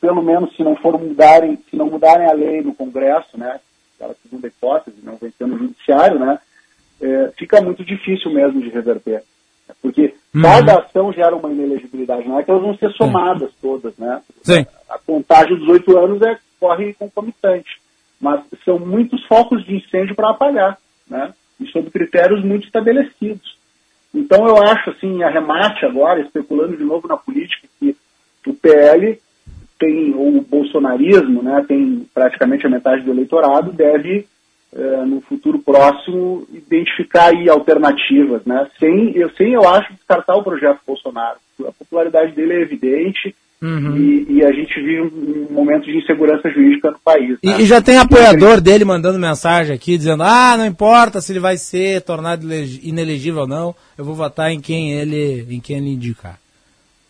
pelo 0.00 0.22
menos 0.22 0.54
se 0.56 0.62
não 0.62 0.76
for 0.76 0.98
mudarem, 0.98 1.58
se 1.70 1.76
não 1.76 1.86
mudarem 1.86 2.26
a 2.26 2.32
lei 2.32 2.62
no 2.62 2.74
Congresso, 2.74 3.36
né, 3.36 3.60
aquela 3.94 4.14
segunda 4.22 4.46
hipótese, 4.46 4.96
não 5.02 5.16
vencendo 5.16 5.50
no 5.50 5.58
Judiciário, 5.58 6.18
né, 6.18 6.38
é, 7.00 7.32
fica 7.36 7.60
muito 7.60 7.84
difícil 7.84 8.30
mesmo 8.32 8.60
de 8.60 8.68
reverter. 8.68 9.22
Porque 9.82 10.14
uhum. 10.34 10.42
cada 10.42 10.78
ação 10.78 11.12
gera 11.12 11.36
uma 11.36 11.50
inelegibilidade, 11.50 12.26
não 12.26 12.38
é 12.38 12.42
que 12.42 12.50
elas 12.50 12.62
vão 12.62 12.76
ser 12.76 12.90
somadas 12.92 13.50
todas, 13.60 13.96
né? 13.98 14.22
Sim. 14.42 14.66
A 14.88 14.98
contagem 14.98 15.56
dos 15.58 15.68
oito 15.68 15.96
anos 15.98 16.22
é, 16.22 16.38
corre 16.58 16.94
concomitante, 16.94 17.80
mas 18.20 18.40
são 18.64 18.78
muitos 18.78 19.24
focos 19.26 19.64
de 19.64 19.76
incêndio 19.76 20.14
para 20.14 20.30
apagar, 20.30 20.78
né? 21.06 21.34
E 21.60 21.66
sob 21.66 21.90
critérios 21.90 22.42
muito 22.42 22.66
estabelecidos. 22.66 23.58
Então 24.14 24.46
eu 24.48 24.62
acho, 24.62 24.90
assim, 24.90 25.22
arremate 25.22 25.84
agora, 25.84 26.20
especulando 26.20 26.76
de 26.76 26.84
novo 26.84 27.06
na 27.06 27.16
política, 27.16 27.68
que 27.78 27.94
o 28.46 28.54
PL 28.54 29.20
tem, 29.78 30.14
ou 30.14 30.38
o 30.38 30.42
bolsonarismo, 30.42 31.42
né, 31.42 31.64
tem 31.66 32.06
praticamente 32.12 32.66
a 32.66 32.70
metade 32.70 33.02
do 33.02 33.10
eleitorado, 33.10 33.72
deve 33.72 34.26
é, 34.74 35.04
no 35.06 35.20
futuro 35.22 35.58
próximo, 35.58 36.46
identificar 36.52 37.28
aí 37.28 37.48
alternativas, 37.48 38.44
né? 38.44 38.68
Sem, 38.78 39.16
eu, 39.16 39.30
sem, 39.30 39.52
eu 39.52 39.66
acho, 39.66 39.94
descartar 39.94 40.36
o 40.36 40.42
projeto 40.42 40.80
Bolsonaro. 40.86 41.38
A 41.66 41.72
popularidade 41.72 42.32
dele 42.32 42.52
é 42.52 42.60
evidente 42.60 43.34
uhum. 43.62 43.96
e, 43.96 44.26
e, 44.28 44.44
a 44.44 44.52
gente 44.52 44.74
vive 44.74 45.00
um, 45.00 45.46
um, 45.50 45.54
momento 45.54 45.86
de 45.86 45.96
insegurança 45.96 46.50
jurídica 46.50 46.90
no 46.90 46.98
país. 46.98 47.38
Né? 47.42 47.56
E, 47.58 47.62
e, 47.62 47.66
já 47.66 47.80
tem 47.80 47.96
apoiador 47.96 48.60
dele 48.60 48.84
mandando 48.84 49.18
mensagem 49.18 49.74
aqui, 49.74 49.96
dizendo, 49.96 50.22
ah, 50.22 50.54
não 50.56 50.66
importa 50.66 51.20
se 51.20 51.32
ele 51.32 51.40
vai 51.40 51.56
ser 51.56 52.02
tornado 52.02 52.46
inelegível 52.82 53.40
ou 53.40 53.48
não, 53.48 53.74
eu 53.96 54.04
vou 54.04 54.14
votar 54.14 54.52
em 54.52 54.60
quem 54.60 54.92
ele, 54.92 55.46
em 55.48 55.60
quem 55.60 55.78
ele 55.78 55.94
indicar. 55.94 56.38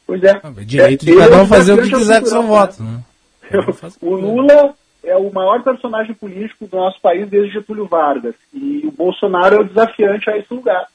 Pois 0.08 0.22
é. 0.24 0.40
direito 0.64 1.04
de 1.04 1.14
cada 1.14 1.42
um 1.42 1.46
fazer 1.46 1.74
o 1.74 1.82
que 1.82 1.90
quiser 1.90 2.20
com 2.20 2.26
seu 2.26 2.42
voto. 2.42 2.82
Né? 2.82 3.02
o 4.00 4.14
Lula 4.14 4.74
é 5.04 5.14
o 5.18 5.30
maior 5.30 5.62
personagem 5.62 6.14
político 6.14 6.66
do 6.66 6.74
nosso 6.78 6.98
país 7.02 7.28
desde 7.28 7.52
Getúlio 7.52 7.86
Vargas. 7.86 8.34
E 8.54 8.86
o 8.86 8.90
Bolsonaro 8.90 9.56
é 9.56 9.60
o 9.60 9.64
desafiante 9.64 10.30
a 10.30 10.38
esse 10.38 10.52
lugar. 10.52 10.86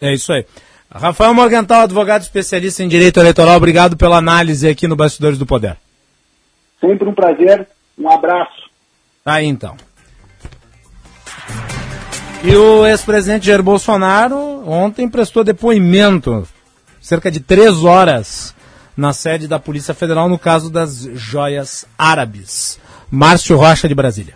É 0.00 0.14
isso 0.14 0.32
aí. 0.32 0.46
Rafael 0.90 1.34
Morgental, 1.34 1.82
advogado 1.82 2.22
especialista 2.22 2.82
em 2.82 2.88
direito 2.88 3.20
eleitoral, 3.20 3.56
obrigado 3.56 3.94
pela 3.94 4.16
análise 4.16 4.66
aqui 4.66 4.88
no 4.88 4.96
Bastidores 4.96 5.36
do 5.36 5.44
Poder. 5.44 5.76
Sempre 6.80 7.06
um 7.06 7.14
prazer, 7.14 7.68
um 7.98 8.08
abraço. 8.08 8.70
Aí 9.22 9.44
então. 9.44 9.76
E 12.42 12.56
o 12.56 12.86
ex-presidente 12.86 13.46
Jair 13.46 13.62
Bolsonaro 13.62 14.66
ontem 14.66 15.06
prestou 15.08 15.44
depoimento, 15.44 16.48
cerca 17.06 17.30
de 17.30 17.38
três 17.38 17.84
horas, 17.84 18.52
na 18.96 19.12
sede 19.12 19.46
da 19.46 19.60
Polícia 19.60 19.94
Federal 19.94 20.28
no 20.28 20.36
caso 20.36 20.68
das 20.68 21.08
joias 21.14 21.86
árabes. 21.96 22.80
Márcio 23.08 23.56
Rocha 23.56 23.86
de 23.86 23.94
Brasília. 23.94 24.34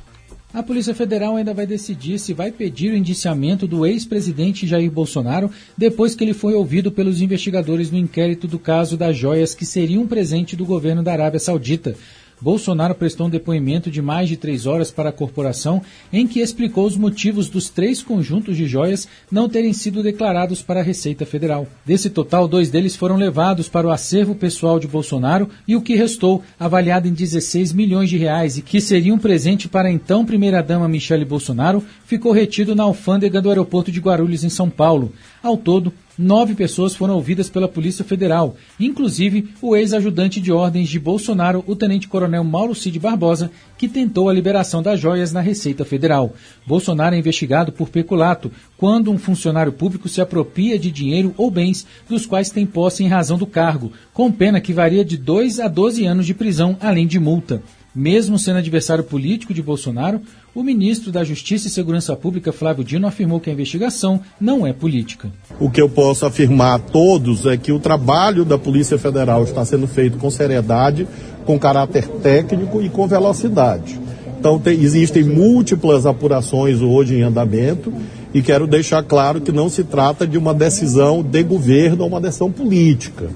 A 0.54 0.62
Polícia 0.62 0.94
Federal 0.94 1.34
ainda 1.34 1.52
vai 1.52 1.66
decidir 1.66 2.20
se 2.20 2.32
vai 2.32 2.52
pedir 2.52 2.92
o 2.92 2.96
indiciamento 2.96 3.66
do 3.66 3.84
ex-presidente 3.84 4.68
Jair 4.68 4.88
Bolsonaro 4.88 5.50
depois 5.76 6.14
que 6.14 6.22
ele 6.22 6.32
foi 6.32 6.54
ouvido 6.54 6.92
pelos 6.92 7.20
investigadores 7.20 7.90
no 7.90 7.98
inquérito 7.98 8.46
do 8.46 8.58
caso 8.58 8.96
das 8.96 9.16
joias 9.16 9.52
que 9.52 9.66
seriam 9.66 10.04
um 10.04 10.06
presente 10.06 10.54
do 10.54 10.64
governo 10.64 11.02
da 11.02 11.10
Arábia 11.10 11.40
Saudita. 11.40 11.96
Bolsonaro 12.40 12.94
prestou 12.94 13.26
um 13.26 13.30
depoimento 13.30 13.90
de 13.90 14.00
mais 14.00 14.28
de 14.28 14.36
três 14.36 14.66
horas 14.66 14.90
para 14.90 15.10
a 15.10 15.12
corporação, 15.12 15.82
em 16.12 16.26
que 16.26 16.40
explicou 16.40 16.86
os 16.86 16.96
motivos 16.96 17.48
dos 17.48 17.68
três 17.68 18.02
conjuntos 18.02 18.56
de 18.56 18.66
joias 18.66 19.06
não 19.30 19.48
terem 19.48 19.72
sido 19.72 20.02
declarados 20.02 20.62
para 20.62 20.80
a 20.80 20.82
Receita 20.82 21.26
Federal. 21.26 21.66
Desse 21.84 22.08
total, 22.08 22.48
dois 22.48 22.70
deles 22.70 22.96
foram 22.96 23.16
levados 23.16 23.68
para 23.68 23.86
o 23.86 23.90
acervo 23.90 24.34
pessoal 24.34 24.78
de 24.78 24.88
Bolsonaro 24.88 25.48
e 25.68 25.76
o 25.76 25.82
que 25.82 25.94
restou, 25.94 26.42
avaliado 26.58 27.06
em 27.06 27.12
16 27.12 27.72
milhões 27.72 28.08
de 28.08 28.16
reais 28.16 28.56
e 28.56 28.62
que 28.62 28.80
seria 28.80 29.12
um 29.12 29.18
presente 29.18 29.68
para 29.68 29.88
a 29.88 29.92
então 29.92 30.24
primeira-dama 30.24 30.88
Michele 30.88 31.24
Bolsonaro, 31.24 31.84
ficou 32.06 32.32
retido 32.32 32.74
na 32.74 32.84
alfândega 32.84 33.40
do 33.40 33.48
aeroporto 33.48 33.92
de 33.92 34.00
Guarulhos, 34.00 34.44
em 34.44 34.48
São 34.48 34.70
Paulo. 34.70 35.12
Ao 35.42 35.56
todo, 35.56 35.90
nove 36.18 36.54
pessoas 36.54 36.94
foram 36.94 37.14
ouvidas 37.14 37.48
pela 37.48 37.66
Polícia 37.66 38.04
Federal, 38.04 38.56
inclusive 38.78 39.48
o 39.62 39.74
ex-ajudante 39.74 40.38
de 40.38 40.52
ordens 40.52 40.86
de 40.90 41.00
Bolsonaro, 41.00 41.64
o 41.66 41.74
tenente-coronel 41.74 42.44
Mauro 42.44 42.74
Cid 42.74 42.98
Barbosa, 42.98 43.50
que 43.78 43.88
tentou 43.88 44.28
a 44.28 44.34
liberação 44.34 44.82
das 44.82 45.00
joias 45.00 45.32
na 45.32 45.40
Receita 45.40 45.82
Federal. 45.82 46.34
Bolsonaro 46.66 47.14
é 47.14 47.18
investigado 47.18 47.72
por 47.72 47.88
peculato, 47.88 48.52
quando 48.76 49.10
um 49.10 49.16
funcionário 49.16 49.72
público 49.72 50.10
se 50.10 50.20
apropria 50.20 50.78
de 50.78 50.90
dinheiro 50.90 51.32
ou 51.38 51.50
bens 51.50 51.86
dos 52.06 52.26
quais 52.26 52.50
tem 52.50 52.66
posse 52.66 53.02
em 53.02 53.08
razão 53.08 53.38
do 53.38 53.46
cargo, 53.46 53.92
com 54.12 54.30
pena 54.30 54.60
que 54.60 54.74
varia 54.74 55.02
de 55.02 55.16
2 55.16 55.58
a 55.58 55.68
12 55.68 56.04
anos 56.04 56.26
de 56.26 56.34
prisão, 56.34 56.76
além 56.82 57.06
de 57.06 57.18
multa. 57.18 57.62
Mesmo 57.94 58.38
sendo 58.38 58.58
adversário 58.58 59.02
político 59.02 59.52
de 59.52 59.60
Bolsonaro, 59.60 60.20
o 60.54 60.62
ministro 60.62 61.10
da 61.10 61.24
Justiça 61.24 61.66
e 61.66 61.70
Segurança 61.70 62.14
Pública, 62.14 62.52
Flávio 62.52 62.84
Dino, 62.84 63.06
afirmou 63.06 63.40
que 63.40 63.50
a 63.50 63.52
investigação 63.52 64.20
não 64.40 64.64
é 64.64 64.72
política. 64.72 65.28
O 65.58 65.68
que 65.68 65.82
eu 65.82 65.88
posso 65.88 66.24
afirmar 66.24 66.74
a 66.76 66.78
todos 66.78 67.46
é 67.46 67.56
que 67.56 67.72
o 67.72 67.80
trabalho 67.80 68.44
da 68.44 68.56
Polícia 68.56 68.96
Federal 68.96 69.42
está 69.42 69.64
sendo 69.64 69.88
feito 69.88 70.18
com 70.18 70.30
seriedade, 70.30 71.06
com 71.44 71.58
caráter 71.58 72.06
técnico 72.06 72.80
e 72.80 72.88
com 72.88 73.08
velocidade. 73.08 74.00
Então, 74.38 74.58
tem, 74.58 74.80
existem 74.80 75.24
múltiplas 75.24 76.06
apurações 76.06 76.80
hoje 76.80 77.16
em 77.16 77.22
andamento 77.22 77.92
e 78.32 78.40
quero 78.40 78.68
deixar 78.68 79.02
claro 79.02 79.40
que 79.40 79.50
não 79.50 79.68
se 79.68 79.82
trata 79.82 80.26
de 80.26 80.38
uma 80.38 80.54
decisão 80.54 81.22
de 81.22 81.42
governo 81.42 82.04
ou 82.04 82.08
uma 82.08 82.20
decisão 82.20 82.52
política 82.52 83.28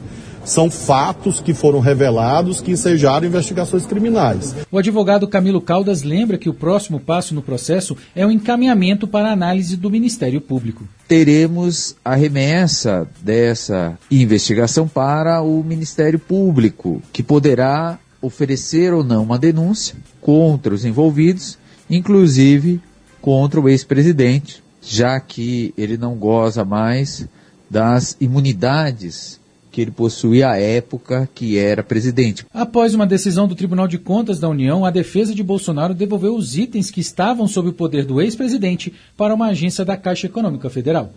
são 0.44 0.70
fatos 0.70 1.40
que 1.40 1.54
foram 1.54 1.80
revelados 1.80 2.60
que 2.60 2.72
ensejaram 2.72 3.26
investigações 3.26 3.86
criminais. 3.86 4.54
O 4.70 4.78
advogado 4.78 5.26
Camilo 5.26 5.60
Caldas 5.60 6.02
lembra 6.02 6.38
que 6.38 6.48
o 6.48 6.54
próximo 6.54 7.00
passo 7.00 7.34
no 7.34 7.42
processo 7.42 7.96
é 8.14 8.26
o 8.26 8.30
encaminhamento 8.30 9.06
para 9.06 9.32
análise 9.32 9.76
do 9.76 9.90
Ministério 9.90 10.40
Público. 10.40 10.84
Teremos 11.08 11.96
a 12.04 12.14
remessa 12.14 13.08
dessa 13.22 13.98
investigação 14.10 14.86
para 14.86 15.42
o 15.42 15.62
Ministério 15.62 16.18
Público, 16.18 17.02
que 17.12 17.22
poderá 17.22 17.98
oferecer 18.20 18.92
ou 18.92 19.04
não 19.04 19.22
uma 19.22 19.38
denúncia 19.38 19.96
contra 20.20 20.74
os 20.74 20.84
envolvidos, 20.84 21.58
inclusive 21.88 22.80
contra 23.20 23.60
o 23.60 23.68
ex-presidente, 23.68 24.62
já 24.80 25.18
que 25.20 25.72
ele 25.76 25.96
não 25.96 26.14
goza 26.14 26.64
mais 26.64 27.26
das 27.70 28.16
imunidades 28.20 29.40
que 29.74 29.80
ele 29.80 29.90
possuía 29.90 30.50
à 30.50 30.56
época 30.56 31.28
que 31.34 31.58
era 31.58 31.82
presidente. 31.82 32.46
Após 32.54 32.94
uma 32.94 33.04
decisão 33.04 33.48
do 33.48 33.56
Tribunal 33.56 33.88
de 33.88 33.98
Contas 33.98 34.38
da 34.38 34.48
União, 34.48 34.84
a 34.84 34.90
defesa 34.90 35.34
de 35.34 35.42
Bolsonaro 35.42 35.92
devolveu 35.92 36.36
os 36.36 36.56
itens 36.56 36.92
que 36.92 37.00
estavam 37.00 37.48
sob 37.48 37.70
o 37.70 37.72
poder 37.72 38.04
do 38.04 38.22
ex-presidente 38.22 38.94
para 39.16 39.34
uma 39.34 39.46
agência 39.46 39.84
da 39.84 39.96
Caixa 39.96 40.28
Econômica 40.28 40.70
Federal. 40.70 41.10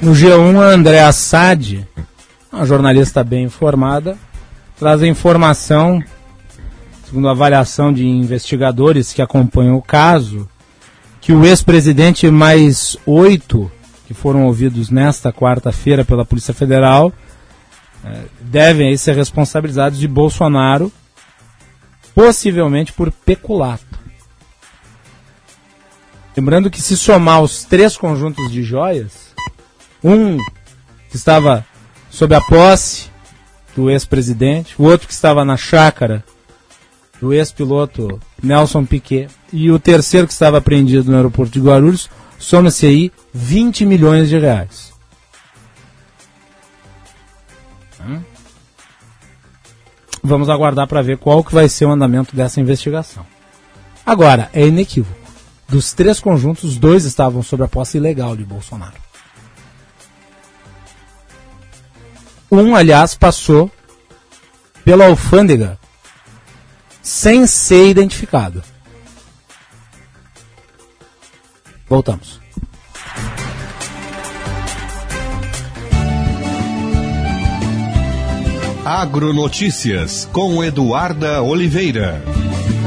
No 0.00 0.12
G1, 0.12 0.58
a 0.58 0.68
André 0.68 1.00
Assad, 1.00 1.86
uma 2.50 2.64
jornalista 2.64 3.22
bem 3.22 3.44
informada, 3.44 4.16
traz 4.78 5.02
a 5.02 5.06
informação, 5.06 6.02
segundo 7.04 7.28
a 7.28 7.32
avaliação 7.32 7.92
de 7.92 8.06
investigadores 8.06 9.12
que 9.12 9.20
acompanham 9.20 9.76
o 9.76 9.82
caso, 9.82 10.48
que 11.20 11.34
o 11.34 11.44
ex-presidente 11.44 12.30
mais 12.30 12.96
oito 13.04 13.70
que 14.12 14.20
foram 14.20 14.46
ouvidos 14.46 14.90
nesta 14.90 15.32
quarta-feira 15.32 16.04
pela 16.04 16.24
Polícia 16.24 16.52
Federal 16.52 17.12
é, 18.04 18.24
devem 18.40 18.88
aí 18.88 18.98
ser 18.98 19.14
responsabilizados 19.14 19.98
de 19.98 20.08
Bolsonaro, 20.08 20.92
possivelmente 22.14 22.92
por 22.92 23.10
peculato. 23.12 23.86
Lembrando 26.36 26.70
que 26.70 26.80
se 26.80 26.96
somar 26.96 27.42
os 27.42 27.64
três 27.64 27.96
conjuntos 27.96 28.50
de 28.50 28.62
joias, 28.62 29.34
um 30.02 30.36
que 31.10 31.16
estava 31.16 31.64
sob 32.10 32.34
a 32.34 32.40
posse 32.40 33.10
do 33.76 33.90
ex-presidente, 33.90 34.74
o 34.78 34.84
outro 34.84 35.06
que 35.06 35.14
estava 35.14 35.44
na 35.44 35.56
chácara 35.56 36.24
do 37.20 37.32
ex-piloto 37.32 38.20
Nelson 38.42 38.84
Piquet. 38.84 39.28
E 39.52 39.70
o 39.70 39.78
terceiro 39.78 40.26
que 40.26 40.32
estava 40.32 40.58
apreendido 40.58 41.10
no 41.10 41.16
aeroporto 41.16 41.52
de 41.52 41.60
Guarulhos, 41.60 42.10
soma-se 42.42 42.86
aí 42.86 43.12
20 43.32 43.86
milhões 43.86 44.28
de 44.28 44.36
reais. 44.36 44.92
Hum? 48.00 48.20
Vamos 50.22 50.48
aguardar 50.48 50.88
para 50.88 51.02
ver 51.02 51.18
qual 51.18 51.42
que 51.44 51.54
vai 51.54 51.68
ser 51.68 51.84
o 51.84 51.90
andamento 51.90 52.34
dessa 52.34 52.60
investigação. 52.60 53.24
Agora, 54.04 54.50
é 54.52 54.66
inequívoco. 54.66 55.20
Dos 55.68 55.92
três 55.92 56.18
conjuntos, 56.18 56.76
dois 56.76 57.04
estavam 57.04 57.42
sob 57.42 57.62
a 57.62 57.68
posse 57.68 57.96
ilegal 57.96 58.36
de 58.36 58.44
Bolsonaro. 58.44 59.00
Um, 62.50 62.74
aliás, 62.74 63.14
passou 63.14 63.70
pela 64.84 65.06
alfândega 65.06 65.78
sem 67.00 67.46
ser 67.46 67.88
identificado. 67.88 68.62
Voltamos. 71.92 72.40
Agronotícias 78.82 80.24
com 80.32 80.64
Eduarda 80.64 81.42
Oliveira. 81.42 82.24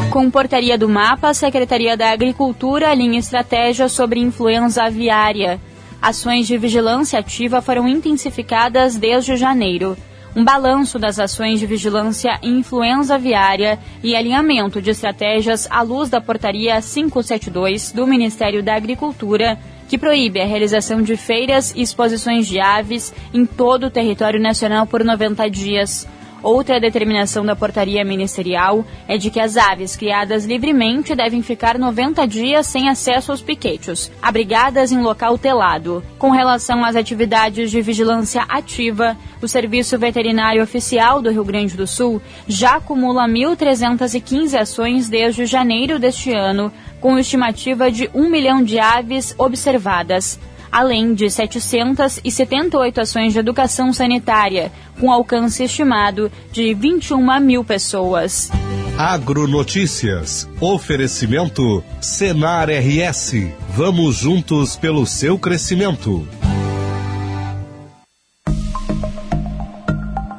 Com 0.09 0.31
portaria 0.31 0.75
do 0.75 0.89
mapa, 0.89 1.29
a 1.29 1.33
Secretaria 1.35 1.95
da 1.95 2.09
Agricultura 2.09 2.89
alinha 2.89 3.19
estratégia 3.19 3.87
sobre 3.87 4.19
influenza 4.19 4.85
aviária. 4.85 5.61
Ações 6.01 6.47
de 6.47 6.57
vigilância 6.57 7.19
ativa 7.19 7.61
foram 7.61 7.87
intensificadas 7.87 8.95
desde 8.95 9.37
janeiro. 9.37 9.95
Um 10.35 10.43
balanço 10.43 10.99
das 10.99 11.17
ações 11.17 11.61
de 11.61 11.65
vigilância 11.65 12.37
em 12.43 12.59
influenza 12.59 13.15
aviária 13.15 13.79
e 14.03 14.15
alinhamento 14.15 14.81
de 14.81 14.89
estratégias 14.89 15.65
à 15.71 15.81
luz 15.81 16.09
da 16.09 16.19
portaria 16.19 16.81
572 16.81 17.93
do 17.93 18.05
Ministério 18.05 18.61
da 18.61 18.75
Agricultura 18.75 19.57
que 19.87 19.97
proíbe 19.97 20.41
a 20.41 20.45
realização 20.45 21.01
de 21.01 21.15
feiras 21.15 21.73
e 21.75 21.81
exposições 21.81 22.47
de 22.47 22.59
aves 22.59 23.13
em 23.33 23.45
todo 23.45 23.85
o 23.85 23.91
território 23.91 24.41
nacional 24.41 24.85
por 24.85 25.03
90 25.03 25.49
dias. 25.49 26.07
Outra 26.45 26.79
determinação 26.79 27.43
da 27.43 27.55
portaria 27.55 28.05
ministerial 28.05 28.85
é 29.07 29.17
de 29.17 29.31
que 29.31 29.39
as 29.39 29.57
aves 29.57 29.95
criadas 29.95 30.45
livremente 30.45 31.15
devem 31.15 31.41
ficar 31.41 31.79
90 31.79 32.27
dias 32.27 32.67
sem 32.67 32.87
acesso 32.87 33.31
aos 33.31 33.41
piquetes, 33.41 34.11
abrigadas 34.21 34.91
em 34.91 35.01
local 35.01 35.39
telado. 35.39 36.03
Com 36.19 36.29
relação 36.29 36.85
às 36.85 36.95
atividades 36.95 37.71
de 37.71 37.81
vigilância 37.81 38.43
ativa, 38.47 39.17
o 39.41 39.47
Serviço 39.47 39.97
Veterinário 39.97 40.61
Oficial 40.61 41.19
do 41.19 41.31
Rio 41.31 41.43
Grande 41.43 41.75
do 41.75 41.87
Sul 41.87 42.21
já 42.47 42.75
acumula 42.75 43.27
1.315 43.27 44.55
ações 44.55 45.09
desde 45.09 45.47
janeiro 45.47 45.97
deste 45.97 46.31
ano, 46.31 46.71
com 47.01 47.17
estimativa 47.17 47.89
de 47.89 48.07
1 48.13 48.29
milhão 48.29 48.61
de 48.61 48.77
aves 48.77 49.33
observadas 49.39 50.39
além 50.75 51.13
de 51.13 51.29
778 51.29 52.99
ações 52.99 53.31
de 53.31 53.39
educação 53.39 53.93
sanitária, 53.93 54.73
com 54.99 55.09
alcance 55.09 55.63
estimado 55.63 56.29
de 56.51 56.73
21 56.73 57.39
mil 57.39 57.63
pessoas. 57.63 58.51
Agronotícias. 58.97 60.49
Oferecimento 60.59 61.81
Senar 62.01 62.67
RS. 62.69 63.35
Vamos 63.69 64.17
juntos 64.17 64.75
pelo 64.75 65.05
seu 65.05 65.39
crescimento. 65.39 66.27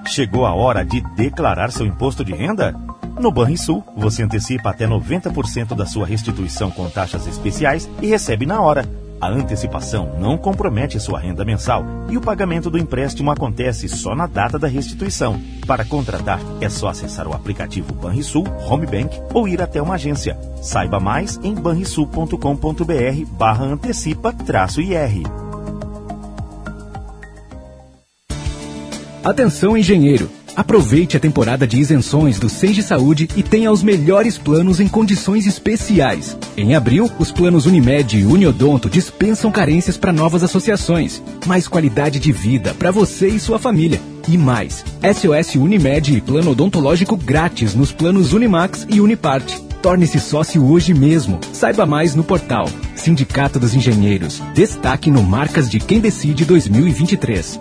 Chegou 0.07 0.45
a 0.45 0.55
hora 0.55 0.85
de 0.85 1.01
declarar 1.17 1.73
seu 1.73 1.87
imposto 1.87 2.23
de 2.23 2.35
renda? 2.35 2.75
No 3.19 3.33
Banrisul, 3.33 3.83
você 3.97 4.23
antecipa 4.23 4.69
até 4.69 4.87
90% 4.87 5.75
da 5.75 5.87
sua 5.87 6.07
restituição 6.07 6.71
com 6.71 6.91
taxas 6.91 7.27
especiais 7.27 7.89
e 8.03 8.07
recebe 8.07 8.45
na 8.45 8.61
hora 8.61 8.87
a 9.21 9.29
antecipação 9.29 10.19
não 10.19 10.37
compromete 10.37 11.01
sua 11.01 11.19
renda 11.19 11.45
mensal 11.45 11.85
e 12.11 12.17
o 12.17 12.21
pagamento 12.21 12.71
do 12.71 12.79
empréstimo 12.79 13.31
acontece 13.31 13.89
só 13.89 14.15
na 14.15 14.27
data 14.27 14.59
da 14.59 14.69
restituição. 14.69 15.41
Para 15.67 15.85
contratar, 15.85 16.41
é 16.61 16.69
só 16.69 16.89
acessar 16.89 17.27
o 17.27 17.33
aplicativo 17.33 17.93
Banrisul 17.95 18.45
Home 18.69 18.87
Bank 18.87 19.21
ou 19.33 19.49
ir 19.49 19.61
até 19.63 19.81
uma 19.81 19.95
agência. 19.95 20.39
Saiba 20.63 21.01
mais 21.01 21.39
em 21.43 21.55
banrisul.com.br 21.55 22.37
barra 23.33 23.65
antecipa-IR. 23.65 25.23
Atenção 29.25 29.77
engenheiro! 29.77 30.31
Aproveite 30.57 31.19
a 31.19 31.21
temporada 31.21 31.67
de 31.67 31.79
isenções 31.79 32.39
do 32.39 32.49
Senge 32.49 32.83
Saúde 32.83 33.29
e 33.37 33.43
tenha 33.43 33.71
os 33.71 33.83
melhores 33.83 34.39
planos 34.39 34.81
em 34.81 34.89
condições 34.89 35.47
especiais. 35.47 36.37
Em 36.57 36.75
abril, 36.75 37.11
os 37.19 37.31
planos 37.31 37.67
Unimed 37.67 38.19
e 38.19 38.25
Uniodonto 38.25 38.89
dispensam 38.89 39.53
carências 39.53 39.99
para 39.99 40.15
novas 40.15 40.43
associações. 40.43 41.23
Mais 41.45 41.69
qualidade 41.69 42.19
de 42.19 42.33
vida 42.33 42.73
para 42.73 42.91
você 42.91 43.29
e 43.29 43.39
sua 43.39 43.59
família. 43.59 44.01
E 44.27 44.39
mais, 44.39 44.83
SOS 45.03 45.57
Unimed 45.57 46.17
e 46.17 46.21
plano 46.23 46.53
odontológico 46.53 47.17
grátis 47.17 47.75
nos 47.75 47.93
planos 47.93 48.33
Unimax 48.33 48.87
e 48.89 48.99
Uniparte. 48.99 49.61
Torne-se 49.83 50.19
sócio 50.19 50.65
hoje 50.65 50.95
mesmo. 50.95 51.39
Saiba 51.53 51.85
mais 51.85 52.15
no 52.15 52.25
portal 52.25 52.67
Sindicato 53.07 53.61
dos 53.61 53.75
Engenheiros. 53.75 54.43
Destaque 54.53 55.11
no 55.11 55.23
Marcas 55.23 55.71
de 55.71 55.79
Quem 55.79 56.01
Decide 56.01 56.45
2023. 56.45 57.61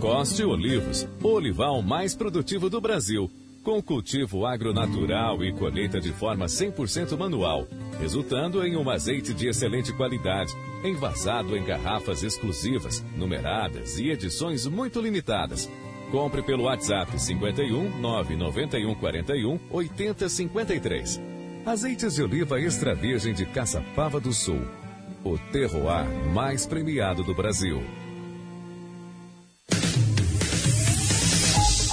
Coste 0.00 0.44
Olivos, 0.44 1.08
o 1.20 1.28
olival 1.28 1.82
mais 1.82 2.14
produtivo 2.14 2.70
do 2.70 2.80
Brasil, 2.80 3.28
com 3.64 3.82
cultivo 3.82 4.46
agronatural 4.46 5.42
e 5.42 5.52
colheita 5.52 6.00
de 6.00 6.12
forma 6.12 6.46
100% 6.46 7.18
manual, 7.18 7.66
resultando 7.98 8.64
em 8.64 8.76
um 8.76 8.88
azeite 8.88 9.34
de 9.34 9.48
excelente 9.48 9.92
qualidade, 9.92 10.54
envasado 10.84 11.56
em 11.56 11.64
garrafas 11.64 12.22
exclusivas, 12.22 13.04
numeradas 13.16 13.98
e 13.98 14.10
edições 14.10 14.68
muito 14.68 15.00
limitadas. 15.00 15.68
Compre 16.12 16.42
pelo 16.42 16.64
WhatsApp 16.64 17.20
51 17.20 17.98
991 17.98 18.94
41 18.94 19.58
80 19.68 20.28
53. 20.28 21.20
Azeites 21.66 22.14
de 22.14 22.22
oliva 22.22 22.60
extra 22.60 22.94
virgem 22.94 23.34
de 23.34 23.44
Caçapava 23.44 24.20
do 24.20 24.32
Sul. 24.32 24.62
O 25.24 25.36
terroir 25.50 26.06
mais 26.32 26.64
premiado 26.66 27.24
do 27.24 27.34
Brasil. 27.34 27.82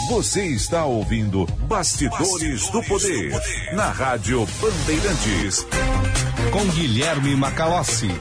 Você 0.07 0.45
está 0.45 0.85
ouvindo 0.85 1.47
Bastidores, 1.67 2.29
Bastidores 2.29 2.69
do, 2.69 2.83
poder, 2.83 3.29
do 3.29 3.39
Poder 3.39 3.75
na 3.75 3.89
Rádio 3.89 4.45
Bandeirantes. 4.61 5.65
Com 6.51 6.63
Guilherme 6.65 7.35
Macalossi. 7.35 8.11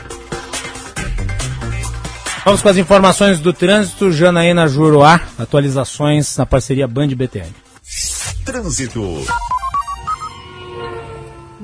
Vamos 2.42 2.62
com 2.62 2.68
as 2.70 2.76
informações 2.78 3.38
do 3.38 3.52
trânsito. 3.52 4.10
Janaína 4.10 4.66
Juruá, 4.66 5.20
atualizações 5.38 6.34
na 6.38 6.46
parceria 6.46 6.88
Band 6.88 7.08
BTN. 7.08 7.52
Trânsito. 8.46 9.24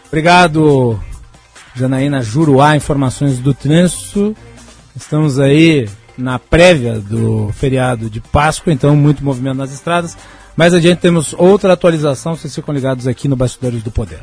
Obrigado, 0.07 1.01
Janaína 1.75 2.23
Juruá, 2.23 2.77
informações 2.77 3.41
do 3.41 3.53
trânsito. 3.53 4.37
Estamos 4.97 5.41
aí 5.41 5.89
na 6.17 6.39
prévia 6.39 7.01
do 7.01 7.53
feriado 7.53 8.09
de 8.09 8.21
Páscoa, 8.21 8.73
então 8.73 8.95
muito 8.97 9.25
movimento 9.25 9.57
nas 9.57 9.73
estradas. 9.73 10.17
Mais 10.57 10.73
adiante 10.73 11.01
temos 11.01 11.35
outra 11.35 11.73
atualização, 11.73 12.37
vocês 12.37 12.55
ficam 12.55 12.75
ligados 12.75 13.07
aqui 13.07 13.27
no 13.29 13.37
Bastidores 13.37 13.83
do 13.83 13.91
Poder. 13.91 14.23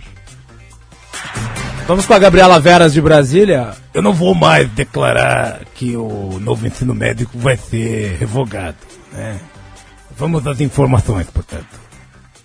Vamos 1.88 2.06
com 2.06 2.14
a 2.14 2.20
Gabriela 2.20 2.60
Veras 2.60 2.94
de 2.94 3.02
Brasília. 3.02 3.76
Eu 3.94 4.02
não 4.02 4.14
vou 4.14 4.34
mais 4.34 4.70
declarar 4.70 5.66
que 5.76 5.98
o 5.98 6.40
novo 6.40 6.66
ensino 6.66 6.96
médico 6.96 7.38
vai 7.38 7.58
ser 7.58 8.18
revogado. 8.18 8.78
Né? 9.12 9.40
Vamos 10.16 10.48
às 10.48 10.62
informações, 10.62 11.28
portanto 11.30 11.82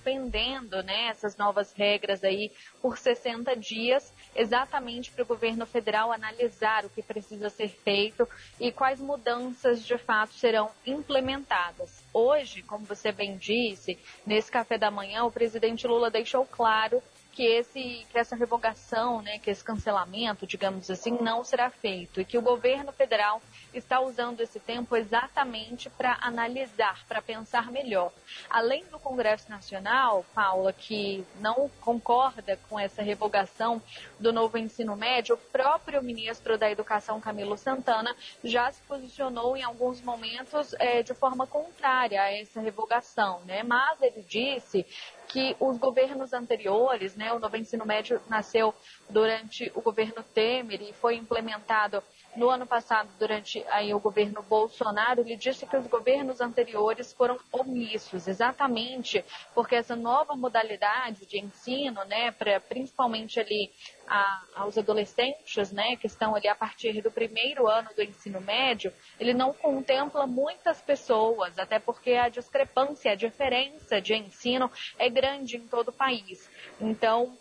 suspendendo 0.07 0.83
né, 0.85 1.09
essas 1.09 1.37
novas 1.37 1.73
regras 1.73 2.23
aí 2.23 2.53
por 2.81 2.97
60 2.97 3.57
dias, 3.57 4.13
exatamente 4.37 5.11
para 5.11 5.23
o 5.23 5.27
governo 5.27 5.67
federal 5.67 6.13
analisar 6.13 6.85
o 6.85 6.91
que 6.91 7.03
precisa 7.03 7.49
ser 7.51 7.69
feito 7.69 8.29
e 8.61 8.71
quais 8.71 9.01
mudanças 9.01 9.85
de 9.85 9.97
fato 9.99 10.35
serão 10.35 10.71
implementadas. 10.87 12.03
Hoje, 12.13 12.63
como 12.63 12.85
você 12.85 13.13
bem 13.13 13.37
disse, 13.37 13.99
nesse 14.27 14.51
café 14.51 14.79
da 14.79 14.91
manhã, 14.91 15.25
o 15.25 15.33
presidente 15.33 15.87
Lula 15.87 16.11
deixou 16.11 16.45
claro 16.45 17.03
que, 17.37 17.45
esse, 17.45 18.07
que 18.11 18.19
essa 18.19 18.35
revogação, 18.35 19.21
né, 19.21 19.39
que 19.39 19.51
esse 19.51 19.63
cancelamento, 19.63 20.47
digamos 20.47 20.91
assim, 20.91 21.19
não 21.21 21.45
será 21.45 21.69
feito 21.69 22.19
e 22.19 22.25
que 22.25 22.39
o 22.39 22.41
governo 22.41 22.93
federal 22.93 23.43
está 23.75 24.01
usando 24.01 24.41
esse 24.41 24.59
tempo 24.59 24.97
exatamente 24.97 25.91
para 25.91 26.17
analisar, 26.23 27.05
para 27.07 27.21
pensar 27.21 27.71
melhor. 27.71 28.11
Além 28.49 28.87
do 28.87 28.99
Congresso 28.99 29.51
Nacional, 29.51 30.25
Paula, 30.35 30.73
que 30.73 31.27
não 31.39 31.71
concorda 31.83 32.59
com 32.71 32.81
essa 32.81 33.03
revogação 33.03 33.83
do 34.19 34.33
novo 34.33 34.57
ensino 34.57 34.97
médio, 34.97 35.35
o 35.35 35.39
próprio 35.39 36.03
ministro 36.03 36.57
da 36.57 36.71
Educação, 36.71 37.21
Camilo 37.21 37.59
Santana, 37.59 38.17
já 38.43 38.73
se 38.73 38.81
posicionou 38.85 39.59
em 39.59 39.63
alguns 39.63 40.01
momentos 40.01 40.75
é, 40.79 41.03
de 41.03 41.13
forma 41.13 41.47
contrária 41.47 42.23
a 42.23 42.33
essa 42.33 42.63
revogação, 42.63 43.41
né? 43.45 43.63
Mas 43.63 44.01
ele 44.01 44.25
disse 44.27 44.87
que 45.29 45.57
os 45.61 45.79
governos 45.79 46.33
anteriores, 46.33 47.17
né, 47.17 47.33
o 47.33 47.39
novo 47.39 47.57
ensino 47.57 47.85
médio 47.85 48.21
nasceu 48.29 48.75
durante 49.11 49.71
o 49.75 49.81
governo 49.81 50.23
Temer 50.35 50.83
e 50.83 50.93
foi 50.93 51.17
implementado 51.17 52.03
no 52.37 52.51
ano 52.51 52.67
passado 52.67 53.09
durante 53.19 53.65
aí 53.69 53.93
o 53.95 53.99
governo 53.99 54.43
Bolsonaro, 54.43 55.21
ele 55.21 55.37
disse 55.37 55.67
que 55.67 55.77
os 55.77 55.87
governos 55.87 56.41
anteriores 56.41 57.13
foram 57.13 57.39
omissos, 57.51 58.29
exatamente 58.29 59.25
porque 59.55 59.75
essa 59.75 59.97
nova 59.97 60.37
modalidade 60.37 61.27
de 61.27 61.39
ensino, 61.39 62.05
né, 62.05 62.31
para 62.31 62.61
principalmente 62.61 63.41
ali 63.41 63.71
a, 64.07 64.43
aos 64.55 64.77
adolescentes, 64.79 65.73
né, 65.73 65.97
que 65.97 66.07
estão 66.07 66.35
ali 66.35 66.49
a 66.49 66.55
partir 66.55 67.01
do 67.03 67.11
primeiro 67.11 67.67
ano 67.67 67.91
do 67.95 68.03
ensino 68.03 68.41
médio, 68.41 68.93
ele 69.19 69.35
não 69.35 69.53
contempla 69.53 70.27
muitas 70.27 70.81
pessoas, 70.81 71.59
até 71.59 71.79
porque 71.79 72.13
a 72.13 72.29
discrepância, 72.29 73.13
a 73.13 73.17
diferença 73.17 74.01
de 74.01 74.15
ensino 74.15 74.71
é 74.99 75.09
grande 75.09 75.57
em 75.57 75.67
todo 75.67 75.89
o 75.89 75.93
país. 75.93 76.51
Então, 76.81 77.37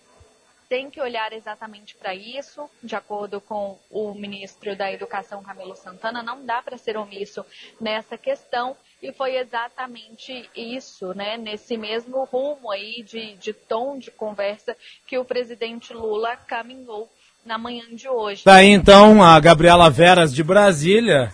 tem 0.67 0.89
que 0.89 1.01
olhar 1.01 1.31
exatamente 1.33 1.95
para 1.95 2.15
isso, 2.15 2.69
de 2.83 2.95
acordo 2.95 3.39
com 3.39 3.77
o 3.89 4.13
ministro 4.13 4.75
da 4.75 4.91
Educação, 4.91 5.43
Camilo 5.43 5.75
Santana, 5.75 6.23
não 6.23 6.45
dá 6.45 6.61
para 6.61 6.77
ser 6.77 6.97
omisso 6.97 7.45
nessa 7.79 8.17
questão, 8.17 8.75
e 9.01 9.11
foi 9.11 9.37
exatamente 9.37 10.49
isso, 10.55 11.13
né, 11.13 11.37
nesse 11.37 11.77
mesmo 11.77 12.23
rumo 12.25 12.71
aí 12.71 13.03
de, 13.03 13.35
de 13.35 13.53
tom 13.53 13.97
de 13.97 14.11
conversa 14.11 14.75
que 15.05 15.17
o 15.17 15.25
presidente 15.25 15.93
Lula 15.93 16.35
caminhou 16.35 17.09
na 17.45 17.57
manhã 17.57 17.83
de 17.93 18.09
hoje. 18.09 18.41
Daí 18.45 18.65
tá 18.65 18.71
então 18.71 19.23
a 19.23 19.39
Gabriela 19.39 19.89
Veras 19.89 20.33
de 20.33 20.43
Brasília, 20.43 21.31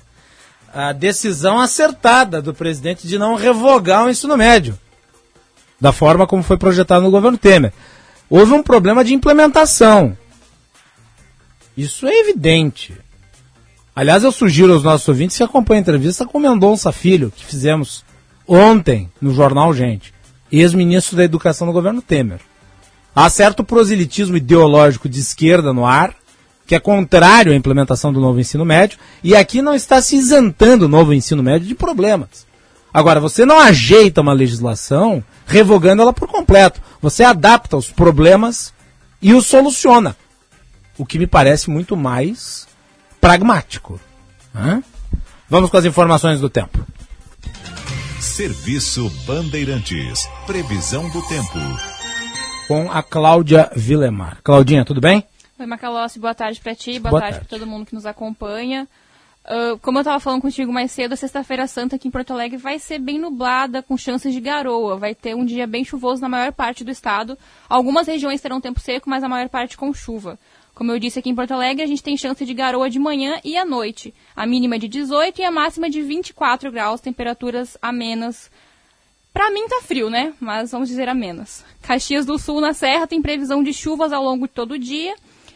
a 0.73 0.91
decisão 0.91 1.59
acertada 1.59 2.41
do 2.41 2.53
presidente 2.53 3.07
de 3.07 3.17
não 3.17 3.35
revogar 3.35 4.05
o 4.05 4.09
ensino 4.09 4.35
médio, 4.35 4.77
da 5.79 5.91
forma 5.91 6.27
como 6.27 6.43
foi 6.43 6.57
projetado 6.57 7.03
no 7.03 7.11
governo 7.11 7.37
Temer 7.37 7.73
houve 8.31 8.53
um 8.53 8.63
problema 8.63 9.03
de 9.03 9.13
implementação. 9.13 10.17
Isso 11.75 12.07
é 12.07 12.17
evidente. 12.21 12.97
Aliás, 13.93 14.23
eu 14.23 14.31
sugiro 14.31 14.71
aos 14.71 14.83
nossos 14.83 15.07
ouvintes 15.09 15.35
que 15.35 15.43
acompanhem 15.43 15.79
a 15.79 15.81
entrevista 15.81 16.25
com 16.25 16.39
Mendonça 16.39 16.93
Filho, 16.93 17.29
que 17.29 17.45
fizemos 17.45 18.05
ontem 18.47 19.11
no 19.21 19.33
jornal 19.33 19.73
Gente, 19.73 20.13
ex-ministro 20.49 21.17
da 21.17 21.25
Educação 21.25 21.67
do 21.67 21.73
governo 21.73 22.01
Temer. 22.01 22.39
Há 23.13 23.29
certo 23.29 23.65
proselitismo 23.65 24.37
ideológico 24.37 25.09
de 25.09 25.19
esquerda 25.19 25.73
no 25.73 25.85
ar, 25.85 26.15
que 26.65 26.73
é 26.73 26.79
contrário 26.79 27.51
à 27.51 27.55
implementação 27.55 28.13
do 28.13 28.21
novo 28.21 28.39
ensino 28.39 28.63
médio, 28.63 28.97
e 29.21 29.35
aqui 29.35 29.61
não 29.61 29.75
está 29.75 30.01
se 30.01 30.15
isentando 30.15 30.85
o 30.85 30.89
novo 30.89 31.13
ensino 31.13 31.43
médio 31.43 31.67
de 31.67 31.75
problemas. 31.75 32.47
Agora, 32.93 33.19
você 33.19 33.45
não 33.45 33.59
ajeita 33.59 34.21
uma 34.21 34.33
legislação 34.33 35.23
revogando 35.45 36.01
ela 36.01 36.11
por 36.13 36.27
completo. 36.27 36.81
Você 37.01 37.23
adapta 37.23 37.77
os 37.77 37.89
problemas 37.89 38.73
e 39.21 39.33
os 39.33 39.45
soluciona. 39.45 40.15
O 40.97 41.05
que 41.05 41.17
me 41.17 41.27
parece 41.27 41.69
muito 41.69 41.95
mais 41.95 42.67
pragmático. 43.19 43.99
Hã? 44.53 44.83
Vamos 45.49 45.69
com 45.69 45.77
as 45.77 45.85
informações 45.85 46.39
do 46.39 46.49
tempo. 46.49 46.85
Serviço 48.19 49.09
Bandeirantes. 49.25 50.27
Previsão 50.45 51.09
do 51.09 51.21
tempo. 51.27 51.59
Com 52.67 52.91
a 52.91 53.01
Cláudia 53.01 53.71
Vilemar. 53.75 54.39
Claudinha, 54.43 54.85
tudo 54.85 55.01
bem? 55.01 55.25
Oi, 55.57 55.65
Macalossi, 55.65 56.19
boa 56.19 56.33
tarde 56.33 56.59
para 56.59 56.73
ti, 56.73 56.99
boa, 56.99 57.11
boa 57.11 57.21
tarde, 57.21 57.35
tarde. 57.37 57.47
para 57.49 57.59
todo 57.59 57.69
mundo 57.69 57.85
que 57.85 57.93
nos 57.93 58.05
acompanha. 58.05 58.87
Uh, 59.43 59.77
como 59.79 59.97
eu 59.97 60.01
estava 60.01 60.19
falando 60.19 60.41
contigo 60.41 60.71
mais 60.71 60.91
cedo, 60.91 61.13
a 61.13 61.15
Sexta-feira 61.15 61.65
Santa 61.65 61.95
aqui 61.95 62.07
em 62.07 62.11
Porto 62.11 62.31
Alegre 62.31 62.57
vai 62.57 62.77
ser 62.77 62.99
bem 62.99 63.17
nublada, 63.17 63.81
com 63.81 63.97
chances 63.97 64.33
de 64.33 64.39
garoa. 64.39 64.97
Vai 64.97 65.15
ter 65.15 65.35
um 65.35 65.43
dia 65.43 65.65
bem 65.65 65.83
chuvoso 65.83 66.21
na 66.21 66.29
maior 66.29 66.53
parte 66.53 66.83
do 66.83 66.91
estado. 66.91 67.37
Algumas 67.67 68.07
regiões 68.07 68.39
terão 68.39 68.61
tempo 68.61 68.79
seco, 68.79 69.09
mas 69.09 69.23
a 69.23 69.29
maior 69.29 69.49
parte 69.49 69.75
com 69.75 69.91
chuva. 69.93 70.37
Como 70.75 70.91
eu 70.91 70.99
disse 70.99 71.19
aqui 71.19 71.29
em 71.29 71.35
Porto 71.35 71.51
Alegre, 71.51 71.83
a 71.83 71.87
gente 71.87 72.03
tem 72.03 72.15
chance 72.15 72.45
de 72.45 72.53
garoa 72.53 72.89
de 72.89 72.99
manhã 72.99 73.39
e 73.43 73.57
à 73.57 73.65
noite. 73.65 74.13
A 74.35 74.45
mínima 74.45 74.77
de 74.77 74.87
18 74.87 75.41
e 75.41 75.43
a 75.43 75.51
máxima 75.51 75.89
de 75.89 76.01
24 76.01 76.71
graus, 76.71 77.01
temperaturas 77.01 77.77
amenas. 77.81 78.49
Pra 79.33 79.49
mim 79.49 79.67
tá 79.67 79.81
frio, 79.81 80.09
né? 80.09 80.33
Mas 80.39 80.71
vamos 80.71 80.87
dizer 80.87 81.09
amenas. 81.09 81.65
Caxias 81.81 82.25
do 82.25 82.37
Sul, 82.37 82.61
na 82.61 82.73
Serra, 82.73 83.07
tem 83.07 83.21
previsão 83.21 83.63
de 83.63 83.73
chuvas 83.73 84.13
ao 84.13 84.23
longo 84.23 84.47
de 84.47 84.53
todo 84.53 84.73
o 84.73 84.79
dia. 84.79 85.15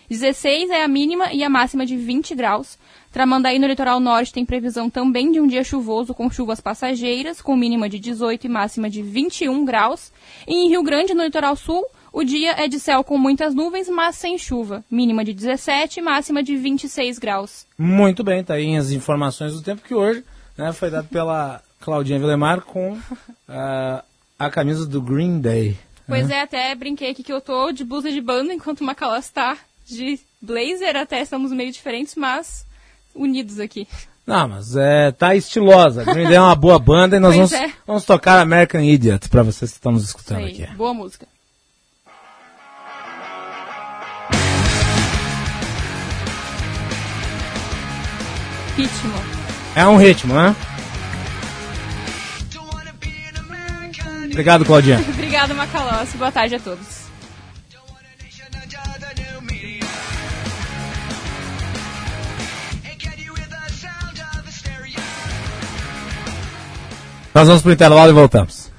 16 0.10 0.70
é 0.70 0.84
a 0.84 0.88
mínima 0.88 1.34
e 1.34 1.44
a 1.44 1.50
máxima 1.50 1.86
de 1.86 1.98
20 1.98 2.36
graus. 2.36 2.78
Tramandaí, 3.12 3.58
no 3.60 3.68
litoral 3.68 4.00
norte, 4.00 4.34
tem 4.34 4.46
previsão 4.46 4.90
também 4.90 5.32
de 5.32 5.40
um 5.40 5.48
dia 5.48 5.64
chuvoso 5.64 6.14
com 6.14 6.30
chuvas 6.30 6.60
passageiras, 6.60 7.42
com 7.42 7.56
mínima 7.56 7.88
de 7.88 7.98
18 7.98 8.46
e 8.46 8.50
máxima 8.50 8.90
de 8.90 9.02
21 9.02 9.64
graus. 9.64 10.12
E 10.46 10.54
em 10.54 10.70
Rio 10.70 10.84
Grande, 10.84 11.14
no 11.14 11.24
litoral 11.24 11.56
sul, 11.56 11.86
o 12.12 12.24
dia 12.24 12.52
é 12.62 12.68
de 12.68 12.80
céu 12.80 13.04
com 13.04 13.18
muitas 13.18 13.56
nuvens, 13.56 13.90
mas 13.90 14.16
sem 14.16 14.38
chuva. 14.38 14.84
Mínima 14.92 15.24
de 15.24 15.34
17 15.34 16.00
e 16.00 16.04
máxima 16.04 16.44
de 16.44 16.58
26 16.58 17.18
graus. 17.18 17.66
Muito 17.78 18.24
bem, 18.24 18.44
tá 18.44 18.56
aí 18.56 18.76
as 18.76 18.92
informações 18.92 19.54
do 19.54 19.62
tempo 19.62 19.82
que 19.82 19.94
hoje 19.94 20.24
né, 20.58 20.74
foi 20.74 20.90
dado 20.90 21.08
pela 21.08 21.62
Claudinha 21.80 22.20
Vilemar 22.20 22.62
com 22.62 22.94
uh, 22.94 24.04
a 24.38 24.50
camisa 24.50 24.86
do 24.86 25.02
Green 25.02 25.40
Day. 25.40 25.78
Pois 26.08 26.28
né? 26.28 26.36
é, 26.36 26.42
até 26.42 26.76
brinquei 26.76 27.12
aqui 27.12 27.24
que 27.24 27.34
eu 27.34 27.42
tô 27.42 27.72
de 27.72 27.84
blusa 27.84 28.12
de 28.12 28.22
banda, 28.22 28.54
enquanto 28.54 28.82
o 28.82 28.84
Macalós 28.84 29.26
está 29.26 29.58
de 29.86 30.20
blazer, 30.42 30.96
até 30.96 31.22
estamos 31.22 31.52
meio 31.52 31.72
diferentes, 31.72 32.16
mas 32.16 32.66
unidos 33.14 33.60
aqui. 33.60 33.88
Não, 34.26 34.48
mas 34.48 34.76
é, 34.76 35.12
tá 35.12 35.36
estilosa. 35.36 36.04
Green 36.04 36.26
Day 36.26 36.36
é 36.36 36.42
uma 36.42 36.56
boa 36.56 36.80
banda 36.80 37.16
e 37.16 37.20
nós 37.20 37.36
Pois 37.36 37.52
vamos, 37.52 37.70
é. 37.70 37.74
vamos 37.86 38.06
tocar 38.06 38.40
American 38.40 38.82
Idiot 38.82 39.30
pra 39.30 39.44
vocês 39.44 39.72
que 39.72 39.78
estão 39.78 39.92
nos 39.92 40.04
escutando 40.04 40.40
Aí, 40.40 40.64
aqui. 40.64 40.76
boa 40.76 40.94
música. 40.94 41.28
Ritmo. 48.76 49.14
É 49.76 49.86
um 49.88 49.98
ritmo, 49.98 50.34
né? 50.34 50.56
Obrigado, 54.26 54.66
Claudinha. 54.66 55.00
Obrigada, 55.14 55.54
Macalossi. 55.54 56.18
Boa 56.18 56.32
tarde 56.32 56.56
a 56.56 56.60
todos. 56.60 57.05
Nós 67.36 67.50
vamos 67.50 67.62
pro 67.62 67.74
intervalo 67.74 68.12
e 68.12 68.14
voltamos. 68.14 68.72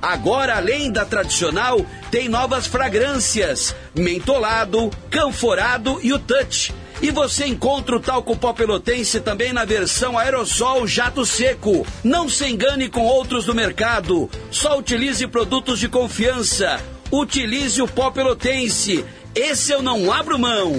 Agora, 0.00 0.56
além 0.56 0.90
da 0.90 1.04
tradicional, 1.04 1.84
tem 2.10 2.28
novas 2.28 2.66
fragrâncias: 2.66 3.74
mentolado, 3.94 4.90
canforado 5.10 5.98
e 6.02 6.12
o 6.12 6.18
touch. 6.18 6.74
E 7.00 7.10
você 7.10 7.46
encontra 7.46 7.96
o 7.96 8.00
talco 8.00 8.36
pó 8.36 8.52
pelotense 8.52 9.20
também 9.20 9.52
na 9.52 9.64
versão 9.64 10.18
aerossol 10.18 10.86
jato 10.86 11.24
seco. 11.24 11.86
Não 12.02 12.28
se 12.28 12.46
engane 12.48 12.88
com 12.88 13.04
outros 13.04 13.44
do 13.44 13.54
mercado. 13.54 14.28
Só 14.50 14.76
utilize 14.78 15.24
produtos 15.28 15.78
de 15.78 15.88
confiança. 15.88 16.80
Utilize 17.10 17.80
o 17.80 17.86
pó 17.86 18.10
pelotense. 18.10 19.04
Esse 19.34 19.70
eu 19.70 19.80
não 19.80 20.12
abro 20.12 20.38
mão. 20.38 20.72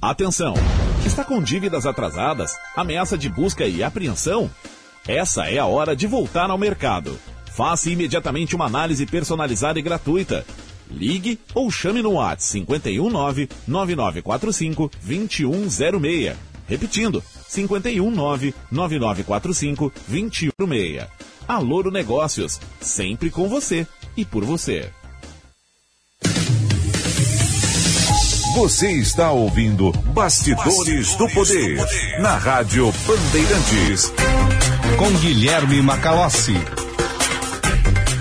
Atenção! 0.00 0.54
Está 1.04 1.24
com 1.24 1.42
dívidas 1.42 1.84
atrasadas? 1.84 2.56
Ameaça 2.76 3.18
de 3.18 3.28
busca 3.28 3.66
e 3.66 3.82
apreensão? 3.82 4.48
Essa 5.06 5.50
é 5.50 5.58
a 5.58 5.66
hora 5.66 5.96
de 5.96 6.06
voltar 6.06 6.48
ao 6.48 6.56
mercado. 6.56 7.18
Faça 7.54 7.90
imediatamente 7.90 8.56
uma 8.56 8.66
análise 8.66 9.04
personalizada 9.04 9.78
e 9.78 9.82
gratuita. 9.82 10.44
Ligue 10.90 11.38
ou 11.54 11.70
chame 11.70 12.02
no 12.02 12.12
WhatsApp 12.12 12.64
519 12.66 13.48
9945 13.66 14.90
2106. 15.02 16.36
Repetindo, 16.66 17.22
519 17.50 18.54
9945 18.70 19.92
2106. 20.08 21.06
Aloro 21.46 21.90
Negócios, 21.90 22.60
sempre 22.80 23.30
com 23.30 23.48
você 23.48 23.86
e 24.16 24.24
por 24.24 24.44
você. 24.44 24.90
Você 28.54 28.92
está 28.92 29.30
ouvindo 29.32 29.92
Bastidores, 30.12 31.16
do, 31.16 31.26
Poder, 31.28 31.78
na 32.20 32.36
Rádio 32.36 32.92
Bandeirantes. 33.06 34.12
Com 34.98 35.10
Guilherme 35.20 35.80
Macalossi. 35.80 36.54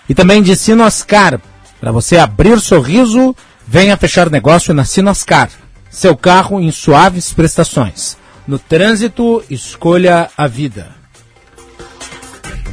E 0.09 0.14
também 0.14 0.43
de 0.43 0.56
Sinoscar, 0.56 1.40
para 1.80 1.93
você 1.93 2.16
abrir 2.18 2.60
sorriso, 2.60 3.34
venha 3.66 3.97
fechar 3.97 4.30
negócio 4.30 4.74
na 4.74 4.84
Sinoscar. 4.84 5.51
Seu 5.90 6.16
carro 6.16 6.60
em 6.60 6.70
suaves 6.70 7.32
prestações. 7.32 8.16
No 8.47 8.59
trânsito, 8.59 9.43
escolha 9.48 10.30
a 10.36 10.47
vida. 10.47 10.89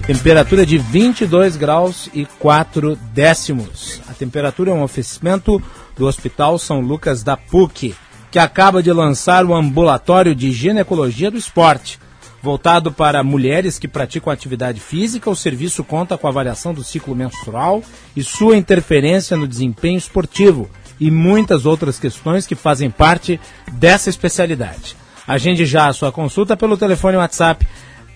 Temperatura 0.07 0.65
de 0.65 0.77
22 0.77 1.55
graus 1.55 2.09
e 2.13 2.25
4 2.39 2.97
décimos. 3.13 4.01
A 4.09 4.13
temperatura 4.13 4.71
é 4.71 4.73
um 4.73 4.81
oferecimento 4.81 5.61
do 5.95 6.07
Hospital 6.07 6.57
São 6.57 6.79
Lucas 6.79 7.21
da 7.21 7.37
PUC 7.37 7.95
que 8.31 8.39
acaba 8.39 8.81
de 8.83 8.91
lançar 8.91 9.45
o 9.45 9.53
Ambulatório 9.53 10.35
de 10.35 10.51
Ginecologia 10.51 11.31
do 11.31 11.37
Esporte. 11.37 11.99
Voltado 12.41 12.91
para 12.91 13.23
mulheres 13.23 13.77
que 13.77 13.87
praticam 13.87 14.31
atividade 14.31 14.79
física, 14.79 15.29
o 15.29 15.35
serviço 15.35 15.83
conta 15.83 16.17
com 16.17 16.27
avaliação 16.27 16.73
do 16.73 16.83
ciclo 16.83 17.15
menstrual 17.15 17.83
e 18.15 18.23
sua 18.23 18.55
interferência 18.55 19.35
no 19.35 19.47
desempenho 19.47 19.97
esportivo 19.97 20.69
e 20.99 21.11
muitas 21.11 21.65
outras 21.65 21.99
questões 21.99 22.47
que 22.47 22.55
fazem 22.55 22.89
parte 22.89 23.39
dessa 23.73 24.09
especialidade. 24.09 24.95
Agende 25.27 25.65
já 25.65 25.87
a 25.87 25.93
sua 25.93 26.11
consulta 26.11 26.55
pelo 26.55 26.77
telefone 26.77 27.17
WhatsApp 27.17 27.67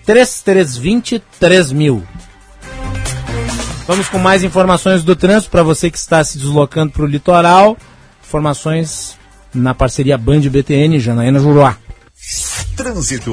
3320 0.06 1.22
3000. 1.38 2.02
Vamos 3.86 4.08
com 4.08 4.18
mais 4.18 4.42
informações 4.42 5.04
do 5.04 5.14
trânsito 5.14 5.50
para 5.50 5.62
você 5.62 5.90
que 5.90 5.98
está 5.98 6.24
se 6.24 6.38
deslocando 6.38 6.92
para 6.92 7.02
o 7.02 7.06
litoral. 7.06 7.76
Informações 8.26 9.18
na 9.54 9.74
parceria 9.74 10.18
Band 10.18 10.40
BTN, 10.40 10.98
Janaína 10.98 11.38
Juruá. 11.38 11.76
Trânsito. 12.76 13.32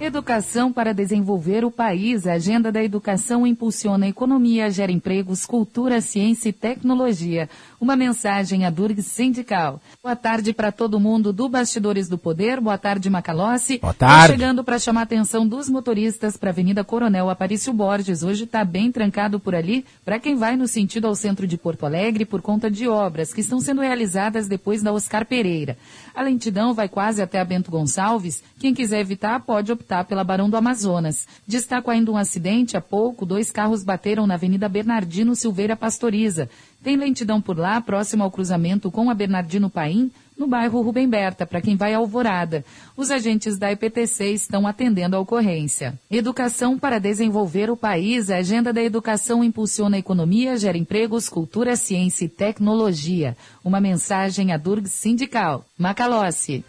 Educação 0.00 0.70
para 0.70 0.92
desenvolver 0.92 1.64
o 1.64 1.70
país. 1.70 2.26
A 2.26 2.34
agenda 2.34 2.70
da 2.70 2.82
educação 2.82 3.46
impulsiona 3.46 4.04
a 4.04 4.08
economia, 4.08 4.70
gera 4.70 4.92
empregos, 4.92 5.46
cultura, 5.46 6.00
ciência 6.00 6.50
e 6.50 6.52
tecnologia. 6.52 7.48
Uma 7.84 7.96
mensagem 7.96 8.64
à 8.64 8.70
Durg 8.70 9.02
Sindical. 9.02 9.78
Boa 10.02 10.16
tarde 10.16 10.54
para 10.54 10.72
todo 10.72 10.98
mundo 10.98 11.34
do 11.34 11.50
Bastidores 11.50 12.08
do 12.08 12.16
Poder. 12.16 12.58
Boa 12.58 12.78
tarde, 12.78 13.10
Macalossi. 13.10 13.76
Boa 13.76 13.92
tarde. 13.92 14.28
Tô 14.28 14.32
chegando 14.32 14.64
para 14.64 14.78
chamar 14.78 15.00
a 15.00 15.02
atenção 15.02 15.46
dos 15.46 15.68
motoristas 15.68 16.34
para 16.34 16.48
a 16.48 16.52
Avenida 16.52 16.82
Coronel 16.82 17.28
Aparício 17.28 17.74
Borges. 17.74 18.22
Hoje 18.22 18.44
está 18.44 18.64
bem 18.64 18.90
trancado 18.90 19.38
por 19.38 19.54
ali 19.54 19.84
para 20.02 20.18
quem 20.18 20.34
vai 20.34 20.56
no 20.56 20.66
sentido 20.66 21.06
ao 21.06 21.14
centro 21.14 21.46
de 21.46 21.58
Porto 21.58 21.84
Alegre 21.84 22.24
por 22.24 22.40
conta 22.40 22.70
de 22.70 22.88
obras 22.88 23.34
que 23.34 23.42
estão 23.42 23.60
sendo 23.60 23.82
realizadas 23.82 24.48
depois 24.48 24.82
da 24.82 24.90
Oscar 24.90 25.26
Pereira. 25.26 25.76
A 26.14 26.22
lentidão 26.22 26.72
vai 26.72 26.88
quase 26.88 27.20
até 27.20 27.38
a 27.38 27.44
Bento 27.44 27.70
Gonçalves. 27.70 28.42
Quem 28.58 28.72
quiser 28.72 29.00
evitar 29.00 29.40
pode 29.40 29.70
optar 29.70 30.06
pela 30.06 30.24
Barão 30.24 30.48
do 30.48 30.56
Amazonas. 30.56 31.28
Destaco 31.46 31.90
ainda 31.90 32.10
um 32.10 32.16
acidente. 32.16 32.78
Há 32.78 32.80
pouco, 32.80 33.26
dois 33.26 33.52
carros 33.52 33.84
bateram 33.84 34.26
na 34.26 34.36
Avenida 34.36 34.70
Bernardino 34.70 35.36
Silveira 35.36 35.76
Pastoriza. 35.76 36.48
Tem 36.84 36.98
lentidão 36.98 37.40
por 37.40 37.58
lá, 37.58 37.80
próximo 37.80 38.22
ao 38.22 38.30
cruzamento 38.30 38.90
com 38.90 39.08
a 39.08 39.14
Bernardino 39.14 39.70
Paim, 39.70 40.10
no 40.36 40.46
bairro 40.46 40.82
Rubem 40.82 41.08
Berta, 41.08 41.46
para 41.46 41.62
quem 41.62 41.76
vai 41.76 41.94
à 41.94 41.96
Alvorada. 41.96 42.62
Os 42.94 43.10
agentes 43.10 43.56
da 43.56 43.72
IPTC 43.72 44.32
estão 44.32 44.66
atendendo 44.66 45.16
a 45.16 45.20
ocorrência. 45.20 45.98
Educação 46.10 46.78
para 46.78 46.98
desenvolver 46.98 47.70
o 47.70 47.76
país. 47.76 48.30
A 48.30 48.36
agenda 48.36 48.70
da 48.70 48.82
educação 48.82 49.42
impulsiona 49.42 49.96
a 49.96 49.98
economia, 49.98 50.58
gera 50.58 50.76
empregos, 50.76 51.26
cultura, 51.26 51.74
ciência 51.74 52.26
e 52.26 52.28
tecnologia. 52.28 53.34
Uma 53.64 53.80
mensagem 53.80 54.52
à 54.52 54.58
Durg 54.58 54.86
Sindical. 54.86 55.64
Macalossi. 55.78 56.62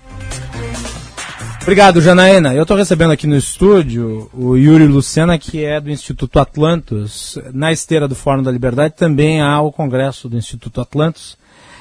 Obrigado, 1.65 1.99
Janaína. 1.99 2.53
Eu 2.53 2.61
estou 2.61 2.77
recebendo 2.77 3.09
aqui 3.09 3.25
no 3.25 3.35
estúdio 3.35 4.29
o 4.35 4.55
Yuri 4.55 4.85
Lucena, 4.85 5.35
que 5.39 5.65
é 5.65 5.81
do 5.81 5.89
Instituto 5.89 6.39
Atlantos. 6.39 7.39
Na 7.51 7.71
esteira 7.71 8.07
do 8.07 8.13
Fórum 8.13 8.43
da 8.43 8.51
Liberdade 8.51 8.93
também 8.95 9.41
há 9.41 9.59
o 9.61 9.71
Congresso 9.71 10.29
do 10.29 10.37
Instituto 10.37 10.79
Atlantos. 10.79 11.35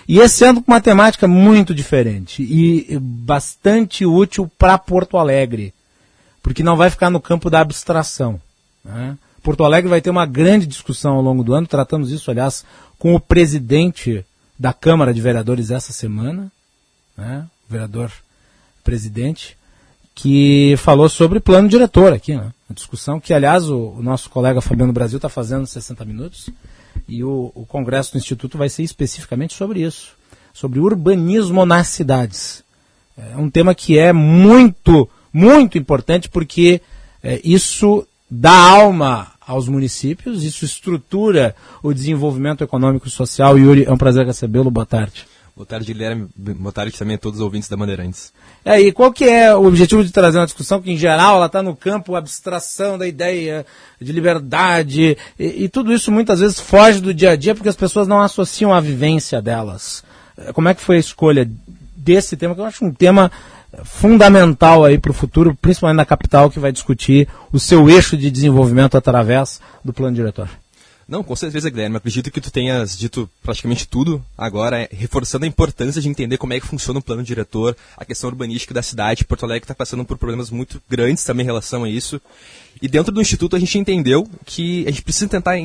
E 0.09 0.21
esse 0.21 0.43
ano 0.43 0.63
com 0.63 0.73
uma 0.73 0.81
temática 0.81 1.29
muito 1.29 1.75
diferente 1.75 2.43
e 2.43 2.99
bastante 2.99 4.07
útil 4.07 4.51
para 4.59 4.79
Porto 4.79 5.19
Alegre, 5.19 5.75
porque 6.43 6.63
não 6.63 6.79
vai 6.79 6.89
ficar 6.89 7.11
no 7.11 7.21
campo 7.21 7.51
da 7.51 7.61
abstração. 7.61 8.41
Né? 8.83 9.19
Porto 9.43 9.65
Alegre 9.65 9.91
vai 9.91 10.01
ter 10.01 10.09
uma 10.09 10.25
grande 10.25 10.67
discussão 10.67 11.17
ao 11.17 11.23
longo 11.23 11.45
do 11.45 11.53
ano, 11.53 11.67
tratamos 11.67 12.11
isso, 12.11 12.31
aliás, 12.31 12.65
com 12.99 13.15
o 13.15 13.21
presidente 13.21 14.25
da 14.59 14.73
Câmara 14.73 15.13
de 15.13 15.21
Vereadores 15.21 15.71
essa 15.71 15.93
semana, 15.93 16.51
né? 17.19 17.45
o 17.69 17.73
vereador 17.73 18.11
presidente, 18.83 19.59
que 20.15 20.77
falou 20.79 21.09
sobre 21.09 21.41
plano 21.41 21.69
diretor 21.69 22.13
aqui, 22.13 22.35
né? 22.37 22.53
Uma 22.69 22.75
discussão 22.75 23.19
que, 23.19 23.35
aliás, 23.35 23.69
o, 23.69 23.95
o 23.99 24.03
nosso 24.03 24.31
colega 24.31 24.61
Fabiano 24.61 24.93
Brasil 24.93 25.17
está 25.17 25.29
fazendo 25.29 25.63
em 25.63 25.67
60 25.67 26.05
minutos. 26.05 26.49
E 27.09 27.25
o, 27.25 27.51
o, 27.55 27.67
Congresso 27.67 28.13
do 28.13 28.19
Instituto 28.19 28.57
vai 28.57 28.69
ser 28.69 28.85
especificamente 28.85 29.55
sobre 29.55 29.83
isso. 29.83 30.13
Sobre 30.53 30.79
urbanismo 30.79 31.67
nas 31.67 31.89
cidades. 31.89 32.63
É 33.17 33.37
um 33.37 33.51
tema 33.51 33.75
que 33.75 33.99
é 33.99 34.13
muito, 34.13 35.09
muito 35.33 35.77
importante 35.77 36.29
porque 36.29 36.81
é, 37.23 37.41
isso 37.45 38.07
dá 38.31 38.53
alma 38.53 39.33
aos 39.47 39.69
municípios, 39.69 40.43
isso 40.43 40.65
estrutura 40.65 41.55
o 41.83 41.93
desenvolvimento 41.93 42.65
econômico 42.65 43.09
e 43.09 43.11
social. 43.11 43.59
Yuri, 43.59 43.85
é 43.85 43.93
um 43.93 43.99
prazer 43.99 44.25
recebê-lo. 44.25 44.71
Boa 44.71 44.87
tarde. 44.87 45.27
Boa 45.57 45.65
tarde, 45.65 45.87
Guilherme. 45.87 46.27
Boa 46.37 46.73
tarde 46.73 46.99
também 46.99 47.15
a 47.15 47.19
todos 47.19 47.39
os 47.39 47.45
ouvintes 47.45 47.69
da 47.69 47.77
Bandeirantes. 47.77 48.33
É, 48.65 48.81
e 48.81 48.91
qual 48.91 49.13
que 49.13 49.25
é 49.25 49.55
o 49.55 49.65
objetivo 49.65 50.03
de 50.03 50.11
trazer 50.11 50.39
uma 50.39 50.47
discussão 50.47 50.83
que, 50.83 50.91
em 50.91 50.97
geral, 50.97 51.37
ela 51.37 51.47
está 51.47 51.63
no 51.63 51.77
campo 51.77 52.17
abstração 52.17 52.99
da 52.99 53.07
ideia 53.07 53.65
de 54.01 54.11
liberdade, 54.11 55.17
e, 55.39 55.65
e, 55.65 55.69
tudo 55.69 55.93
isso 55.93 56.11
muitas 56.11 56.41
vezes 56.41 56.59
foge 56.59 57.01
do 57.01 57.15
dia 57.15 57.31
a 57.31 57.37
dia 57.37 57.55
porque 57.55 57.69
as 57.69 57.77
pessoas 57.77 58.09
não 58.09 58.21
associam 58.21 58.75
a 58.75 58.81
vivência 58.81 59.41
delas. 59.41 60.03
É, 60.37 60.53
como 60.53 60.69
é 60.69 60.75
que 60.75 60.81
foi 60.81 60.97
a 60.97 61.01
escolha 61.01 61.49
desse 61.97 62.37
tema, 62.37 62.57
que 62.57 62.61
eu 62.61 62.65
acho 62.65 62.85
um 62.85 62.93
tema 62.93 63.31
fundamental 63.85 64.85
aí 64.85 64.99
para 64.99 65.13
o 65.13 65.15
futuro, 65.15 65.57
principalmente 65.63 65.99
na 65.99 66.05
capital, 66.05 66.51
que 66.51 66.59
vai 66.59 66.73
discutir 66.73 67.29
o 67.53 67.61
seu 67.61 67.89
eixo 67.89 68.17
de 68.17 68.29
desenvolvimento 68.29 68.97
através 68.97 69.61
do 69.85 69.93
plano 69.93 70.17
diretor? 70.17 70.49
Não, 71.07 71.23
com 71.23 71.37
certeza, 71.37 71.71
Guilherme. 71.71 71.97
Acredito 71.97 72.31
que 72.31 72.41
tu 72.41 72.51
tenhas 72.51 72.97
dito 72.97 73.29
praticamente 73.43 73.87
tudo 73.87 74.25
agora, 74.37 74.83
é, 74.83 74.89
reforçando 74.91 75.45
a 75.45 75.49
importância 75.49 76.01
de 76.01 76.09
entender 76.09 76.39
como 76.39 76.53
é 76.53 76.61
que 76.61 76.67
funciona 76.67 76.99
o 76.99 77.03
plano 77.03 77.23
diretor, 77.23 77.77
a 77.97 78.05
questão 78.05 78.31
urbanística 78.31 78.73
da 78.73 78.83
cidade. 78.83 79.25
Porto 79.25 79.45
Alegre 79.45 79.65
está 79.65 79.75
passando 79.75 80.05
por 80.05 80.17
problemas 80.17 80.51
muito 80.51 80.83
grandes 80.89 81.25
também 81.25 81.45
em 81.45 81.47
relação 81.47 81.85
a 81.85 81.89
isso. 81.89 82.21
E 82.81 82.89
dentro 82.89 83.13
do 83.13 83.21
Instituto 83.21 83.57
a 83.57 83.59
gente 83.59 83.79
entendeu 83.79 84.29
que 84.45 84.87
a 84.87 84.91
gente 84.91 85.03
precisa 85.03 85.29
tentar 85.29 85.57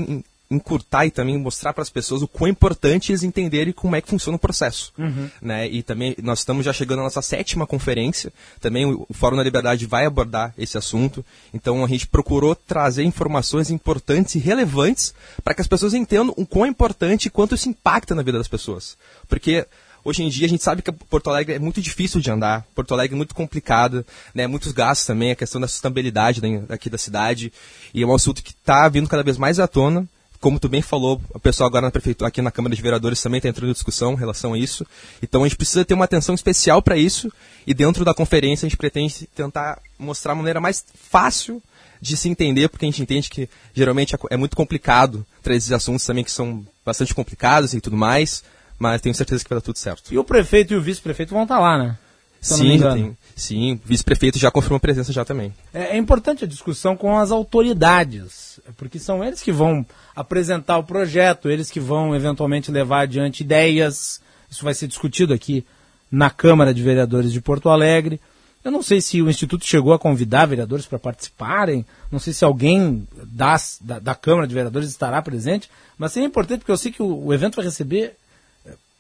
encurtar 0.52 1.06
e 1.06 1.12
também 1.12 1.38
mostrar 1.38 1.74
para 1.74 1.84
as 1.84 1.90
pessoas 1.90 2.22
o 2.22 2.28
quão 2.28 2.50
importante 2.50 3.12
eles 3.12 3.22
entenderem 3.22 3.72
como 3.72 3.96
é 3.96 4.02
que 4.02 4.10
funciona 4.10 4.36
o 4.36 4.40
processo. 4.40 4.92
Uhum. 4.98 5.30
Né? 5.42 5.68
E 5.68 5.84
também 5.84 6.16
nós 6.24 6.40
estamos 6.40 6.66
já 6.66 6.74
chegando 6.74 7.00
à 7.00 7.04
nossa 7.04 7.22
sétima 7.22 7.68
conferência, 7.68 8.34
também 8.60 8.86
o, 8.86 9.06
Fórum 9.12 9.38
da 9.38 9.44
Liberdade 9.44 9.86
vai 9.86 10.06
abordar 10.06 10.54
esse 10.58 10.78
assunto, 10.78 11.24
então 11.54 11.86
a 11.86 11.88
gente 11.88 12.08
procurou 12.08 12.56
trazer 12.56 13.04
informações 13.04 13.70
importantes 13.70 14.36
e 14.36 14.40
relevantes 14.40 15.14
para 15.44 15.54
que 15.54 15.62
as 15.62 15.68
pessoas 15.68 15.94
entendam 15.94 16.34
o 16.36 16.46
quão 16.46 16.66
importante 16.66 17.28
e 17.28 17.30
quanto 17.30 17.54
isso 17.54 17.70
impacta 17.70 18.16
na 18.16 18.24
vida 18.24 18.38
das 18.38 18.48
pessoas. 18.48 18.98
Porque 19.28 19.66
Hoje 20.04 20.24
em 20.24 20.30
dia 20.30 20.46
a 20.46 20.50
gente 20.50 20.64
sabe 20.64 20.82
que 20.82 20.92
Porto 20.92 21.30
Alegre 21.30 21.56
é 21.56 21.60
muito 21.60 21.82
difícil 21.82 22.22
de 22.22 22.32
andar, 22.32 22.66
Porto 22.74 22.94
Alegre 22.94 23.16
é 23.16 23.18
muito 23.18 23.36
complicado, 23.36 24.06
né? 24.34 24.48
muitos 24.48 24.72
gastos 24.72 25.06
também, 25.06 25.32
a 25.32 25.36
questão 25.36 25.60
da 25.60 25.68
sustentabilidade 25.68 26.42
aqui 26.70 26.90
da 26.90 26.98
cidade, 26.98 27.52
e 27.94 28.02
é 28.02 28.06
um 28.08 28.16
assunto 28.16 28.42
que 28.42 28.52
está 28.52 28.88
vindo 28.88 29.10
cada 29.10 29.24
vez 29.24 29.38
mais 29.38 29.60
à 29.60 29.68
tona, 29.68 30.08
como 30.40 30.60
tu 30.60 30.70
bem 30.70 30.82
falou, 30.82 31.22
o 31.34 31.40
pessoal 31.40 31.68
agora 31.68 31.88
na 31.88 31.92
prefeitura, 31.92 32.30
aqui 32.30 32.42
na 32.42 32.52
Câmara 32.52 32.76
de 32.76 32.82
Vereadores 32.82 33.22
também 33.22 33.40
está 33.40 33.50
entrando 33.50 33.70
em 33.70 33.74
discussão 33.74 34.14
em 34.14 34.18
relação 34.18 34.54
a 34.54 34.58
isso. 34.58 34.86
Então 35.22 35.44
a 35.44 35.48
gente 35.48 35.58
precisa 35.58 35.84
ter 35.84 35.94
uma 35.94 36.06
atenção 36.06 36.34
especial 36.34 36.82
para 36.82 36.98
isso 36.98 37.32
e 37.68 37.74
dentro 37.74 38.06
da 38.06 38.14
conferência 38.14 38.66
a 38.66 38.70
gente 38.70 38.78
pretende 38.78 39.28
tentar 39.36 39.80
mostrar 39.98 40.32
a 40.32 40.36
maneira 40.36 40.62
mais 40.62 40.86
fácil 40.94 41.62
de 42.02 42.16
se 42.16 42.30
entender, 42.30 42.70
porque 42.70 42.86
a 42.86 42.88
gente 42.88 43.02
entende 43.02 43.30
que 43.30 43.50
geralmente 43.74 44.16
é 44.30 44.38
muito 44.38 44.56
complicado 44.56 45.26
trazer 45.44 45.58
esses 45.58 45.72
assuntos 45.72 46.06
também 46.06 46.24
que 46.24 46.32
são 46.32 46.66
bastante 46.86 47.14
complicados 47.14 47.74
e 47.74 47.82
tudo 47.82 47.98
mais, 47.98 48.44
mas 48.78 49.02
tenho 49.02 49.14
certeza 49.14 49.44
que 49.44 49.50
vai 49.50 49.58
dar 49.58 49.62
tudo 49.62 49.78
certo. 49.78 50.14
E 50.14 50.18
o 50.18 50.24
prefeito 50.24 50.74
e 50.74 50.78
o 50.78 50.82
vice-prefeito 50.82 51.34
vão 51.34 51.44
estar 51.44 51.56
tá 51.56 51.62
lá, 51.62 51.78
né? 51.78 51.98
sim, 52.42 52.80
tem, 52.80 53.18
sim, 53.40 53.80
vice-prefeito 53.84 54.38
já 54.38 54.52
confirmou 54.52 54.80
presença 54.80 55.12
já 55.12 55.26
também. 55.26 55.54
É, 55.74 55.96
é, 55.96 55.98
importante 55.98 56.44
a 56.44 56.48
discussão 56.48 56.96
com 56.96 57.18
as 57.18 57.32
autoridades, 57.32 58.60
porque 58.78 59.00
são 59.00 59.24
eles 59.24 59.42
que 59.42 59.52
vão 59.52 59.86
apresentar 60.16 60.78
o 60.78 60.84
projeto, 60.84 61.50
eles 61.50 61.72
que 61.72 61.80
vão 61.80 62.16
eventualmente 62.16 62.72
levar 62.72 63.02
adiante 63.02 63.42
ideias. 63.42 64.22
Isso 64.50 64.64
vai 64.64 64.74
ser 64.74 64.88
discutido 64.88 65.34
aqui 65.34 65.66
na 66.12 66.30
Câmara 66.30 66.74
de 66.74 66.84
Vereadores 66.84 67.32
de 67.32 67.42
Porto 67.42 67.70
Alegre. 67.70 68.20
Eu 68.64 68.72
não 68.72 68.82
sei 68.82 69.00
se 69.00 69.22
o 69.22 69.30
Instituto 69.30 69.66
chegou 69.66 69.94
a 69.94 70.00
convidar 70.00 70.46
vereadores 70.46 70.86
para 70.86 71.00
participarem, 71.00 71.86
não 72.12 72.20
sei 72.20 72.34
se 72.34 72.44
alguém 72.44 73.08
das, 73.24 73.80
da, 73.80 74.00
da, 74.00 74.14
Câmara 74.14 74.46
de 74.46 74.54
Vereadores 74.54 74.90
estará 74.90 75.22
presente, 75.22 75.70
mas 75.98 76.18
é 76.18 76.22
importante 76.22 76.60
porque 76.60 76.72
eu 76.72 76.78
sei 76.78 76.92
que 76.92 77.02
o, 77.02 77.28
o 77.28 77.34
evento 77.34 77.56
vai 77.56 77.66
receber 77.66 78.18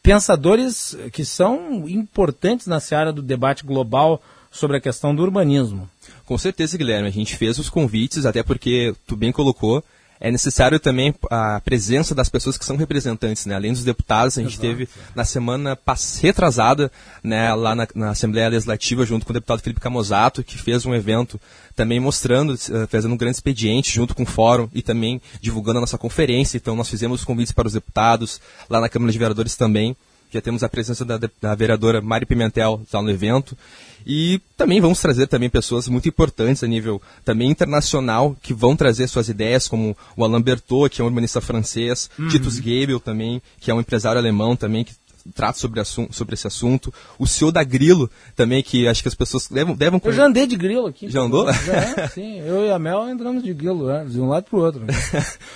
pensadores 0.01 0.97
que 1.11 1.25
são 1.25 1.87
importantes 1.87 2.67
na 2.67 2.79
seara 2.79 3.11
do 3.11 3.21
debate 3.21 3.65
global 3.65 4.21
sobre 4.51 4.77
a 4.77 4.81
questão 4.81 5.13
do 5.13 5.21
urbanismo. 5.21 5.89
Com 6.25 6.37
certeza, 6.37 6.77
Guilherme. 6.77 7.07
A 7.07 7.11
gente 7.11 7.35
fez 7.35 7.59
os 7.59 7.69
convites, 7.69 8.25
até 8.25 8.41
porque 8.41 8.95
tu 9.05 9.15
bem 9.15 9.31
colocou, 9.31 9.83
é 10.21 10.29
necessário 10.29 10.79
também 10.79 11.15
a 11.29 11.61
presença 11.61 12.13
das 12.13 12.27
pessoas 12.27 12.57
que 12.57 12.65
são 12.65 12.75
representantes, 12.75 13.45
né? 13.45 13.55
Além 13.55 13.71
dos 13.71 13.83
deputados, 13.83 14.37
a 14.37 14.41
gente 14.41 14.53
Exato. 14.53 14.67
teve 14.67 14.89
na 15.15 15.23
semana 15.23 15.77
retrasada, 16.21 16.91
né, 17.23 17.53
lá 17.53 17.73
na, 17.73 17.87
na, 17.95 18.09
Assembleia 18.09 18.49
Legislativa, 18.49 19.05
junto 19.05 19.25
com 19.25 19.31
o 19.31 19.33
deputado 19.33 19.61
Felipe 19.61 19.79
Camozato, 19.79 20.43
que 20.43 20.57
fez 20.57 20.85
um 20.85 20.93
evento 20.93 21.39
também 21.75 21.99
mostrando, 21.99 22.53
uh, 22.53 22.87
fazendo 22.89 23.13
um 23.13 23.17
grande 23.17 23.37
expediente 23.37 23.95
junto 23.95 24.13
com 24.13 24.23
o 24.23 24.25
fórum 24.25 24.69
e 24.73 24.81
também 24.81 25.21
divulgando 25.39 25.77
a 25.77 25.81
nossa 25.81 25.97
conferência. 25.97 26.57
Então 26.57 26.75
nós 26.75 26.89
fizemos 26.89 27.23
convites 27.23 27.53
para 27.53 27.67
os 27.67 27.73
deputados, 27.73 28.41
lá 28.69 28.81
na 28.81 28.89
Câmara 28.89 29.11
de 29.11 29.17
Vereadores 29.17 29.55
também. 29.55 29.95
Já 30.31 30.41
temos 30.41 30.63
a 30.63 30.69
presença 30.69 31.03
da, 31.03 31.19
da 31.41 31.55
vereadora 31.55 32.01
Mari 32.01 32.25
Pimentel 32.25 32.81
lá 32.93 33.01
no 33.01 33.09
evento. 33.09 33.57
E 34.05 34.41
também 34.55 34.79
vamos 34.79 34.99
trazer 34.99 35.27
também 35.27 35.49
pessoas 35.49 35.87
muito 35.87 36.07
importantes 36.07 36.63
a 36.63 36.67
nível 36.67 37.01
também 37.25 37.49
internacional 37.49 38.35
que 38.41 38.53
vão 38.53 38.75
trazer 38.75 39.07
suas 39.07 39.29
ideias, 39.29 39.67
como 39.67 39.95
o 40.15 40.23
Alain 40.23 40.41
Bertot, 40.41 40.89
que 40.89 41.01
é 41.01 41.03
um 41.03 41.07
urbanista 41.07 41.41
francês, 41.41 42.09
uhum. 42.17 42.27
Titus 42.27 42.55
Gebel 42.55 42.99
também, 42.99 43.41
que 43.59 43.69
é 43.69 43.73
um 43.73 43.79
empresário 43.79 44.19
alemão 44.19 44.55
também, 44.55 44.83
que 44.83 44.93
trata 45.33 45.59
sobre, 45.59 45.83
sobre 45.83 46.33
esse 46.33 46.47
assunto. 46.47 46.93
O 47.17 47.27
CEO 47.27 47.51
da 47.51 47.63
Grilo 47.63 48.09
também, 48.35 48.63
que 48.63 48.87
acho 48.87 49.01
que 49.01 49.07
as 49.07 49.15
pessoas 49.15 49.47
devem... 49.47 49.75
devem 49.75 50.01
eu 50.03 50.13
já 50.13 50.25
andei 50.25 50.47
de 50.47 50.55
Grilo 50.55 50.87
aqui. 50.87 51.09
Já 51.09 51.21
andou? 51.21 51.51
Já, 51.51 52.07
sim. 52.09 52.39
Eu 52.39 52.65
e 52.65 52.71
a 52.71 52.79
Mel 52.79 53.09
entramos 53.09 53.43
de 53.43 53.53
Grilo, 53.53 53.87
de 54.05 54.19
um 54.19 54.29
lado 54.29 54.45
para 54.45 54.59
o 54.59 54.61
outro. 54.61 54.81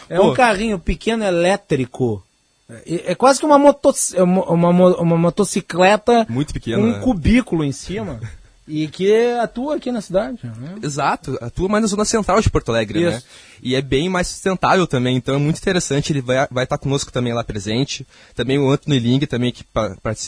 É 0.10 0.18
Pô. 0.18 0.32
um 0.32 0.34
carrinho 0.34 0.78
pequeno 0.78 1.24
elétrico 1.24 2.22
é, 2.70 3.12
é 3.12 3.16
quase 3.16 3.40
que 3.40 3.46
uma, 3.46 3.56
é 3.56 4.24
uma, 4.24 4.70
uma, 4.70 4.98
uma 4.98 5.18
motocicleta 5.18 6.26
Muito 6.30 6.54
pequena, 6.54 6.78
com 6.78 6.84
um 6.84 6.92
né? 6.92 7.00
cubículo 7.00 7.64
em 7.64 7.72
cima. 7.72 8.20
E 8.66 8.88
que 8.88 9.14
atua 9.42 9.76
aqui 9.76 9.92
na 9.92 10.00
cidade. 10.00 10.40
Né? 10.42 10.76
Exato, 10.82 11.38
atua 11.42 11.68
mais 11.68 11.82
na 11.82 11.88
zona 11.88 12.06
central 12.06 12.40
de 12.40 12.50
Porto 12.50 12.70
Alegre, 12.70 13.02
né? 13.04 13.10
Isso. 13.10 13.18
né? 13.18 13.24
E 13.62 13.76
é 13.76 13.82
bem 13.82 14.08
mais 14.08 14.28
sustentável 14.28 14.88
também, 14.88 15.18
então 15.18 15.36
é 15.36 15.38
muito 15.38 15.58
interessante, 15.58 16.14
ele 16.14 16.22
vai, 16.22 16.48
vai 16.50 16.64
estar 16.64 16.78
conosco 16.78 17.12
também 17.12 17.34
lá 17.34 17.44
presente. 17.44 18.08
Também 18.34 18.58
o 18.58 18.70
Anthony 18.70 19.00
Ling 19.00 19.20
também, 19.26 19.52
que 19.52 19.66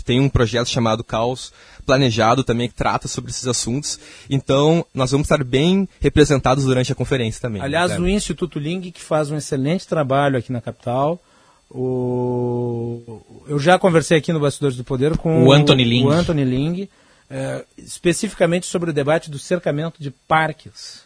tem 0.04 0.20
um 0.20 0.28
projeto 0.28 0.68
chamado 0.68 1.02
Caos 1.02 1.54
Planejado 1.86 2.44
também, 2.44 2.68
que 2.68 2.74
trata 2.74 3.08
sobre 3.08 3.32
esses 3.32 3.48
assuntos. 3.48 4.00
Então, 4.30 4.86
nós 4.94 5.12
vamos 5.12 5.26
estar 5.26 5.42
bem 5.44 5.88
representados 6.02 6.66
durante 6.66 6.92
a 6.92 6.96
conferência 6.96 7.42
também. 7.42 7.62
Aliás, 7.62 7.92
né? 7.92 8.00
o 8.00 8.08
Instituto 8.08 8.60
Ling, 8.60 8.92
que 8.92 9.02
faz 9.02 9.32
um 9.32 9.38
excelente 9.38 9.88
trabalho 9.88 10.38
aqui 10.38 10.52
na 10.52 10.60
capital, 10.60 11.22
o... 11.70 13.22
Eu 13.48 13.60
já 13.60 13.78
conversei 13.78 14.18
aqui 14.18 14.34
no 14.34 14.40
Bastidores 14.40 14.78
do 14.78 14.84
Poder 14.84 15.18
com 15.18 15.46
o 15.46 15.52
Anthony 15.52 15.84
Ling, 15.84 16.06
o 16.06 16.10
Anthony 16.10 16.44
Ling 16.44 16.90
é, 17.30 17.66
especificamente 17.78 18.66
sobre 18.66 18.90
o 18.90 18.94
debate 18.94 19.30
do 19.30 19.40
cercamento 19.40 20.02
de 20.02 20.12
parques. 20.12 21.04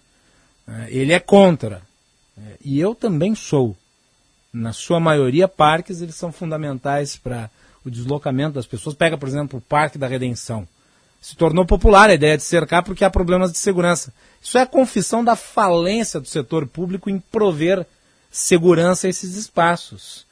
É, 0.67 0.87
ele 0.89 1.13
é 1.13 1.19
contra. 1.19 1.81
É, 2.37 2.57
e 2.63 2.79
eu 2.79 2.93
também 2.93 3.35
sou. 3.35 3.75
Na 4.51 4.73
sua 4.73 4.99
maioria, 4.99 5.47
parques 5.47 6.01
eles 6.01 6.15
são 6.15 6.31
fundamentais 6.31 7.15
para 7.15 7.49
o 7.85 7.89
deslocamento 7.89 8.55
das 8.55 8.65
pessoas. 8.65 8.95
Pega, 8.95 9.17
por 9.17 9.29
exemplo, 9.29 9.59
o 9.59 9.61
Parque 9.61 9.97
da 9.97 10.07
Redenção. 10.07 10.67
Se 11.21 11.35
tornou 11.35 11.65
popular 11.65 12.09
a 12.09 12.13
ideia 12.13 12.37
de 12.37 12.43
cercar 12.43 12.83
porque 12.83 13.03
há 13.03 13.09
problemas 13.09 13.51
de 13.51 13.57
segurança. 13.57 14.13
Isso 14.41 14.57
é 14.57 14.61
a 14.61 14.67
confissão 14.67 15.23
da 15.23 15.35
falência 15.35 16.19
do 16.19 16.27
setor 16.27 16.65
público 16.65 17.09
em 17.09 17.19
prover 17.19 17.85
segurança 18.31 19.05
a 19.05 19.09
esses 19.09 19.35
espaços. 19.35 20.25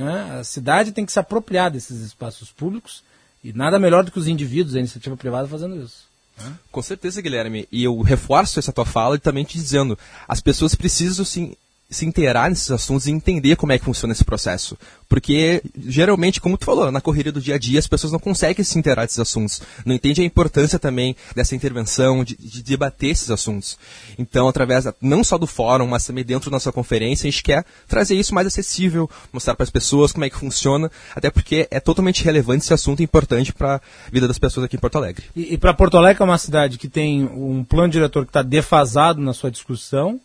Né? 0.00 0.38
A 0.40 0.44
cidade 0.44 0.92
tem 0.92 1.04
que 1.04 1.12
se 1.12 1.18
apropriar 1.18 1.70
desses 1.70 2.00
espaços 2.00 2.50
públicos 2.50 3.02
e 3.44 3.52
nada 3.52 3.78
melhor 3.78 4.04
do 4.04 4.10
que 4.10 4.18
os 4.18 4.26
indivíduos, 4.26 4.74
a 4.74 4.78
iniciativa 4.78 5.16
privada, 5.16 5.46
fazendo 5.46 5.76
isso. 5.76 6.04
Né? 6.38 6.52
Com 6.70 6.80
certeza, 6.80 7.20
Guilherme. 7.20 7.68
E 7.70 7.84
eu 7.84 8.00
reforço 8.00 8.58
essa 8.58 8.72
tua 8.72 8.86
fala 8.86 9.16
e 9.16 9.20
também 9.20 9.44
te 9.44 9.58
dizendo, 9.58 9.98
as 10.26 10.40
pessoas 10.40 10.74
precisam 10.74 11.24
sim 11.24 11.54
se 11.92 12.06
inteirar 12.06 12.48
nesses 12.48 12.70
assuntos 12.70 13.06
e 13.06 13.10
entender 13.10 13.54
como 13.56 13.72
é 13.72 13.78
que 13.78 13.84
funciona 13.84 14.12
esse 14.12 14.24
processo. 14.24 14.76
Porque, 15.08 15.62
geralmente, 15.86 16.40
como 16.40 16.56
tu 16.56 16.64
falou, 16.64 16.90
na 16.90 17.00
correria 17.00 17.30
do 17.30 17.40
dia 17.40 17.56
a 17.56 17.58
dia, 17.58 17.78
as 17.78 17.86
pessoas 17.86 18.12
não 18.12 18.18
conseguem 18.18 18.64
se 18.64 18.78
inteirar 18.78 19.04
desses 19.04 19.18
assuntos. 19.18 19.60
Não 19.84 19.94
entendem 19.94 20.24
a 20.24 20.26
importância 20.26 20.78
também 20.78 21.14
dessa 21.36 21.54
intervenção, 21.54 22.24
de, 22.24 22.34
de 22.36 22.62
debater 22.62 23.10
esses 23.10 23.30
assuntos. 23.30 23.78
Então, 24.18 24.48
através 24.48 24.86
não 25.00 25.22
só 25.22 25.36
do 25.36 25.46
fórum, 25.46 25.86
mas 25.86 26.06
também 26.06 26.24
dentro 26.24 26.50
da 26.50 26.54
nossa 26.54 26.72
conferência, 26.72 27.28
a 27.28 27.30
gente 27.30 27.42
quer 27.42 27.64
trazer 27.86 28.14
isso 28.14 28.34
mais 28.34 28.46
acessível, 28.46 29.08
mostrar 29.32 29.54
para 29.54 29.64
as 29.64 29.70
pessoas 29.70 30.12
como 30.12 30.24
é 30.24 30.30
que 30.30 30.36
funciona, 30.36 30.90
até 31.14 31.30
porque 31.30 31.68
é 31.70 31.78
totalmente 31.78 32.24
relevante 32.24 32.64
esse 32.64 32.72
assunto 32.72 33.00
e 33.00 33.04
importante 33.04 33.52
para 33.52 33.76
a 33.76 34.10
vida 34.10 34.26
das 34.26 34.38
pessoas 34.38 34.64
aqui 34.64 34.76
em 34.76 34.80
Porto 34.80 34.96
Alegre. 34.96 35.26
E, 35.36 35.54
e 35.54 35.58
para 35.58 35.74
Porto 35.74 35.98
Alegre, 35.98 36.16
que 36.16 36.22
é 36.22 36.24
uma 36.24 36.38
cidade 36.38 36.78
que 36.78 36.88
tem 36.88 37.24
um 37.24 37.62
plano 37.62 37.92
diretor 37.92 38.24
que 38.24 38.30
está 38.30 38.42
defasado 38.42 39.20
na 39.20 39.34
sua 39.34 39.50
discussão, 39.50 40.18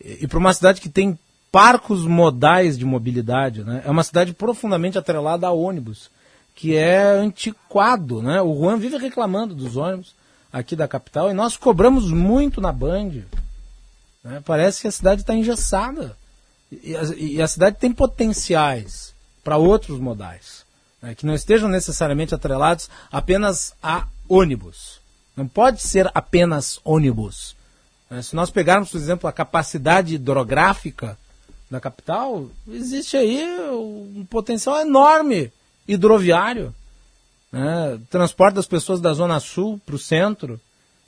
e 0.00 0.26
para 0.26 0.38
uma 0.38 0.52
cidade 0.52 0.80
que 0.80 0.88
tem 0.88 1.18
parcos 1.50 2.04
modais 2.04 2.76
de 2.78 2.84
mobilidade, 2.84 3.64
né? 3.64 3.82
É 3.84 3.90
uma 3.90 4.04
cidade 4.04 4.32
profundamente 4.32 4.98
atrelada 4.98 5.46
a 5.46 5.52
ônibus, 5.52 6.10
que 6.54 6.76
é 6.76 7.02
antiquado, 7.02 8.22
né? 8.22 8.42
O 8.42 8.54
Juan 8.54 8.76
vive 8.76 8.98
reclamando 8.98 9.54
dos 9.54 9.76
ônibus 9.76 10.14
aqui 10.52 10.76
da 10.76 10.86
capital 10.86 11.30
e 11.30 11.34
nós 11.34 11.56
cobramos 11.56 12.10
muito 12.10 12.60
na 12.60 12.72
Band. 12.72 13.24
Né? 14.22 14.42
Parece 14.44 14.82
que 14.82 14.88
a 14.88 14.92
cidade 14.92 15.22
está 15.22 15.34
engessada. 15.34 16.16
E 16.70 16.96
a, 16.96 17.02
e 17.16 17.42
a, 17.42 17.48
cidade 17.48 17.76
tem 17.78 17.92
potenciais 17.92 19.14
para 19.42 19.56
outros 19.56 19.98
modais, 20.00 20.64
né? 21.00 21.14
que 21.14 21.24
não 21.24 21.34
estejam 21.34 21.68
necessariamente 21.68 22.34
atrelados 22.34 22.90
apenas 23.10 23.74
a 23.82 24.06
ônibus. 24.28 25.00
Não 25.36 25.46
pode 25.46 25.80
ser 25.80 26.10
apenas 26.14 26.80
ônibus. 26.84 27.55
É, 28.10 28.22
se 28.22 28.36
nós 28.36 28.50
pegarmos, 28.50 28.90
por 28.90 28.98
exemplo, 28.98 29.28
a 29.28 29.32
capacidade 29.32 30.14
hidrográfica 30.14 31.18
da 31.70 31.80
capital, 31.80 32.48
existe 32.68 33.16
aí 33.16 33.44
um 33.70 34.24
potencial 34.30 34.80
enorme 34.80 35.52
hidroviário. 35.86 36.74
Né? 37.50 37.98
Transporte 38.08 38.54
das 38.54 38.66
pessoas 38.66 39.00
da 39.00 39.12
Zona 39.12 39.40
Sul 39.40 39.80
para 39.84 39.96
o 39.96 39.98
centro, 39.98 40.60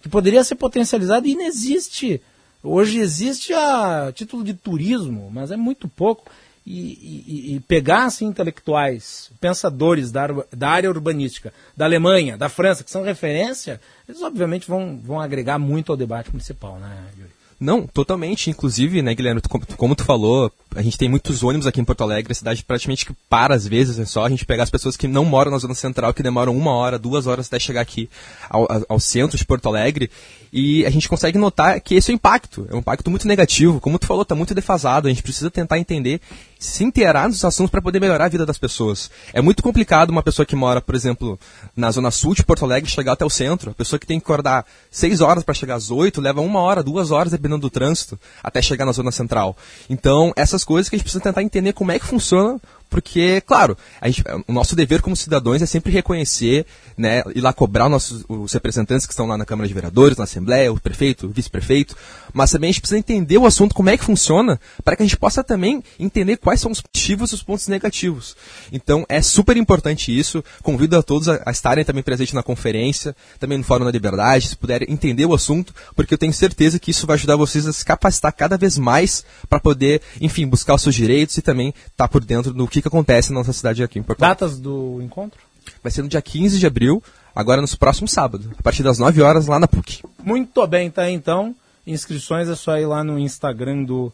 que 0.03 0.09
poderia 0.09 0.43
ser 0.43 0.57
potencializado 0.57 1.27
e 1.27 1.35
não 1.35 1.47
existe. 1.47 2.21
Hoje 2.63 2.99
existe 2.99 3.53
a 3.53 4.13
título 4.13 4.43
de 4.43 4.55
turismo, 4.55 5.31
mas 5.33 5.51
é 5.51 5.57
muito 5.57 5.89
pouco. 5.89 6.31
E, 6.71 7.25
e, 7.27 7.55
e 7.55 7.61
pegar 7.61 8.05
assim, 8.05 8.27
intelectuais, 8.27 9.31
pensadores 9.41 10.13
da, 10.13 10.27
da 10.55 10.69
área 10.69 10.91
urbanística, 10.91 11.51
da 11.75 11.87
Alemanha, 11.87 12.37
da 12.37 12.51
França, 12.51 12.85
que 12.85 12.91
são 12.91 13.03
referência, 13.03 13.81
eles 14.07 14.21
obviamente 14.21 14.69
vão, 14.69 15.01
vão 15.03 15.19
agregar 15.19 15.59
muito 15.59 15.91
ao 15.91 15.97
debate 15.97 16.31
municipal, 16.31 16.79
né, 16.79 16.95
Yuri? 17.17 17.39
Não, 17.61 17.87
totalmente. 17.87 18.51
Inclusive, 18.51 19.03
né, 19.03 19.15
Guilherme, 19.15 19.41
como, 19.49 19.67
como 19.77 19.97
tu 19.97 20.05
falou, 20.05 20.53
a 20.77 20.83
gente 20.83 20.97
tem 20.97 21.09
muitos 21.09 21.43
ônibus 21.43 21.67
aqui 21.67 21.81
em 21.81 21.85
Porto 21.85 22.03
Alegre, 22.03 22.31
a 22.31 22.35
cidade 22.35 22.63
praticamente 22.63 23.05
que 23.05 23.13
para 23.29 23.55
às 23.55 23.67
vezes, 23.67 23.99
é 23.99 24.05
só 24.05 24.25
a 24.25 24.29
gente 24.29 24.47
pegar 24.47 24.63
as 24.63 24.71
pessoas 24.71 24.97
que 24.97 25.09
não 25.09 25.25
moram 25.25 25.51
na 25.51 25.59
zona 25.59 25.75
central, 25.75 26.15
que 26.15 26.23
demoram 26.23 26.57
uma 26.57 26.73
hora, 26.73 26.99
duas 26.99 27.27
horas 27.27 27.47
até 27.49 27.59
chegar 27.59 27.81
aqui 27.81 28.09
ao, 28.49 28.69
ao 28.89 29.01
centro 29.01 29.37
de 29.37 29.45
Porto 29.45 29.67
Alegre, 29.69 30.09
e 30.53 30.87
a 30.87 30.91
gente 30.91 31.09
consegue 31.09 31.37
notar 31.37 31.81
que 31.81 31.97
esse 31.97 32.13
é 32.13 32.15
o 32.15 32.17
impacto, 32.17 32.67
é 32.71 32.75
um 32.75 32.79
impacto 32.79 33.11
muito 33.11 33.27
negativo, 33.27 33.81
como 33.81 33.99
tu 33.99 34.07
falou, 34.07 34.23
está 34.23 34.37
muito 34.37 34.55
defasado, 34.55 35.09
a 35.09 35.11
gente 35.11 35.23
precisa 35.23 35.51
tentar 35.51 35.79
entender, 35.79 36.21
se 36.59 36.83
inteirar 36.83 37.29
nos 37.29 37.45
assuntos 37.45 37.71
para 37.71 37.81
poder 37.81 38.01
melhorar 38.01 38.25
a 38.25 38.29
vida 38.29 38.45
das 38.45 38.59
pessoas. 38.59 39.11
É 39.33 39.41
muito 39.41 39.63
complicado 39.63 40.11
uma 40.11 40.23
pessoa 40.23 40.45
que 40.45 40.57
mora, 40.57 40.81
por 40.81 40.95
exemplo, 40.95 41.39
na 41.77 41.91
zona 41.91 42.11
sul 42.11 42.35
de 42.35 42.43
Porto 42.43 42.65
Alegre 42.65 42.91
chegar 42.91 43.13
até 43.13 43.25
o 43.25 43.31
centro, 43.31 43.71
a 43.71 43.75
pessoa 43.75 43.99
que 43.99 44.07
tem 44.07 44.19
que 44.19 44.25
acordar 44.25 44.67
seis 44.91 45.21
horas 45.21 45.45
para 45.45 45.55
chegar 45.55 45.77
às 45.77 45.91
oito, 45.91 46.21
leva 46.21 46.41
uma 46.41 46.61
hora, 46.61 46.83
duas 46.83 47.11
horas, 47.11 47.31
dependendo 47.31 47.61
do 47.61 47.71
trânsito, 47.71 48.19
até 48.43 48.61
chegar 48.61 48.85
na 48.85 48.93
zona 48.93 49.13
central. 49.13 49.57
Então, 49.89 50.33
essas 50.35 50.65
coisas 50.65 50.89
que 50.89 50.97
a 50.97 50.99
gente 50.99 51.05
precisa 51.05 51.23
tentar 51.23 51.43
entender 51.43 51.73
como 51.73 51.93
é 51.93 51.99
que 51.99 52.07
funciona 52.07 52.61
porque, 52.89 53.41
claro, 53.43 53.77
gente, 54.05 54.25
o 54.47 54.53
nosso 54.53 54.75
dever 54.75 55.03
como 55.03 55.17
cidadãos 55.17 55.61
é 55.63 55.67
sempre 55.67 55.93
reconhecer, 55.93 56.67
né, 56.97 57.23
ir 57.35 57.41
lá 57.41 57.53
cobrar 57.53 57.89
nossos, 57.89 58.25
os 58.29 58.53
representantes 58.53 59.07
que 59.07 59.13
estão 59.13 59.27
lá 59.27 59.37
na 59.37 59.45
Câmara 59.45 59.69
de 59.69 59.75
Vereadores, 59.75 60.17
na 60.17 60.25
Assembleia, 60.25 60.73
o 60.73 60.81
prefeito, 60.81 61.27
o 61.27 61.31
vice-prefeito, 61.31 61.97
mas 62.33 62.51
também 62.51 62.69
a 62.69 62.73
gente 62.73 62.81
precisa 62.81 62.99
entender 62.99 63.39
o 63.39 63.47
assunto, 63.47 63.75
como 63.75 63.91
é 63.91 63.97
que 63.97 64.05
funciona, 64.05 64.61
para 64.85 64.97
que 64.97 65.03
a 65.03 65.07
gente 65.07 65.17
possa 65.17 65.45
também 65.45 65.83
entender 65.99 66.37
quais 66.37 66.61
são 66.61 66.71
os 66.71 66.81
positivos 66.81 67.31
e 67.31 67.35
os 67.35 67.43
pontos 67.43 67.69
negativos. 67.69 68.37
Então, 68.73 69.05
é 69.09 69.21
super 69.23 69.57
importante 69.57 70.17
isso. 70.17 70.43
Convido 70.63 70.97
a 70.97 71.03
todos 71.03 71.29
a, 71.29 71.43
a 71.45 71.51
estarem 71.51 71.85
também 71.85 72.03
presentes 72.03 72.35
na 72.35 72.43
conferência, 72.43 73.15
também 73.39 73.59
no 73.59 73.65
Fórum 73.65 73.85
da 73.85 73.91
Liberdade, 73.91 74.49
se 74.49 74.57
puderem 74.57 74.91
entender 74.91 75.27
o 75.27 75.35
assunto, 75.35 75.75
porque 75.95 76.15
eu 76.15 76.19
tenho 76.19 76.33
certeza 76.33 76.79
que 76.79 76.91
isso 76.91 77.07
vai 77.07 77.15
ajudar 77.15 77.37
vocês 77.37 77.67
a 77.67 77.73
se 77.73 77.85
capacitar 77.85 78.33
cada 78.33 78.57
vez 78.57 78.79
mais 78.79 79.25
para 79.49 79.61
poder, 79.61 80.01
enfim, 80.21 80.47
buscar 80.47 80.75
os 80.75 80.83
seus 80.83 80.95
direitos 80.95 81.37
e 81.37 81.43
também 81.43 81.69
estar 81.69 81.93
tá 81.97 82.09
por 82.09 82.25
dentro 82.25 82.53
do 82.53 82.67
que, 82.67 82.78
que 82.83 82.89
acontece 82.89 83.31
na 83.33 83.41
nossa 83.41 83.53
cidade 83.53 83.83
aqui 83.83 83.99
em 83.99 84.03
Porto 84.03 84.23
Alegre. 84.23 84.41
Datas 84.41 84.59
do 84.59 85.01
encontro? 85.03 85.41
Vai 85.83 85.93
ser 85.93 86.03
no 86.03 86.09
dia 86.09 86.23
15 86.23 86.59
de 86.59 86.67
abril, 86.67 87.03
agora 87.35 87.61
nos 87.61 87.75
próximos 87.75 88.11
sábados, 88.11 88.49
a 88.59 88.63
partir 88.63 88.83
das 88.83 88.99
9 88.99 89.21
horas 89.23 89.47
lá 89.47 89.59
na 89.59 89.69
PUC. 89.69 90.03
Muito 90.23 90.67
bem, 90.67 90.91
tá 90.91 91.11
então. 91.11 91.55
Inscrições 91.87 92.49
é 92.49 92.55
só 92.55 92.77
ir 92.79 92.87
lá 92.87 93.03
no 93.03 93.19
Instagram 93.19 93.85
do, 93.85 94.13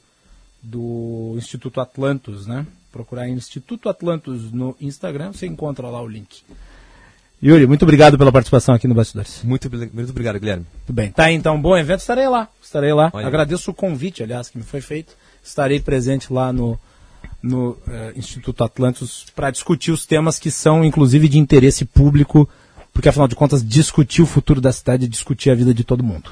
do 0.63 1.35
Instituto 1.37 1.81
Atlantos, 1.81 2.47
né? 2.47 2.67
Procurar 2.93 3.29
Instituto 3.29 3.89
Atlantos 3.89 4.53
no 4.53 4.77
Instagram, 4.81 5.33
você 5.33 5.47
encontra 5.47 5.89
lá 5.89 6.01
o 6.01 6.07
link. 6.07 6.43
Yuri, 7.43 7.67
muito 7.67 7.83
obrigado 7.83 8.17
pela 8.17 8.33
participação 8.33 8.75
aqui 8.75 8.89
no 8.89 8.95
Bastidores. 8.95 9.43
Muito, 9.43 9.69
muito 9.71 10.11
obrigado, 10.11 10.39
Guilherme. 10.39 10.65
Muito 10.73 10.93
bem. 10.93 11.11
Tá, 11.11 11.31
então, 11.31 11.61
bom 11.61 11.77
evento, 11.77 12.01
estarei 12.01 12.27
lá. 12.27 12.49
Estarei 12.63 12.93
lá. 12.95 13.11
Olha. 13.13 13.27
Agradeço 13.27 13.71
o 13.71 13.75
convite, 13.75 14.23
aliás, 14.23 14.49
que 14.49 14.57
me 14.57 14.65
foi 14.65 14.81
feito. 14.81 15.15
Estarei 15.43 15.79
presente 15.79 16.33
lá 16.33 16.53
no, 16.53 16.79
no 17.43 17.71
uh, 17.71 17.79
Instituto 18.17 18.65
Atlantos 18.65 19.27
para 19.35 19.51
discutir 19.51 19.91
os 19.91 20.07
temas 20.07 20.39
que 20.39 20.51
são, 20.51 20.85
inclusive, 20.85 21.29
de 21.29 21.39
interesse 21.39 21.85
público, 21.85 22.49
porque, 22.93 23.09
afinal 23.09 23.29
de 23.29 23.35
contas, 23.35 23.67
discutir 23.67 24.23
o 24.23 24.27
futuro 24.27 24.61
da 24.61 24.73
cidade 24.73 25.05
é 25.05 25.09
discutir 25.09 25.51
a 25.51 25.55
vida 25.55 25.75
de 25.75 25.85
todo 25.85 26.05
mundo. 26.05 26.31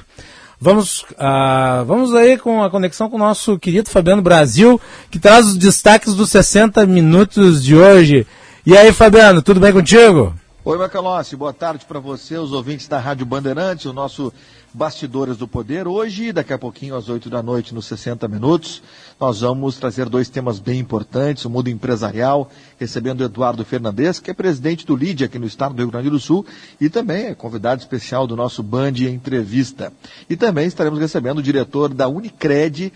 Vamos, 0.59 1.01
uh, 1.01 1.83
vamos 1.85 2.15
aí 2.15 2.37
com 2.37 2.63
a 2.63 2.69
conexão 2.69 3.09
com 3.09 3.17
o 3.17 3.19
nosso 3.19 3.59
querido 3.59 3.89
Fabiano 3.89 4.21
Brasil, 4.21 4.79
que 5.11 5.19
traz 5.19 5.47
os 5.47 5.57
destaques 5.57 6.13
dos 6.13 6.29
60 6.29 6.85
minutos 6.85 7.63
de 7.63 7.75
hoje. 7.75 8.25
E 8.65 8.77
aí, 8.77 8.93
Fabiano, 8.93 9.41
tudo 9.41 9.59
bem 9.59 9.73
contigo? 9.73 10.33
Oi, 10.65 10.77
Macalossi, 10.77 11.35
boa 11.35 11.51
tarde 11.51 11.83
para 11.85 11.99
você, 11.99 12.37
os 12.37 12.53
ouvintes 12.53 12.87
da 12.87 12.97
Rádio 12.97 13.25
Bandeirantes, 13.25 13.85
o 13.85 13.91
nosso 13.91 14.31
Bastidores 14.73 15.35
do 15.35 15.45
Poder. 15.45 15.89
Hoje, 15.89 16.31
daqui 16.31 16.53
a 16.53 16.57
pouquinho, 16.57 16.95
às 16.95 17.09
8 17.09 17.29
da 17.29 17.43
noite, 17.43 17.75
nos 17.75 17.85
60 17.85 18.29
minutos, 18.29 18.81
nós 19.19 19.41
vamos 19.41 19.75
trazer 19.75 20.07
dois 20.07 20.29
temas 20.29 20.59
bem 20.59 20.79
importantes, 20.79 21.43
o 21.43 21.49
mundo 21.49 21.69
empresarial, 21.69 22.49
recebendo 22.79 23.25
Eduardo 23.25 23.65
Fernandes, 23.65 24.21
que 24.21 24.31
é 24.31 24.33
presidente 24.33 24.85
do 24.85 24.95
LID 24.95 25.25
aqui 25.25 25.37
no 25.37 25.47
estado 25.47 25.75
do 25.75 25.81
Rio 25.81 25.91
Grande 25.91 26.09
do 26.09 26.17
Sul, 26.17 26.45
e 26.79 26.89
também 26.89 27.25
é 27.25 27.35
convidado 27.35 27.81
especial 27.81 28.25
do 28.25 28.37
nosso 28.37 28.63
Band 28.63 28.93
Entrevista. 28.99 29.91
E 30.29 30.37
também 30.37 30.65
estaremos 30.65 30.97
recebendo 30.97 31.39
o 31.39 31.43
diretor 31.43 31.93
da 31.93 32.07
Unicred, 32.07 32.93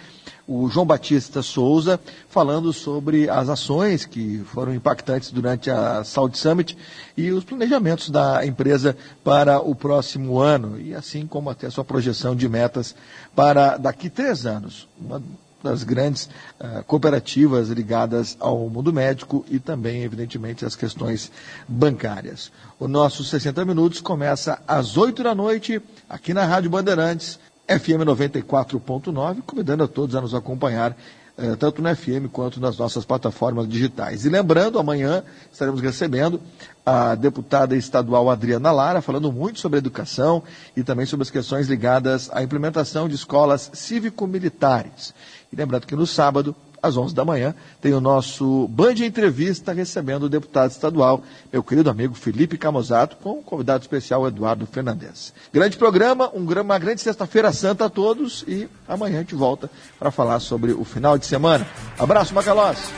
o 0.47 0.69
João 0.69 0.85
Batista 0.85 1.41
Souza, 1.41 1.99
falando 2.29 2.71
sobre 2.71 3.29
as 3.29 3.49
ações 3.49 4.05
que 4.05 4.39
foram 4.45 4.73
impactantes 4.73 5.29
durante 5.29 5.69
a 5.69 6.03
Saudi 6.05 6.37
Summit 6.37 6.77
e 7.17 7.31
os 7.31 7.43
planejamentos 7.43 8.09
da 8.09 8.45
empresa 8.45 8.95
para 9.23 9.59
o 9.59 9.75
próximo 9.75 10.39
ano, 10.39 10.79
e 10.79 10.95
assim 10.95 11.27
como 11.27 11.49
até 11.49 11.67
a 11.67 11.71
sua 11.71 11.83
projeção 11.83 12.35
de 12.35 12.47
metas 12.47 12.95
para 13.35 13.75
daqui 13.75 14.09
três 14.09 14.45
anos. 14.45 14.87
Uma 14.99 15.21
das 15.63 15.83
grandes 15.83 16.29
uh, 16.59 16.83
cooperativas 16.85 17.69
ligadas 17.69 18.37
ao 18.39 18.69
mundo 18.69 18.93
médico 18.93 19.43
e 19.49 19.59
também, 19.59 20.03
evidentemente, 20.03 20.65
as 20.65 20.75
questões 20.75 21.31
bancárias. 21.67 22.51
O 22.79 22.87
nosso 22.87 23.23
60 23.23 23.65
Minutos 23.65 23.99
começa 23.99 24.61
às 24.67 24.97
8 24.97 25.23
da 25.23 25.33
noite, 25.33 25.81
aqui 26.07 26.33
na 26.33 26.45
Rádio 26.45 26.69
Bandeirantes, 26.69 27.39
FM 27.67 28.03
94.9, 28.05 29.41
convidando 29.45 29.83
a 29.83 29.87
todos 29.87 30.15
a 30.15 30.21
nos 30.21 30.33
acompanhar, 30.33 30.95
eh, 31.37 31.55
tanto 31.57 31.81
no 31.81 31.93
FM 31.93 32.27
quanto 32.31 32.61
nas 32.61 32.77
nossas 32.77 33.03
plataformas 33.03 33.67
digitais. 33.67 34.23
E 34.25 34.29
lembrando, 34.29 34.79
amanhã 34.79 35.21
estaremos 35.51 35.81
recebendo 35.81 36.39
a 36.85 37.13
deputada 37.15 37.75
estadual 37.75 38.29
Adriana 38.29 38.71
Lara, 38.71 39.01
falando 39.01 39.31
muito 39.33 39.59
sobre 39.59 39.77
educação 39.79 40.41
e 40.77 40.83
também 40.83 41.05
sobre 41.05 41.23
as 41.23 41.29
questões 41.29 41.67
ligadas 41.67 42.29
à 42.31 42.41
implementação 42.41 43.09
de 43.09 43.15
escolas 43.15 43.69
cívico-militares. 43.73 45.13
E 45.51 45.55
lembrando 45.55 45.85
que 45.85 45.95
no 45.95 46.07
sábado 46.07 46.55
às 46.81 46.97
11 46.97 47.13
da 47.13 47.25
manhã, 47.25 47.53
tem 47.81 47.93
o 47.93 48.01
nosso 48.01 48.67
Band 48.67 48.95
Entrevista 49.03 49.73
recebendo 49.73 50.23
o 50.23 50.29
deputado 50.29 50.71
estadual, 50.71 51.23
meu 51.51 51.63
querido 51.63 51.89
amigo 51.89 52.13
Felipe 52.13 52.57
Camozato, 52.57 53.17
com 53.17 53.39
o 53.39 53.43
convidado 53.43 53.81
especial 53.81 54.27
Eduardo 54.27 54.65
Fernandes. 54.65 55.33
Grande 55.53 55.77
programa, 55.77 56.29
um, 56.33 56.45
uma 56.61 56.79
grande 56.79 57.01
sexta-feira 57.01 57.51
santa 57.51 57.85
a 57.85 57.89
todos 57.89 58.43
e 58.47 58.69
amanhã 58.87 59.17
a 59.17 59.21
gente 59.21 59.35
volta 59.35 59.69
para 59.99 60.11
falar 60.11 60.39
sobre 60.39 60.71
o 60.71 60.83
final 60.83 61.17
de 61.17 61.25
semana. 61.25 61.67
Abraço, 61.97 62.33
Macalós. 62.33 62.91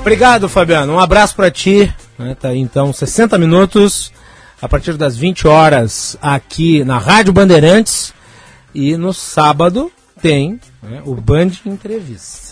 Obrigado, 0.00 0.48
Fabiano. 0.48 0.94
Um 0.94 0.98
abraço 0.98 1.36
para 1.36 1.50
ti. 1.50 1.92
Né, 2.18 2.34
tá 2.34 2.48
aí, 2.48 2.58
então, 2.58 2.92
60 2.92 3.38
minutos 3.38 4.12
a 4.60 4.68
partir 4.68 4.96
das 4.96 5.16
20 5.16 5.46
horas 5.46 6.16
aqui 6.20 6.84
na 6.84 6.98
Rádio 6.98 7.32
Bandeirantes. 7.32 8.12
E 8.74 8.96
no 8.96 9.12
sábado 9.12 9.90
tem 10.20 10.60
né, 10.82 11.02
o 11.04 11.14
Band 11.14 11.50
Entrevista. 11.66 12.49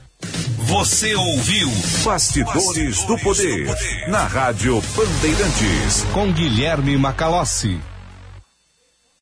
Você 0.59 1.15
ouviu 1.15 1.67
Bastidores, 2.03 2.53
Bastidores 2.53 3.03
do, 3.05 3.17
poder, 3.17 3.65
do 3.65 3.73
Poder 3.73 4.09
na 4.09 4.23
Rádio 4.23 4.81
Bandeirantes 4.95 6.05
com 6.13 6.31
Guilherme 6.31 6.95
Macalossi. 6.95 7.79